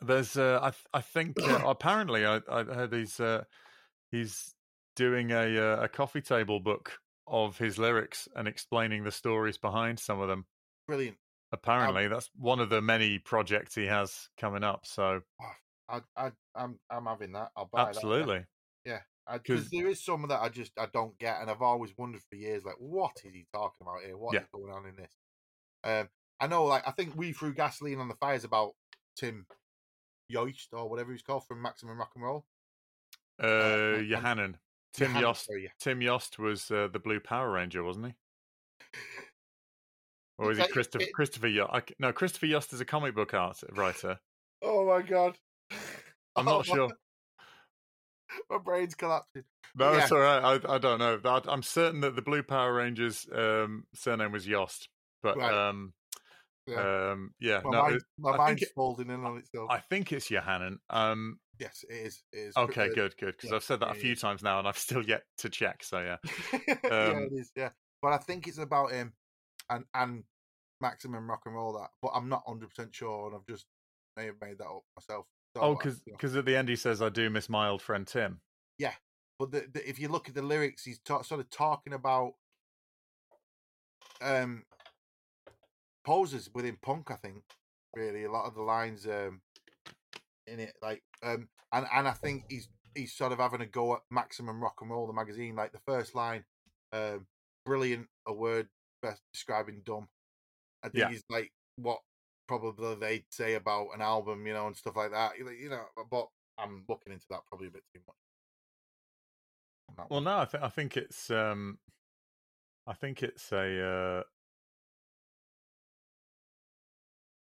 there's 0.01 0.37
uh, 0.37 0.61
I 0.63 0.99
I 0.99 1.01
think 1.01 1.37
uh, 1.41 1.63
apparently 1.67 2.27
I 2.27 2.41
I 2.51 2.65
heard 2.65 2.93
he's 2.93 3.21
uh, 3.21 3.45
he's 4.11 4.55
doing 4.95 5.31
a 5.31 5.59
uh, 5.59 5.83
a 5.83 5.89
coffee 5.89 6.21
table 6.21 6.61
book 6.61 6.99
of 7.27 7.59
his 7.59 7.79
lyrics 7.79 8.29
and 8.37 8.47
explaining 8.47 9.05
the 9.05 9.11
stories 9.11 9.59
behind 9.59 9.99
some 9.99 10.21
of 10.21 10.29
them. 10.29 10.47
Brilliant. 10.87 11.17
Apparently, 11.53 12.07
um, 12.07 12.13
that's 12.13 12.31
one 12.37 12.61
of 12.61 12.71
the 12.71 12.81
many 12.81 13.19
projects 13.19 13.75
he 13.75 13.87
has 13.87 14.29
coming 14.39 14.65
up. 14.65 14.85
So, 14.85 15.21
oh, 15.41 15.53
I, 15.89 16.01
I, 16.17 16.33
I'm, 16.55 16.79
I'm 16.91 17.07
having 17.07 17.33
that. 17.33 17.51
I'll 17.57 17.69
buy 17.73 17.83
absolutely. 17.83 18.39
That, 18.39 18.47
yeah, 18.85 19.33
because 19.33 19.71
there 19.71 19.87
is 19.89 20.05
some 20.05 20.23
of 20.25 20.31
that 20.31 20.43
I 20.43 20.49
just 20.49 20.73
I 20.79 20.87
don't 20.93 21.17
get, 21.19 21.41
and 21.41 21.51
I've 21.51 21.63
always 21.63 21.93
wondered 21.97 22.23
for 22.29 22.37
years, 22.37 22.65
like, 22.65 22.77
what 22.79 23.13
is 23.25 23.33
he 23.33 23.47
talking 23.53 23.87
about 23.87 24.03
here? 24.05 24.17
What 24.17 24.35
yeah. 24.35 24.41
is 24.41 24.47
going 24.53 24.73
on 24.73 24.87
in 24.87 24.97
this? 24.97 25.13
Um, 25.85 26.09
I 26.41 26.47
know, 26.49 26.65
like, 26.65 26.87
I 26.87 26.91
think 26.91 27.17
we 27.17 27.33
threw 27.33 27.55
gasoline 27.55 28.01
on 28.01 28.09
the 28.09 28.15
fires 28.15 28.45
about 28.45 28.73
Tim 29.17 29.47
Yost 30.29 30.69
or 30.73 30.89
whatever 30.89 31.13
he's 31.13 31.23
called 31.23 31.47
from 31.47 31.63
Maximum 31.63 31.99
Rock 31.99 32.13
and 32.15 32.25
Roll. 32.25 32.45
Uh, 33.43 33.47
uh. 33.47 34.49
Tim 34.95 35.17
Yost. 35.17 35.47
Sorry, 35.47 35.65
yeah. 35.65 35.71
Tim 35.79 36.01
Yost 36.01 36.39
was 36.39 36.71
uh, 36.71 36.89
the 36.91 36.99
Blue 36.99 37.21
Power 37.21 37.51
Ranger, 37.51 37.83
wasn't 37.85 38.07
he? 38.07 38.15
Or 40.39 40.53
is 40.53 40.59
he 40.59 40.67
Christopher? 40.69 41.05
It, 41.05 41.13
Christopher 41.15 41.49
Yost? 41.49 41.93
No, 41.99 42.13
Christopher 42.13 42.47
Yost 42.47 42.73
is 42.73 42.81
a 42.81 42.85
comic 42.85 43.15
book 43.15 43.33
art 43.33 43.59
writer. 43.75 44.19
Oh 44.63 44.87
my 44.87 45.03
god! 45.03 45.39
I'm 46.37 46.45
not 46.45 46.61
oh, 46.61 46.63
sure. 46.63 46.91
My 48.51 48.59
brain's 48.59 48.95
collapsing. 48.95 49.45
No, 49.75 49.93
yeah. 49.93 50.03
it's 50.03 50.13
all 50.13 50.19
right. 50.19 50.61
I, 50.67 50.75
I 50.75 50.79
don't 50.79 50.99
know. 50.99 51.21
I'm 51.25 51.63
certain 51.63 52.01
that 52.01 52.17
the 52.17 52.23
Blue 52.23 52.43
Power 52.43 52.75
Rangers 52.75 53.27
um, 53.35 53.85
surname 53.95 54.33
was 54.33 54.47
Yost, 54.47 54.89
but 55.23 55.39
right. 55.39 55.69
um, 55.69 55.95
yeah, 56.67 57.11
um, 57.11 57.35
yeah. 57.41 57.61
My, 57.65 57.71
no, 57.71 57.83
mind, 57.83 58.01
my 58.19 58.37
mind's 58.37 58.63
it, 58.63 58.69
folding 58.75 59.11
in 59.11 59.25
on 59.25 59.39
itself. 59.39 59.69
I 59.71 59.79
think 59.79 60.13
it's 60.13 60.31
Yohannan. 60.31 60.79
Um, 60.91 61.39
yes, 61.61 61.85
it 61.89 61.95
is. 61.95 62.23
It 62.33 62.39
is. 62.39 62.57
Okay, 62.57 62.89
good, 62.95 63.17
good. 63.17 63.37
Because 63.37 63.51
yeah, 63.51 63.57
I've 63.57 63.65
said 63.65 63.81
that 63.81 63.91
a 63.91 63.95
few 63.95 64.17
times 64.17 64.43
now, 64.43 64.59
and 64.59 64.67
I've 64.67 64.79
still 64.79 65.03
yet 65.05 65.23
to 65.39 65.49
check. 65.49 65.85
So 65.85 66.01
yeah, 66.01 66.17
um, 66.69 66.69
yeah, 66.83 67.19
it 67.19 67.33
is. 67.33 67.53
Yeah, 67.57 67.71
but 68.03 68.13
I 68.13 68.19
think 68.19 68.47
it's 68.49 68.59
about 68.59 68.93
him 68.93 69.13
and 69.71 69.85
and 69.95 70.25
maximum 70.81 71.29
rock 71.29 71.43
and 71.47 71.55
roll 71.55 71.73
that. 71.75 71.91
But 72.03 72.13
I'm 72.15 72.29
not 72.29 72.43
100 72.47 72.69
percent 72.69 72.95
sure, 72.95 73.29
and 73.29 73.37
I've 73.37 73.47
just 73.47 73.67
may 74.17 74.27
have 74.27 74.41
made 74.41 74.59
that 74.59 74.67
up 74.67 74.85
myself. 74.97 75.27
So, 75.57 75.63
oh, 75.63 75.75
because 75.75 76.01
because 76.01 76.33
you 76.33 76.37
know. 76.37 76.39
at 76.41 76.47
the 76.47 76.57
end 76.57 76.69
he 76.69 76.77
says, 76.77 77.01
"I 77.01 77.09
do 77.09 77.31
miss 77.31 77.49
my 77.49 77.69
old 77.69 77.83
friend 77.83 78.07
Tim." 78.07 78.41
Yeah, 78.79 78.95
but 79.39 79.53
the, 79.53 79.67
the, 79.73 79.89
if 79.89 79.99
you 79.99 80.09
look 80.09 80.29
at 80.29 80.35
the 80.35 80.43
lyrics, 80.43 80.85
he's 80.85 80.99
ta- 80.99 81.23
sort 81.23 81.41
of 81.41 81.51
talking 81.51 81.93
about 81.93 82.33
um 84.23 84.65
poses 86.07 86.49
within 86.55 86.79
punk. 86.81 87.11
I 87.11 87.17
think 87.17 87.43
really 87.95 88.25
a 88.25 88.33
lot 88.33 88.47
of 88.47 88.55
the 88.55 88.63
lines 88.63 89.07
um 89.07 89.41
in 90.47 90.61
it, 90.61 90.75
like 90.83 91.03
um, 91.23 91.49
and 91.73 91.87
and 91.93 92.09
I 92.09 92.13
think 92.13 92.45
he's 92.49 92.69
he's 92.95 93.13
sort 93.13 93.33
of 93.33 93.39
having 93.39 93.61
a 93.61 93.67
go 93.67 93.95
at 93.95 94.01
Maximum 94.11 94.63
Rock 94.63 94.79
and 94.81 94.91
Roll, 94.91 95.07
the 95.07 95.13
magazine. 95.13 95.57
Like 95.57 95.73
the 95.73 95.81
first 95.87 96.15
line, 96.15 96.45
um, 96.93 97.27
brilliant, 97.65 98.07
a 98.27 98.33
word 98.33 98.69
best 99.03 99.21
describing 99.33 99.83
dumb. 99.85 100.09
I 100.83 100.89
think 100.89 101.03
yeah. 101.03 101.09
he's 101.11 101.25
like 101.29 101.51
what 101.77 101.99
probably 102.47 102.95
they'd 102.95 103.25
say 103.31 103.55
about 103.55 103.89
an 103.95 104.01
album, 104.01 104.47
you 104.47 104.55
know, 104.55 104.67
and 104.67 104.77
stuff 104.77 104.97
like 104.97 105.11
that. 105.11 105.33
You 105.39 105.69
know, 105.69 105.83
but 106.11 106.29
I'm 106.59 106.85
looking 106.89 107.13
into 107.13 107.27
that 107.31 107.41
probably 107.49 107.69
a 107.69 107.73
bit 107.73 107.83
too 107.95 108.01
much. 108.07 108.17
Well, 110.11 110.21
no, 110.21 110.39
I 110.39 110.45
think 110.45 110.63
I 110.63 110.69
think 110.69 110.97
it's 110.97 111.31
um, 111.31 111.79
I 112.87 112.93
think 112.93 113.23
it's 113.23 113.51
a 113.53 113.85
uh, 113.85 114.23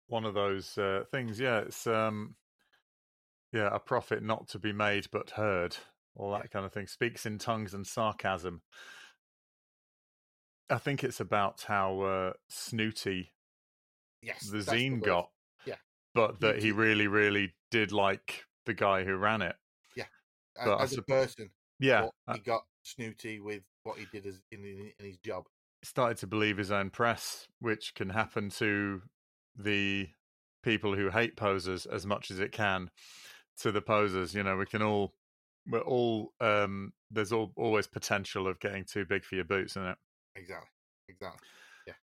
one 0.10 0.26
of 0.26 0.34
those 0.34 0.78
uh, 0.78 1.04
things. 1.12 1.40
Yeah, 1.40 1.60
it's 1.60 1.88
um, 1.88 2.36
yeah, 3.54 3.70
a 3.72 3.80
prophet 3.80 4.22
not 4.24 4.48
to 4.50 4.60
be 4.60 4.74
made 4.74 5.08
but 5.12 5.32
heard, 5.32 5.78
all 6.16 6.32
that 6.34 6.52
kind 6.52 6.66
of 6.66 6.74
thing. 6.74 6.88
Speaks 6.88 7.26
in 7.26 7.38
tongues 7.38 7.74
and 7.74 7.86
sarcasm. 7.86 8.62
I 10.70 10.78
think 10.78 11.04
it's 11.04 11.20
about 11.20 11.64
how 11.68 12.02
uh, 12.02 12.34
snooty 12.48 13.32
yes, 14.22 14.48
the 14.48 14.60
zine 14.60 15.00
the 15.00 15.06
got. 15.06 15.30
Yeah. 15.66 15.76
But 16.14 16.40
that 16.42 16.62
he 16.62 16.72
really, 16.72 17.08
really 17.08 17.54
did 17.72 17.92
like 17.92 18.46
the 18.66 18.74
guy 18.74 19.04
who 19.04 19.16
ran 19.16 19.42
it. 19.42 19.56
Yeah. 19.96 20.06
But 20.64 20.82
as, 20.82 20.98
a 20.98 21.02
person. 21.02 21.50
Yeah. 21.80 22.08
Uh 22.28 22.34
he 22.34 22.40
got 22.40 22.64
snooty 22.84 23.40
with 23.40 23.64
what 23.84 23.98
he 23.98 24.06
did 24.12 24.26
as 24.26 24.40
in, 24.52 24.64
in, 24.64 24.92
in 25.00 25.06
his 25.06 25.18
job. 25.18 25.46
Started 25.84 26.18
to 26.18 26.28
believe 26.28 26.58
his 26.58 26.72
own 26.72 26.90
press, 26.90 27.48
which 27.60 27.94
can 27.96 28.10
happen 28.10 28.50
to 28.50 29.02
the 29.60 30.08
people 30.64 30.96
who 30.96 31.10
hate 31.10 31.38
posers 31.38 31.86
as 31.86 32.06
much 32.06 32.32
as 32.32 32.40
it 32.40 32.52
can 32.52 32.90
to 33.62 33.72
the 33.72 33.82
posers. 33.82 34.34
You 34.34 34.44
know, 34.44 34.58
we 34.58 34.66
can 34.66 34.82
all 34.82 35.14
we're 35.68 35.82
all 35.82 36.34
um 36.40 36.94
there's 37.12 37.32
all, 37.32 37.52
always 37.56 37.88
potential 37.88 38.48
of 38.48 38.60
getting 38.60 38.84
too 38.84 39.06
big 39.06 39.24
for 39.24 39.36
your 39.36 39.46
boots, 39.46 39.74
isn't 39.74 39.90
it? 39.90 39.98
Exactly. 40.36 40.70
Exactly. 41.08 41.48
Yeah. 41.88 41.94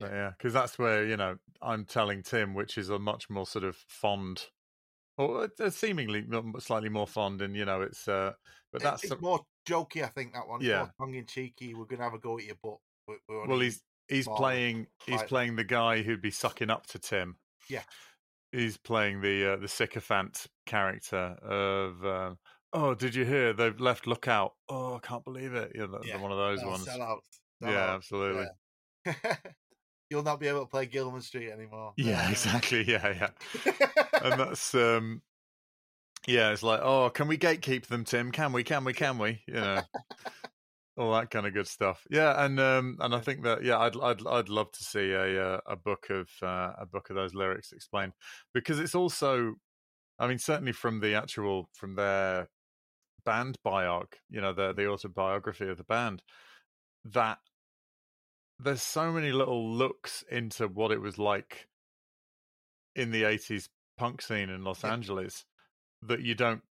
But 0.00 0.10
yeah, 0.10 0.30
because 0.36 0.52
that's 0.52 0.78
where 0.78 1.06
you 1.06 1.16
know 1.16 1.36
I'm 1.62 1.84
telling 1.84 2.22
Tim, 2.22 2.54
which 2.54 2.78
is 2.78 2.90
a 2.90 2.98
much 2.98 3.30
more 3.30 3.46
sort 3.46 3.64
of 3.64 3.76
fond, 3.76 4.44
or 5.18 5.48
uh, 5.60 5.70
seemingly 5.70 6.24
slightly 6.58 6.88
more 6.88 7.06
fond, 7.06 7.42
and 7.42 7.56
you 7.56 7.64
know 7.64 7.82
it's. 7.82 8.08
uh 8.08 8.32
But 8.72 8.82
that's 8.82 9.04
it's 9.04 9.20
more 9.20 9.40
jokey, 9.68 10.02
I 10.02 10.08
think 10.08 10.34
that 10.34 10.48
one. 10.48 10.60
Yeah, 10.60 10.88
tongue 10.98 11.14
in 11.14 11.26
cheeky. 11.26 11.74
We're 11.74 11.84
gonna 11.84 12.04
have 12.04 12.14
a 12.14 12.18
go 12.18 12.38
at 12.38 12.44
your 12.44 12.56
butt. 12.62 12.78
well, 13.28 13.60
he's 13.60 13.82
he's 14.08 14.28
playing 14.28 14.86
he's 15.06 15.22
playing 15.24 15.56
the 15.56 15.64
guy 15.64 16.02
who'd 16.02 16.22
be 16.22 16.30
sucking 16.30 16.70
up 16.70 16.86
to 16.88 16.98
Tim. 16.98 17.36
Yeah, 17.68 17.82
he's 18.52 18.76
playing 18.76 19.20
the 19.20 19.52
uh, 19.52 19.56
the 19.56 19.68
sycophant 19.68 20.46
character 20.66 21.36
of. 21.42 22.04
Uh, 22.04 22.34
oh, 22.72 22.94
did 22.94 23.14
you 23.14 23.24
hear 23.24 23.52
they've 23.52 23.80
left 23.80 24.06
Lookout? 24.06 24.54
Oh, 24.68 24.96
I 24.96 25.06
can't 25.06 25.24
believe 25.24 25.54
it. 25.54 25.72
Yeah, 25.74 25.86
that's 25.90 26.06
yeah. 26.06 26.20
one 26.20 26.32
of 26.32 26.38
those 26.38 26.64
ones. 26.64 26.84
Sell 26.84 27.20
yeah, 27.62 27.94
absolutely. 27.94 28.46
Yeah. 29.04 29.14
You'll 30.10 30.22
not 30.22 30.38
be 30.38 30.46
able 30.46 30.60
to 30.60 30.66
play 30.66 30.86
Gilman 30.86 31.22
Street 31.22 31.50
anymore. 31.50 31.92
Yeah, 31.96 32.30
exactly. 32.30 32.84
Yeah, 32.86 33.08
yeah. 33.08 33.72
and 34.22 34.32
that's 34.40 34.74
um 34.74 35.22
yeah, 36.26 36.50
it's 36.50 36.62
like, 36.62 36.80
oh, 36.82 37.10
can 37.10 37.28
we 37.28 37.38
gatekeep 37.38 37.86
them, 37.86 38.04
Tim? 38.04 38.32
Can 38.32 38.52
we? 38.52 38.64
Can 38.64 38.84
we? 38.84 38.92
Can 38.92 39.18
we? 39.18 39.42
You 39.46 39.54
know, 39.54 39.82
all 40.96 41.12
that 41.12 41.30
kind 41.30 41.46
of 41.46 41.54
good 41.54 41.68
stuff. 41.68 42.06
Yeah, 42.10 42.44
and 42.44 42.58
um, 42.58 42.96
and 43.00 43.14
I 43.14 43.20
think 43.20 43.42
that 43.42 43.64
yeah, 43.64 43.78
I'd 43.78 43.96
I'd 43.96 44.26
I'd 44.26 44.48
love 44.48 44.72
to 44.72 44.84
see 44.84 45.12
a 45.12 45.54
uh, 45.54 45.60
a 45.66 45.76
book 45.76 46.06
of 46.10 46.28
uh, 46.42 46.72
a 46.78 46.86
book 46.90 47.10
of 47.10 47.16
those 47.16 47.34
lyrics 47.34 47.72
explained 47.72 48.12
because 48.54 48.78
it's 48.78 48.94
also, 48.94 49.54
I 50.18 50.26
mean, 50.26 50.38
certainly 50.38 50.72
from 50.72 51.00
the 51.00 51.14
actual 51.14 51.68
from 51.74 51.94
their 51.96 52.48
band 53.24 53.58
biog, 53.64 54.06
you 54.30 54.40
know, 54.40 54.52
the 54.52 54.72
the 54.72 54.88
autobiography 54.88 55.68
of 55.68 55.76
the 55.76 55.84
band, 55.84 56.22
that 57.04 57.38
there's 58.58 58.82
so 58.82 59.12
many 59.12 59.32
little 59.32 59.70
looks 59.70 60.24
into 60.30 60.66
what 60.66 60.90
it 60.90 61.00
was 61.00 61.18
like 61.18 61.68
in 62.94 63.10
the 63.10 63.22
80s 63.22 63.68
punk 63.98 64.22
scene 64.22 64.48
in 64.48 64.64
Los 64.64 64.82
yeah. 64.82 64.92
Angeles 64.92 65.44
that 66.02 66.22
you 66.22 66.34
don't 66.34 66.62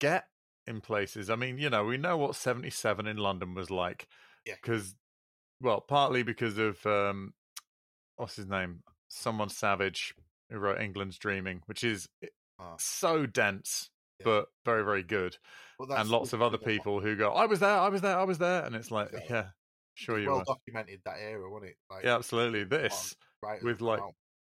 get 0.00 0.26
in 0.66 0.80
places. 0.80 1.30
I 1.30 1.36
mean, 1.36 1.58
you 1.58 1.70
know, 1.70 1.84
we 1.84 1.96
know 1.96 2.16
what 2.16 2.36
77 2.36 3.06
in 3.06 3.16
London 3.16 3.54
was 3.54 3.70
like. 3.70 4.08
Yeah. 4.46 4.54
Because, 4.60 4.94
well, 5.60 5.80
partly 5.80 6.22
because 6.22 6.58
of, 6.58 6.84
um, 6.86 7.34
what's 8.16 8.36
his 8.36 8.46
name? 8.46 8.82
Someone 9.08 9.48
Savage 9.48 10.14
who 10.50 10.58
wrote 10.58 10.80
England's 10.80 11.18
Dreaming, 11.18 11.62
which 11.66 11.84
is 11.84 12.08
oh. 12.60 12.74
so 12.78 13.26
dense, 13.26 13.90
yeah. 14.20 14.24
but 14.24 14.46
very, 14.64 14.84
very 14.84 15.02
good. 15.02 15.36
Well, 15.78 15.92
and 15.92 16.08
lots 16.08 16.32
of 16.32 16.42
other 16.42 16.58
people 16.58 17.00
who 17.00 17.16
go, 17.16 17.32
I 17.32 17.46
was 17.46 17.60
there, 17.60 17.78
I 17.78 17.88
was 17.88 18.00
there, 18.00 18.18
I 18.18 18.24
was 18.24 18.38
there. 18.38 18.64
And 18.64 18.74
it's 18.74 18.90
like, 18.90 19.08
exactly. 19.08 19.34
yeah, 19.34 19.46
sure 19.94 20.18
you 20.18 20.28
well 20.28 20.38
were. 20.38 20.44
documented 20.44 21.00
that 21.04 21.16
era, 21.20 21.50
wasn't 21.50 21.70
it? 21.70 21.76
Like, 21.90 22.04
yeah, 22.04 22.16
absolutely. 22.16 22.64
This, 22.64 23.14
right 23.42 23.62
with 23.62 23.80
like, 23.80 24.02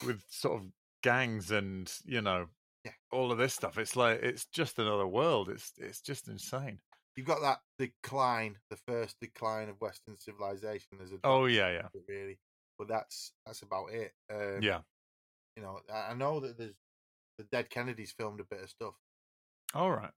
with 0.07 0.23
sort 0.29 0.61
of 0.61 0.67
gangs 1.03 1.51
and, 1.51 1.93
you 2.05 2.21
know, 2.21 2.47
yeah. 2.85 2.93
all 3.13 3.33
of 3.33 3.39
this 3.39 3.55
stuff. 3.55 3.79
It's 3.79 3.97
like 3.97 4.23
it's 4.23 4.47
just 4.47 4.79
another 4.79 5.07
world. 5.07 5.49
It's 5.49 5.73
it's 5.79 6.01
just 6.01 6.29
insane. 6.29 6.79
You've 7.17 7.27
got 7.27 7.43
that 7.43 7.61
decline, 7.79 8.57
the 8.71 8.79
first 8.89 9.17
decline 9.21 9.69
of 9.69 9.81
Western 9.81 10.17
civilization. 10.19 10.99
As 11.03 11.13
a 11.13 11.19
oh 11.25 11.47
yeah, 11.47 11.71
yeah, 11.71 11.89
really. 12.09 12.39
But 12.79 12.89
that's 12.89 13.33
that's 13.47 13.63
about 13.63 13.93
it. 13.93 14.13
Um, 14.33 14.61
yeah, 14.61 14.81
you 15.57 15.63
know, 15.63 15.79
I 15.93 16.15
know 16.15 16.41
that 16.41 16.59
there's 16.59 16.75
the 17.39 17.45
Dead 17.45 17.71
Kennedys 17.71 18.15
filmed 18.17 18.41
a 18.41 18.45
bit 18.45 18.63
of 18.63 18.71
stuff. 18.71 18.95
All 19.75 19.91
right. 19.91 20.11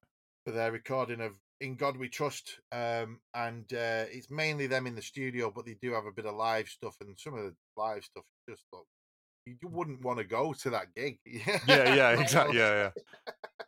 For 0.46 0.52
their 0.52 0.72
recording 0.72 1.22
of 1.22 1.38
"In 1.62 1.76
God 1.76 1.98
We 1.98 2.10
Trust," 2.10 2.60
um, 2.72 3.20
and 3.34 3.66
uh, 3.74 4.06
it's 4.10 4.32
mainly 4.32 4.68
them 4.68 4.88
in 4.88 4.96
the 4.96 5.02
studio, 5.02 5.52
but 5.54 5.66
they 5.66 5.76
do 5.82 5.94
have 5.94 6.06
a 6.06 6.12
bit 6.12 6.26
of 6.26 6.36
live 6.36 6.68
stuff, 6.68 6.96
and 7.02 7.18
some 7.20 7.36
of 7.36 7.44
the 7.44 7.56
live 7.76 8.04
stuff 8.04 8.24
just 8.50 8.64
look 8.72 8.88
you 9.62 9.68
wouldn't 9.68 10.04
want 10.04 10.20
to 10.20 10.26
go 10.26 10.54
to 10.54 10.70
that 10.72 10.94
gig. 10.96 11.20
yeah, 11.26 11.60
yeah, 11.68 12.20
exactly. 12.20 12.58
Yeah, 12.58 12.92
yeah. 12.96 13.04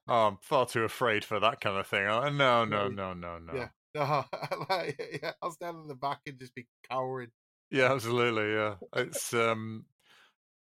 Oh, 0.08 0.14
I'm 0.28 0.38
far 0.42 0.66
too 0.66 0.84
afraid 0.84 1.24
for 1.24 1.40
that 1.40 1.62
kind 1.62 1.78
of 1.78 1.88
thing. 1.88 2.08
Oh, 2.08 2.30
no, 2.30 2.66
no, 2.66 2.88
no, 2.88 3.14
no, 3.14 3.38
no. 3.40 3.54
Yeah, 3.54 3.70
no, 3.96 4.26
like, 4.70 5.20
yeah, 5.22 5.32
I'll 5.42 5.52
stand 5.52 5.78
in 5.78 5.88
the 5.88 5.96
back 5.96 6.20
and 6.28 6.40
just 6.40 6.56
be 6.56 6.68
cowering. 6.90 7.32
Yeah, 7.72 7.94
absolutely. 7.94 8.54
Yeah, 8.54 8.76
it's 8.96 9.34
um, 9.34 9.86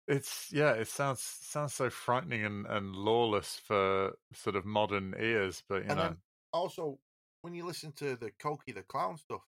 it's 0.08 0.50
yeah, 0.52 0.74
it 0.74 0.88
sounds 0.88 1.22
sounds 1.22 1.74
so 1.74 1.90
frightening 1.90 2.46
and 2.46 2.66
and 2.68 2.96
lawless 2.96 3.60
for 3.64 4.14
sort 4.34 4.56
of 4.56 4.66
modern 4.66 5.16
ears, 5.20 5.64
but 5.68 5.84
you 5.84 5.90
and 5.90 5.98
know. 5.98 6.16
also, 6.54 7.00
when 7.42 7.54
you 7.54 7.66
listen 7.66 7.92
to 7.94 8.16
the 8.16 8.32
Cokie 8.42 8.76
the 8.76 8.84
Clown 8.84 9.18
stuff, 9.18 9.42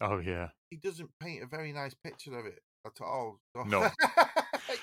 oh 0.00 0.18
yeah, 0.18 0.48
he 0.70 0.76
doesn't 0.76 1.10
paint 1.20 1.42
a 1.42 1.46
very 1.46 1.72
nice 1.72 1.94
picture 1.94 2.36
of 2.38 2.46
it 2.46 2.60
at 2.84 3.00
all. 3.00 3.40
So. 3.54 3.62
No. 3.64 3.90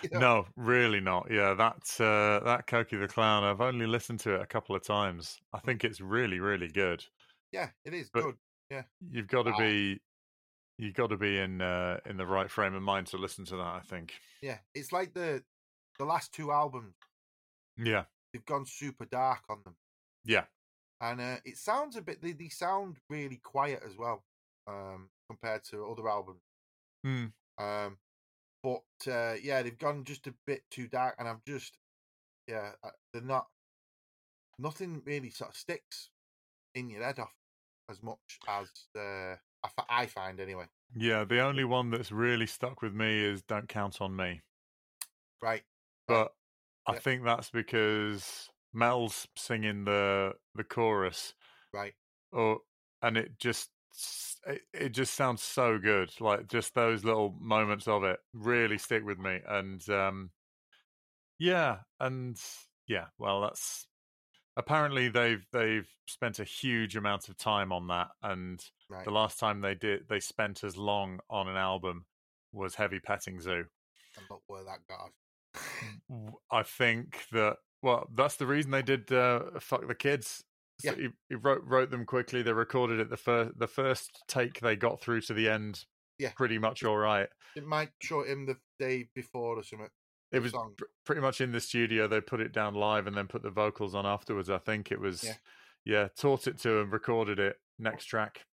know? 0.12 0.20
No, 0.20 0.46
really 0.56 1.00
not. 1.00 1.28
Yeah, 1.30 1.54
that 1.54 2.00
uh, 2.00 2.44
that 2.46 2.68
Cokie 2.68 3.00
the 3.00 3.08
Clown. 3.08 3.44
I've 3.44 3.62
only 3.62 3.86
listened 3.86 4.20
to 4.22 4.36
it 4.36 4.42
a 4.42 4.46
couple 4.46 4.76
of 4.76 4.84
times. 4.84 5.40
I 5.54 5.60
mm. 5.60 5.64
think 5.64 5.84
it's 5.84 6.02
really, 6.02 6.40
really 6.40 6.68
good. 6.68 7.04
Yeah, 7.52 7.70
it 7.86 7.94
is 7.94 8.10
but 8.14 8.24
good. 8.24 8.36
Yeah, 8.70 8.84
you've 9.10 9.28
got 9.28 9.44
to 9.44 9.52
wow. 9.52 9.60
be 9.60 10.02
you've 10.78 10.96
got 10.96 11.08
to 11.08 11.18
be 11.18 11.40
in 11.40 11.62
uh, 11.62 12.00
in 12.06 12.18
the 12.18 12.26
right 12.26 12.50
frame 12.50 12.74
of 12.74 12.82
mind 12.82 13.08
to 13.08 13.18
listen 13.18 13.46
to 13.46 13.56
that. 13.58 13.62
I 13.62 13.82
think. 13.88 14.14
Yeah, 14.42 14.58
it's 14.74 14.92
like 14.92 15.14
the 15.14 15.44
the 16.00 16.06
last 16.06 16.34
two 16.34 16.52
albums. 16.52 16.96
Yeah, 17.78 18.04
they've 18.32 18.46
gone 18.46 18.66
super 18.66 19.06
dark 19.06 19.42
on 19.50 19.60
them. 19.64 19.76
Yeah, 20.26 20.46
and 21.02 21.22
uh, 21.22 21.38
it 21.46 21.58
sounds 21.58 21.96
a 21.96 22.02
bit. 22.02 22.22
They, 22.22 22.32
they 22.32 22.50
sound 22.50 22.98
really 23.10 23.40
quiet 23.44 23.82
as 23.86 23.98
well 23.98 24.24
um, 24.68 25.10
compared 25.30 25.64
to 25.66 25.86
other 25.86 26.08
albums. 26.08 26.42
Hmm. 27.04 27.26
Um, 27.58 27.98
but 28.64 29.12
uh, 29.12 29.34
yeah, 29.44 29.62
they've 29.62 29.78
gone 29.78 30.06
just 30.06 30.28
a 30.28 30.34
bit 30.48 30.64
too 30.72 30.88
dark, 30.88 31.16
and 31.20 31.28
I've 31.28 31.44
just 31.46 31.78
yeah, 32.48 32.72
they're 33.12 33.22
not. 33.22 33.48
Nothing 34.60 35.02
really 35.06 35.30
sort 35.30 35.52
of 35.52 35.58
sticks 35.58 36.10
in 36.76 36.90
your 36.90 37.04
head 37.04 37.20
off 37.20 37.34
as 37.90 38.02
much 38.04 38.40
as 38.48 38.70
uh, 38.98 39.36
I, 39.90 40.06
find 40.06 40.40
anyway. 40.40 40.66
Yeah, 40.96 41.24
the 41.24 41.40
only 41.40 41.64
one 41.64 41.90
that's 41.90 42.12
really 42.12 42.46
stuck 42.46 42.82
with 42.82 42.94
me 42.94 43.24
is 43.24 43.42
"Don't 43.44 43.68
Count 43.68 44.02
on 44.02 44.16
Me." 44.16 44.42
Right, 45.42 45.64
but 46.08 46.34
I 46.88 46.98
think 46.98 47.24
that's 47.24 47.50
because 47.50 48.50
Mel's 48.74 49.28
singing 49.36 49.86
the 49.86 50.34
the 50.56 50.64
chorus, 50.64 51.34
right? 51.74 51.94
Or 52.32 52.60
and 53.02 53.18
it 53.18 53.40
just 53.40 53.70
it, 54.48 54.62
it 54.74 54.90
just 54.90 55.14
sounds 55.14 55.42
so 55.42 55.78
good. 55.78 56.10
Like 56.20 56.48
just 56.48 56.76
those 56.76 57.04
little 57.04 57.36
moments 57.40 57.88
of 57.88 58.04
it 58.04 58.20
really 58.34 58.78
stick 58.78 59.06
with 59.06 59.20
me. 59.20 59.40
And 59.48 59.88
um, 59.90 60.32
yeah, 61.40 61.78
and 62.00 62.38
yeah, 62.88 63.06
well, 63.18 63.42
that's 63.42 63.88
apparently 64.58 65.10
they've 65.10 65.46
they've 65.52 65.88
spent 66.08 66.40
a 66.40 66.44
huge 66.44 66.96
amount 66.96 67.30
of 67.30 67.38
time 67.38 67.72
on 67.72 67.88
that. 67.88 68.10
And 68.22 68.64
right. 68.90 69.06
the 69.06 69.12
last 69.12 69.40
time 69.40 69.62
they 69.62 69.76
did, 69.76 70.02
they 70.10 70.20
spent 70.20 70.64
as 70.64 70.78
long 70.78 71.20
on 71.30 71.48
an 71.48 71.58
album 71.58 72.06
was 72.52 72.76
Heavy 72.76 73.00
Petting 73.00 73.40
Zoo. 73.40 73.66
And 74.16 74.26
look 74.30 74.44
where 74.48 74.64
that 74.64 74.80
got. 74.88 75.12
I 76.52 76.64
think 76.64 77.26
that 77.32 77.58
well, 77.82 78.08
that's 78.16 78.38
the 78.38 78.48
reason 78.48 78.72
they 78.72 78.82
did 78.82 79.12
uh, 79.12 79.42
"Fuck 79.60 79.88
the 79.88 79.96
Kids" 79.96 80.44
So 80.80 80.92
yeah. 80.92 80.96
he, 80.96 81.08
he, 81.30 81.36
wrote 81.36 81.64
wrote 81.66 81.92
them 81.92 82.06
quickly. 82.06 82.42
They 82.42 82.54
recorded 82.54 83.00
it 83.00 83.10
the 83.10 83.18
first 83.18 83.58
the 83.58 83.68
first 83.68 84.24
take 84.28 84.60
they 84.60 84.76
got 84.76 85.02
through 85.02 85.22
to 85.22 85.34
the 85.34 85.50
end. 85.50 85.86
Yeah, 86.20 86.32
pretty 86.36 86.58
much 86.58 86.84
all 86.84 86.98
right. 86.98 87.28
It 87.56 87.66
might 87.66 87.90
show 88.02 88.24
him 88.24 88.46
the 88.46 88.58
day 88.80 89.10
before 89.16 89.58
or 89.58 89.64
something. 89.64 89.90
It 90.32 90.42
was 90.42 90.52
pr- 90.52 90.86
pretty 91.06 91.22
much 91.22 91.42
in 91.42 91.52
the 91.52 91.60
studio. 91.60 92.08
They 92.08 92.22
put 92.22 92.42
it 92.42 92.54
down 92.54 92.74
live 92.74 93.06
and 93.08 93.16
then 93.16 93.28
put 93.28 93.44
the 93.44 93.52
vocals 93.52 93.94
on 93.94 94.06
afterwards. 94.06 94.50
I 94.50 94.58
think 94.58 94.92
it 94.92 95.00
was. 95.00 95.24
Yeah, 95.24 95.36
yeah 95.86 96.08
taught 96.18 96.48
it 96.48 96.60
to 96.60 96.78
him, 96.78 96.92
recorded 96.92 97.40
it. 97.40 97.58
Next 97.78 98.06
track. 98.06 98.46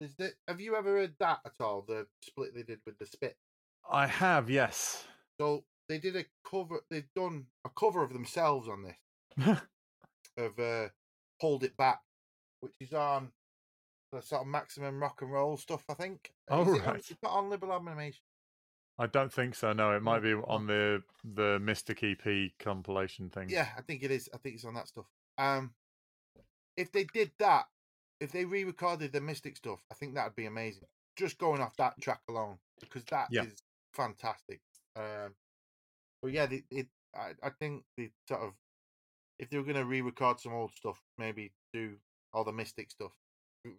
Is 0.00 0.14
that, 0.16 0.32
have 0.48 0.60
you 0.60 0.76
ever 0.76 0.90
heard 0.90 1.14
that 1.20 1.38
at 1.46 1.52
all? 1.60 1.84
The 1.86 2.06
split 2.22 2.54
they 2.54 2.62
did 2.62 2.80
with 2.84 2.98
the 2.98 3.06
spit. 3.06 3.36
I 3.90 4.06
have, 4.06 4.50
yes. 4.50 5.04
So 5.40 5.64
they 5.88 5.98
did 5.98 6.16
a 6.16 6.24
cover. 6.48 6.80
They've 6.90 7.08
done 7.14 7.46
a 7.64 7.70
cover 7.70 8.02
of 8.02 8.12
themselves 8.12 8.68
on 8.68 8.82
this. 8.82 8.96
of 10.36 10.58
uh, 10.58 10.88
Hold 11.40 11.64
It 11.64 11.76
Back, 11.76 12.00
which 12.60 12.74
is 12.80 12.92
on 12.92 13.30
the 14.12 14.22
sort 14.22 14.42
of 14.42 14.46
maximum 14.46 15.00
rock 15.00 15.22
and 15.22 15.32
roll 15.32 15.56
stuff, 15.56 15.84
I 15.88 15.94
think. 15.94 16.32
Oh, 16.48 16.62
is 16.62 16.80
right. 16.86 16.96
It, 16.96 17.10
it's 17.10 17.22
not 17.22 17.32
on 17.32 17.50
Liberal 17.50 17.72
Animation. 17.72 18.20
I 18.98 19.06
don't 19.06 19.32
think 19.32 19.56
so. 19.56 19.72
No, 19.72 19.90
it 19.92 20.02
might 20.02 20.22
be 20.22 20.34
on 20.34 20.66
the 20.66 21.02
the 21.24 21.58
Mystic 21.58 22.04
EP 22.04 22.52
compilation 22.60 23.28
thing. 23.28 23.48
Yeah, 23.48 23.68
I 23.76 23.80
think 23.80 24.04
it 24.04 24.10
is. 24.12 24.28
I 24.32 24.38
think 24.38 24.54
it's 24.54 24.64
on 24.64 24.74
that 24.74 24.86
stuff. 24.86 25.06
Um, 25.36 25.72
if 26.76 26.92
they 26.92 27.04
did 27.04 27.32
that, 27.40 27.64
if 28.20 28.30
they 28.30 28.44
re-recorded 28.44 29.12
the 29.12 29.20
Mystic 29.20 29.56
stuff, 29.56 29.80
I 29.90 29.94
think 29.94 30.14
that'd 30.14 30.36
be 30.36 30.46
amazing. 30.46 30.84
Just 31.16 31.38
going 31.38 31.60
off 31.60 31.76
that 31.76 32.00
track 32.00 32.20
alone, 32.28 32.58
because 32.80 33.04
that 33.06 33.28
yeah. 33.30 33.42
is 33.42 33.62
fantastic. 33.92 34.60
Um, 34.96 35.34
but 36.22 36.32
yeah, 36.32 36.46
it, 36.50 36.64
it 36.70 36.86
I, 37.16 37.32
I 37.42 37.50
think 37.50 37.82
the 37.96 38.10
sort 38.28 38.42
of 38.42 38.52
if 39.38 39.50
they 39.50 39.56
were 39.56 39.64
going 39.64 39.76
to 39.76 39.84
re-record 39.84 40.40
some 40.40 40.52
old 40.52 40.72
stuff, 40.74 41.00
maybe 41.18 41.52
do 41.72 41.94
all 42.32 42.44
the 42.44 42.52
Mystic 42.52 42.90
stuff, 42.90 43.12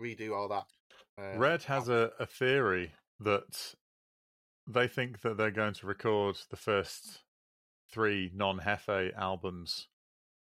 redo 0.01 0.35
all 0.35 0.47
that. 0.49 0.65
Uh, 1.17 1.37
Red 1.37 1.63
has 1.63 1.89
a, 1.89 2.11
a 2.19 2.25
theory 2.25 2.93
that 3.19 3.75
they 4.67 4.87
think 4.87 5.21
that 5.21 5.37
they're 5.37 5.51
going 5.51 5.73
to 5.75 5.87
record 5.87 6.37
the 6.49 6.57
first 6.57 7.21
three 7.91 8.31
non-Hefe 8.33 9.15
albums. 9.15 9.87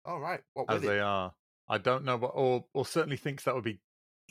Oh 0.06 0.18
right, 0.18 0.41
what 0.53 0.72
as 0.72 0.82
they 0.82 0.99
are. 0.99 1.34
I 1.68 1.80
don't 1.80 2.06
know, 2.06 2.18
but 2.18 2.32
or 2.34 2.65
or 2.73 2.86
certainly 2.86 3.18
thinks 3.18 3.44
that 3.44 3.56
would 3.56 3.64
be 3.64 3.80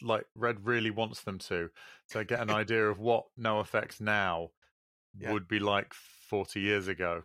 like 0.02 0.26
Red 0.34 0.66
really 0.66 0.90
wants 0.90 1.22
them 1.22 1.38
to 1.40 1.70
to 2.10 2.24
get 2.24 2.40
an 2.40 2.51
idea 2.51 2.88
of 2.88 2.98
what 2.98 3.24
NOFX 3.38 4.01
now 4.01 4.51
yeah. 5.18 5.32
would 5.32 5.48
be 5.48 5.59
like 5.59 5.92
forty 5.92 6.60
years 6.60 6.88
ago. 6.88 7.24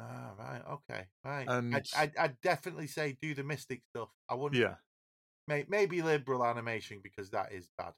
Ah, 0.00 0.30
right. 0.38 0.62
Okay. 0.72 1.06
Right. 1.24 1.46
And 1.48 1.74
I'd, 1.74 1.86
I'd, 1.96 2.12
I'd, 2.18 2.40
definitely 2.40 2.86
say 2.86 3.16
do 3.20 3.34
the 3.34 3.42
mystic 3.42 3.82
stuff. 3.94 4.08
I 4.28 4.34
wouldn't. 4.34 4.60
Yeah. 4.60 4.74
May, 5.46 5.66
maybe 5.68 6.00
liberal 6.00 6.44
animation 6.44 7.00
because 7.02 7.30
that 7.30 7.52
is 7.52 7.68
bad. 7.76 7.92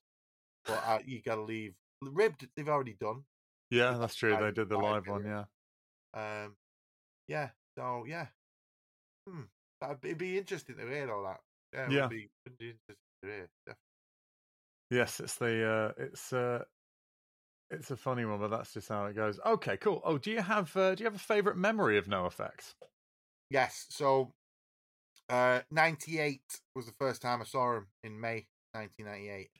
But 0.64 0.82
uh, 0.86 0.98
you 1.04 1.22
got 1.22 1.36
to 1.36 1.42
leave 1.42 1.74
ribbed. 2.02 2.48
They've 2.56 2.68
already 2.68 2.96
done. 3.00 3.22
Yeah, 3.70 3.96
that's 3.98 4.14
true. 4.14 4.36
They 4.36 4.50
did 4.50 4.68
the 4.68 4.78
live 4.78 5.06
one. 5.06 5.24
Yeah. 5.24 5.44
Um. 6.14 6.56
Yeah. 7.28 7.50
So 7.78 8.04
yeah. 8.06 8.26
Hmm. 9.28 9.42
That'd, 9.80 9.98
it'd 10.04 10.18
be 10.18 10.38
interesting 10.38 10.76
to 10.76 10.88
hear 10.88 11.12
all 11.12 11.24
that. 11.24 11.40
Yeah. 11.74 11.90
yeah. 11.90 12.00
Would 12.02 12.10
be, 12.10 12.30
would 12.44 12.58
be 12.58 12.66
interesting 12.66 12.96
to 13.22 13.28
hear. 13.28 13.48
Definitely. 13.66 13.78
Yes, 14.90 15.20
it's 15.20 15.36
the 15.36 15.70
uh, 15.70 15.92
it's 15.96 16.32
uh, 16.32 16.64
it's 17.72 17.90
a 17.90 17.96
funny 17.96 18.24
one, 18.24 18.38
but 18.38 18.50
that's 18.50 18.74
just 18.74 18.88
how 18.88 19.06
it 19.06 19.16
goes. 19.16 19.40
Okay, 19.44 19.76
cool. 19.78 20.00
Oh, 20.04 20.18
do 20.18 20.30
you 20.30 20.42
have 20.42 20.76
uh, 20.76 20.94
do 20.94 21.02
you 21.02 21.06
have 21.06 21.16
a 21.16 21.18
favorite 21.18 21.56
memory 21.56 21.98
of 21.98 22.06
NOFX? 22.06 22.74
Yes. 23.50 23.86
So, 23.90 24.32
uh, 25.28 25.60
ninety 25.70 26.18
eight 26.18 26.60
was 26.76 26.86
the 26.86 26.92
first 26.92 27.22
time 27.22 27.40
I 27.40 27.44
saw 27.44 27.76
him 27.76 27.86
in 28.04 28.20
May 28.20 28.46
nineteen 28.74 29.06
ninety 29.06 29.28
eight 29.28 29.50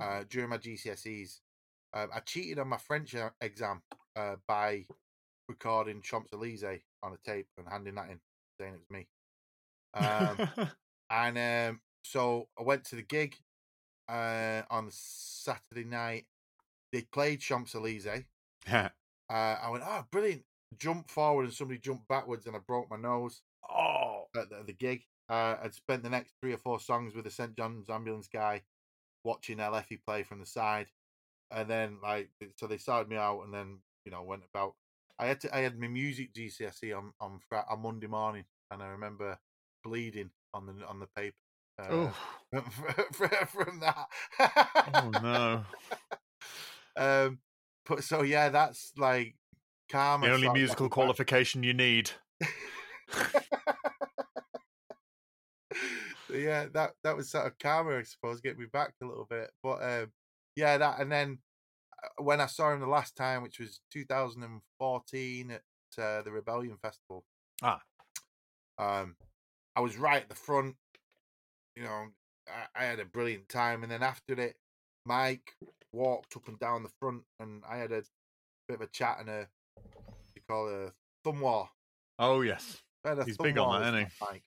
uh, 0.00 0.24
during 0.28 0.50
my 0.50 0.58
GCSEs. 0.58 1.40
Um, 1.92 2.08
I 2.14 2.20
cheated 2.20 2.58
on 2.58 2.68
my 2.68 2.78
French 2.78 3.14
uh, 3.14 3.30
exam 3.40 3.82
uh, 4.16 4.36
by 4.46 4.86
recording 5.48 6.02
Champs 6.02 6.32
Elysees 6.32 6.82
on 7.02 7.12
a 7.12 7.28
tape 7.28 7.48
and 7.58 7.66
handing 7.68 7.96
that 7.96 8.10
in, 8.10 8.20
saying 8.58 8.74
it 8.74 8.80
was 8.80 8.90
me. 8.90 9.06
Um, 9.94 10.70
and 11.10 11.70
um, 11.70 11.80
so 12.04 12.48
I 12.58 12.62
went 12.62 12.84
to 12.86 12.96
the 12.96 13.02
gig 13.02 13.36
uh, 14.08 14.62
on 14.70 14.88
Saturday 14.90 15.84
night. 15.84 16.26
They 16.92 17.02
played 17.02 17.40
Champs 17.40 17.74
Elysees. 17.74 18.24
uh, 18.68 18.88
I 19.30 19.70
went, 19.70 19.84
oh, 19.86 20.04
brilliant. 20.10 20.42
Jump 20.78 21.10
forward 21.10 21.44
and 21.44 21.52
somebody 21.52 21.80
jumped 21.80 22.08
backwards 22.08 22.46
and 22.46 22.54
I 22.56 22.60
broke 22.60 22.90
my 22.90 22.96
nose. 22.96 23.42
Oh. 23.68 24.24
At 24.36 24.50
the, 24.50 24.62
the 24.66 24.72
gig. 24.72 25.02
Uh, 25.28 25.56
I'd 25.62 25.74
spent 25.74 26.02
the 26.02 26.10
next 26.10 26.34
three 26.40 26.52
or 26.52 26.58
four 26.58 26.80
songs 26.80 27.14
with 27.14 27.24
the 27.24 27.30
St. 27.30 27.56
John's 27.56 27.88
ambulance 27.88 28.28
guy 28.32 28.62
watching 29.24 29.60
El 29.60 29.72
Hefe 29.72 30.00
play 30.04 30.22
from 30.22 30.40
the 30.40 30.46
side. 30.46 30.86
And 31.52 31.68
then, 31.68 31.98
like, 32.02 32.30
so 32.56 32.66
they 32.66 32.78
started 32.78 33.08
me 33.08 33.16
out 33.16 33.42
and 33.42 33.52
then, 33.52 33.78
you 34.04 34.12
know, 34.12 34.22
went 34.22 34.42
about. 34.52 34.74
I 35.18 35.26
had 35.26 35.40
to, 35.40 35.56
I 35.56 35.60
had 35.60 35.78
my 35.78 35.88
music 35.88 36.32
GCSE 36.34 36.96
on, 36.96 37.12
on, 37.20 37.40
on 37.68 37.82
Monday 37.82 38.06
morning 38.06 38.44
and 38.70 38.82
I 38.82 38.88
remember 38.88 39.38
bleeding 39.82 40.30
on 40.54 40.66
the 40.66 40.86
on 40.86 41.00
the 41.00 41.06
paper 41.06 41.36
uh, 41.78 42.10
from 43.46 43.80
that. 43.80 44.06
oh 44.94 45.10
no. 45.22 45.64
Um, 46.96 47.38
but 47.86 48.04
so 48.04 48.22
yeah, 48.22 48.48
that's 48.48 48.92
like 48.96 49.34
karma. 49.90 50.26
The 50.26 50.34
only 50.34 50.50
musical 50.50 50.88
qualification 50.88 51.62
you 51.62 51.74
need. 51.74 52.10
yeah, 56.32 56.66
that 56.72 56.92
that 57.02 57.16
was 57.16 57.30
sort 57.30 57.46
of 57.46 57.58
karma, 57.58 57.98
I 57.98 58.02
suppose, 58.02 58.40
get 58.40 58.58
me 58.58 58.66
back 58.72 58.94
a 59.02 59.06
little 59.06 59.26
bit. 59.28 59.50
But 59.62 59.82
um, 59.82 60.12
yeah, 60.56 60.78
that 60.78 61.00
and 61.00 61.10
then 61.10 61.38
uh, 62.02 62.22
when 62.22 62.40
I 62.40 62.46
saw 62.46 62.72
him 62.72 62.80
the 62.80 62.86
last 62.86 63.16
time, 63.16 63.42
which 63.42 63.58
was 63.58 63.80
2014 63.92 65.50
at 65.50 65.62
uh, 66.02 66.22
the 66.22 66.30
Rebellion 66.30 66.76
Festival. 66.80 67.24
Ah. 67.62 67.80
Um, 68.78 69.16
I 69.76 69.80
was 69.80 69.96
right 69.96 70.22
at 70.22 70.28
the 70.28 70.34
front. 70.34 70.76
You 71.76 71.84
know, 71.84 72.06
I, 72.48 72.82
I 72.82 72.84
had 72.84 73.00
a 73.00 73.04
brilliant 73.04 73.48
time, 73.48 73.82
and 73.82 73.92
then 73.92 74.02
after 74.02 74.34
it, 74.34 74.56
Mike 75.04 75.52
walked 75.92 76.36
up 76.36 76.48
and 76.48 76.58
down 76.58 76.82
the 76.82 76.90
front, 77.00 77.22
and 77.38 77.62
I 77.68 77.78
had 77.78 77.92
a 77.92 78.02
bit 78.68 78.76
of 78.76 78.80
a 78.80 78.86
chat 78.86 79.18
and 79.20 79.28
a 79.28 79.46
you 80.34 80.42
call 80.48 80.68
it 80.68 80.88
a 80.88 80.92
thumb 81.24 81.40
war. 81.40 81.68
Oh 82.18 82.40
yes, 82.42 82.82
he's 83.24 83.36
big 83.36 83.58
on 83.58 83.80
that, 83.80 83.88
isn't 83.88 84.06
he? 84.06 84.12
Mike. 84.20 84.42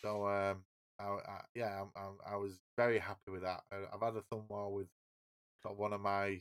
So 0.00 0.26
um, 0.26 0.64
I, 0.98 1.04
I, 1.04 1.40
yeah, 1.54 1.84
I, 1.96 2.32
I, 2.32 2.36
was 2.36 2.58
very 2.76 2.98
happy 2.98 3.30
with 3.30 3.42
that. 3.42 3.60
I, 3.72 3.76
have 3.92 4.00
had 4.00 4.16
a 4.16 4.22
thumb 4.30 4.44
war 4.48 4.72
with 4.72 4.88
one 5.76 5.92
of 5.92 6.00
my 6.00 6.40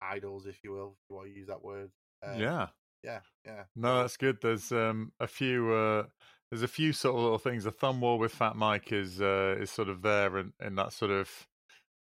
idols, 0.00 0.46
if 0.46 0.58
you 0.64 0.72
will, 0.72 0.96
if 0.96 1.10
you 1.10 1.16
want 1.16 1.28
to 1.28 1.34
use 1.34 1.48
that 1.48 1.62
word. 1.62 1.90
Um, 2.22 2.40
yeah, 2.40 2.68
yeah, 3.02 3.20
yeah. 3.44 3.64
No, 3.76 4.00
that's 4.00 4.16
good. 4.16 4.38
There's 4.40 4.72
um, 4.72 5.12
a 5.20 5.26
few. 5.26 5.72
Uh, 5.72 6.04
there's 6.50 6.62
a 6.62 6.68
few 6.68 6.92
sort 6.92 7.16
of 7.16 7.22
little 7.22 7.38
things. 7.38 7.64
The 7.64 7.72
thumb 7.72 8.00
war 8.00 8.18
with 8.18 8.32
Fat 8.32 8.56
Mike 8.56 8.92
is 8.92 9.20
uh, 9.20 9.56
is 9.58 9.70
sort 9.70 9.88
of 9.88 10.02
there 10.02 10.38
in, 10.38 10.52
in 10.64 10.76
that 10.76 10.92
sort 10.92 11.10
of 11.10 11.28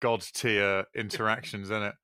god 0.05 0.23
tier 0.35 0.85
interactions, 0.95 1.71
in 1.71 1.83
it? 1.83 1.95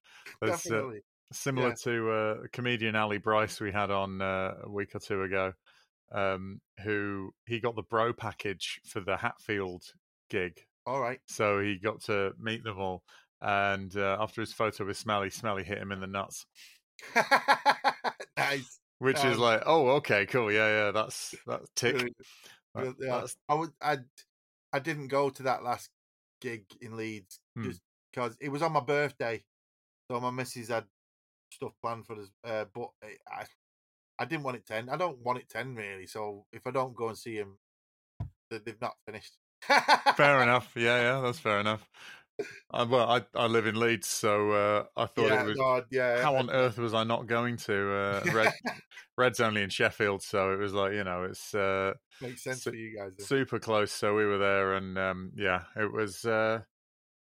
Uh, 0.42 0.46
Definitely. 0.46 0.98
Uh, 0.98 1.32
similar 1.32 1.68
yeah. 1.68 1.74
to 1.84 2.10
uh, 2.10 2.34
comedian 2.52 2.96
Ali 2.96 3.18
Bryce 3.18 3.60
we 3.60 3.70
had 3.70 3.90
on 3.90 4.20
uh, 4.22 4.54
a 4.64 4.70
week 4.70 4.94
or 4.94 5.00
two 5.00 5.22
ago 5.22 5.52
um, 6.12 6.60
who 6.82 7.32
he 7.46 7.60
got 7.60 7.76
the 7.76 7.82
bro 7.82 8.12
package 8.12 8.80
for 8.86 9.00
the 9.00 9.16
Hatfield 9.16 9.84
gig. 10.28 10.60
All 10.86 11.00
right. 11.00 11.20
So 11.26 11.60
he 11.60 11.78
got 11.78 12.02
to 12.04 12.32
meet 12.40 12.64
them 12.64 12.78
all. 12.78 13.02
And 13.42 13.94
uh, 13.96 14.16
after 14.20 14.40
his 14.40 14.52
photo 14.52 14.86
with 14.86 14.96
Smelly, 14.96 15.30
Smelly 15.30 15.62
hit 15.62 15.78
him 15.78 15.92
in 15.92 16.00
the 16.00 16.06
nuts. 16.06 16.46
nice. 18.36 18.80
Which 18.98 19.18
um, 19.18 19.32
is 19.32 19.38
like, 19.38 19.62
oh, 19.64 19.88
okay, 19.96 20.26
cool, 20.26 20.52
yeah, 20.52 20.86
yeah, 20.86 20.90
that's 20.90 21.34
that's 21.46 21.70
tick. 21.74 22.12
That, 22.74 22.94
yeah. 23.00 23.20
That's... 23.20 23.36
I 23.48 23.54
would, 23.54 23.70
I, 23.80 23.98
I 24.74 24.78
didn't 24.78 25.08
go 25.08 25.30
to 25.30 25.44
that 25.44 25.62
last 25.62 25.88
gig 26.42 26.64
in 26.82 26.96
Leeds 26.96 27.40
hmm. 27.56 27.64
just 27.64 27.80
because 28.12 28.36
it 28.40 28.48
was 28.48 28.62
on 28.62 28.72
my 28.72 28.80
birthday, 28.80 29.42
so 30.10 30.20
my 30.20 30.30
missus 30.30 30.68
had 30.68 30.84
stuff 31.52 31.72
planned 31.82 32.06
for 32.06 32.14
us. 32.14 32.28
Uh, 32.44 32.64
but 32.74 32.90
I, 33.28 33.44
I 34.18 34.24
didn't 34.24 34.44
want 34.44 34.56
it 34.56 34.66
to 34.66 34.74
end. 34.74 34.90
I 34.90 34.96
don't 34.96 35.18
want 35.18 35.38
it 35.38 35.48
to 35.50 35.58
end 35.58 35.76
really. 35.76 36.06
So 36.06 36.46
if 36.52 36.66
I 36.66 36.70
don't 36.70 36.94
go 36.94 37.08
and 37.08 37.18
see 37.18 37.36
him, 37.36 37.58
they've 38.50 38.80
not 38.80 38.96
finished. 39.06 39.36
fair 40.16 40.42
enough. 40.42 40.72
Yeah, 40.74 41.00
yeah, 41.00 41.20
that's 41.20 41.38
fair 41.38 41.60
enough. 41.60 41.88
Uh, 42.72 42.86
well, 42.88 43.10
I 43.10 43.22
I 43.34 43.46
live 43.46 43.66
in 43.66 43.78
Leeds, 43.78 44.08
so 44.08 44.50
uh, 44.52 44.84
I 44.96 45.06
thought 45.06 45.28
yeah, 45.28 45.42
it 45.42 45.46
was. 45.46 45.58
God, 45.58 45.84
yeah. 45.90 46.22
How 46.22 46.36
on 46.36 46.50
earth 46.50 46.78
was 46.78 46.94
I 46.94 47.04
not 47.04 47.26
going 47.26 47.56
to? 47.58 47.92
Uh, 47.92 48.22
Red, 48.32 48.52
Red's 49.18 49.40
only 49.40 49.62
in 49.62 49.68
Sheffield, 49.68 50.22
so 50.22 50.52
it 50.52 50.58
was 50.58 50.72
like 50.72 50.92
you 50.92 51.04
know 51.04 51.24
it's 51.24 51.54
uh, 51.54 51.92
makes 52.22 52.42
sense 52.42 52.62
su- 52.62 52.70
for 52.70 52.76
you 52.76 52.96
guys. 52.96 53.12
Though. 53.18 53.24
Super 53.24 53.58
close, 53.58 53.92
so 53.92 54.14
we 54.14 54.24
were 54.24 54.38
there, 54.38 54.74
and 54.74 54.96
um, 54.98 55.32
yeah, 55.36 55.64
it 55.76 55.92
was. 55.92 56.24
Uh, 56.24 56.60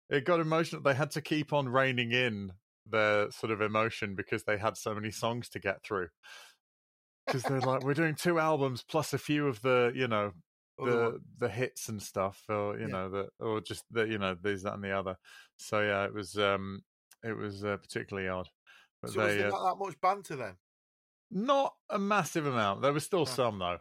it 0.09 0.25
got 0.25 0.39
emotional. 0.39 0.81
They 0.81 0.93
had 0.93 1.11
to 1.11 1.21
keep 1.21 1.53
on 1.53 1.69
reining 1.69 2.11
in 2.11 2.53
their 2.85 3.31
sort 3.31 3.51
of 3.51 3.61
emotion 3.61 4.15
because 4.15 4.43
they 4.43 4.57
had 4.57 4.77
so 4.77 4.95
many 4.95 5.11
songs 5.11 5.49
to 5.49 5.59
get 5.59 5.83
through 5.83 6.07
because 7.25 7.43
they're 7.43 7.59
like, 7.61 7.83
we're 7.83 7.93
doing 7.93 8.15
two 8.15 8.39
albums 8.39 8.83
plus 8.89 9.13
a 9.13 9.17
few 9.17 9.47
of 9.47 9.61
the, 9.61 9.91
you 9.95 10.07
know, 10.07 10.31
the 10.77 11.19
the 11.37 11.49
hits 11.49 11.89
and 11.89 12.01
stuff, 12.01 12.41
or 12.47 12.75
you 12.75 12.85
yeah. 12.85 12.87
know, 12.87 13.09
the 13.09 13.27
or 13.39 13.59
just 13.61 13.83
the, 13.91 14.07
you 14.07 14.17
know, 14.17 14.35
these 14.41 14.63
that 14.63 14.73
and 14.73 14.83
the 14.83 14.91
other. 14.91 15.17
So 15.57 15.81
yeah, 15.81 16.05
it 16.05 16.13
was 16.13 16.37
um, 16.37 16.81
it 17.23 17.35
was 17.35 17.63
uh, 17.63 17.77
particularly 17.77 18.29
odd. 18.29 18.47
But 19.01 19.11
so 19.11 19.19
they, 19.19 19.25
was 19.25 19.35
there 19.35 19.47
uh, 19.47 19.49
not 19.49 19.63
that 19.77 19.85
much 19.85 20.01
banter 20.01 20.35
then? 20.37 20.55
Not 21.31 21.73
a 21.89 21.99
massive 21.99 22.45
amount. 22.45 22.81
There 22.81 22.93
was 22.93 23.03
still 23.03 23.25
some 23.25 23.59
though. 23.59 23.77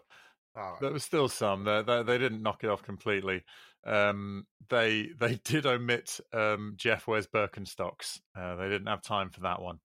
Right. 0.57 0.81
There 0.81 0.93
was 0.93 1.05
still 1.05 1.29
some. 1.29 1.65
They, 1.65 1.83
they, 1.83 2.03
they 2.03 2.19
didn't 2.19 2.43
knock 2.43 2.65
it 2.65 2.71
off 2.71 2.83
completely. 2.83 3.45
Um, 3.89 4.45
they 4.69 5.09
they 5.19 5.37
did 5.45 5.67
omit 5.67 6.21
um, 6.33 6.75
Jeff 6.77 7.07
wears 7.07 7.27
Birkenstocks. 7.27 8.21
Uh, 8.37 8.57
they 8.57 8.69
didn't 8.69 8.89
have 8.89 9.03
time 9.03 9.31
for 9.31 9.41
that 9.41 9.63
one. 9.63 9.79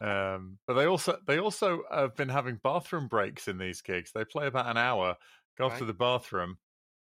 um, 0.00 0.58
but 0.66 0.74
they 0.74 0.86
also 0.86 1.18
they 1.26 1.38
also 1.38 1.82
have 1.90 2.14
been 2.16 2.28
having 2.28 2.60
bathroom 2.62 3.08
breaks 3.08 3.48
in 3.48 3.58
these 3.58 3.82
gigs. 3.82 4.12
They 4.14 4.24
play 4.24 4.46
about 4.46 4.70
an 4.70 4.76
hour, 4.76 5.16
go 5.58 5.68
right. 5.68 5.78
to 5.78 5.84
the 5.84 5.92
bathroom. 5.92 6.58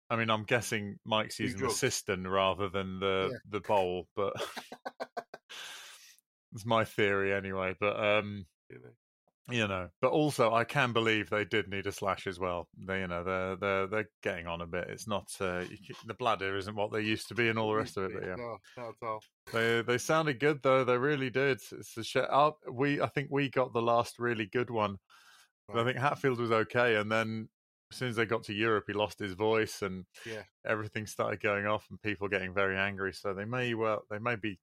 I 0.09 0.15
mean, 0.15 0.29
I'm 0.29 0.43
guessing 0.43 0.97
Mike's 1.05 1.39
using 1.39 1.59
the 1.59 1.69
cistern 1.69 2.25
rather 2.25 2.69
than 2.69 2.99
the 2.99 3.29
yeah. 3.31 3.37
the 3.49 3.59
bowl, 3.59 4.07
but 4.15 4.33
it's 6.53 6.65
my 6.65 6.85
theory 6.85 7.33
anyway. 7.33 7.75
But 7.77 8.01
um, 8.01 8.45
you 9.49 9.67
know 9.67 9.87
but 10.01 10.11
also 10.11 10.53
i 10.53 10.63
can 10.63 10.91
believe 10.91 11.29
they 11.29 11.45
did 11.45 11.69
need 11.69 11.87
a 11.87 11.91
slash 11.91 12.27
as 12.27 12.39
well 12.39 12.67
they 12.85 13.01
you 13.01 13.07
know 13.07 13.23
they're 13.23 13.55
they're 13.55 13.87
they're 13.87 14.09
getting 14.21 14.45
on 14.45 14.61
a 14.61 14.67
bit 14.67 14.87
it's 14.89 15.07
not 15.07 15.25
uh, 15.39 15.63
the 16.05 16.13
bladder 16.19 16.57
isn't 16.57 16.75
what 16.75 16.91
they 16.91 17.01
used 17.01 17.27
to 17.27 17.35
be 17.35 17.47
and 17.47 17.57
all 17.57 17.69
the 17.69 17.75
rest 17.75 17.97
of 17.97 18.05
it 18.05 18.13
but 18.13 18.23
yeah 18.23 18.35
no, 18.35 18.57
not 18.77 18.89
at 18.89 19.07
all. 19.07 19.21
they 19.53 19.81
they 19.81 19.97
sounded 19.97 20.39
good 20.39 20.61
though 20.63 20.83
they 20.83 20.97
really 20.97 21.29
did 21.29 21.61
it's 21.71 21.97
a 21.97 22.03
sh- 22.03 22.17
we 22.71 23.01
i 23.01 23.07
think 23.07 23.29
we 23.31 23.49
got 23.49 23.73
the 23.73 23.81
last 23.81 24.19
really 24.19 24.47
good 24.47 24.69
one 24.69 24.97
right. 25.69 25.81
i 25.81 25.85
think 25.85 25.97
hatfield 25.97 26.39
was 26.39 26.51
okay 26.51 26.95
and 26.95 27.11
then 27.11 27.47
as 27.91 27.97
soon 27.97 28.09
as 28.09 28.15
they 28.17 28.25
got 28.25 28.43
to 28.43 28.53
Europe, 28.53 28.85
he 28.87 28.93
lost 28.93 29.17
his 29.19 29.33
voice, 29.33 29.81
and 29.81 30.05
yeah. 30.25 30.41
everything 30.65 31.05
started 31.05 31.39
going 31.39 31.65
off, 31.65 31.85
and 31.89 32.01
people 32.01 32.27
getting 32.27 32.53
very 32.53 32.77
angry. 32.77 33.13
So 33.13 33.33
they 33.33 33.45
may 33.45 33.73
well, 33.75 34.03
they 34.09 34.19
may 34.19 34.35
be 34.35 34.59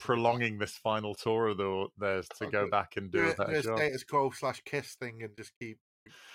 prolonging 0.00 0.58
this 0.58 0.72
final 0.72 1.14
tour 1.14 1.48
of 1.48 1.58
the, 1.58 1.86
theirs 1.98 2.26
to 2.38 2.46
okay. 2.46 2.52
go 2.52 2.68
back 2.68 2.94
and 2.96 3.12
do, 3.12 3.22
do 3.22 3.30
a 3.30 3.34
better 3.34 3.62
do 3.62 3.74
a 3.74 3.76
status 3.76 4.04
quo 4.04 4.30
slash 4.30 4.60
kiss 4.64 4.94
thing 4.94 5.22
and 5.22 5.36
just 5.36 5.52
keep 5.60 5.78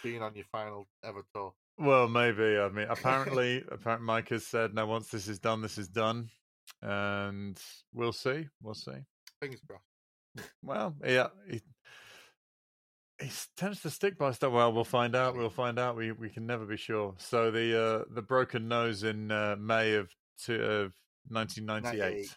being 0.02 0.22
on 0.22 0.36
your 0.36 0.46
final 0.52 0.88
ever 1.04 1.24
tour. 1.34 1.54
Well, 1.78 2.08
maybe. 2.08 2.58
I 2.58 2.70
mean, 2.70 2.88
apparently, 2.90 3.64
apparently, 3.70 4.06
Mike 4.06 4.30
has 4.30 4.46
said, 4.46 4.74
"Now, 4.74 4.86
once 4.86 5.10
this 5.10 5.28
is 5.28 5.40
done, 5.40 5.62
this 5.62 5.78
is 5.78 5.90
done," 5.90 6.30
and 6.82 7.60
we'll 7.94 8.14
see. 8.14 8.48
We'll 8.62 8.76
see. 8.76 9.04
Fingers 9.42 9.62
crossed. 9.68 9.84
Well, 10.62 10.96
yeah, 11.06 11.28
he, 11.50 11.62
he 13.22 13.30
tends 13.58 13.82
to 13.82 13.90
stick 13.90 14.18
by 14.18 14.32
stuff. 14.32 14.54
Well, 14.54 14.72
we'll 14.72 14.84
find 14.84 15.16
out. 15.16 15.36
We'll 15.36 15.50
find 15.50 15.80
out. 15.80 15.98
We 15.98 16.12
we 16.12 16.30
can 16.30 16.46
never 16.46 16.66
be 16.66 16.78
sure. 16.78 17.16
So 17.18 17.52
the 17.52 17.84
uh, 17.84 18.04
the 18.10 18.22
broken 18.22 18.68
nose 18.68 19.04
in 19.04 19.32
uh, 19.32 19.56
May 19.60 19.96
of 19.96 20.10
two, 20.38 20.56
of 20.56 20.94
1998 21.30 22.30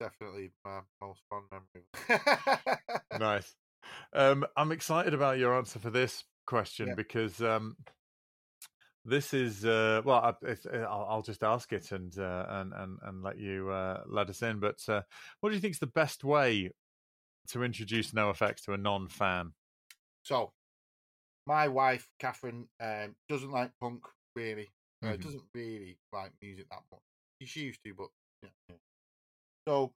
definitely 0.00 0.50
my 0.64 0.80
most 1.00 1.22
fun 1.28 1.42
memory. 1.52 2.20
nice. 3.20 3.54
Um, 4.12 4.44
I'm 4.56 4.72
excited 4.72 5.14
about 5.14 5.38
your 5.38 5.56
answer 5.56 5.78
for 5.78 5.90
this 5.90 6.24
question 6.46 6.88
yeah. 6.88 6.94
because 6.94 7.40
um, 7.42 7.76
this 9.04 9.32
is 9.32 9.64
uh, 9.64 10.02
well, 10.04 10.18
I, 10.18 10.50
uh, 10.50 10.78
I'll, 10.78 11.06
I'll, 11.08 11.22
just 11.22 11.42
ask 11.42 11.72
it 11.72 11.92
and 11.92 12.16
uh, 12.18 12.46
and 12.48 12.72
and 12.72 12.98
and 13.02 13.22
let 13.22 13.38
you 13.38 13.70
uh, 13.70 14.02
let 14.06 14.28
us 14.28 14.42
in. 14.42 14.58
But 14.58 14.78
uh, 14.88 15.02
what 15.40 15.50
do 15.50 15.54
you 15.54 15.60
think 15.60 15.74
is 15.74 15.80
the 15.80 15.86
best 15.86 16.24
way 16.24 16.70
to 17.48 17.62
introduce 17.62 18.12
NOFX 18.12 18.62
to 18.64 18.72
a 18.72 18.78
non-fan? 18.78 19.52
So, 20.22 20.52
my 21.46 21.68
wife 21.68 22.08
Catherine 22.18 22.68
um, 22.82 23.14
doesn't 23.28 23.50
like 23.50 23.70
punk 23.80 24.02
really. 24.34 24.68
Uh, 25.02 25.08
mm-hmm. 25.08 25.22
doesn't 25.22 25.42
really 25.54 25.96
like 26.12 26.30
music 26.42 26.66
that 26.70 26.82
much. 26.92 27.00
She 27.42 27.60
used 27.60 27.80
to, 27.86 27.94
but 27.94 28.08
yeah. 28.42 28.76
So 29.70 29.92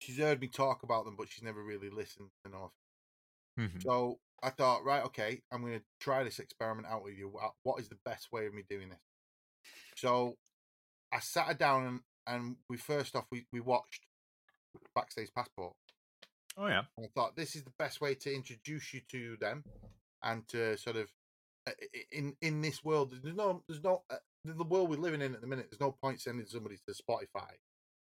she's 0.00 0.18
heard 0.18 0.40
me 0.40 0.48
talk 0.48 0.82
about 0.82 1.04
them, 1.04 1.14
but 1.16 1.28
she's 1.28 1.44
never 1.44 1.62
really 1.62 1.88
listened 1.88 2.30
enough. 2.44 2.72
Mm-hmm. 3.56 3.78
So 3.78 4.18
I 4.42 4.50
thought, 4.50 4.84
right, 4.84 5.04
okay, 5.04 5.40
I'm 5.52 5.60
going 5.60 5.78
to 5.78 5.84
try 6.00 6.24
this 6.24 6.40
experiment 6.40 6.88
out 6.90 7.04
with 7.04 7.16
you. 7.16 7.32
What 7.62 7.80
is 7.80 7.88
the 7.88 7.98
best 8.04 8.32
way 8.32 8.46
of 8.46 8.54
me 8.54 8.64
doing 8.68 8.88
this? 8.88 8.98
So 9.96 10.34
I 11.12 11.20
sat 11.20 11.46
her 11.46 11.54
down 11.54 11.86
and, 11.86 12.00
and 12.26 12.56
we 12.68 12.76
first 12.76 13.14
off 13.14 13.26
we, 13.30 13.46
we 13.52 13.60
watched 13.60 14.04
Backstage 14.96 15.28
Passport. 15.32 15.74
Oh 16.58 16.66
yeah. 16.66 16.82
And 16.96 17.06
I 17.06 17.08
thought 17.14 17.36
this 17.36 17.54
is 17.54 17.62
the 17.62 17.72
best 17.78 18.00
way 18.00 18.16
to 18.16 18.34
introduce 18.34 18.92
you 18.92 19.02
to 19.12 19.36
them 19.40 19.62
and 20.24 20.42
to 20.48 20.76
sort 20.76 20.96
of 20.96 21.06
uh, 21.68 21.72
in 22.10 22.34
in 22.42 22.62
this 22.62 22.82
world. 22.82 23.14
There's 23.22 23.36
no 23.36 23.62
there's 23.68 23.84
no 23.84 24.02
uh, 24.10 24.16
the 24.44 24.64
world 24.64 24.90
we're 24.90 24.96
living 24.96 25.22
in 25.22 25.34
at 25.34 25.40
the 25.40 25.46
minute. 25.46 25.68
There's 25.70 25.80
no 25.80 25.94
point 26.02 26.20
sending 26.20 26.46
somebody 26.46 26.78
to 26.88 26.94
Spotify 26.94 27.52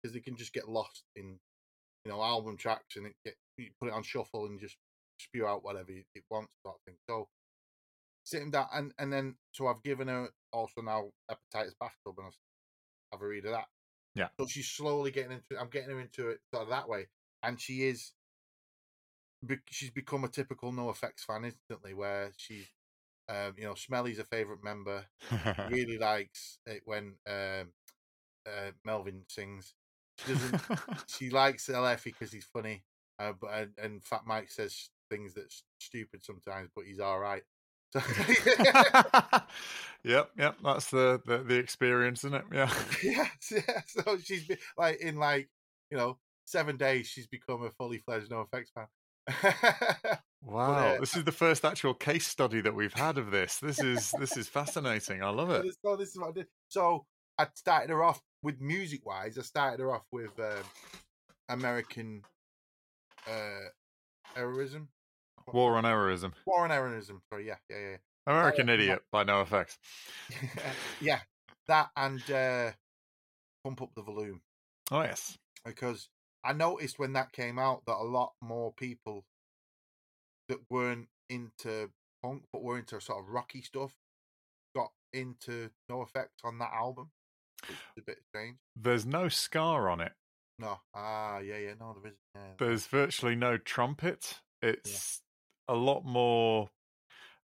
because 0.01 0.13
they 0.13 0.19
can 0.19 0.35
just 0.35 0.53
get 0.53 0.69
lost 0.69 1.03
in 1.15 1.39
you 2.05 2.11
know 2.11 2.21
album 2.21 2.57
tracks 2.57 2.95
and 2.95 3.07
it 3.07 3.13
get 3.26 3.35
you 3.57 3.69
put 3.80 3.89
it 3.89 3.93
on 3.93 4.03
shuffle 4.03 4.45
and 4.45 4.59
just 4.59 4.77
spew 5.19 5.45
out 5.45 5.63
whatever 5.63 5.91
it 5.91 6.23
wants 6.30 6.51
sort 6.63 6.76
of 6.76 6.81
thing. 6.85 6.95
So 7.09 7.27
sitting 8.23 8.51
down 8.51 8.67
and 8.73 8.93
and 8.97 9.11
then 9.11 9.35
so 9.51 9.67
I've 9.67 9.84
given 9.84 10.07
her 10.07 10.30
also 10.53 10.81
now 10.81 11.09
Hepatitis 11.30 11.73
Bathtub 11.80 12.15
and 12.17 12.27
I've 12.27 12.38
have 13.11 13.21
a 13.21 13.27
read 13.27 13.45
of 13.45 13.51
that. 13.51 13.65
Yeah. 14.15 14.27
So 14.39 14.47
she's 14.47 14.69
slowly 14.69 15.11
getting 15.11 15.31
into. 15.31 15.59
I'm 15.59 15.69
getting 15.69 15.89
her 15.89 15.99
into 15.99 16.30
it 16.30 16.39
sort 16.53 16.63
of 16.63 16.69
that 16.69 16.89
way, 16.89 17.07
and 17.43 17.59
she 17.59 17.88
is. 17.88 18.11
She's 19.69 19.91
become 19.91 20.26
a 20.26 20.30
typical 20.30 20.73
NOFX 20.73 21.21
fan 21.26 21.45
instantly, 21.45 21.93
where 21.93 22.31
she, 22.35 22.65
um, 23.30 23.53
you 23.57 23.63
know, 23.63 23.73
Smelly's 23.73 24.19
a 24.19 24.26
favorite 24.26 24.63
member. 24.63 25.05
really 25.69 25.97
likes 25.97 26.59
it 26.65 26.81
when 26.84 27.15
um, 27.26 27.71
uh, 28.45 28.71
Melvin 28.84 29.23
sings. 29.30 29.73
She 30.26 30.34
doesn't. 30.34 30.62
she 31.08 31.30
likes 31.30 31.70
El 31.70 31.84
Hefe 31.84 32.06
because 32.06 32.32
he's 32.32 32.48
funny, 32.52 32.84
uh, 33.20 33.34
but 33.40 33.52
and, 33.54 33.72
and 33.82 34.04
Fat 34.04 34.22
Mike 34.26 34.52
says 34.52 34.90
things 35.10 35.34
that's 35.34 35.64
stupid 35.80 36.24
sometimes, 36.24 36.70
but 36.76 36.86
he's 36.86 37.00
all 37.00 37.20
right. 37.20 37.44
So 37.91 38.02
yep, 40.04 40.30
yep. 40.38 40.58
That's 40.64 40.91
the, 40.91 41.22
the, 41.26 41.40
the 41.40 41.56
experience, 41.56 42.24
isn't 42.24 42.36
it? 42.36 42.46
Yeah. 42.54 42.72
yes, 43.04 43.52
yeah. 43.52 43.82
So 43.88 44.18
she's 44.24 44.46
been 44.46 44.58
like 44.78 45.02
in 45.02 45.16
like 45.16 45.50
you 45.90 45.98
know 45.98 46.18
seven 46.46 46.78
days, 46.78 47.08
she's 47.08 47.28
become 47.28 47.64
a 47.64 47.72
fully 47.72 47.98
fledged 48.00 48.30
NOFX 48.30 48.66
fan. 48.76 48.88
wow, 50.44 50.68
but, 50.68 50.96
uh, 50.96 51.00
this 51.00 51.16
is 51.16 51.24
the 51.24 51.32
first 51.32 51.66
actual 51.66 51.94
case 51.94 52.28
study 52.28 52.62
that 52.62 52.74
we've 52.74 52.94
had 52.94 53.18
of 53.18 53.32
this. 53.32 53.58
This 53.58 53.80
is 53.80 54.14
this 54.20 54.38
is 54.38 54.48
fascinating. 54.48 55.24
I 55.24 55.30
love 55.30 55.50
it. 55.50 55.66
So 55.84 55.96
this 55.96 56.10
is 56.10 56.20
what 56.20 56.30
I 56.30 56.32
did. 56.34 56.48
So 56.68 57.06
I 57.40 57.48
started 57.56 57.90
her 57.90 58.03
off 58.03 58.22
with 58.44 58.60
music 58.60 59.06
wise. 59.06 59.38
I 59.38 59.44
started 59.44 59.80
her 59.80 59.94
off 59.94 60.03
with 60.11 60.38
um, 60.40 60.64
American 61.48 62.24
uh, 63.26 63.70
heroism. 64.36 64.90
War 65.53 65.78
on 65.78 65.86
Errorism. 65.86 66.34
War 66.45 66.66
on 66.66 66.70
Errorism. 66.70 67.22
Sorry, 67.32 67.48
yeah, 67.48 67.56
yeah, 67.70 67.78
yeah. 67.78 67.98
American 68.28 68.70
uh, 68.70 68.74
Idiot 68.74 68.99
by 69.10 69.24
NOFX. 69.24 69.78
yeah, 71.02 71.20
that 71.68 71.90
and 71.95 72.30
uh, 72.30 72.72
Pump 73.64 73.82
Up 73.82 73.91
the 73.95 74.03
Valuum. 74.03 74.41
Oh, 74.91 75.02
yes. 75.02 75.38
Because 75.66 76.10
I 76.44 76.52
noticed 76.52 76.99
when 76.99 77.14
that 77.14 77.32
came 77.32 77.57
out 77.57 77.84
that 77.88 77.95
a 77.95 78.03
lot 78.03 78.34
more 78.41 78.74
people 78.74 79.24
that 80.49 80.60
weren't 80.70 81.07
into 81.30 81.90
punk 82.22 82.44
but 82.52 82.64
were 82.64 82.78
into 82.78 82.99
sort 82.99 83.20
of 83.20 83.30
rocky 83.30 83.61
stuff 83.61 83.94
got 84.76 84.90
into 85.14 85.70
NOFX 85.90 86.28
on 86.44 86.60
that 86.60 86.72
album. 86.74 87.11
It's 87.68 87.98
a 87.98 88.02
bit 88.02 88.19
strange. 88.30 88.57
There's 88.76 89.06
no 89.06 89.30
ska 89.30 89.60
on 89.60 90.02
it. 90.02 90.14
No. 90.57 90.80
Ah, 90.94 91.40
yeah, 91.40 91.57
yeah. 91.57 91.73
No, 91.80 91.94
there 91.94 92.11
isn't. 92.11 92.19
Yeah. 92.36 92.41
There's 92.57 92.88
virtually 92.88 93.36
no 93.36 93.57
trumpet. 93.57 94.40
It's 94.61 95.22
a 95.68 95.73
lot 95.73 96.03
more, 96.03 96.69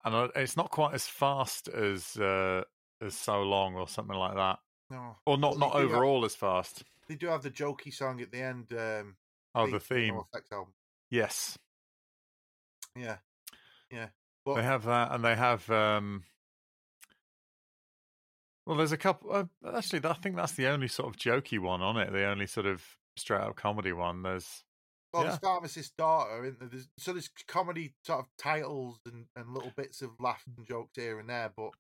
and 0.05 0.31
it's 0.35 0.57
not 0.57 0.71
quite 0.71 0.95
as 0.95 1.07
fast 1.07 1.69
as 1.69 2.17
uh, 2.17 2.63
as 3.03 3.15
so 3.15 3.43
long 3.43 3.75
or 3.75 3.87
something 3.89 4.17
like 4.17 4.35
that. 4.37 4.59
No, 4.91 5.17
or 5.27 5.37
not 5.37 5.59
not 5.59 5.75
overall 5.75 6.23
have, 6.23 6.31
as 6.31 6.35
fast. 6.35 6.85
They 7.09 7.17
do 7.17 7.27
have 7.27 7.43
the 7.43 7.51
jokey 7.51 7.93
song 7.93 8.21
at 8.23 8.31
the 8.31 8.41
end. 8.41 8.73
Um, 8.73 9.17
oh, 9.55 9.71
the 9.71 9.81
theme. 9.81 10.21
Yes. 11.11 11.59
Yeah. 12.97 13.17
Yeah. 13.91 14.09
But, 14.47 14.57
they 14.57 14.63
have 14.63 14.85
that, 14.85 15.13
and 15.13 15.25
they 15.25 15.35
have. 15.35 15.69
um 15.71 16.25
well, 18.67 18.77
there's 18.77 18.93
a 18.93 18.97
couple. 18.97 19.31
Uh, 19.33 19.45
actually, 19.75 20.01
I 20.05 20.15
think 20.15 20.37
that's 20.37 20.53
the 20.53 20.67
only 20.67 20.89
sort 20.89 21.09
of 21.09 21.21
jokey 21.21 21.59
one 21.59 21.83
on 21.83 21.97
it. 21.97 22.13
The 22.13 22.25
only 22.25 22.47
sort 22.47 22.67
of 22.67 22.83
straight 23.17 23.41
up 23.41 23.57
comedy 23.57 23.93
one. 23.93 24.23
There's 24.23 24.65
well, 25.13 25.25
yeah. 25.25 25.33
the 25.33 25.39
pharmacist's 25.39 25.93
daughter, 25.97 26.45
isn't 26.45 26.59
there? 26.59 26.69
There's, 26.69 26.89
so 26.99 27.13
there's 27.13 27.31
comedy 27.47 27.95
sort 28.05 28.21
of 28.21 28.27
titles 28.39 28.99
and, 29.07 29.27
and 29.37 29.53
little 29.53 29.73
bits 29.77 30.03
of 30.03 30.11
laughs 30.19 30.45
and 30.57 30.67
jokes 30.67 30.93
here 30.97 31.21
and 31.21 31.29
there, 31.29 31.53
but 31.57 31.71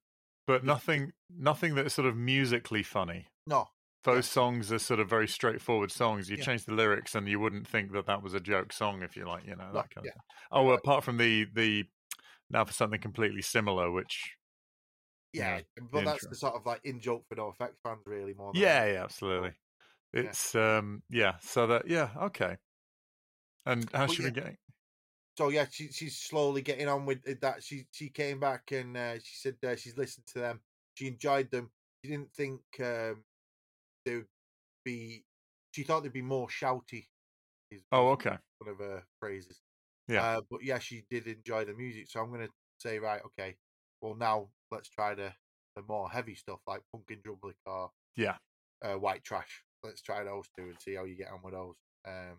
but 0.46 0.64
nothing, 0.64 1.12
nothing 1.34 1.74
that's 1.74 1.94
sort 1.94 2.06
of 2.06 2.16
musically 2.16 2.82
funny. 2.82 3.26
No, 3.46 3.68
those 4.04 4.26
yeah. 4.28 4.32
songs 4.32 4.70
are 4.70 4.78
sort 4.78 5.00
of 5.00 5.08
very 5.08 5.26
straightforward 5.26 5.90
songs. 5.90 6.28
You 6.28 6.36
yeah. 6.36 6.44
change 6.44 6.64
the 6.66 6.74
lyrics, 6.74 7.14
and 7.14 7.26
you 7.26 7.40
wouldn't 7.40 7.66
think 7.66 7.92
that 7.92 8.06
that 8.06 8.22
was 8.22 8.34
a 8.34 8.40
joke 8.40 8.72
song 8.72 9.02
if 9.02 9.16
you 9.16 9.26
like, 9.26 9.46
you 9.46 9.56
know, 9.56 9.70
that 9.72 9.90
kind 9.90 10.06
of. 10.06 10.12
Thing. 10.12 10.22
Oh, 10.52 10.62
well, 10.64 10.76
apart 10.76 11.02
from 11.02 11.16
the 11.16 11.46
the 11.54 11.84
now 12.50 12.64
for 12.64 12.72
something 12.72 13.00
completely 13.00 13.42
similar, 13.42 13.90
which 13.90 14.36
yeah, 15.34 15.60
but 15.92 16.04
that's 16.04 16.26
the 16.26 16.34
sort 16.34 16.54
of 16.54 16.66
like 16.66 16.80
in 16.84 17.00
joke 17.00 17.24
for 17.28 17.36
NOFX 17.36 17.72
fans, 17.82 18.00
really 18.06 18.34
more. 18.34 18.52
yeah, 18.54 18.86
yeah, 18.86 19.04
absolutely. 19.04 19.52
It's 20.12 20.54
um 20.54 21.02
yeah, 21.10 21.34
so 21.40 21.66
that 21.66 21.88
yeah, 21.88 22.10
okay. 22.22 22.56
And 23.66 23.88
how's 23.92 24.12
she 24.14 24.22
yeah. 24.22 24.28
been 24.28 24.34
getting? 24.34 24.56
So 25.36 25.48
yeah, 25.48 25.66
she, 25.68 25.88
she's 25.88 26.16
slowly 26.16 26.62
getting 26.62 26.88
on 26.88 27.06
with 27.06 27.40
that. 27.40 27.62
She 27.62 27.86
she 27.90 28.08
came 28.08 28.38
back 28.38 28.70
and 28.70 28.96
uh, 28.96 29.14
she 29.14 29.34
said 29.36 29.56
uh, 29.66 29.74
she's 29.74 29.96
listened 29.96 30.26
to 30.28 30.38
them. 30.38 30.60
She 30.94 31.08
enjoyed 31.08 31.50
them. 31.50 31.70
She 32.04 32.12
didn't 32.12 32.32
think 32.32 32.60
um, 32.80 33.24
they 34.06 34.16
would 34.16 34.26
be. 34.84 35.24
She 35.72 35.82
thought 35.82 36.04
they'd 36.04 36.12
be 36.12 36.22
more 36.22 36.46
shouty. 36.46 37.06
oh, 37.90 38.10
okay. 38.10 38.36
One 38.58 38.70
of 38.70 38.78
her 38.78 39.02
phrases. 39.18 39.60
Yeah. 40.06 40.22
Uh, 40.22 40.40
but 40.48 40.62
yeah, 40.62 40.78
she 40.78 41.04
did 41.10 41.26
enjoy 41.26 41.64
the 41.64 41.74
music. 41.74 42.06
So 42.08 42.20
I'm 42.20 42.30
gonna 42.30 42.48
say 42.78 43.00
right, 43.00 43.20
okay. 43.26 43.56
Well, 44.00 44.14
now 44.14 44.48
let's 44.74 44.88
try 44.88 45.14
the 45.14 45.32
the 45.76 45.82
more 45.88 46.08
heavy 46.10 46.34
stuff 46.34 46.60
like 46.66 46.82
Punk 46.92 47.04
in 47.10 47.18
Drublic 47.18 47.54
or 47.66 47.90
yeah, 48.16 48.36
uh, 48.84 48.98
White 48.98 49.24
Trash. 49.24 49.62
Let's 49.82 50.02
try 50.02 50.24
those 50.24 50.46
two 50.56 50.64
and 50.64 50.76
see 50.80 50.94
how 50.94 51.04
you 51.04 51.16
get 51.16 51.30
on 51.30 51.40
with 51.42 51.54
those. 51.54 51.74
Um, 52.06 52.38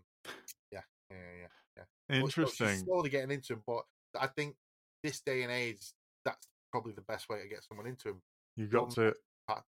yeah, 0.71 0.81
yeah, 1.11 1.17
yeah, 1.41 1.83
yeah. 2.09 2.19
Interesting. 2.19 2.67
But, 2.67 2.85
slowly 2.85 3.09
getting 3.09 3.31
into 3.31 3.53
them, 3.53 3.63
but 3.65 3.83
I 4.19 4.27
think 4.27 4.55
this 5.03 5.21
day 5.21 5.43
and 5.43 5.51
age, 5.51 5.79
that's 6.23 6.47
probably 6.71 6.93
the 6.93 7.01
best 7.01 7.29
way 7.29 7.41
to 7.41 7.47
get 7.47 7.63
someone 7.63 7.87
into 7.87 8.09
them. 8.09 8.21
You 8.55 8.67
got 8.67 8.91
to 8.91 9.13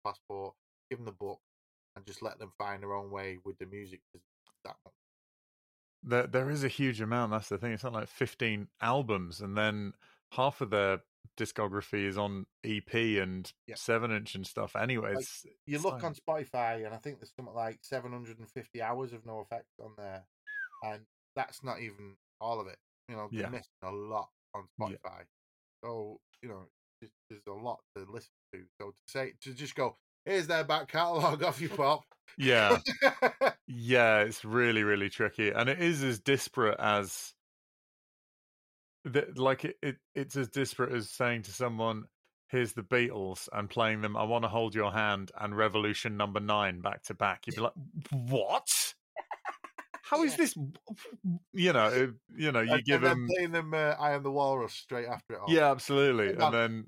passport, 0.03 0.56
give 0.90 0.99
them 0.99 1.06
the 1.06 1.11
book, 1.11 1.40
and 1.95 2.06
just 2.06 2.22
let 2.22 2.40
them 2.40 2.52
find 2.57 2.81
their 2.81 2.94
own 2.94 3.11
way 3.11 3.38
with 3.44 3.57
the 3.60 3.65
music. 3.65 3.99
That 4.64 4.76
there, 6.03 6.27
there 6.27 6.49
is 6.49 6.64
a 6.64 6.69
huge 6.69 7.02
amount. 7.02 7.31
That's 7.31 7.49
the 7.49 7.57
thing. 7.57 7.73
It's 7.73 7.84
not 7.84 7.94
like 7.94 8.07
fifteen 8.07 8.68
albums, 8.81 9.41
and 9.41 9.57
then 9.57 9.94
half 10.31 10.61
of 10.61 10.69
their 10.69 11.02
discography 11.40 12.06
is 12.06 12.18
on 12.18 12.45
EP 12.66 12.94
and 12.94 13.52
yeah. 13.68 13.76
seven 13.76 14.11
inch 14.11 14.36
and 14.36 14.45
stuff. 14.45 14.76
Anyways, 14.76 15.41
like, 15.45 15.53
you 15.66 15.80
look 15.80 15.94
like... 15.94 16.03
on 16.03 16.14
Spotify, 16.14 16.86
and 16.86 16.94
I 16.94 16.98
think 16.98 17.20
there's 17.20 17.34
something 17.36 17.56
like 17.56 17.80
750 17.82 18.82
hours 18.82 19.14
of 19.14 19.24
NOFX 19.24 19.64
on 19.82 19.91
there 19.98 20.26
and 20.84 21.02
that's 21.36 21.64
not 21.64 21.80
even 21.80 22.16
all 22.41 22.60
of 22.60 22.68
it. 22.68 22.78
You 23.07 23.16
know, 23.16 23.28
yeah. 23.32 23.49
missing 23.49 23.66
a 23.84 23.91
lot 23.91 24.30
on 24.53 24.66
Spotify. 24.80 25.20
Yeah. 25.20 25.84
So 25.84 26.20
you 26.41 26.49
know, 26.49 26.66
there's 27.30 27.41
a 27.48 27.52
lot 27.52 27.80
to 27.95 28.06
listen 28.11 28.30
to. 28.53 28.61
So 28.80 28.90
to 28.90 29.02
say 29.07 29.34
to 29.41 29.53
just 29.53 29.76
go, 29.76 29.98
here's 30.26 30.48
their 30.48 30.64
back 30.64 30.90
catalogue 30.90 31.44
off 31.44 31.61
you 31.61 31.70
pop. 31.70 32.03
Yeah, 32.38 32.78
yeah, 33.68 34.20
it's 34.20 34.45
really 34.45 34.84
really 34.84 35.10
tricky, 35.10 35.49
and 35.49 35.70
it 35.70 35.80
is 35.80 36.03
as 36.03 36.20
disparate 36.20 36.80
as. 36.80 37.34
The, 39.05 39.27
like 39.35 39.65
it, 39.65 39.77
it, 39.81 39.97
it's 40.13 40.35
as 40.35 40.49
disparate 40.49 40.93
as 40.93 41.09
saying 41.09 41.43
to 41.43 41.51
someone, 41.51 42.05
here's 42.49 42.73
the 42.73 42.84
Beatles 42.84 43.47
and 43.53 43.69
playing 43.69 44.01
them 44.01 44.17
I 44.17 44.23
Want 44.23 44.43
to 44.43 44.49
Hold 44.49 44.76
Your 44.76 44.91
Hand 44.91 45.31
and 45.39 45.55
Revolution 45.55 46.17
number 46.17 46.39
nine 46.39 46.81
back 46.81 47.03
to 47.03 47.13
back. 47.13 47.47
You'd 47.47 47.55
be 47.55 47.61
like, 47.61 47.73
what? 48.11 48.93
How 50.03 50.23
is 50.23 50.31
yeah. 50.31 50.38
this? 50.38 50.55
You 51.53 51.73
know, 51.73 52.13
you 52.35 52.51
know, 52.51 52.61
you 52.61 52.73
and, 52.73 52.84
give 52.84 53.01
them 53.01 53.27
playing 53.35 53.51
them. 53.51 53.73
Uh, 53.73 53.95
I 53.99 54.13
am 54.13 54.23
the 54.23 54.31
Walrus 54.31 54.73
straight 54.73 55.07
after 55.07 55.35
it. 55.35 55.39
All. 55.39 55.53
Yeah, 55.53 55.71
absolutely, 55.71 56.30
and, 56.30 56.41
and 56.41 56.53
then. 56.53 56.85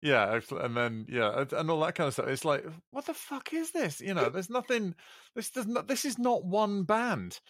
Yeah, 0.00 0.38
and 0.52 0.76
then 0.76 1.06
yeah, 1.08 1.44
and 1.50 1.70
all 1.72 1.80
that 1.80 1.96
kind 1.96 2.06
of 2.06 2.12
stuff. 2.12 2.28
It's 2.28 2.44
like, 2.44 2.64
what 2.92 3.06
the 3.06 3.14
fuck 3.14 3.52
is 3.52 3.72
this? 3.72 4.00
You 4.00 4.14
know, 4.14 4.28
there's 4.28 4.48
nothing. 4.48 4.94
This 5.34 5.50
does 5.50 5.66
not. 5.66 5.88
This 5.88 6.04
is 6.04 6.20
not 6.20 6.44
one 6.44 6.84
band. 6.84 7.40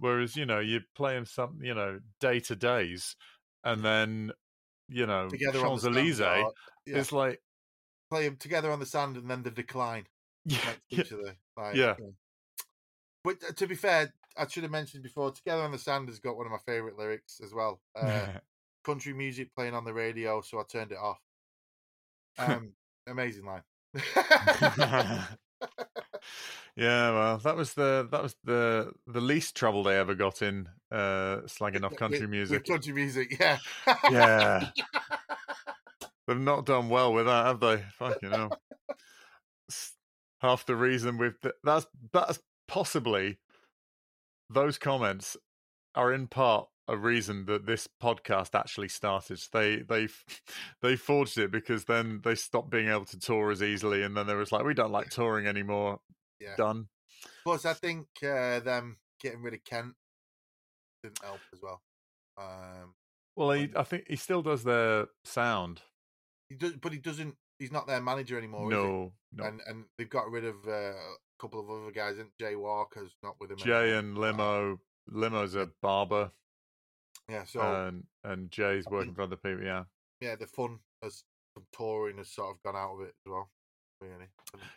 Whereas 0.00 0.34
you 0.34 0.44
know, 0.44 0.58
you're 0.58 0.80
playing 0.96 1.26
some, 1.26 1.60
you 1.62 1.74
know, 1.74 2.00
day 2.18 2.40
to 2.40 2.56
days, 2.56 3.14
and 3.64 3.84
then 3.84 4.32
you 4.88 5.06
know, 5.06 5.28
Champs 5.30 5.84
Elysees. 5.84 6.20
Yeah. 6.20 6.48
It's 6.86 7.12
like 7.12 7.40
play 8.10 8.24
them 8.28 8.36
together 8.36 8.70
on 8.70 8.80
the 8.80 8.86
sand, 8.86 9.16
and 9.16 9.30
then 9.30 9.42
the 9.42 9.50
decline. 9.50 10.06
Yeah, 10.44 10.58
yeah. 10.88 11.04
Like, 11.56 11.76
yeah. 11.76 11.94
But 13.22 13.36
uh, 13.48 13.52
to 13.52 13.68
be 13.68 13.76
fair, 13.76 14.12
I 14.36 14.48
should 14.48 14.64
have 14.64 14.72
mentioned 14.72 15.04
before. 15.04 15.30
Together 15.30 15.62
on 15.62 15.70
the 15.70 15.78
Sand 15.78 16.08
has 16.08 16.18
got 16.18 16.36
one 16.36 16.46
of 16.46 16.52
my 16.52 16.58
favorite 16.58 16.98
lyrics 16.98 17.40
as 17.44 17.54
well. 17.54 17.80
Uh, 17.94 18.26
country 18.84 19.12
music 19.12 19.54
playing 19.54 19.74
on 19.74 19.84
the 19.84 19.94
radio, 19.94 20.40
so 20.40 20.58
I 20.58 20.64
turned 20.68 20.92
it 20.92 20.98
off. 20.98 21.20
Um, 22.38 22.72
amazing 23.06 23.44
line. 23.44 23.62
yeah, 23.94 25.26
well, 26.76 27.36
that 27.38 27.54
was 27.54 27.74
the 27.74 28.08
that 28.10 28.22
was 28.22 28.34
the 28.42 28.94
the 29.06 29.20
least 29.20 29.54
trouble 29.54 29.82
they 29.82 29.98
ever 29.98 30.14
got 30.14 30.40
in 30.40 30.70
uh 30.92 31.40
slagging 31.46 31.84
off 31.84 31.96
country 31.96 32.20
with, 32.20 32.30
music. 32.30 32.60
With 32.60 32.68
country 32.68 32.92
music, 32.92 33.36
yeah. 33.38 33.58
yeah. 34.10 34.68
They've 36.26 36.38
not 36.38 36.66
done 36.66 36.88
well 36.88 37.12
with 37.12 37.26
that, 37.26 37.46
have 37.46 37.60
they? 37.60 37.82
Fucking 37.98 38.30
hell. 38.30 38.60
Half 40.40 40.66
the 40.66 40.76
reason 40.76 41.18
we've 41.18 41.36
that's 41.64 41.86
that's 42.12 42.38
possibly 42.68 43.38
those 44.50 44.78
comments 44.78 45.36
are 45.94 46.12
in 46.12 46.26
part 46.26 46.68
a 46.88 46.96
reason 46.96 47.46
that 47.46 47.66
this 47.66 47.88
podcast 48.02 48.54
actually 48.54 48.88
started. 48.88 49.40
They 49.52 49.78
they 49.88 50.08
they 50.82 50.96
forged 50.96 51.38
it 51.38 51.50
because 51.50 51.84
then 51.84 52.20
they 52.24 52.34
stopped 52.34 52.70
being 52.70 52.88
able 52.88 53.04
to 53.06 53.18
tour 53.18 53.50
as 53.50 53.62
easily, 53.62 54.02
and 54.02 54.16
then 54.16 54.26
there 54.26 54.36
was 54.36 54.52
like, 54.52 54.64
we 54.64 54.74
don't 54.74 54.92
like 54.92 55.10
touring 55.10 55.46
anymore. 55.46 56.00
Yeah. 56.40 56.56
Done. 56.56 56.88
Plus, 57.44 57.64
I 57.64 57.74
think 57.74 58.06
uh, 58.22 58.60
them 58.60 58.98
getting 59.20 59.42
rid 59.42 59.54
of 59.54 59.64
Kent 59.64 59.94
didn't 61.02 61.22
help 61.22 61.40
as 61.52 61.60
well. 61.62 61.82
Um, 62.38 62.94
well, 63.36 63.50
he, 63.52 63.70
I 63.76 63.82
think 63.82 64.04
he 64.08 64.16
still 64.16 64.42
does 64.42 64.64
their 64.64 65.06
sound. 65.24 65.82
He 66.48 66.56
does, 66.56 66.72
but 66.72 66.92
he 66.92 66.98
doesn't. 66.98 67.34
He's 67.58 67.72
not 67.72 67.86
their 67.86 68.00
manager 68.00 68.36
anymore. 68.36 68.70
No, 68.70 69.12
no. 69.32 69.44
And 69.44 69.60
and 69.66 69.84
they've 69.96 70.10
got 70.10 70.30
rid 70.30 70.44
of 70.44 70.56
uh, 70.66 70.70
a 70.70 71.16
couple 71.40 71.60
of 71.60 71.70
other 71.70 71.90
guys. 71.90 72.18
And 72.18 72.28
Jay 72.38 72.56
Walker's 72.56 73.16
not 73.22 73.36
with 73.40 73.50
him. 73.50 73.58
Jay 73.58 73.92
anymore. 73.92 73.98
and 73.98 74.18
Limo. 74.18 74.80
Limo's 75.10 75.54
a 75.54 75.68
barber. 75.82 76.30
Yeah, 77.28 77.44
so 77.44 77.60
and 77.60 78.04
and 78.24 78.50
Jay's 78.50 78.84
working 78.90 79.14
for 79.14 79.22
other 79.22 79.36
people. 79.36 79.64
Yeah, 79.64 79.84
yeah. 80.20 80.36
The 80.36 80.46
fun 80.46 80.80
as 81.04 81.24
touring 81.72 82.18
has 82.18 82.30
sort 82.30 82.56
of 82.56 82.62
gone 82.62 82.76
out 82.76 82.94
of 82.94 83.00
it 83.02 83.14
as 83.26 83.30
well. 83.30 83.50
Really. 84.00 84.26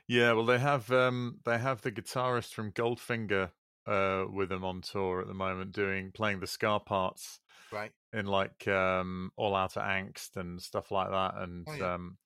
Yeah, 0.08 0.34
well, 0.34 0.46
they 0.46 0.60
have 0.60 0.92
um 0.92 1.40
they 1.46 1.58
have 1.58 1.82
the 1.82 1.92
guitarist 1.92 2.54
from 2.54 2.72
Goldfinger 2.72 3.52
uh 3.88 4.26
with 4.32 4.50
them 4.50 4.64
on 4.64 4.82
tour 4.82 5.22
at 5.22 5.28
the 5.28 5.34
moment, 5.34 5.72
doing 5.72 6.12
playing 6.12 6.40
the 6.40 6.48
ska 6.48 6.80
parts. 6.80 7.40
Right. 7.72 7.92
In 8.14 8.26
like 8.26 8.68
um 8.68 9.32
All 9.38 9.56
Out 9.56 9.78
of 9.78 9.84
Angst 9.84 10.38
and 10.38 10.62
stuff 10.62 10.92
like 10.92 11.10
that, 11.10 11.36
and 11.38 11.68
oh, 11.68 11.74
yeah. 11.74 11.94
um 11.94 12.18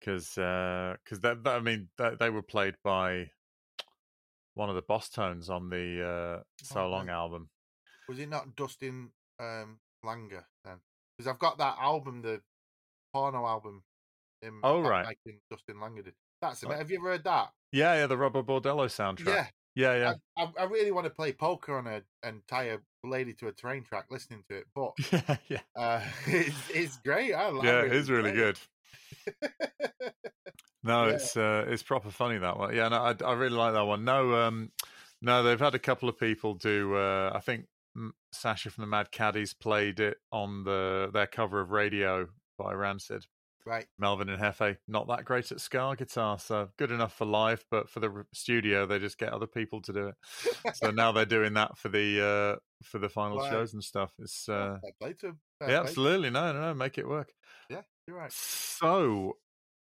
because 0.00 0.34
because 0.34 1.18
uh, 1.18 1.20
that, 1.22 1.44
that 1.44 1.56
I 1.56 1.60
mean 1.60 1.88
that, 1.98 2.18
they 2.18 2.30
were 2.30 2.42
played 2.42 2.74
by 2.82 3.30
one 4.54 4.68
of 4.68 4.74
the 4.74 4.82
Bosstones 4.82 5.48
on 5.48 5.70
the 5.70 6.38
uh, 6.38 6.42
So 6.62 6.84
oh, 6.84 6.88
Long 6.88 7.08
album. 7.08 7.48
Was 8.08 8.18
it 8.18 8.28
not 8.28 8.56
Dustin 8.56 9.10
um, 9.38 9.78
Lanker 10.04 10.44
then? 10.64 10.76
Because 11.16 11.30
I've 11.30 11.38
got 11.38 11.58
that 11.58 11.76
album, 11.80 12.22
the 12.22 12.40
porno 13.12 13.46
album. 13.46 13.82
In, 14.42 14.58
oh 14.62 14.80
right, 14.80 15.16
Dustin 15.50 15.76
Lanker 15.76 16.04
did. 16.04 16.14
That's 16.40 16.62
it. 16.62 16.70
Have 16.70 16.90
you 16.90 16.98
ever 16.98 17.10
heard 17.10 17.24
that? 17.24 17.50
Yeah, 17.72 17.94
yeah, 17.94 18.06
the 18.06 18.16
Rubber 18.16 18.42
Bordello 18.42 18.86
soundtrack. 18.86 19.26
Yeah, 19.26 19.46
yeah, 19.80 19.94
yeah. 19.94 20.14
I, 20.36 20.42
I, 20.42 20.48
I, 20.60 20.64
really 20.64 20.90
want 20.90 21.04
to 21.04 21.10
play 21.10 21.32
poker 21.32 21.76
on 21.76 21.86
a 21.86 22.02
and 22.22 22.42
tie 22.48 22.64
a 22.64 22.78
lady 23.04 23.32
to 23.34 23.48
a 23.48 23.52
train 23.52 23.82
track 23.82 24.06
listening 24.10 24.44
to 24.48 24.58
it, 24.58 24.66
but 24.74 24.92
yeah, 25.12 25.36
yeah, 25.48 25.58
uh, 25.76 26.00
it's, 26.26 26.70
it's 26.72 26.96
great. 26.98 27.32
I, 27.32 27.48
love 27.48 27.64
it. 27.64 27.68
yeah, 27.68 27.82
it 27.82 27.92
is 27.92 28.10
really 28.10 28.32
good. 28.32 28.58
no, 30.82 31.06
yeah. 31.06 31.14
it's 31.14 31.36
uh, 31.36 31.64
it's 31.68 31.82
proper 31.82 32.10
funny 32.10 32.38
that 32.38 32.58
one. 32.58 32.74
Yeah, 32.74 32.88
no, 32.88 32.96
I, 32.96 33.14
I 33.24 33.32
really 33.32 33.56
like 33.56 33.72
that 33.74 33.86
one. 33.86 34.04
No, 34.04 34.34
um, 34.34 34.70
no, 35.22 35.42
they've 35.42 35.60
had 35.60 35.74
a 35.74 35.78
couple 35.78 36.08
of 36.08 36.18
people 36.18 36.54
do. 36.54 36.94
Uh, 36.94 37.32
I 37.34 37.40
think 37.40 37.66
Sasha 38.32 38.70
from 38.70 38.82
the 38.82 38.88
Mad 38.88 39.10
Caddies 39.10 39.54
played 39.54 40.00
it 40.00 40.18
on 40.32 40.64
the 40.64 41.10
their 41.12 41.26
cover 41.26 41.60
of 41.60 41.70
Radio 41.70 42.28
by 42.58 42.72
Rancid. 42.72 43.26
Right. 43.70 43.86
Melvin 44.00 44.28
and 44.28 44.42
Hefe, 44.42 44.78
not 44.88 45.06
that 45.06 45.24
great 45.24 45.52
at 45.52 45.60
ska 45.60 45.94
guitar, 45.96 46.40
so 46.40 46.70
good 46.76 46.90
enough 46.90 47.14
for 47.16 47.24
live, 47.24 47.64
but 47.70 47.88
for 47.88 48.00
the 48.00 48.24
studio, 48.34 48.84
they 48.84 48.98
just 48.98 49.16
get 49.16 49.32
other 49.32 49.46
people 49.46 49.80
to 49.82 49.92
do 49.92 50.08
it. 50.08 50.76
so 50.76 50.90
now 50.90 51.12
they're 51.12 51.24
doing 51.24 51.54
that 51.54 51.78
for 51.78 51.88
the 51.88 52.20
uh, 52.20 52.58
for 52.82 52.98
the 52.98 53.08
final 53.08 53.40
shows 53.48 53.72
and 53.72 53.84
stuff. 53.84 54.10
It's 54.18 54.48
uh, 54.48 54.78
yeah, 55.00 55.80
absolutely. 55.82 56.30
No, 56.30 56.52
no, 56.52 56.60
no, 56.60 56.74
make 56.74 56.98
it 56.98 57.06
work. 57.06 57.32
Yeah, 57.68 57.82
you're 58.08 58.16
right. 58.16 58.32
So 58.32 59.36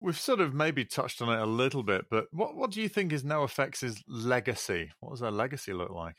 we've 0.01 0.17
sort 0.17 0.39
of 0.39 0.55
maybe 0.55 0.85
touched 0.85 1.21
on 1.21 1.37
it 1.37 1.43
a 1.43 1.47
little 1.47 1.83
bit, 1.83 2.05
but 2.09 2.27
what 2.31 2.55
what 2.55 2.71
do 2.71 2.81
you 2.81 2.89
think 2.89 3.13
is 3.13 3.25
NOFX's 3.25 4.05
legacy? 4.07 4.93
What 5.01 5.11
does 5.11 5.21
their 5.21 5.33
legacy 5.33 5.73
look 5.73 5.91
like? 5.91 6.19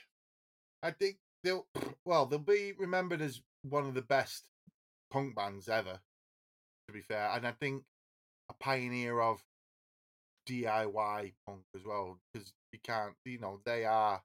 I 0.81 0.91
think 0.91 1.15
they'll 1.45 1.65
well 2.03 2.25
they'll 2.25 2.39
be 2.39 2.73
remembered 2.77 3.21
as 3.21 3.39
one 3.61 3.85
of 3.85 3.93
the 3.93 4.01
best 4.01 4.43
punk 5.09 5.33
bands 5.33 5.69
ever. 5.69 6.01
To 6.87 6.93
be 6.93 7.01
fair, 7.01 7.29
and 7.33 7.47
I 7.47 7.51
think 7.51 7.83
a 8.49 8.53
pioneer 8.53 9.21
of 9.21 9.41
DIY 10.49 11.33
punk 11.47 11.61
as 11.75 11.85
well, 11.85 12.19
because 12.33 12.51
you 12.71 12.79
can't, 12.83 13.13
you 13.25 13.39
know, 13.39 13.61
they 13.65 13.85
are, 13.85 14.21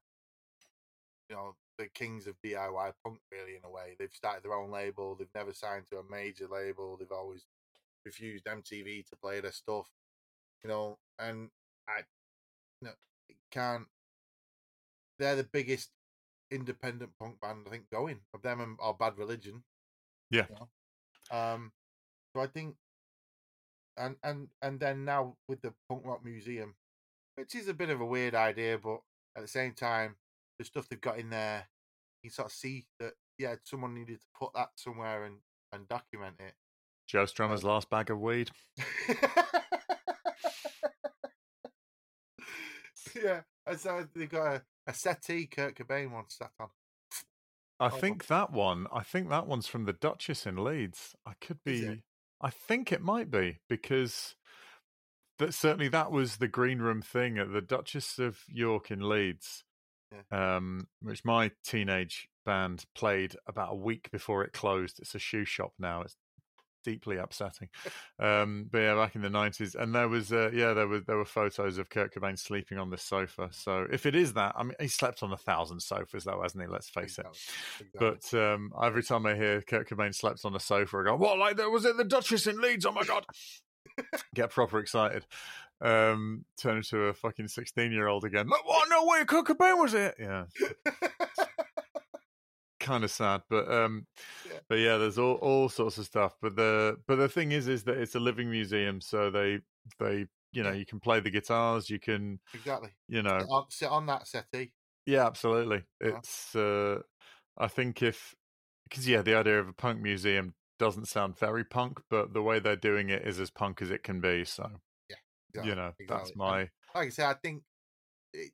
you 1.29 1.35
know, 1.35 1.55
the 1.77 1.87
kings 1.87 2.27
of 2.27 2.35
DIY 2.45 2.91
punk 3.03 3.19
really 3.31 3.55
in 3.55 3.63
a 3.63 3.69
way. 3.69 3.95
They've 3.97 4.11
started 4.11 4.43
their 4.43 4.53
own 4.53 4.71
label. 4.71 5.15
They've 5.15 5.27
never 5.33 5.53
signed 5.53 5.85
to 5.89 5.99
a 5.99 6.11
major 6.11 6.47
label. 6.51 6.97
They've 6.97 7.11
always 7.11 7.45
refused 8.05 8.45
MTV 8.45 9.05
to 9.07 9.15
play 9.15 9.39
their 9.39 9.53
stuff, 9.53 9.87
you 10.63 10.69
know, 10.69 10.97
and 11.17 11.49
I, 11.87 11.99
you 12.81 12.89
know, 12.89 12.93
can't. 13.51 13.87
They're 15.17 15.37
the 15.37 15.43
biggest 15.43 15.91
independent 16.51 17.11
punk 17.19 17.39
band 17.39 17.59
I 17.67 17.69
think 17.69 17.89
going 17.91 18.19
of 18.33 18.41
them 18.41 18.59
and 18.59 18.77
our 18.81 18.93
Bad 18.93 19.17
Religion. 19.17 19.63
Yeah. 20.29 20.45
You 20.49 20.55
know? 20.55 21.37
Um. 21.37 21.71
So 22.35 22.41
I 22.41 22.47
think, 22.47 22.75
and 23.97 24.15
and 24.23 24.47
and 24.61 24.79
then 24.79 25.05
now 25.05 25.35
with 25.47 25.61
the 25.61 25.73
punk 25.89 26.03
rock 26.05 26.23
museum, 26.23 26.75
which 27.35 27.55
is 27.55 27.67
a 27.67 27.73
bit 27.73 27.89
of 27.89 28.01
a 28.01 28.05
weird 28.05 28.35
idea, 28.35 28.77
but 28.77 28.99
at 29.35 29.41
the 29.41 29.47
same 29.47 29.73
time, 29.73 30.15
the 30.57 30.65
stuff 30.65 30.87
they've 30.89 31.01
got 31.01 31.19
in 31.19 31.29
there, 31.29 31.67
you 32.23 32.29
sort 32.29 32.47
of 32.47 32.51
see 32.51 32.85
that 32.99 33.13
yeah, 33.37 33.55
someone 33.63 33.93
needed 33.93 34.19
to 34.19 34.27
put 34.37 34.53
that 34.53 34.69
somewhere 34.75 35.23
and 35.25 35.37
and 35.73 35.87
document 35.87 36.35
it. 36.39 36.53
Joe 37.07 37.23
Strummer's 37.25 37.63
um, 37.63 37.69
last 37.69 37.89
bag 37.89 38.11
of 38.11 38.19
weed. 38.19 38.51
yeah, 43.15 43.41
and 43.65 43.79
so 43.79 44.05
they've 44.13 44.29
got 44.29 44.55
a 44.55 44.61
a 44.89 44.93
settee 44.93 45.45
Kurt 45.45 45.75
Cobain 45.75 46.11
once 46.11 46.35
sat 46.37 46.51
on. 46.59 46.69
I 47.79 47.85
oh, 47.85 47.89
think 47.89 48.27
that 48.27 48.51
one. 48.51 48.87
I 48.91 49.03
think 49.03 49.29
that 49.29 49.47
one's 49.47 49.67
from 49.67 49.85
the 49.85 49.93
Duchess 49.93 50.45
in 50.45 50.63
Leeds. 50.63 51.15
I 51.25 51.33
could 51.39 51.63
be. 51.63 52.01
I 52.41 52.49
think 52.49 52.91
it 52.91 53.01
might 53.01 53.29
be 53.29 53.59
because 53.67 54.35
that 55.39 55.53
certainly 55.53 55.87
that 55.89 56.11
was 56.11 56.37
the 56.37 56.47
green 56.47 56.79
room 56.79 57.01
thing 57.01 57.37
at 57.37 57.51
the 57.51 57.61
Duchess 57.61 58.19
of 58.19 58.39
York 58.47 58.91
in 58.91 59.07
Leeds, 59.07 59.63
yeah. 60.11 60.55
um, 60.55 60.87
which 61.01 61.25
my 61.25 61.51
teenage 61.63 62.29
band 62.45 62.85
played 62.95 63.35
about 63.47 63.73
a 63.73 63.77
week 63.77 64.09
before 64.11 64.43
it 64.43 64.53
closed. 64.53 64.99
It's 64.99 65.15
a 65.15 65.19
shoe 65.19 65.45
shop 65.45 65.73
now. 65.79 66.01
It's 66.01 66.17
deeply 66.83 67.17
upsetting. 67.17 67.69
Um, 68.19 68.67
but 68.71 68.79
yeah, 68.79 68.95
back 68.95 69.15
in 69.15 69.21
the 69.21 69.29
nineties, 69.29 69.75
and 69.75 69.93
there 69.93 70.07
was 70.07 70.31
uh, 70.31 70.51
yeah, 70.53 70.73
there 70.73 70.87
were 70.87 70.99
there 70.99 71.17
were 71.17 71.25
photos 71.25 71.77
of 71.77 71.89
Kurt 71.89 72.13
Cobain 72.13 72.37
sleeping 72.37 72.77
on 72.77 72.89
this 72.89 73.03
sofa. 73.03 73.49
So 73.51 73.85
if 73.91 74.05
it 74.05 74.15
is 74.15 74.33
that, 74.33 74.53
I 74.57 74.63
mean, 74.63 74.75
he 74.79 74.87
slept 74.87 75.23
on 75.23 75.31
a 75.31 75.37
thousand 75.37 75.81
sofas 75.81 76.23
though, 76.23 76.41
hasn't 76.41 76.63
he? 76.63 76.69
Let's 76.69 76.89
face 76.89 77.17
exactly. 77.17 77.31
it. 77.31 77.85
Exactly. 77.95 78.19
But 78.31 78.53
um, 78.53 78.71
every 78.83 79.03
time 79.03 79.25
I 79.25 79.35
hear 79.35 79.61
Kurt 79.61 79.89
Cobain 79.89 80.13
slept 80.13 80.45
on 80.45 80.55
a 80.55 80.59
sofa, 80.59 80.97
I 80.97 81.03
go, 81.03 81.15
"What? 81.15 81.37
Like 81.37 81.57
there 81.57 81.69
was 81.69 81.85
it 81.85 81.97
the 81.97 82.03
Duchess 82.03 82.47
in 82.47 82.61
Leeds? 82.61 82.85
Oh 82.85 82.91
my 82.91 83.03
god!" 83.03 83.25
Get 84.35 84.51
proper 84.51 84.79
excited. 84.79 85.25
Um, 85.81 86.43
turn 86.57 86.77
into 86.77 87.03
a 87.03 87.13
fucking 87.13 87.47
sixteen-year-old 87.47 88.25
again. 88.25 88.49
What? 88.49 88.89
No 88.89 89.05
way, 89.05 89.23
Kurt 89.25 89.47
Cobain 89.47 89.79
was 89.79 89.93
it? 89.93 90.15
Yeah 90.19 90.45
kind 92.89 93.03
of 93.03 93.11
sad, 93.11 93.43
but 93.51 93.71
um, 93.71 94.07
yeah. 94.47 94.59
but 94.67 94.79
yeah, 94.79 94.97
there's 94.97 95.19
all 95.19 95.35
all 95.35 95.69
sorts 95.69 95.99
of 95.99 96.05
stuff. 96.05 96.35
But 96.41 96.55
the 96.55 96.97
but 97.07 97.17
the 97.17 97.29
thing 97.29 97.51
is, 97.51 97.67
is 97.67 97.83
that 97.83 97.97
it's 97.97 98.15
a 98.15 98.19
living 98.19 98.49
museum, 98.49 98.99
so 98.99 99.29
they 99.29 99.59
they 99.99 100.25
you 100.51 100.63
know 100.63 100.71
you 100.71 100.87
can 100.87 100.99
play 100.99 101.19
the 101.19 101.29
guitars, 101.29 101.89
you 101.89 101.99
can 101.99 102.39
exactly 102.51 102.89
you 103.07 103.21
know 103.21 103.37
sit 103.39 103.49
on, 103.49 103.65
sit 103.69 103.89
on 103.89 104.05
that 104.07 104.27
settee. 104.27 104.71
Yeah, 105.05 105.27
absolutely. 105.27 105.83
Yeah. 106.01 106.17
It's 106.17 106.55
uh, 106.55 106.99
I 107.59 107.67
think 107.67 108.01
if 108.01 108.33
because 108.89 109.07
yeah, 109.07 109.21
the 109.21 109.35
idea 109.35 109.59
of 109.59 109.67
a 109.67 109.73
punk 109.73 110.01
museum 110.01 110.55
doesn't 110.79 111.07
sound 111.07 111.37
very 111.37 111.63
punk, 111.63 112.01
but 112.09 112.33
the 112.33 112.41
way 112.41 112.57
they're 112.57 112.75
doing 112.75 113.09
it 113.09 113.27
is 113.27 113.39
as 113.39 113.51
punk 113.51 113.83
as 113.83 113.91
it 113.91 114.01
can 114.01 114.19
be. 114.19 114.45
So 114.45 114.67
yeah, 115.09 115.15
exactly. 115.49 115.69
you 115.69 115.75
know 115.75 115.91
exactly. 115.99 116.07
that's 116.07 116.35
my 116.35 116.59
and 116.61 116.69
like 116.95 117.07
I 117.07 117.09
say, 117.09 117.25
I 117.25 117.35
think 117.35 117.61
it, 118.33 118.51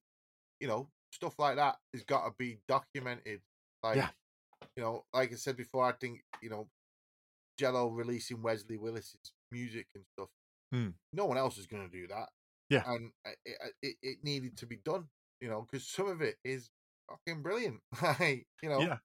you 0.60 0.68
know 0.68 0.90
stuff 1.14 1.36
like 1.40 1.56
that 1.56 1.78
has 1.94 2.03
got 2.03 2.26
to 2.26 2.34
be 2.38 2.60
documented. 2.68 3.40
Like 3.82 3.95
yeah 3.95 4.10
you 4.76 4.84
know, 4.84 5.06
like 5.14 5.31
I 5.31 5.35
said 5.35 5.57
before, 5.57 5.85
I 5.85 5.93
think 5.93 6.22
you 6.41 6.49
know, 6.49 6.68
Jello 7.57 7.89
releasing 7.89 8.41
Wesley 8.41 8.77
Willis's 8.77 9.31
music 9.52 9.88
and 9.95 10.03
stuff. 10.14 10.30
Hmm. 10.72 10.89
No 11.14 11.26
one 11.26 11.38
else 11.38 11.57
is 11.57 11.68
going 11.68 11.89
to 11.89 11.97
do 11.97 12.07
that. 12.07 12.27
Yeah, 12.69 12.84
and 12.88 13.11
it, 13.45 13.57
it, 13.81 13.95
it 14.02 14.18
needed 14.23 14.57
to 14.57 14.65
be 14.65 14.77
done. 14.77 15.06
You 15.41 15.49
know, 15.49 15.68
because 15.69 15.88
some 15.88 16.07
of 16.07 16.22
it 16.22 16.35
is 16.43 16.69
fucking 17.10 17.41
brilliant. 17.41 17.80
Hey, 18.18 18.45
you 18.61 18.69
know, 18.69 18.80
yeah. 18.80 18.97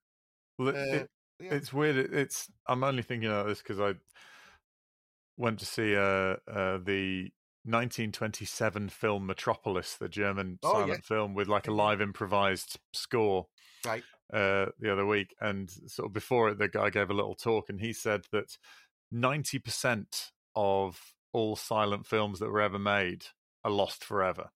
Well, 0.57 0.69
it, 0.69 0.75
uh, 0.75 0.95
it, 0.95 1.09
yeah. 1.39 1.53
it's 1.53 1.73
weird. 1.73 1.97
it's 1.97 2.49
I'm 2.67 2.83
only 2.83 3.03
thinking 3.03 3.29
about 3.29 3.47
this 3.47 3.59
because 3.59 3.79
I 3.79 3.93
went 5.37 5.59
to 5.59 5.65
see 5.65 5.95
uh, 5.95 6.37
uh, 6.47 6.77
the 6.83 7.31
1927 7.63 8.89
film 8.89 9.27
Metropolis, 9.27 9.95
the 9.95 10.09
German 10.09 10.59
oh, 10.63 10.73
silent 10.73 10.89
yeah. 10.89 10.97
film 11.15 11.33
with 11.33 11.47
like 11.47 11.67
a 11.67 11.71
live 11.71 12.01
improvised 12.01 12.79
score, 12.93 13.47
right? 13.85 14.03
Uh, 14.33 14.67
the 14.79 14.91
other 14.91 15.05
week, 15.05 15.35
and 15.41 15.69
sort 15.87 16.07
of 16.07 16.13
before 16.13 16.49
it, 16.49 16.57
the 16.57 16.69
guy 16.69 16.89
gave 16.89 17.09
a 17.09 17.13
little 17.13 17.35
talk, 17.35 17.69
and 17.69 17.81
he 17.81 17.91
said 17.91 18.21
that 18.31 18.57
90 19.11 19.59
percent 19.59 20.31
of 20.55 21.13
all 21.33 21.55
silent 21.55 22.05
films 22.05 22.39
that 22.39 22.49
were 22.49 22.61
ever 22.61 22.79
made 22.79 23.25
are 23.65 23.71
lost 23.71 24.05
forever. 24.05 24.51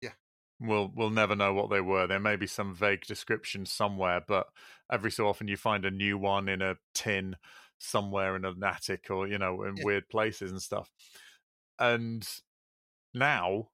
Yeah, 0.00 0.12
we'll 0.60 0.92
we'll 0.94 1.10
never 1.10 1.34
know 1.34 1.52
what 1.52 1.70
they 1.70 1.80
were. 1.80 2.06
There 2.06 2.20
may 2.20 2.36
be 2.36 2.46
some 2.46 2.72
vague 2.72 3.04
description 3.04 3.66
somewhere, 3.66 4.22
but 4.26 4.46
every 4.92 5.10
so 5.10 5.26
often 5.26 5.48
you 5.48 5.56
find 5.56 5.84
a 5.84 5.90
new 5.90 6.16
one 6.16 6.48
in 6.48 6.62
a 6.62 6.76
tin 6.94 7.36
somewhere 7.80 8.36
in 8.36 8.44
an 8.44 8.62
attic 8.62 9.06
or 9.10 9.26
you 9.26 9.38
know 9.38 9.62
in 9.62 9.76
yeah. 9.76 9.84
weird 9.84 10.08
places 10.10 10.50
and 10.50 10.60
stuff 10.60 10.90
and 11.78 12.28
now 13.14 13.68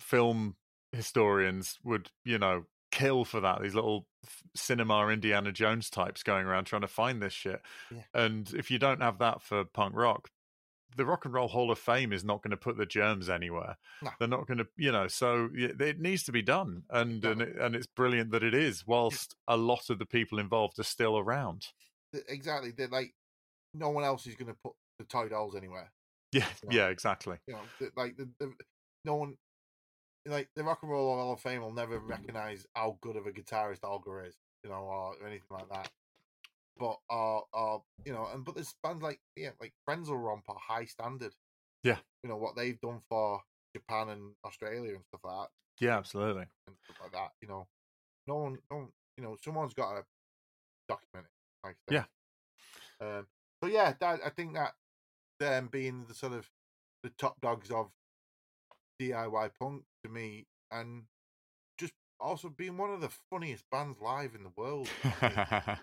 film 0.00 0.56
historians 0.92 1.78
would 1.84 2.10
you 2.24 2.38
know 2.38 2.64
kill 2.90 3.24
for 3.24 3.40
that 3.40 3.62
these 3.62 3.74
little 3.74 4.06
cinema 4.54 5.08
indiana 5.08 5.52
jones 5.52 5.88
types 5.88 6.22
going 6.22 6.46
around 6.46 6.64
trying 6.64 6.82
to 6.82 6.88
find 6.88 7.22
this 7.22 7.32
shit 7.32 7.60
yeah. 7.90 8.02
and 8.14 8.52
if 8.54 8.70
you 8.70 8.78
don't 8.78 9.00
have 9.00 9.18
that 9.18 9.40
for 9.40 9.64
punk 9.64 9.94
rock 9.94 10.28
the 10.96 11.06
rock 11.06 11.24
and 11.24 11.32
roll 11.32 11.48
hall 11.48 11.70
of 11.70 11.78
fame 11.78 12.12
is 12.12 12.24
not 12.24 12.42
going 12.42 12.50
to 12.50 12.56
put 12.56 12.76
the 12.76 12.86
germs 12.86 13.30
anywhere 13.30 13.76
no. 14.02 14.10
they're 14.18 14.28
not 14.28 14.46
going 14.46 14.58
to 14.58 14.66
you 14.76 14.90
know 14.90 15.06
so 15.06 15.48
it 15.54 16.00
needs 16.00 16.24
to 16.24 16.32
be 16.32 16.42
done 16.42 16.82
and 16.90 17.22
no. 17.22 17.30
and, 17.30 17.42
it, 17.42 17.56
and 17.60 17.76
it's 17.76 17.86
brilliant 17.86 18.32
that 18.32 18.42
it 18.42 18.54
is 18.54 18.84
whilst 18.86 19.36
a 19.46 19.56
lot 19.56 19.88
of 19.88 19.98
the 19.98 20.06
people 20.06 20.38
involved 20.38 20.78
are 20.78 20.84
still 20.84 21.16
around 21.16 21.68
exactly 22.28 22.72
they're 22.76 22.88
like 22.88 23.12
no 23.72 23.90
one 23.90 24.02
else 24.02 24.26
is 24.26 24.34
going 24.34 24.52
to 24.52 24.56
put 24.64 24.72
the 24.98 25.04
toy 25.04 25.28
dolls 25.28 25.54
anywhere 25.54 25.92
yeah, 26.32 26.46
you 26.62 26.68
know? 26.68 26.76
yeah, 26.76 26.88
exactly. 26.88 27.36
You 27.46 27.54
know, 27.54 27.88
like 27.96 28.16
the, 28.16 28.28
the, 28.38 28.52
no 29.04 29.16
one, 29.16 29.36
like 30.26 30.48
the 30.54 30.64
Rock 30.64 30.80
and 30.82 30.90
Roll 30.90 31.16
Hall 31.16 31.32
of 31.32 31.40
Fame 31.40 31.62
will 31.62 31.72
never 31.72 31.98
recognize 31.98 32.66
how 32.74 32.98
good 33.00 33.16
of 33.16 33.26
a 33.26 33.32
guitarist 33.32 33.84
Olga 33.84 34.18
is, 34.26 34.36
you 34.62 34.70
know, 34.70 34.76
or 34.76 35.14
anything 35.26 35.46
like 35.50 35.68
that. 35.70 35.90
But 36.78 36.98
uh, 37.10 37.40
uh, 37.54 37.78
you 38.04 38.12
know, 38.12 38.28
and 38.32 38.44
but 38.44 38.54
there's 38.54 38.74
bands 38.82 39.02
like 39.02 39.20
yeah, 39.36 39.50
like 39.60 39.72
Frenzal 39.88 40.22
Rhomb 40.22 40.42
are 40.48 40.56
Hi-Standard. 40.58 41.34
Yeah, 41.84 41.98
you 42.22 42.28
know 42.28 42.36
what 42.36 42.56
they've 42.56 42.80
done 42.80 43.00
for 43.08 43.42
Japan 43.74 44.08
and 44.10 44.32
Australia 44.44 44.94
and 44.94 45.04
stuff 45.08 45.20
like 45.24 45.34
that. 45.42 45.84
Yeah, 45.84 45.96
absolutely. 45.96 46.46
And 46.66 46.76
stuff 46.84 46.96
like 47.02 47.12
that. 47.12 47.30
You 47.42 47.48
know, 47.48 47.66
no 48.26 48.36
one, 48.36 48.58
no 48.70 48.88
you 49.16 49.24
know, 49.24 49.36
someone's 49.42 49.74
got 49.74 49.94
to 49.94 50.04
document 50.88 51.26
it. 51.26 51.66
Like 51.66 51.76
yeah. 51.90 52.04
Um, 53.00 53.26
so 53.62 53.68
yeah, 53.68 53.92
that, 54.00 54.20
I 54.24 54.30
think 54.30 54.54
that 54.54 54.72
them 55.38 55.68
being 55.70 56.04
the 56.06 56.14
sort 56.14 56.32
of 56.32 56.48
the 57.02 57.10
top 57.18 57.40
dogs 57.40 57.70
of 57.70 57.90
DIY 59.00 59.50
punk 59.58 59.82
to 60.04 60.10
me, 60.10 60.46
and 60.70 61.04
just 61.78 61.92
also 62.18 62.48
being 62.48 62.76
one 62.76 62.90
of 62.90 63.00
the 63.00 63.10
funniest 63.30 63.64
bands 63.70 63.98
live 64.00 64.34
in 64.34 64.42
the 64.42 64.52
world. 64.56 64.88
I, 65.22 65.76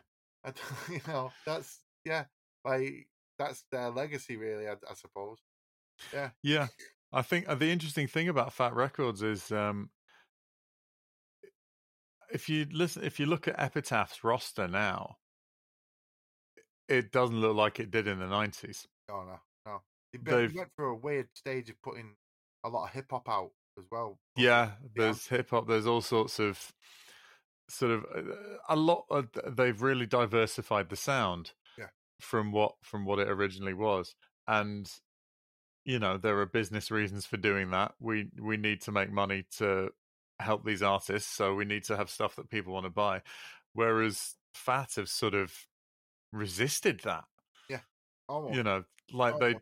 you 0.89 1.01
know, 1.07 1.31
that's 1.45 1.79
yeah, 2.05 2.25
like 2.63 3.07
that's 3.37 3.63
their 3.71 3.89
legacy, 3.89 4.37
really. 4.37 4.67
I, 4.67 4.73
I 4.73 4.93
suppose. 4.95 5.39
Yeah, 6.13 6.29
yeah. 6.43 6.67
I 7.11 7.21
think 7.21 7.47
uh, 7.47 7.55
the 7.55 7.71
interesting 7.71 8.07
thing 8.07 8.29
about 8.29 8.53
Fat 8.53 8.73
Records 8.73 9.21
is 9.21 9.51
um, 9.51 9.89
if 12.31 12.49
you 12.49 12.67
listen, 12.71 13.03
if 13.03 13.19
you 13.19 13.25
look 13.25 13.47
at 13.47 13.59
Epitaph's 13.59 14.23
roster 14.23 14.67
now, 14.67 15.17
it 16.87 17.11
doesn't 17.11 17.39
look 17.39 17.55
like 17.55 17.79
it 17.79 17.91
did 17.91 18.07
in 18.07 18.19
the 18.19 18.27
nineties. 18.27 18.87
Oh 19.09 19.23
no, 19.25 19.39
no. 19.65 19.81
They 20.23 20.47
went 20.55 20.69
through 20.75 20.93
a 20.93 20.99
weird 20.99 21.27
stage 21.33 21.69
of 21.69 21.81
putting 21.81 22.15
a 22.63 22.69
lot 22.69 22.85
of 22.85 22.93
hip 22.93 23.05
hop 23.09 23.29
out 23.29 23.51
as 23.77 23.85
well. 23.91 24.19
Yeah, 24.35 24.71
there's 24.95 25.29
yeah. 25.29 25.37
hip 25.37 25.49
hop. 25.51 25.67
There's 25.67 25.87
all 25.87 26.01
sorts 26.01 26.39
of 26.39 26.73
sort 27.69 27.91
of 27.91 28.05
uh, 28.15 28.33
a 28.69 28.75
lot. 28.75 29.05
Of, 29.09 29.29
they've 29.55 29.81
really 29.81 30.05
diversified 30.05 30.89
the 30.89 30.95
sound. 30.95 31.51
Yeah. 31.77 31.87
From 32.19 32.51
what 32.51 32.75
from 32.81 33.05
what 33.05 33.19
it 33.19 33.29
originally 33.29 33.73
was, 33.73 34.15
and 34.47 34.89
you 35.85 35.99
know 35.99 36.17
there 36.17 36.39
are 36.39 36.45
business 36.45 36.91
reasons 36.91 37.25
for 37.25 37.37
doing 37.37 37.71
that. 37.71 37.93
We 37.99 38.29
we 38.41 38.57
need 38.57 38.81
to 38.81 38.91
make 38.91 39.11
money 39.11 39.45
to 39.57 39.89
help 40.39 40.65
these 40.65 40.83
artists, 40.83 41.31
so 41.31 41.53
we 41.55 41.65
need 41.65 41.83
to 41.85 41.97
have 41.97 42.09
stuff 42.09 42.35
that 42.35 42.49
people 42.49 42.73
want 42.73 42.85
to 42.85 42.91
buy. 42.91 43.21
Whereas 43.73 44.35
Fat 44.53 44.93
have 44.95 45.09
sort 45.09 45.35
of 45.35 45.53
resisted 46.31 47.01
that. 47.01 47.25
Yeah. 47.69 47.81
Almost. 48.27 48.55
You 48.55 48.63
know, 48.63 48.83
like 49.11 49.35
oh. 49.35 49.39
they 49.39 49.55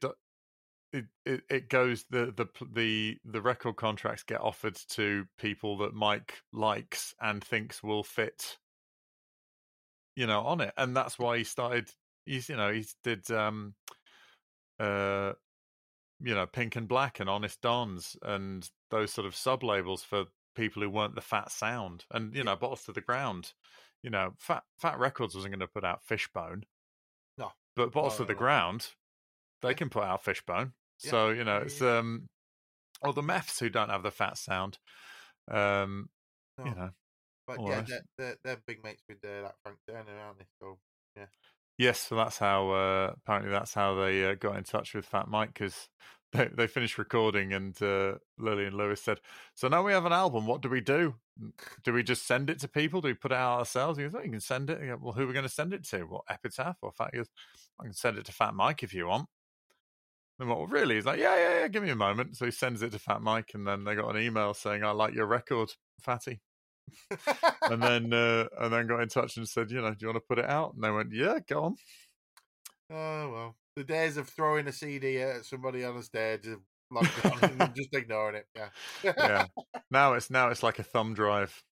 it, 0.94 1.06
it, 1.26 1.42
it 1.50 1.70
goes 1.70 2.06
the 2.10 2.34
the 2.36 2.48
the 2.74 3.18
the 3.26 3.42
record 3.42 3.76
contracts 3.76 4.24
get 4.24 4.42
offered 4.42 4.76
to 4.90 5.26
people 5.38 5.78
that 5.78 5.94
Mike 5.94 6.36
likes 6.54 7.14
and 7.22 7.44
thinks 7.44 7.84
will 7.84 8.04
fit 8.04 8.58
you 10.16 10.26
know 10.26 10.42
on 10.42 10.62
it 10.62 10.74
and 10.78 10.96
that's 10.96 11.20
why 11.20 11.38
he 11.38 11.44
started 11.44 11.90
he's 12.26 12.50
you 12.50 12.56
know 12.56 12.72
he 12.72 12.86
did 13.04 13.30
um 13.32 13.74
uh 14.80 15.34
you 16.22 16.34
know 16.34 16.46
pink 16.46 16.76
and 16.76 16.88
black 16.88 17.20
and 17.20 17.30
Honest 17.30 17.62
Don's 17.62 18.16
and 18.22 18.70
those 18.92 19.12
sort 19.12 19.28
of 19.28 19.36
sub 19.36 19.64
labels 19.64 20.04
for 20.04 20.26
people 20.56 20.82
who 20.82 20.90
weren't 20.90 21.16
the 21.16 21.22
fat 21.22 21.52
sound 21.52 22.06
and 22.12 22.36
you 22.36 22.44
know 22.44 22.56
bottles 22.56 22.84
to 22.84 22.94
the 22.94 23.02
ground 23.02 23.52
you 24.02 24.10
know 24.10 24.32
fat 24.40 24.64
fat 24.78 24.98
records 24.98 25.36
wasn't 25.36 25.52
going 25.52 25.60
to 25.60 25.68
put 25.68 25.84
out 25.84 26.04
fishbone 26.06 26.64
no 27.38 27.52
but 27.76 27.92
bottles 27.92 28.14
no, 28.14 28.26
to 28.26 28.28
the 28.28 28.34
no. 28.34 28.40
ground 28.40 28.88
they 29.66 29.74
can 29.74 29.90
put 29.90 30.04
out 30.04 30.24
Fishbone. 30.24 30.74
Yeah. 31.04 31.12
So 31.12 31.30
you 31.30 31.44
know, 31.44 31.58
it's 31.58 31.82
um, 31.82 32.28
or 33.02 33.14
the 33.14 33.22
Meffs 33.22 33.60
who 33.60 33.70
don't 33.70 33.90
have 33.90 34.04
the 34.04 34.12
fat 34.12 34.38
sound. 34.38 34.78
Um, 35.50 36.10
no. 36.58 36.66
you 36.66 36.76
know, 36.76 36.90
but 37.48 37.58
yeah, 37.62 37.82
they're, 37.88 38.02
they're, 38.18 38.36
they're, 38.44 38.58
big 38.66 38.84
mates 38.84 39.04
with 39.08 39.18
uh, 39.24 39.44
that 39.44 39.56
Frank 39.64 39.78
Turner, 39.88 40.20
aren't 40.26 40.40
they? 40.40 40.46
So 40.62 40.78
yeah. 41.18 41.26
Yes, 41.78 42.00
so 42.00 42.16
that's 42.16 42.38
how. 42.38 42.72
Uh, 42.72 43.14
apparently, 43.18 43.52
that's 43.52 43.74
how 43.74 43.96
they 43.96 44.24
uh, 44.26 44.36
got 44.36 44.58
in 44.58 44.64
touch 44.64 44.94
with 44.94 45.06
Fat 45.06 45.28
Mike 45.28 45.54
because 45.54 45.90
they 46.34 46.48
they 46.48 46.68
finished 46.68 46.98
recording, 46.98 47.54
and 47.54 47.80
uh, 47.82 48.14
Lily 48.38 48.66
and 48.66 48.76
Lewis 48.76 49.02
said, 49.02 49.20
"So 49.56 49.68
now 49.68 49.84
we 49.84 49.92
have 49.92 50.06
an 50.06 50.14
album. 50.14 50.48
What 50.48 50.62
do 50.62 50.70
we 50.70 50.82
do? 50.82 51.16
Do 51.84 51.92
we 51.92 52.02
just 52.02 52.26
send 52.26 52.50
it 52.50 52.60
to 52.60 52.70
people? 52.70 53.02
Do 53.02 53.10
we 53.10 53.14
put 53.14 53.34
it 53.34 53.38
out 53.38 53.60
ourselves?" 53.60 53.98
He 53.98 54.06
goes, 54.06 54.16
oh, 54.16 54.24
"You 54.24 54.32
can 54.32 54.40
send 54.40 54.70
it." 54.70 54.80
Goes, 54.80 55.00
well, 55.02 55.14
who 55.14 55.24
are 55.24 55.28
we 55.28 55.34
going 55.34 55.44
to 55.44 55.50
send 55.50 55.74
it 55.74 55.84
to? 55.90 56.04
What 56.04 56.24
Epitaph 56.30 56.78
or 56.82 56.94
Fat? 56.94 57.10
He 57.12 57.18
goes, 57.18 57.30
"I 57.80 57.84
can 57.84 57.94
send 57.94 58.18
it 58.18 58.26
to 58.26 58.32
Fat 58.32 58.56
Mike 58.56 58.82
if 58.82 58.94
you 58.94 59.08
want." 59.08 59.28
And 60.40 60.50
what 60.50 60.70
really? 60.70 60.96
He's 60.96 61.06
like, 61.06 61.20
yeah, 61.20 61.36
yeah, 61.36 61.60
yeah, 61.62 61.68
give 61.68 61.84
me 61.84 61.90
a 61.90 61.96
moment. 61.96 62.36
So 62.36 62.46
he 62.46 62.52
sends 62.52 62.82
it 62.82 62.92
to 62.92 63.00
Fat 63.00 63.22
Mike, 63.22 63.52
and 63.54 63.66
then 63.66 63.84
they 63.84 63.96
got 63.96 64.14
an 64.14 64.22
email 64.22 64.54
saying, 64.54 64.84
I 64.84 64.92
like 64.92 65.14
your 65.14 65.28
record, 65.28 65.72
Fatty. 66.02 66.42
and 67.64 67.82
then 67.82 68.14
uh, 68.14 68.46
and 68.60 68.72
then 68.72 68.88
got 68.88 69.02
in 69.02 69.10
touch 69.10 69.38
and 69.38 69.48
said, 69.48 69.72
you 69.72 69.82
know, 69.82 69.92
do 69.92 69.98
you 70.02 70.08
want 70.08 70.18
to 70.18 70.28
put 70.28 70.40
it 70.40 70.46
out? 70.46 70.74
And 70.74 70.84
they 70.84 70.92
went, 70.92 71.14
yeah, 71.14 71.40
go 71.48 71.64
on. 71.64 71.76
Oh 72.92 73.32
well, 73.32 73.56
the 73.76 73.84
days 73.84 74.18
of 74.18 74.30
throwing 74.30 74.68
a 74.68 74.72
CD 74.72 75.20
at 75.22 75.46
somebody 75.46 75.84
on 75.84 75.96
the 75.96 76.04
stage, 76.04 76.48
just 77.76 77.94
ignoring 77.94 78.36
it. 78.36 78.48
Yeah, 78.56 79.14
yeah. 79.18 79.46
Now 79.90 80.14
it's 80.14 80.30
now 80.30 80.50
it's 80.50 80.64
like 80.64 80.78
a 80.78 80.84
thumb 80.84 81.14
drive 81.16 81.64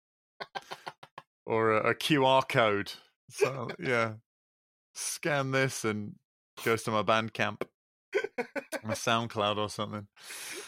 or 1.45 1.73
a, 1.73 1.91
a 1.91 1.95
QR 1.95 2.49
code. 2.49 2.93
So 3.31 3.69
yeah, 3.79 4.15
scan 4.95 5.51
this 5.51 5.85
and 5.85 6.15
goes 6.65 6.85
to 6.85 6.91
my 6.91 7.03
Bandcamp 7.03 7.63
my 8.85 8.95
SoundCloud 8.95 9.59
or 9.59 9.69
something. 9.69 10.07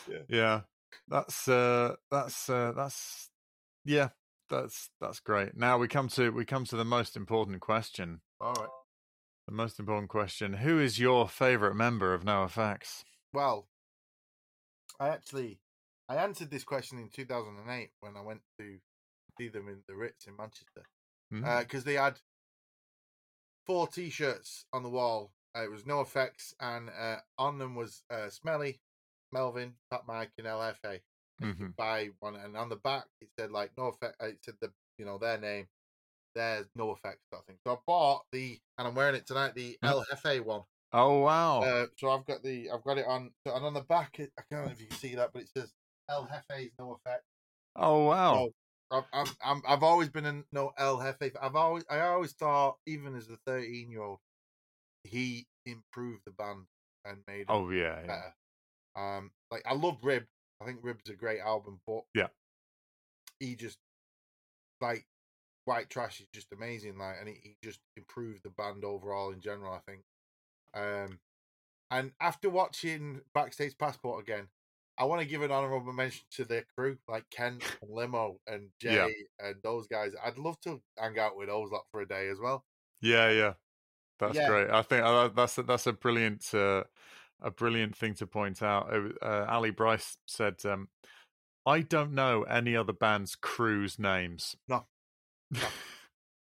Yeah, 0.07 0.19
yeah. 0.29 0.61
that's 1.09 1.49
uh, 1.49 1.95
that's 2.11 2.51
uh, 2.51 2.73
that's 2.77 3.31
yeah, 3.87 4.09
that's 4.51 4.91
that's 5.01 5.21
great. 5.21 5.57
Now 5.57 5.79
we 5.79 5.89
come 5.89 6.09
to 6.09 6.31
we 6.31 6.45
come 6.45 6.67
to 6.67 6.77
the 6.77 6.85
most 6.85 7.17
important 7.17 7.61
question. 7.61 8.21
All 8.39 8.53
right. 8.53 8.69
The 9.47 9.55
most 9.55 9.79
important 9.79 10.11
question: 10.11 10.53
Who 10.55 10.79
is 10.79 10.99
your 10.99 11.27
favorite 11.27 11.75
member 11.75 12.13
of 12.13 12.23
NOFX? 12.23 13.05
Well, 13.33 13.67
I 15.01 15.09
actually 15.09 15.61
I 16.09 16.17
answered 16.17 16.51
this 16.51 16.65
question 16.65 16.99
in 16.99 17.09
2008 17.09 17.91
when 18.01 18.17
I 18.17 18.21
went 18.21 18.43
to 18.59 18.77
see 19.39 19.49
them 19.49 19.69
in 19.69 19.79
the 19.89 19.97
Ritz 19.97 20.27
in 20.27 20.37
Manchester 20.37 20.85
because 21.31 21.43
mm-hmm. 21.43 21.79
uh, 21.79 21.81
they 21.85 21.95
had 21.95 22.19
four 23.67 23.89
T-shirts 23.89 24.67
on 24.73 24.83
the 24.83 24.91
wall 24.91 25.33
uh, 25.57 25.63
it 25.63 25.71
was 25.71 25.83
NOFX, 25.83 26.55
and 26.61 26.91
uh, 26.91 27.17
on 27.39 27.59
them 27.59 27.75
was 27.75 28.03
uh, 28.11 28.29
Smelly, 28.29 28.81
Melvin, 29.33 29.75
Fat 29.91 30.03
Mike, 30.07 30.33
and 30.39 30.47
El 30.47 30.61
Hefe. 30.61 31.01
Mm-hmm. 31.43 31.69
Buy 31.77 32.11
one, 32.21 32.37
and 32.37 32.57
on 32.57 32.69
the 32.69 32.77
back 32.77 33.05
it 33.21 33.29
said 33.39 33.51
like 33.51 33.75
NOFX. 33.77 34.13
it 34.21 34.39
said 34.43 34.55
the 34.61 34.71
you 34.99 35.05
know 35.05 35.19
their 35.19 35.39
name. 35.39 35.67
There's 36.35 36.67
NOFX, 36.77 37.17
I 37.33 37.39
think. 37.47 37.61
So 37.65 37.75
I 37.75 37.77
bought 37.87 38.23
the, 38.33 38.59
and 38.79 38.89
I'm 38.89 38.95
wearing 38.95 39.15
it 39.15 39.27
tonight. 39.27 39.55
The 39.55 39.77
El 39.83 40.05
Hefe 40.13 40.45
one. 40.45 40.63
Oh 40.93 41.19
wow! 41.21 41.61
Uh, 41.63 41.87
so 41.99 42.11
I've 42.11 42.25
got 42.25 42.45
the, 42.45 42.71
I've 42.71 42.85
got 42.85 42.99
it 42.99 43.07
on, 43.07 43.31
so, 43.45 43.55
and 43.55 43.65
on 43.65 43.75
the 43.75 43.81
back, 43.81 44.21
it, 44.21 44.31
I 44.39 44.43
can't 44.49 44.67
know 44.67 44.73
if 44.73 44.81
you 44.81 44.87
can 44.87 44.97
see 44.97 45.17
that, 45.17 45.31
but 45.33 45.43
it 45.43 45.49
says 45.57 45.73
El 46.09 46.29
Hefe's 46.29 46.71
No 46.79 46.93
Effect. 46.93 47.25
Oh 47.75 48.05
wow! 48.05 48.35
So 48.35 48.53
I've, 48.99 49.05
I've, 49.13 49.37
I'm, 49.45 49.63
I've 49.67 49.83
always 49.83 50.09
been 50.09 50.27
a 50.27 50.43
no 50.53 50.73
El 50.79 50.99
Hefe. 50.99 51.33
I've 51.41 51.57
always, 51.57 51.85
I 51.91 52.01
always 52.01 52.33
thought, 52.33 52.77
even 52.87 53.17
as 53.17 53.29
a 53.29 53.37
13 53.45 53.91
year 53.91 54.03
old, 54.03 54.19
he 55.05 55.47
improved 55.67 56.23
the 56.27 56.33
band 56.33 56.67
and 57.05 57.19
made. 57.29 57.47
Oh 57.49 57.71
yeah, 57.71 58.01
yeah. 58.01 58.07
better. 58.07 58.35
Um, 58.97 59.31
like 59.51 59.63
I 59.67 59.75
love 59.75 59.99
Rib. 60.03 60.25
I 60.61 60.67
think 60.67 60.81
Rib's 60.83 61.11
a 61.11 61.15
great 61.15 61.41
album, 61.41 61.81
but 61.87 62.03
Yeah. 62.15 62.29
he 63.41 63.55
just 63.57 63.79
like 64.81 65.07
White 65.65 65.91
Trash 65.91 66.21
is 66.21 66.27
just 66.33 66.53
amazing. 66.53 66.99
Like, 66.99 67.17
and 67.21 67.29
he, 67.29 67.35
he 67.43 67.57
just 67.63 67.81
improved 67.97 68.43
the 68.45 68.51
band 68.51 68.85
overall 68.85 69.33
in 69.33 69.41
general. 69.41 69.73
I 69.75 69.81
think. 69.91 70.03
Um, 70.75 71.19
and 71.91 72.13
after 72.21 72.51
watching 72.51 73.21
Backstage 73.35 73.77
Passport 73.79 74.23
again, 74.23 74.49
I 74.99 75.05
want 75.05 75.21
to 75.23 75.27
give 75.29 75.43
an 75.43 75.51
honorable 75.51 75.93
mention 75.93 76.25
to 76.33 76.45
the 76.45 76.65
crew, 76.77 76.99
like 77.09 77.25
Ken 77.31 77.59
and 77.83 77.91
Limo 77.91 78.39
and 78.47 78.71
Jay 78.81 78.95
Yeah. 78.95 79.47
and 79.47 79.57
those 79.63 79.87
guys. 79.87 80.13
I'd 80.25 80.39
love 80.39 80.61
to 80.63 80.81
hang 80.99 81.19
out 81.19 81.37
with 81.37 81.49
those 81.49 81.71
lot 81.71 81.85
for 81.91 82.01
a 82.01 82.09
day 82.09 82.29
as 82.29 82.39
well. 82.41 82.65
Yeah, 83.01 83.31
yeah, 83.31 83.55
that's 84.19 84.37
Yeah. 84.37 84.49
great. 84.49 84.71
I 84.71 84.83
think 84.83 85.03
uh, 85.05 85.29
that's 85.29 85.59
a, 85.59 85.63
that's 85.63 85.87
a 85.87 85.93
brilliant 85.93 86.53
uh, 86.55 86.85
a 87.41 87.51
brilliant 87.51 87.97
thing 87.97 88.15
to 88.15 88.27
point 88.27 88.63
out. 88.63 88.93
Uh, 89.23 89.47
Ali 89.49 89.71
Bryce 89.71 90.17
said, 90.27 90.65
um, 90.65 90.89
"I 91.67 91.81
don't 91.81 92.13
know 92.13 92.43
any 92.45 92.77
other 92.77 92.93
band's 92.93 93.35
crews 93.37 93.99
names." 93.99 94.57
No. 94.69 94.87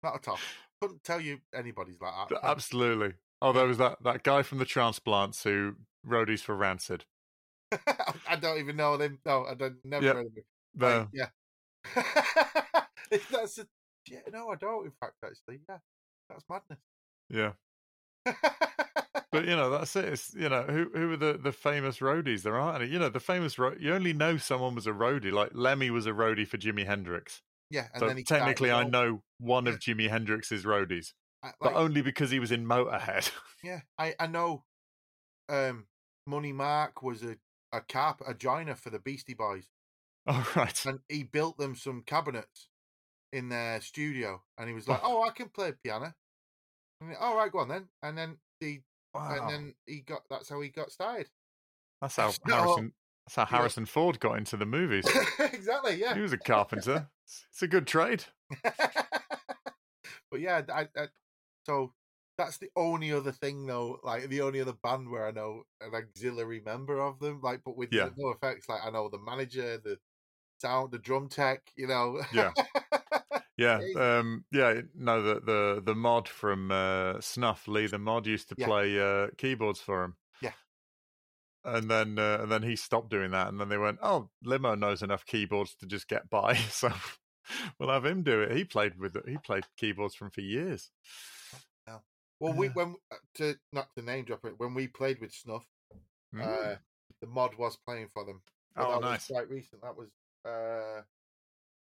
Not 0.04 0.16
at 0.16 0.28
all. 0.28 0.40
Couldn't 0.82 1.04
tell 1.04 1.22
you 1.22 1.40
anybody's 1.54 2.00
like 2.02 2.30
that. 2.30 2.40
Absolutely. 2.44 3.14
Oh, 3.42 3.54
there 3.54 3.66
was 3.68 3.78
that 3.78 4.02
that 4.04 4.24
guy 4.24 4.42
from 4.44 4.58
the 4.60 4.66
Transplants 4.66 5.44
who 5.44 5.76
roadies 6.06 6.42
for 6.42 6.56
Rancid. 6.56 7.06
I 8.28 8.36
don't 8.40 8.60
even 8.60 8.76
know 8.76 8.98
them. 8.98 9.20
No, 9.26 9.46
I 9.46 9.54
don't. 9.56 9.78
Never 9.84 10.06
Yep. 10.06 10.16
heard 10.16 10.26
of 10.28 10.36
them. 10.36 10.44
The, 10.76 10.86
Like, 10.88 11.08
yeah. 11.14 11.30
that's 13.32 13.58
a, 13.60 13.68
yeah. 14.10 14.20
No, 14.32 14.50
I 14.50 14.56
don't. 14.56 14.86
In 14.86 14.92
fact, 15.00 15.16
actually, 15.24 15.60
yeah, 15.68 15.78
that's 16.30 16.44
madness. 16.50 16.80
yeah, 17.30 17.54
but 19.32 19.46
you 19.46 19.56
know 19.56 19.70
that's 19.70 19.96
it. 19.96 20.06
It's 20.06 20.34
you 20.34 20.50
know 20.50 20.64
who 20.64 20.90
who 20.94 21.14
are 21.14 21.18
the 21.18 21.34
the 21.42 21.52
famous 21.52 22.00
roadies? 22.00 22.44
There 22.44 22.56
aren't 22.58 22.82
any. 22.82 22.92
You 22.92 23.00
know 23.00 23.10
the 23.10 23.20
famous 23.20 23.58
ro- 23.60 23.76
you 23.80 23.94
only 23.94 24.14
know 24.14 24.38
someone 24.38 24.76
was 24.76 24.88
a 24.88 24.92
roadie. 24.92 25.32
Like 25.32 25.52
Lemmy 25.54 25.90
was 25.90 26.06
a 26.06 26.12
roadie 26.12 26.48
for 26.48 26.58
Jimi 26.58 26.86
Hendrix. 26.86 27.42
yeah, 27.70 27.88
and 27.94 28.00
so 28.00 28.08
then 28.08 28.18
he 28.18 28.24
technically, 28.24 28.72
I 28.72 28.84
know 28.84 29.22
one 29.40 29.66
Yeah. 29.66 29.72
of 29.74 29.80
Jimi 29.80 30.10
Hendrix's 30.10 30.64
roadies, 30.66 31.14
I, 31.44 31.52
but 31.60 31.74
only 31.74 32.02
because 32.02 32.32
he 32.32 32.40
was 32.40 32.52
in 32.52 32.66
Motorhead. 32.66 33.32
yeah, 33.64 33.82
I 33.98 34.14
I 34.20 34.28
know. 34.28 34.64
Um, 35.50 35.88
Money 36.26 36.54
Mark 36.54 37.02
was 37.04 37.24
a 37.24 37.36
a 37.74 37.82
cap 37.82 38.22
a 38.26 38.34
joiner 38.34 38.76
for 38.76 38.90
the 38.92 39.00
Beastie 39.00 39.34
Boys, 39.34 39.66
All 40.28 40.46
right. 40.56 40.86
and 40.86 41.00
he 41.10 41.24
built 41.24 41.58
them 41.58 41.76
some 41.76 42.04
cabinets 42.06 42.70
in 43.34 43.50
their 43.50 43.82
studio, 43.82 44.42
and 44.58 44.70
he 44.70 44.76
was 44.76 44.88
like, 44.88 45.02
"Oh, 45.04 45.24
I 45.28 45.32
can 45.32 45.50
play 45.50 45.74
piano." 45.84 46.14
He, 47.10 47.16
All 47.16 47.36
right, 47.36 47.52
go 47.52 47.60
on 47.60 47.68
then, 47.70 47.88
and 48.02 48.18
then 48.18 48.38
he 48.60 48.82
Wow. 49.14 49.38
and 49.42 49.50
then 49.50 49.76
he 49.86 50.00
got 50.02 50.22
that's 50.30 50.50
how 50.50 50.60
he 50.62 50.70
got 50.70 50.92
started. 50.92 51.30
that's 52.02 52.16
how 52.18 52.32
No. 52.48 52.56
Harrison. 52.56 52.94
That's 53.26 53.36
how 53.36 53.42
Yeah. 53.44 53.58
Harrison 53.58 53.86
Ford 53.86 54.20
got 54.20 54.38
into 54.38 54.58
the 54.58 54.66
movies. 54.66 55.06
exactly, 55.40 55.96
yeah. 55.96 56.14
He 56.16 56.22
was 56.22 56.34
a 56.34 56.38
carpenter. 56.52 56.92
It's- 56.92 57.46
It's 57.52 57.62
a 57.62 57.68
good 57.68 57.88
trade. 57.88 58.26
but 60.32 60.40
yeah, 60.40 60.62
I, 60.74 60.88
I, 60.98 61.08
so 61.66 61.94
that's 62.38 62.58
the 62.58 62.70
only 62.76 63.12
other 63.14 63.32
thing 63.32 63.66
though, 63.68 64.00
like 64.04 64.28
the 64.28 64.42
only 64.42 64.60
other 64.62 64.74
band 64.74 65.10
where 65.10 65.28
I 65.28 65.32
know 65.32 65.64
an 65.82 65.94
auxiliary 65.94 66.62
member 66.66 67.00
of 67.00 67.20
them. 67.20 67.40
Like, 67.42 67.62
but 67.64 67.78
with 67.78 67.94
Yeah. 67.94 68.10
NOFX, 68.18 68.68
like 68.68 68.82
I 68.84 68.90
know 68.90 69.08
the 69.10 69.20
manager, 69.20 69.78
the 69.78 70.00
sound, 70.60 70.92
the 70.92 70.98
drum 71.00 71.30
tech, 71.30 71.62
you 71.76 71.88
know. 71.88 72.22
Yeah. 72.34 72.52
Yeah, 73.58 73.80
um, 73.98 74.46
yeah. 74.52 74.82
No, 74.96 75.22
the 75.22 75.40
the 75.40 75.82
the 75.86 75.96
mod 75.96 76.28
from 76.28 76.72
uh, 76.72 77.22
Snuff, 77.22 77.68
Lee, 77.68 77.88
the 77.88 78.00
mod 78.00 78.26
used 78.26 78.50
to 78.50 78.56
Yeah. 78.58 78.66
play 78.68 79.00
uh, 79.00 79.28
keyboards 79.38 79.80
for 79.80 80.04
him. 80.04 80.16
Yeah. 80.42 80.54
and 81.64 81.90
then 81.90 82.18
uh, 82.20 82.40
and 82.42 82.52
then 82.52 82.64
he 82.64 82.76
stopped 82.76 83.10
doing 83.10 83.32
that, 83.32 83.48
and 83.50 83.60
then 83.60 83.70
they 83.70 83.78
went, 83.78 84.00
"Oh, 84.02 84.30
Limo 84.44 84.76
knows 84.76 85.02
enough 85.04 85.26
keyboards 85.26 85.76
to 85.76 85.86
just 85.86 86.08
get 86.08 86.30
by, 86.30 86.56
so 86.70 86.92
we'll 87.80 87.90
have 87.90 88.06
him 88.06 88.24
do 88.24 88.42
it." 88.42 88.56
He 88.58 88.64
played 88.66 88.98
with 88.98 89.16
he 89.28 89.38
played 89.38 89.66
keyboards 89.78 90.16
from 90.16 90.32
for 90.32 90.42
years. 90.42 90.92
well, 92.40 92.54
we 92.54 92.68
Yeah. 92.68 92.74
when 92.74 92.96
uh, 93.12 93.16
to 93.36 93.56
not 93.72 93.94
to 93.96 94.02
name 94.02 94.26
drop 94.26 94.44
it, 94.46 94.56
when 94.58 94.74
we 94.74 94.88
played 94.88 95.20
with 95.22 95.32
Snuff, 95.34 95.66
Mm. 96.34 96.42
uh, 96.42 96.76
the 97.22 97.28
mod 97.28 97.56
was 97.56 97.78
playing 97.78 98.10
for 98.10 98.26
them. 98.26 98.42
But 98.76 98.88
oh, 98.88 98.92
that 98.94 99.02
nice. 99.02 99.30
Was 99.30 99.38
quite 99.38 99.50
recent. 99.50 99.82
That 99.84 99.96
was 99.96 100.10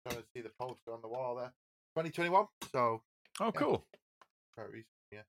trying 0.08 0.22
to 0.22 0.28
see 0.36 0.42
the 0.42 0.52
poster 0.60 0.94
on 0.94 1.02
the 1.02 1.08
wall 1.08 1.36
there, 1.36 1.54
2021. 1.96 2.46
So 2.72 3.02
Oh, 3.40 3.46
yeah. 3.46 3.52
cool. 3.52 3.86
quite 4.54 4.70
recent, 4.72 4.86
yeah. 5.12 5.22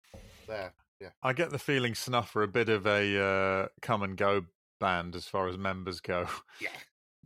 There, 0.46 0.74
yeah. 1.00 1.08
I 1.22 1.32
get 1.32 1.50
the 1.50 1.58
feeling 1.58 1.94
Snuff 1.94 2.34
are 2.36 2.42
a 2.42 2.48
bit 2.48 2.68
of 2.68 2.86
a 2.86 3.18
uh, 3.22 3.68
come 3.82 4.02
and 4.02 4.16
go 4.16 4.44
band 4.80 5.16
as 5.16 5.26
far 5.26 5.48
as 5.48 5.56
members 5.56 6.00
go. 6.00 6.26
Yeah, 6.60 6.68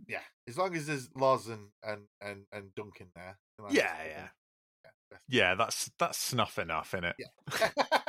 yeah. 0.06 0.20
As 0.46 0.56
long 0.56 0.74
as 0.76 0.86
there's 0.86 1.08
Loz 1.16 1.48
and 1.48 1.68
and 1.82 2.02
and, 2.20 2.44
and 2.52 2.74
Duncan 2.74 3.08
there. 3.14 3.38
that's 3.58 3.74
Yeah, 3.74 3.92
yeah. 4.06 4.28
yeah. 4.84 5.18
yeah, 5.28 5.54
that's 5.56 5.90
that's 5.98 6.18
Snuff 6.18 6.58
enough 6.58 6.94
in 6.94 7.04
it. 7.04 7.16
Yeah. 7.18 7.68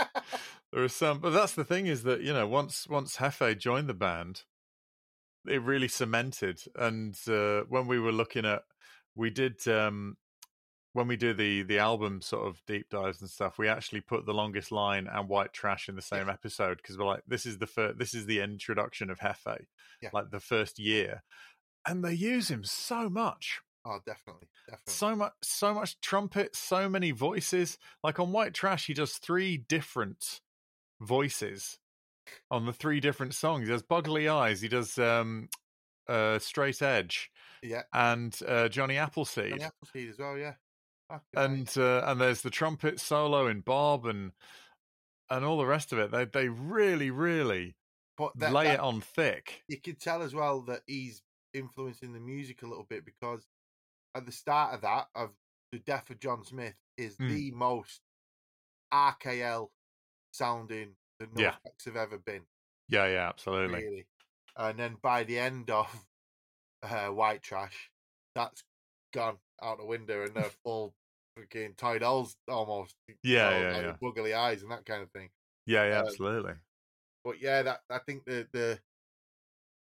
There 0.72 0.84
are 0.84 0.88
some, 0.88 1.18
but 1.20 1.32
that's 1.32 1.54
the 1.56 1.64
thing 1.66 1.88
is 1.88 2.04
that 2.04 2.22
you 2.22 2.32
know 2.32 2.48
once 2.48 2.88
once 2.88 3.18
Hefe 3.18 3.58
joined 3.58 3.90
the 3.90 3.96
band, 3.96 4.44
it 5.48 5.64
really 5.64 5.88
cemented. 5.88 6.62
And 6.76 7.18
uh, 7.28 7.62
when 7.62 7.88
we 7.88 8.00
were 8.00 8.12
looking 8.12 8.46
at, 8.46 8.62
we 9.20 9.30
did 9.30 9.68
um, 9.68 10.18
when 10.94 11.08
we 11.08 11.18
do 11.18 11.34
the 11.34 11.64
the 11.64 11.80
album 11.80 12.22
sort 12.22 12.48
of 12.48 12.62
deep 12.66 12.90
dives 12.90 13.22
and 13.22 13.30
stuff. 13.30 13.58
We 13.60 13.68
actually 13.68 14.02
put 14.02 14.26
the 14.26 14.34
longest 14.34 14.72
line 14.72 15.08
and 15.12 15.28
White 15.30 15.54
Trash 15.54 15.90
in 15.90 15.96
the 15.96 16.02
same 16.02 16.30
episode 16.30 16.78
because 16.78 16.98
we're 16.98 17.06
like, 17.06 17.24
this 17.28 17.46
is 17.46 17.58
the 17.58 17.68
first, 17.68 18.00
this 18.00 18.14
is 18.14 18.26
the 18.26 18.40
introduction 18.40 19.10
of 19.10 19.20
Hefe, 19.20 19.66
Yeah. 20.02 20.10
like 20.14 20.32
the 20.32 20.40
first 20.40 20.80
year, 20.80 21.24
and 21.86 22.04
they 22.04 22.14
use 22.14 22.50
him 22.50 22.64
so 22.64 23.10
much 23.10 23.60
oh, 23.86 24.00
definitely, 24.06 24.48
definitely. 24.68 24.94
so 24.94 25.16
much 25.16 25.34
so 25.44 25.74
much 25.74 26.00
trumpet 26.02 26.56
so 26.56 26.90
many 26.90 27.12
voices 27.12 27.78
like 28.04 28.20
on 28.20 28.32
white 28.32 28.54
trash 28.54 28.88
he 28.88 28.94
does 28.94 29.14
three 29.14 29.58
different 29.58 30.42
voices 31.02 31.80
on 32.52 32.66
the 32.66 32.74
three 32.74 33.00
different 33.00 33.34
songs 33.34 33.66
he 33.68 33.72
does 33.72 33.84
Buggley 33.84 34.28
Eyes 34.28 34.62
he 34.62 34.68
does 34.68 34.98
um 34.98 35.50
uh 36.08 36.40
straight 36.40 36.82
edge 36.82 37.32
yeah. 37.64 37.84
and 37.94 38.38
uh 38.48 38.68
johnny 38.70 38.98
appleseed 38.98 39.60
the 39.60 39.64
Appleseed 39.64 40.10
as 40.10 40.18
well, 40.20 40.38
yeah. 40.38 40.54
Fucking 41.10 41.24
and 41.36 41.78
uh, 41.78 42.04
and 42.06 42.22
there's 42.22 42.42
the 42.42 42.50
trumpet 42.52 43.00
solo 43.00 43.48
in 43.48 43.62
bob 43.62 44.06
and 44.06 44.32
and 45.32 45.44
all 45.44 45.58
the 45.58 45.66
rest 45.66 45.92
of 45.92 46.00
it 46.00 46.12
they 46.12 46.26
they 46.26 46.50
really 46.50 47.10
really 47.12 47.76
but 48.18 48.32
that, 48.38 48.52
lay 48.54 48.66
that- 48.66 48.76
it 48.76 48.80
on 48.80 49.02
thick 49.02 49.64
you 49.68 49.80
can 49.82 49.96
tell 49.96 50.22
as 50.22 50.34
well 50.36 50.62
that 50.62 50.82
he's 50.88 51.22
influencing 51.54 52.14
the 52.14 52.20
music 52.20 52.62
a 52.62 52.68
little 52.68 52.86
bit 52.90 53.04
because 53.06 53.48
at 54.16 54.26
the 54.26 54.32
start 54.32 54.74
of 54.76 54.82
that 54.82 55.08
of 55.16 55.32
the 55.72 55.80
death 55.80 56.10
of 56.12 56.20
John 56.20 56.44
Smith 56.46 56.76
is 56.98 57.16
Mm. 57.18 57.30
the 57.30 57.52
most 57.52 58.02
RKL 58.94 59.70
sounding 60.32 60.96
the 61.20 61.28
Yeah. 61.36 61.56
Have 61.86 61.96
ever 61.96 62.18
been. 62.18 62.42
yeah 62.88 63.08
yeah 63.08 63.28
absolutely 63.30 63.84
Really. 63.84 64.08
And 64.58 64.78
then 64.78 64.98
by 65.02 65.24
the 65.24 65.40
end 65.40 65.70
of 65.70 65.88
uh, 66.84 67.08
White 67.08 67.42
Trash, 67.44 67.90
that's 68.36 68.64
gone 69.14 69.38
out 69.62 69.78
the 69.80 69.86
window 69.86 70.24
and 70.24 70.36
they're 70.36 70.44
full 70.64 70.94
freaking 71.38 71.76
Toy 71.78 72.00
Dolls 72.00 72.36
almost. 72.48 72.96
you 73.08 73.16
Yeah, 73.24 73.50
know, 73.50 73.60
yeah, 73.60 73.72
like 73.74 73.84
yeah. 73.84 73.98
Buggley 74.02 74.34
Eyes 74.36 74.62
and 74.62 74.72
that 74.72 74.86
kind 74.86 75.02
of 75.04 75.12
thing. 75.12 75.30
yeah 75.66 75.88
yeah 75.90 76.00
um, 76.00 76.08
absolutely 76.08 76.54
But 77.24 77.42
yeah, 77.42 77.62
that 77.64 77.82
I 77.90 78.00
think 78.00 78.26
the 78.26 78.48
the 78.52 78.80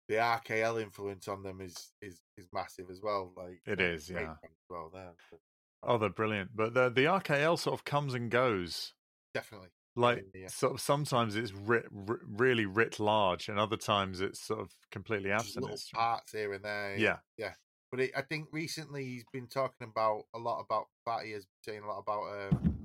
the 0.09 0.15
RKL 0.17 0.81
influence 0.81 1.29
on 1.29 1.43
them 1.43 1.61
is 1.61 1.93
is 2.01 2.21
is 2.37 2.49
massive 2.53 2.91
as 2.91 3.01
well. 3.03 3.33
Like 3.37 3.61
It 3.67 3.81
is, 3.81 4.09
yeah. 4.09 4.37
well 4.71 4.91
there. 4.93 5.13
But 5.31 5.41
oh 5.83 5.99
they're 5.99 6.09
brilliant 6.09 6.51
but 6.57 6.75
the 6.75 6.89
the 6.89 7.05
rkl 7.05 7.57
sort 7.59 7.75
of 7.75 7.85
comes 7.85 8.15
and 8.15 8.31
goes 8.31 8.95
definitely. 9.35 9.69
Like 9.99 10.25
yeah. 10.35 10.49
sort 10.49 10.75
of 10.75 10.81
sometimes 10.81 11.37
it's 11.37 11.53
writ, 11.53 11.87
writ, 11.91 12.21
really 12.27 12.67
writ 12.67 12.99
large 13.01 13.49
and 13.49 13.59
other 13.59 13.77
times 13.77 14.21
it's 14.21 14.41
sort 14.41 14.61
of 14.61 14.71
completely 14.91 15.31
absent 15.31 15.65
little 15.65 15.79
parts 15.93 16.33
here 16.33 16.53
and 16.53 16.65
there. 16.65 16.97
yeah 16.97 17.19
yeah. 17.37 17.53
But 17.91 18.01
it, 18.01 18.11
I 18.15 18.21
think 18.23 18.49
recently 18.53 19.05
he's 19.05 19.25
been 19.33 19.47
talking 19.47 19.89
about 19.89 20.25
a 20.35 20.39
lot 20.39 20.61
about 20.61 20.87
Fatty 21.05 21.33
has 21.33 21.45
been 21.47 21.73
saying 21.73 21.83
a 21.85 21.89
lot 21.89 21.99
about 21.99 22.53
um, 22.53 22.77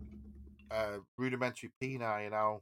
uh, 0.72 0.98
rudimentary 1.18 1.72
Peni 1.82 2.26
and 2.26 2.34
how 2.34 2.62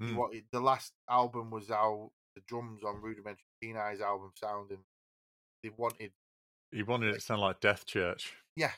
Mm. 0.00 0.14
what 0.14 0.32
it- 0.34 0.44
the 0.52 0.60
last 0.60 0.92
album 1.10 1.50
was 1.50 1.68
how 1.70 2.12
the 2.36 2.42
drums 2.46 2.84
on 2.84 3.00
rudimentary 3.00 3.46
Peni's 3.62 4.00
album 4.00 4.30
sound 4.36 4.70
and 4.70 4.84
they 5.62 5.70
wanted 5.70 6.12
he 6.70 6.82
wanted 6.84 7.08
it 7.10 7.14
to 7.14 7.20
sound 7.20 7.40
like 7.40 7.58
death 7.60 7.84
church 7.84 8.34
Yeah, 8.54 8.72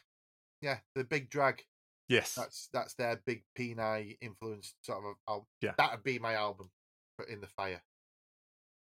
yeah 0.63 0.79
the 0.95 1.05
big 1.05 1.29
drag 1.29 1.63
yes 2.11 2.35
that's 2.35 2.69
that's 2.73 2.95
their 2.95 3.21
big 3.25 3.43
Peni 3.59 4.19
influence 4.21 4.75
sort 4.83 4.99
of 4.99 5.15
album. 5.29 5.47
Yeah. 5.63 5.73
that'd 5.79 6.03
be 6.03 6.19
my 6.19 6.35
album 6.35 6.71
for 7.17 7.25
In 7.25 7.41
the 7.41 7.47
Fire. 7.47 7.83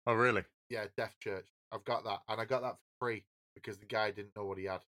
oh 0.06 0.14
really 0.14 0.44
Yeah, 0.68 0.86
Death 0.96 1.14
Church. 1.20 1.46
I've 1.70 1.84
got 1.84 2.02
that, 2.04 2.20
and 2.28 2.40
I 2.40 2.46
got 2.46 2.62
that 2.62 2.76
for 2.76 3.06
free 3.06 3.24
because 3.54 3.76
the 3.78 3.86
guy 3.86 4.10
didn't 4.10 4.34
know 4.36 4.46
what 4.46 4.58
he 4.58 4.64
had. 4.64 4.80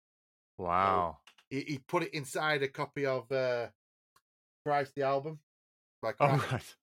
wow 0.56 1.19
he, 1.51 1.60
he, 1.60 1.78
put 1.78 2.02
it 2.02 2.15
inside 2.15 2.62
a 2.62 2.69
copy 2.69 3.06
of 3.06 3.31
uh, 3.32 3.69
Christ 4.65 4.93
the 4.94 5.02
album, 5.02 5.40
like 6.02 6.16
oh, 6.20 6.47
right. 6.52 6.74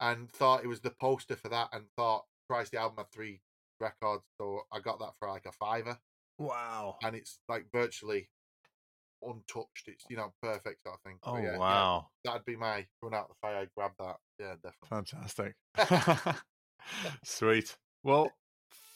and 0.00 0.30
thought 0.30 0.64
it 0.64 0.68
was 0.68 0.80
the 0.80 0.90
poster 0.90 1.36
for 1.36 1.48
that, 1.48 1.68
and 1.72 1.84
thought 1.96 2.24
Christ 2.48 2.72
the 2.72 2.80
album 2.80 2.98
had 2.98 3.10
three 3.12 3.40
records, 3.80 4.24
so 4.40 4.62
I 4.72 4.80
got 4.80 4.98
that 5.00 5.12
for 5.18 5.28
like 5.28 5.46
a 5.46 5.52
fiver. 5.52 5.98
Wow! 6.38 6.96
And 7.02 7.14
it's 7.14 7.38
like 7.48 7.66
virtually 7.72 8.28
untouched. 9.26 9.88
It's 9.88 10.04
you 10.08 10.16
know 10.16 10.32
perfect 10.42 10.80
I 10.86 10.94
think. 11.04 11.18
Oh 11.24 11.36
yeah, 11.36 11.56
wow! 11.56 12.08
Yeah, 12.24 12.32
that'd 12.32 12.44
be 12.44 12.56
my 12.56 12.86
run 13.02 13.14
out 13.14 13.28
the 13.28 13.34
fire. 13.40 13.66
Grab 13.76 13.92
that. 13.98 14.16
Yeah, 14.38 14.54
definitely. 14.62 15.54
Fantastic. 15.76 16.36
Sweet. 17.24 17.76
Well, 18.02 18.30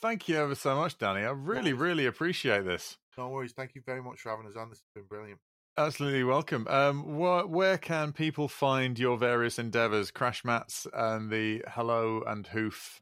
thank 0.01 0.29
you 0.29 0.37
ever 0.37 0.55
so 0.55 0.77
much, 0.77 0.99
Danny. 0.99 1.25
I 1.25 1.31
really, 1.31 1.73
really 1.73 2.07
appreciate 2.07 2.65
this. 2.65 2.99
No 3.17 3.29
worries. 3.29 3.53
Thank 3.53 3.75
you 3.75 3.83
very 3.85 4.03
much 4.03 4.21
for 4.21 4.31
having 4.31 4.47
us 4.47 4.57
on. 4.57 4.69
This 4.71 4.79
has 4.79 4.91
been 4.95 5.09
brilliant. 5.09 5.41
Absolutely 5.77 6.25
welcome. 6.25 6.67
Um, 6.69 7.03
wh- 7.05 7.49
where 7.49 7.79
can 7.79 8.13
people 8.13 8.49
find 8.49 8.99
your 8.99 9.17
various 9.17 9.59
endeavors, 9.59 10.11
Crash 10.11 10.45
Mats 10.45 10.87
and 10.93 11.31
the 11.31 11.63
Hello 11.69 12.23
and 12.27 12.47
Hoof 12.49 13.01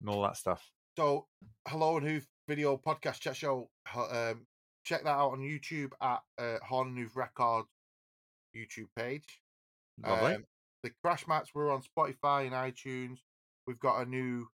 and 0.00 0.08
all 0.08 0.22
that 0.22 0.36
stuff? 0.36 0.70
So, 0.96 1.26
Hello 1.68 1.98
and 1.98 2.06
Hoof 2.06 2.26
video 2.48 2.76
podcast 2.76 3.20
chat 3.20 3.36
show. 3.36 3.68
Um, 3.94 4.46
check 4.84 5.04
that 5.04 5.10
out 5.10 5.32
on 5.32 5.40
YouTube 5.40 5.90
at 6.00 6.20
uh, 6.38 6.58
Horn 6.66 6.88
and 6.88 6.98
Hoof 6.98 7.16
Records 7.16 7.68
YouTube 8.56 8.88
page. 8.96 9.40
Lovely. 10.04 10.34
Um, 10.34 10.44
the 10.82 10.90
Crash 11.02 11.26
Mats 11.26 11.50
we're 11.54 11.72
on 11.72 11.82
Spotify 11.82 12.46
and 12.46 12.52
iTunes. 12.52 13.18
We've 13.66 13.78
got 13.78 14.02
a 14.02 14.08
new 14.08 14.46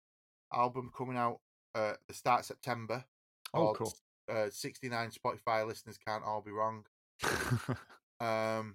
album 0.53 0.91
coming 0.97 1.17
out 1.17 1.41
uh, 1.75 1.95
the 2.09 2.15
start 2.15 2.41
of 2.41 2.47
September. 2.47 3.05
Oh, 3.53 3.75
cool. 3.75 3.93
Uh, 4.31 4.47
69 4.51 5.11
Spotify 5.11 5.67
listeners 5.67 5.99
can't 6.07 6.25
all 6.25 6.41
be 6.41 6.53
wrong. 6.53 6.85
um, 8.21 8.75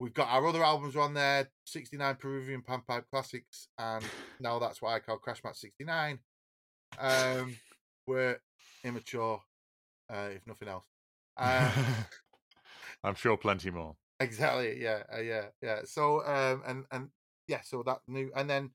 we've 0.00 0.14
got 0.14 0.28
our 0.28 0.46
other 0.46 0.64
albums 0.64 0.96
on 0.96 1.14
there 1.14 1.48
69 1.66 2.16
Peruvian 2.16 2.62
Panpipe 2.62 3.04
Classics, 3.10 3.68
and 3.78 4.04
now 4.40 4.58
that's 4.58 4.82
what 4.82 4.90
I 4.90 4.98
call 4.98 5.18
Crash 5.18 5.42
Mat 5.44 5.56
69. 5.56 6.18
Um, 6.98 7.56
we're 8.06 8.40
immature, 8.82 9.40
uh, 10.10 10.28
if 10.34 10.46
nothing 10.46 10.68
else. 10.68 10.84
Uh, 11.36 11.70
I'm 13.04 13.14
sure 13.14 13.36
plenty 13.36 13.70
more. 13.70 13.96
Exactly. 14.18 14.80
Yeah. 14.80 15.02
Uh, 15.12 15.20
yeah. 15.20 15.46
Yeah. 15.62 15.80
So, 15.84 16.24
um, 16.26 16.62
and 16.66 16.84
and 16.90 17.08
yeah, 17.48 17.60
so 17.62 17.82
that 17.84 18.00
new, 18.06 18.30
and 18.36 18.48
then 18.48 18.70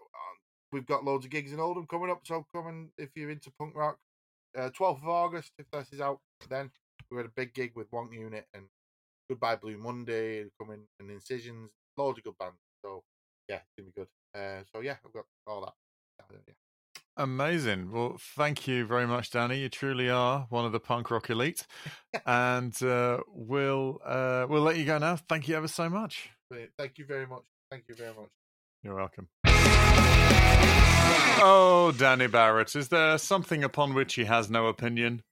um, 0.00 0.36
we've 0.72 0.86
got 0.86 1.04
loads 1.04 1.24
of 1.24 1.30
gigs 1.30 1.52
in 1.52 1.60
Oldham 1.60 1.86
coming 1.86 2.10
up. 2.10 2.20
So 2.24 2.46
come 2.54 2.68
and 2.68 2.88
if 2.96 3.10
you're 3.16 3.30
into 3.30 3.50
punk 3.58 3.74
rock, 3.74 3.98
uh, 4.56 4.70
12th 4.70 5.02
of 5.02 5.08
August, 5.08 5.52
if 5.58 5.66
this 5.70 5.92
is 5.92 6.00
out, 6.00 6.20
then 6.48 6.70
we 7.10 7.16
had 7.16 7.26
a 7.26 7.32
big 7.34 7.54
gig 7.54 7.72
with 7.74 7.90
Wonk 7.90 8.12
Unit 8.12 8.46
and 8.54 8.64
Goodbye 9.28 9.56
Blue 9.56 9.76
Monday 9.76 10.46
coming 10.60 10.86
and 11.00 11.10
Incisions, 11.10 11.70
loads 11.96 12.18
of 12.18 12.24
good 12.24 12.38
bands. 12.38 12.58
So 12.82 13.02
yeah, 13.48 13.56
it's 13.56 13.72
gonna 13.76 13.90
be 13.90 14.00
good. 14.00 14.08
Uh, 14.34 14.62
so 14.72 14.80
yeah, 14.80 14.96
I've 15.04 15.12
got 15.12 15.24
all 15.46 15.60
that. 15.62 15.74
Yeah. 16.46 16.67
Amazing. 17.18 17.90
Well, 17.90 18.16
thank 18.36 18.68
you 18.68 18.86
very 18.86 19.06
much, 19.06 19.32
Danny. 19.32 19.58
You 19.58 19.68
truly 19.68 20.08
are 20.08 20.46
one 20.50 20.64
of 20.64 20.70
the 20.70 20.78
punk 20.78 21.10
rock 21.10 21.28
elite, 21.30 21.66
and 22.24 22.80
uh, 22.80 23.18
we'll 23.26 23.98
uh, 24.06 24.46
we'll 24.48 24.62
let 24.62 24.76
you 24.76 24.84
go 24.84 24.98
now. 24.98 25.16
Thank 25.16 25.48
you 25.48 25.56
ever 25.56 25.66
so 25.66 25.90
much. 25.90 26.30
Thank 26.78 26.96
you 26.96 27.04
very 27.06 27.26
much. 27.26 27.42
Thank 27.72 27.84
you 27.88 27.96
very 27.96 28.14
much. 28.14 28.30
You're 28.84 28.94
welcome. 28.94 29.26
Oh, 31.40 31.92
Danny 31.98 32.28
Barrett, 32.28 32.76
is 32.76 32.88
there 32.88 33.18
something 33.18 33.64
upon 33.64 33.94
which 33.94 34.14
he 34.14 34.24
has 34.24 34.48
no 34.48 34.66
opinion? 34.66 35.22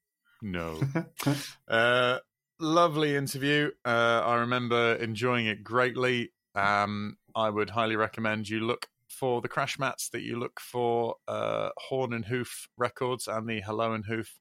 No. 0.43 0.81
uh, 1.69 2.19
lovely 2.59 3.15
interview. 3.15 3.71
Uh, 3.85 4.23
I 4.25 4.37
remember 4.37 4.95
enjoying 4.95 5.47
it 5.47 5.63
greatly. 5.63 6.33
Um, 6.57 7.17
I 7.35 7.51
would 7.51 7.71
highly 7.71 7.97
recommend 7.97 8.49
you 8.49 8.61
look 8.61 8.89
for 9.09 9.41
the 9.41 9.49
crash 9.49 9.79
mats 9.79 10.09
that 10.11 10.23
you 10.23 10.39
look 10.39 10.61
for 10.61 11.17
uh, 11.29 11.71
Horn 11.77 12.13
and 12.13 12.25
Hoof 12.25 12.69
Records 12.77 13.29
and 13.29 13.49
the 13.49 13.61
Hello 13.61 13.93
and 13.93 14.05
Hoof 14.05 14.39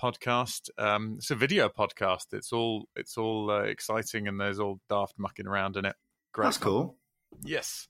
podcast. 0.00 0.70
Um, 0.78 1.16
it's 1.18 1.30
a 1.30 1.34
video 1.34 1.68
podcast. 1.68 2.26
It's 2.32 2.52
all 2.52 2.88
it's 2.96 3.16
all 3.16 3.50
uh, 3.50 3.62
exciting 3.62 4.28
and 4.28 4.40
there's 4.40 4.60
all 4.60 4.80
daft 4.88 5.14
mucking 5.18 5.46
around 5.46 5.76
in 5.76 5.84
it. 5.84 5.96
Great. 6.32 6.46
That's 6.46 6.58
cool. 6.58 6.96
Yes. 7.42 7.88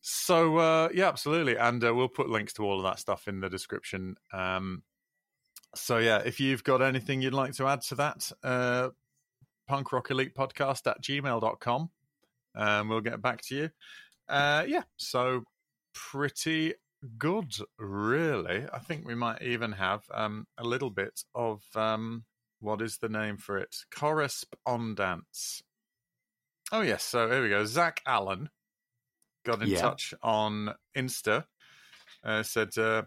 So 0.00 0.58
uh, 0.58 0.88
yeah, 0.92 1.08
absolutely, 1.08 1.56
and 1.56 1.82
uh, 1.82 1.94
we'll 1.94 2.08
put 2.08 2.28
links 2.28 2.52
to 2.54 2.62
all 2.62 2.78
of 2.78 2.84
that 2.84 2.98
stuff 2.98 3.26
in 3.26 3.40
the 3.40 3.48
description. 3.48 4.16
Um, 4.34 4.82
so 5.74 5.98
yeah, 5.98 6.18
if 6.18 6.40
you've 6.40 6.62
got 6.62 6.82
anything 6.82 7.22
you'd 7.22 7.32
like 7.32 7.54
to 7.54 7.66
add 7.66 7.80
to 7.82 7.94
that, 7.96 8.30
uh, 8.42 8.90
punk 9.66 9.92
rock 9.92 10.10
elite 10.10 10.34
podcast 10.34 10.86
at 10.90 11.02
gmail.com. 11.02 11.90
Um, 12.54 12.88
we'll 12.88 13.00
get 13.00 13.22
back 13.22 13.40
to 13.46 13.56
you. 13.56 13.70
Uh, 14.28 14.64
yeah, 14.66 14.82
so 14.96 15.44
pretty 15.94 16.74
good, 17.18 17.54
really. 17.78 18.64
I 18.72 18.78
think 18.78 19.06
we 19.06 19.14
might 19.14 19.42
even 19.42 19.72
have 19.72 20.02
um, 20.12 20.46
a 20.58 20.64
little 20.64 20.90
bit 20.90 21.22
of 21.34 21.62
um, 21.74 22.24
what 22.60 22.80
is 22.80 22.98
the 22.98 23.08
name 23.08 23.36
for 23.36 23.58
it? 23.58 23.76
Correspondence. 23.94 25.62
Oh, 26.72 26.80
yes. 26.80 27.02
So 27.04 27.30
here 27.30 27.42
we 27.42 27.50
go. 27.50 27.64
Zach 27.66 28.00
Allen 28.06 28.48
got 29.44 29.62
in 29.62 29.68
yeah. 29.68 29.80
touch 29.80 30.14
on 30.22 30.74
Insta. 30.96 31.44
Uh, 32.24 32.42
said, 32.42 32.76
uh, 32.78 33.02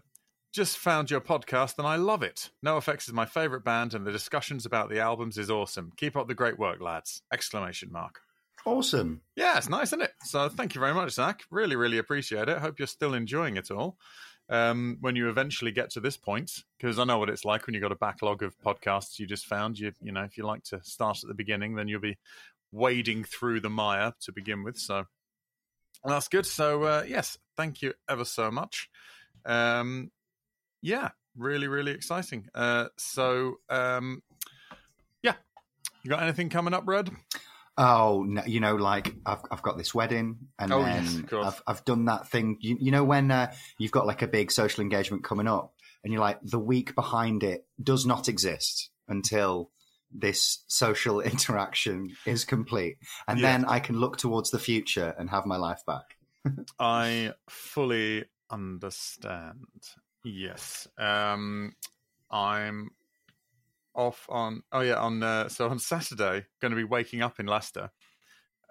just 0.54 0.78
found 0.78 1.10
your 1.10 1.22
podcast 1.22 1.78
and 1.80 1.88
I 1.88 1.96
love 1.96 2.22
it. 2.22 2.52
NOFX 2.66 3.08
is 3.08 3.14
my 3.14 3.26
favorite 3.26 3.64
band, 3.64 3.94
and 3.94 4.06
the 4.06 4.12
discussions 4.12 4.66
about 4.66 4.90
the 4.90 5.00
albums 5.00 5.38
is 5.38 5.50
awesome. 5.50 5.92
Keep 5.98 6.16
up 6.16 6.28
the 6.28 6.36
great 6.36 6.60
work, 6.60 6.82
lads! 6.82 7.22
Exclamation 7.34 7.92
mark. 7.92 8.22
Awesome. 8.68 9.22
Yeah, 9.38 9.58
it's 9.58 9.70
nice, 9.70 9.88
isn't 9.88 10.02
it? 10.02 10.12
So 10.26 10.50
thank 10.50 10.76
you 10.76 10.82
very 10.82 10.94
much, 10.94 11.12
Zach. 11.12 11.44
Really, 11.50 11.78
really 11.78 12.00
appreciate 12.00 12.50
it. 12.50 12.58
Hope 12.58 12.80
you're 12.80 12.88
still 12.88 13.14
enjoying 13.14 13.56
it 13.56 13.72
all. 13.72 13.96
Um, 14.50 14.98
when 15.00 15.16
you 15.16 15.30
eventually 15.30 15.72
get 15.72 15.92
to 15.92 16.02
this 16.02 16.18
point, 16.18 16.52
because 16.78 17.00
I 17.00 17.06
know 17.06 17.18
what 17.18 17.30
it's 17.30 17.46
like 17.46 17.66
when 17.66 17.74
you've 17.76 17.82
got 17.82 17.94
a 17.94 17.96
backlog 17.96 18.44
of 18.44 18.60
podcasts 18.60 19.20
you 19.20 19.26
just 19.26 19.46
found. 19.46 19.80
You, 19.80 19.94
you 20.02 20.12
know, 20.12 20.24
if 20.24 20.38
you 20.38 20.46
like 20.46 20.66
to 20.66 20.82
start 20.84 21.20
at 21.24 21.30
the 21.30 21.34
beginning, 21.34 21.76
then 21.76 21.88
you'll 21.88 22.02
be 22.02 22.18
wading 22.74 23.24
through 23.24 23.62
the 23.62 23.70
mire 23.70 24.12
to 24.24 24.34
begin 24.34 24.66
with. 24.66 24.78
So 24.78 25.06
that's 26.04 26.28
good. 26.28 26.46
So 26.46 26.84
uh, 26.84 27.04
yes, 27.08 27.38
thank 27.56 27.82
you 27.82 27.94
ever 28.10 28.26
so 28.26 28.52
much. 28.52 28.90
Um, 29.46 30.12
yeah, 30.82 31.12
really, 31.38 31.70
really 31.70 31.94
exciting. 31.94 32.50
Uh, 32.54 32.88
so 32.98 33.60
um, 33.70 34.24
yeah, 35.24 35.36
you 36.04 36.10
got 36.10 36.22
anything 36.22 36.50
coming 36.50 36.74
up, 36.74 36.84
Red? 36.86 37.10
Oh, 37.78 38.26
no, 38.28 38.44
you 38.46 38.60
know, 38.60 38.76
like 38.76 39.14
I've 39.26 39.42
I've 39.52 39.62
got 39.62 39.78
this 39.78 39.94
wedding, 39.94 40.38
and 40.58 40.74
oh, 40.74 40.82
then 40.82 41.28
yes, 41.32 41.34
I've 41.34 41.62
I've 41.68 41.86
done 41.86 42.06
that 42.06 42.28
thing. 42.28 42.58
You, 42.60 42.78
you 42.80 42.92
know 42.92 43.04
when 43.04 43.30
uh, 43.30 43.54
you've 43.78 43.92
got 43.92 44.08
like 44.08 44.24
a 44.24 44.28
big 44.28 44.52
social 44.52 44.82
engagement 44.82 45.24
coming 45.24 45.48
up, 45.48 45.74
and 46.04 46.12
you're 46.12 46.22
like 46.22 46.40
the 46.42 46.60
week 46.60 46.96
behind 46.96 47.44
it 47.44 47.68
does 47.82 48.06
not 48.06 48.28
exist 48.28 48.90
until 49.08 49.70
this 50.12 50.64
social 50.68 51.20
interaction 51.34 52.16
is 52.26 52.46
complete, 52.46 52.98
and 53.28 53.40
yeah. 53.40 53.52
then 53.52 53.66
I 53.66 53.80
can 53.80 54.00
look 54.00 54.18
towards 54.18 54.50
the 54.50 54.60
future 54.60 55.14
and 55.20 55.30
have 55.30 55.46
my 55.46 55.58
life 55.58 55.84
back. 55.86 56.18
I 56.80 57.34
fully 57.48 58.26
understand. 58.50 59.66
Yes, 60.24 60.88
um, 60.98 61.74
I'm 62.32 62.90
off 63.98 64.26
on. 64.30 64.62
Oh 64.72 64.82
yeah, 64.82 64.96
on 64.96 65.22
uh, 65.24 65.50
so 65.50 65.68
on 65.68 65.80
Saturday, 65.80 66.46
going 66.62 66.72
to 66.72 66.78
be 66.78 66.84
waking 66.84 67.22
up 67.22 67.40
in 67.40 67.48
Leicester, 67.48 67.90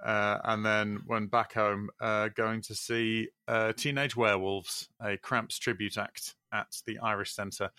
uh, 0.05 0.39
and 0.45 0.65
then 0.65 1.01
when 1.07 1.27
back 1.27 1.53
home, 1.53 1.91
uh, 2.01 2.29
going 2.29 2.63
to 2.63 2.75
see 2.75 3.29
uh, 3.49 3.73
Teenage 3.73 4.17
Werewolves, 4.17 4.89
a 5.03 5.17
Cramps 5.19 5.59
tribute 5.59 5.99
act 5.99 6.35
at 6.53 6.69
the 6.87 6.99
Irish 7.01 7.35
Centre, 7.35 7.71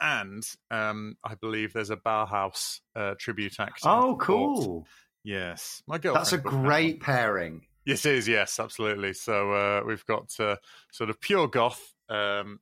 and 0.00 0.42
um, 0.70 1.16
I 1.24 1.34
believe 1.36 1.72
there's 1.72 1.90
a 1.90 1.96
Bauhaus 1.96 2.80
uh, 2.94 3.14
tribute 3.18 3.58
act. 3.58 3.80
Oh, 3.84 4.16
cool! 4.20 4.86
Yes, 5.24 5.82
my 5.86 5.98
girlfriend. 5.98 6.26
That's 6.26 6.32
a 6.32 6.38
great 6.38 7.00
pairing. 7.00 7.62
Yes, 7.84 8.04
it 8.04 8.16
is. 8.16 8.28
Yes, 8.28 8.60
absolutely. 8.60 9.14
So 9.14 9.52
uh, 9.52 9.82
we've 9.86 10.04
got 10.04 10.38
uh, 10.38 10.56
sort 10.92 11.08
of 11.08 11.20
pure 11.22 11.48
goth 11.48 11.94
um, 12.10 12.60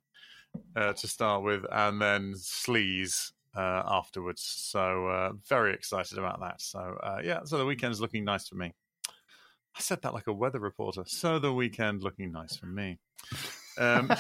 uh, 0.77 0.93
to 0.93 1.09
start 1.09 1.43
with, 1.43 1.65
and 1.71 2.01
then 2.01 2.35
sleaze 2.35 3.33
uh, 3.57 3.83
afterwards. 3.87 4.43
So 4.43 5.09
uh, 5.09 5.33
very 5.49 5.75
excited 5.75 6.19
about 6.19 6.41
that. 6.41 6.61
So 6.61 6.79
uh, 7.03 7.19
yeah, 7.23 7.41
so 7.45 7.59
the 7.59 7.67
weekend's 7.67 8.01
looking 8.01 8.25
nice 8.25 8.49
for 8.49 8.57
me. 8.57 8.75
I 9.77 9.81
said 9.81 10.03
that 10.03 10.15
like 10.15 10.27
a 10.27 10.33
weather 10.33 10.61
reporter. 10.61 11.05
So 11.07 11.39
the 11.39 11.53
weekend 11.53 12.03
looking 12.03 12.33
nice 12.33 12.57
for 12.57 12.67
me. 12.67 12.99
Um, 13.79 14.11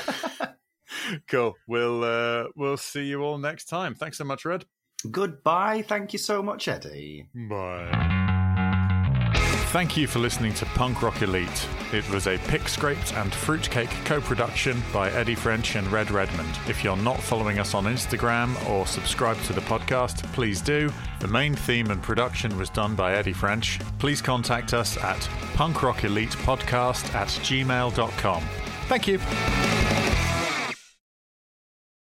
cool. 1.28 1.54
We'll 1.66 2.04
uh, 2.04 2.44
we'll 2.54 2.76
see 2.76 3.04
you 3.04 3.22
all 3.22 3.38
next 3.38 3.66
time. 3.66 3.94
Thanks 3.94 4.18
so 4.18 4.24
much, 4.24 4.44
Red. 4.44 4.64
Goodbye. 5.10 5.82
Thank 5.82 6.12
you 6.12 6.18
so 6.18 6.42
much, 6.42 6.68
Eddie. 6.68 7.28
Bye. 7.34 8.32
Thank 9.70 9.96
you 9.96 10.06
for 10.06 10.20
listening 10.20 10.54
to 10.54 10.64
Punk 10.64 11.02
Rock 11.02 11.20
Elite. 11.22 11.68
It 11.92 12.08
was 12.08 12.26
a 12.28 12.38
Pick 12.38 12.66
Scraped 12.68 13.12
and 13.14 13.34
Fruitcake 13.34 13.90
co 14.04 14.20
production 14.20 14.82
by 14.92 15.10
Eddie 15.10 15.34
French 15.34 15.74
and 15.76 15.86
Red 15.88 16.10
Redmond. 16.10 16.48
If 16.66 16.82
you're 16.82 16.96
not 16.96 17.20
following 17.20 17.58
us 17.58 17.74
on 17.74 17.84
Instagram 17.84 18.56
or 18.70 18.86
subscribe 18.86 19.38
to 19.42 19.52
the 19.52 19.60
podcast, 19.62 20.22
please 20.32 20.62
do. 20.62 20.90
The 21.20 21.28
main 21.28 21.54
theme 21.54 21.90
and 21.90 22.02
production 22.02 22.56
was 22.56 22.70
done 22.70 22.94
by 22.94 23.14
Eddie 23.16 23.34
French. 23.34 23.78
Please 23.98 24.22
contact 24.22 24.72
us 24.72 24.96
at 24.98 25.18
punkrockelitepodcast 25.56 27.14
at 27.14 27.28
gmail.com. 27.28 28.42
Thank 28.88 29.08
you. 29.08 30.15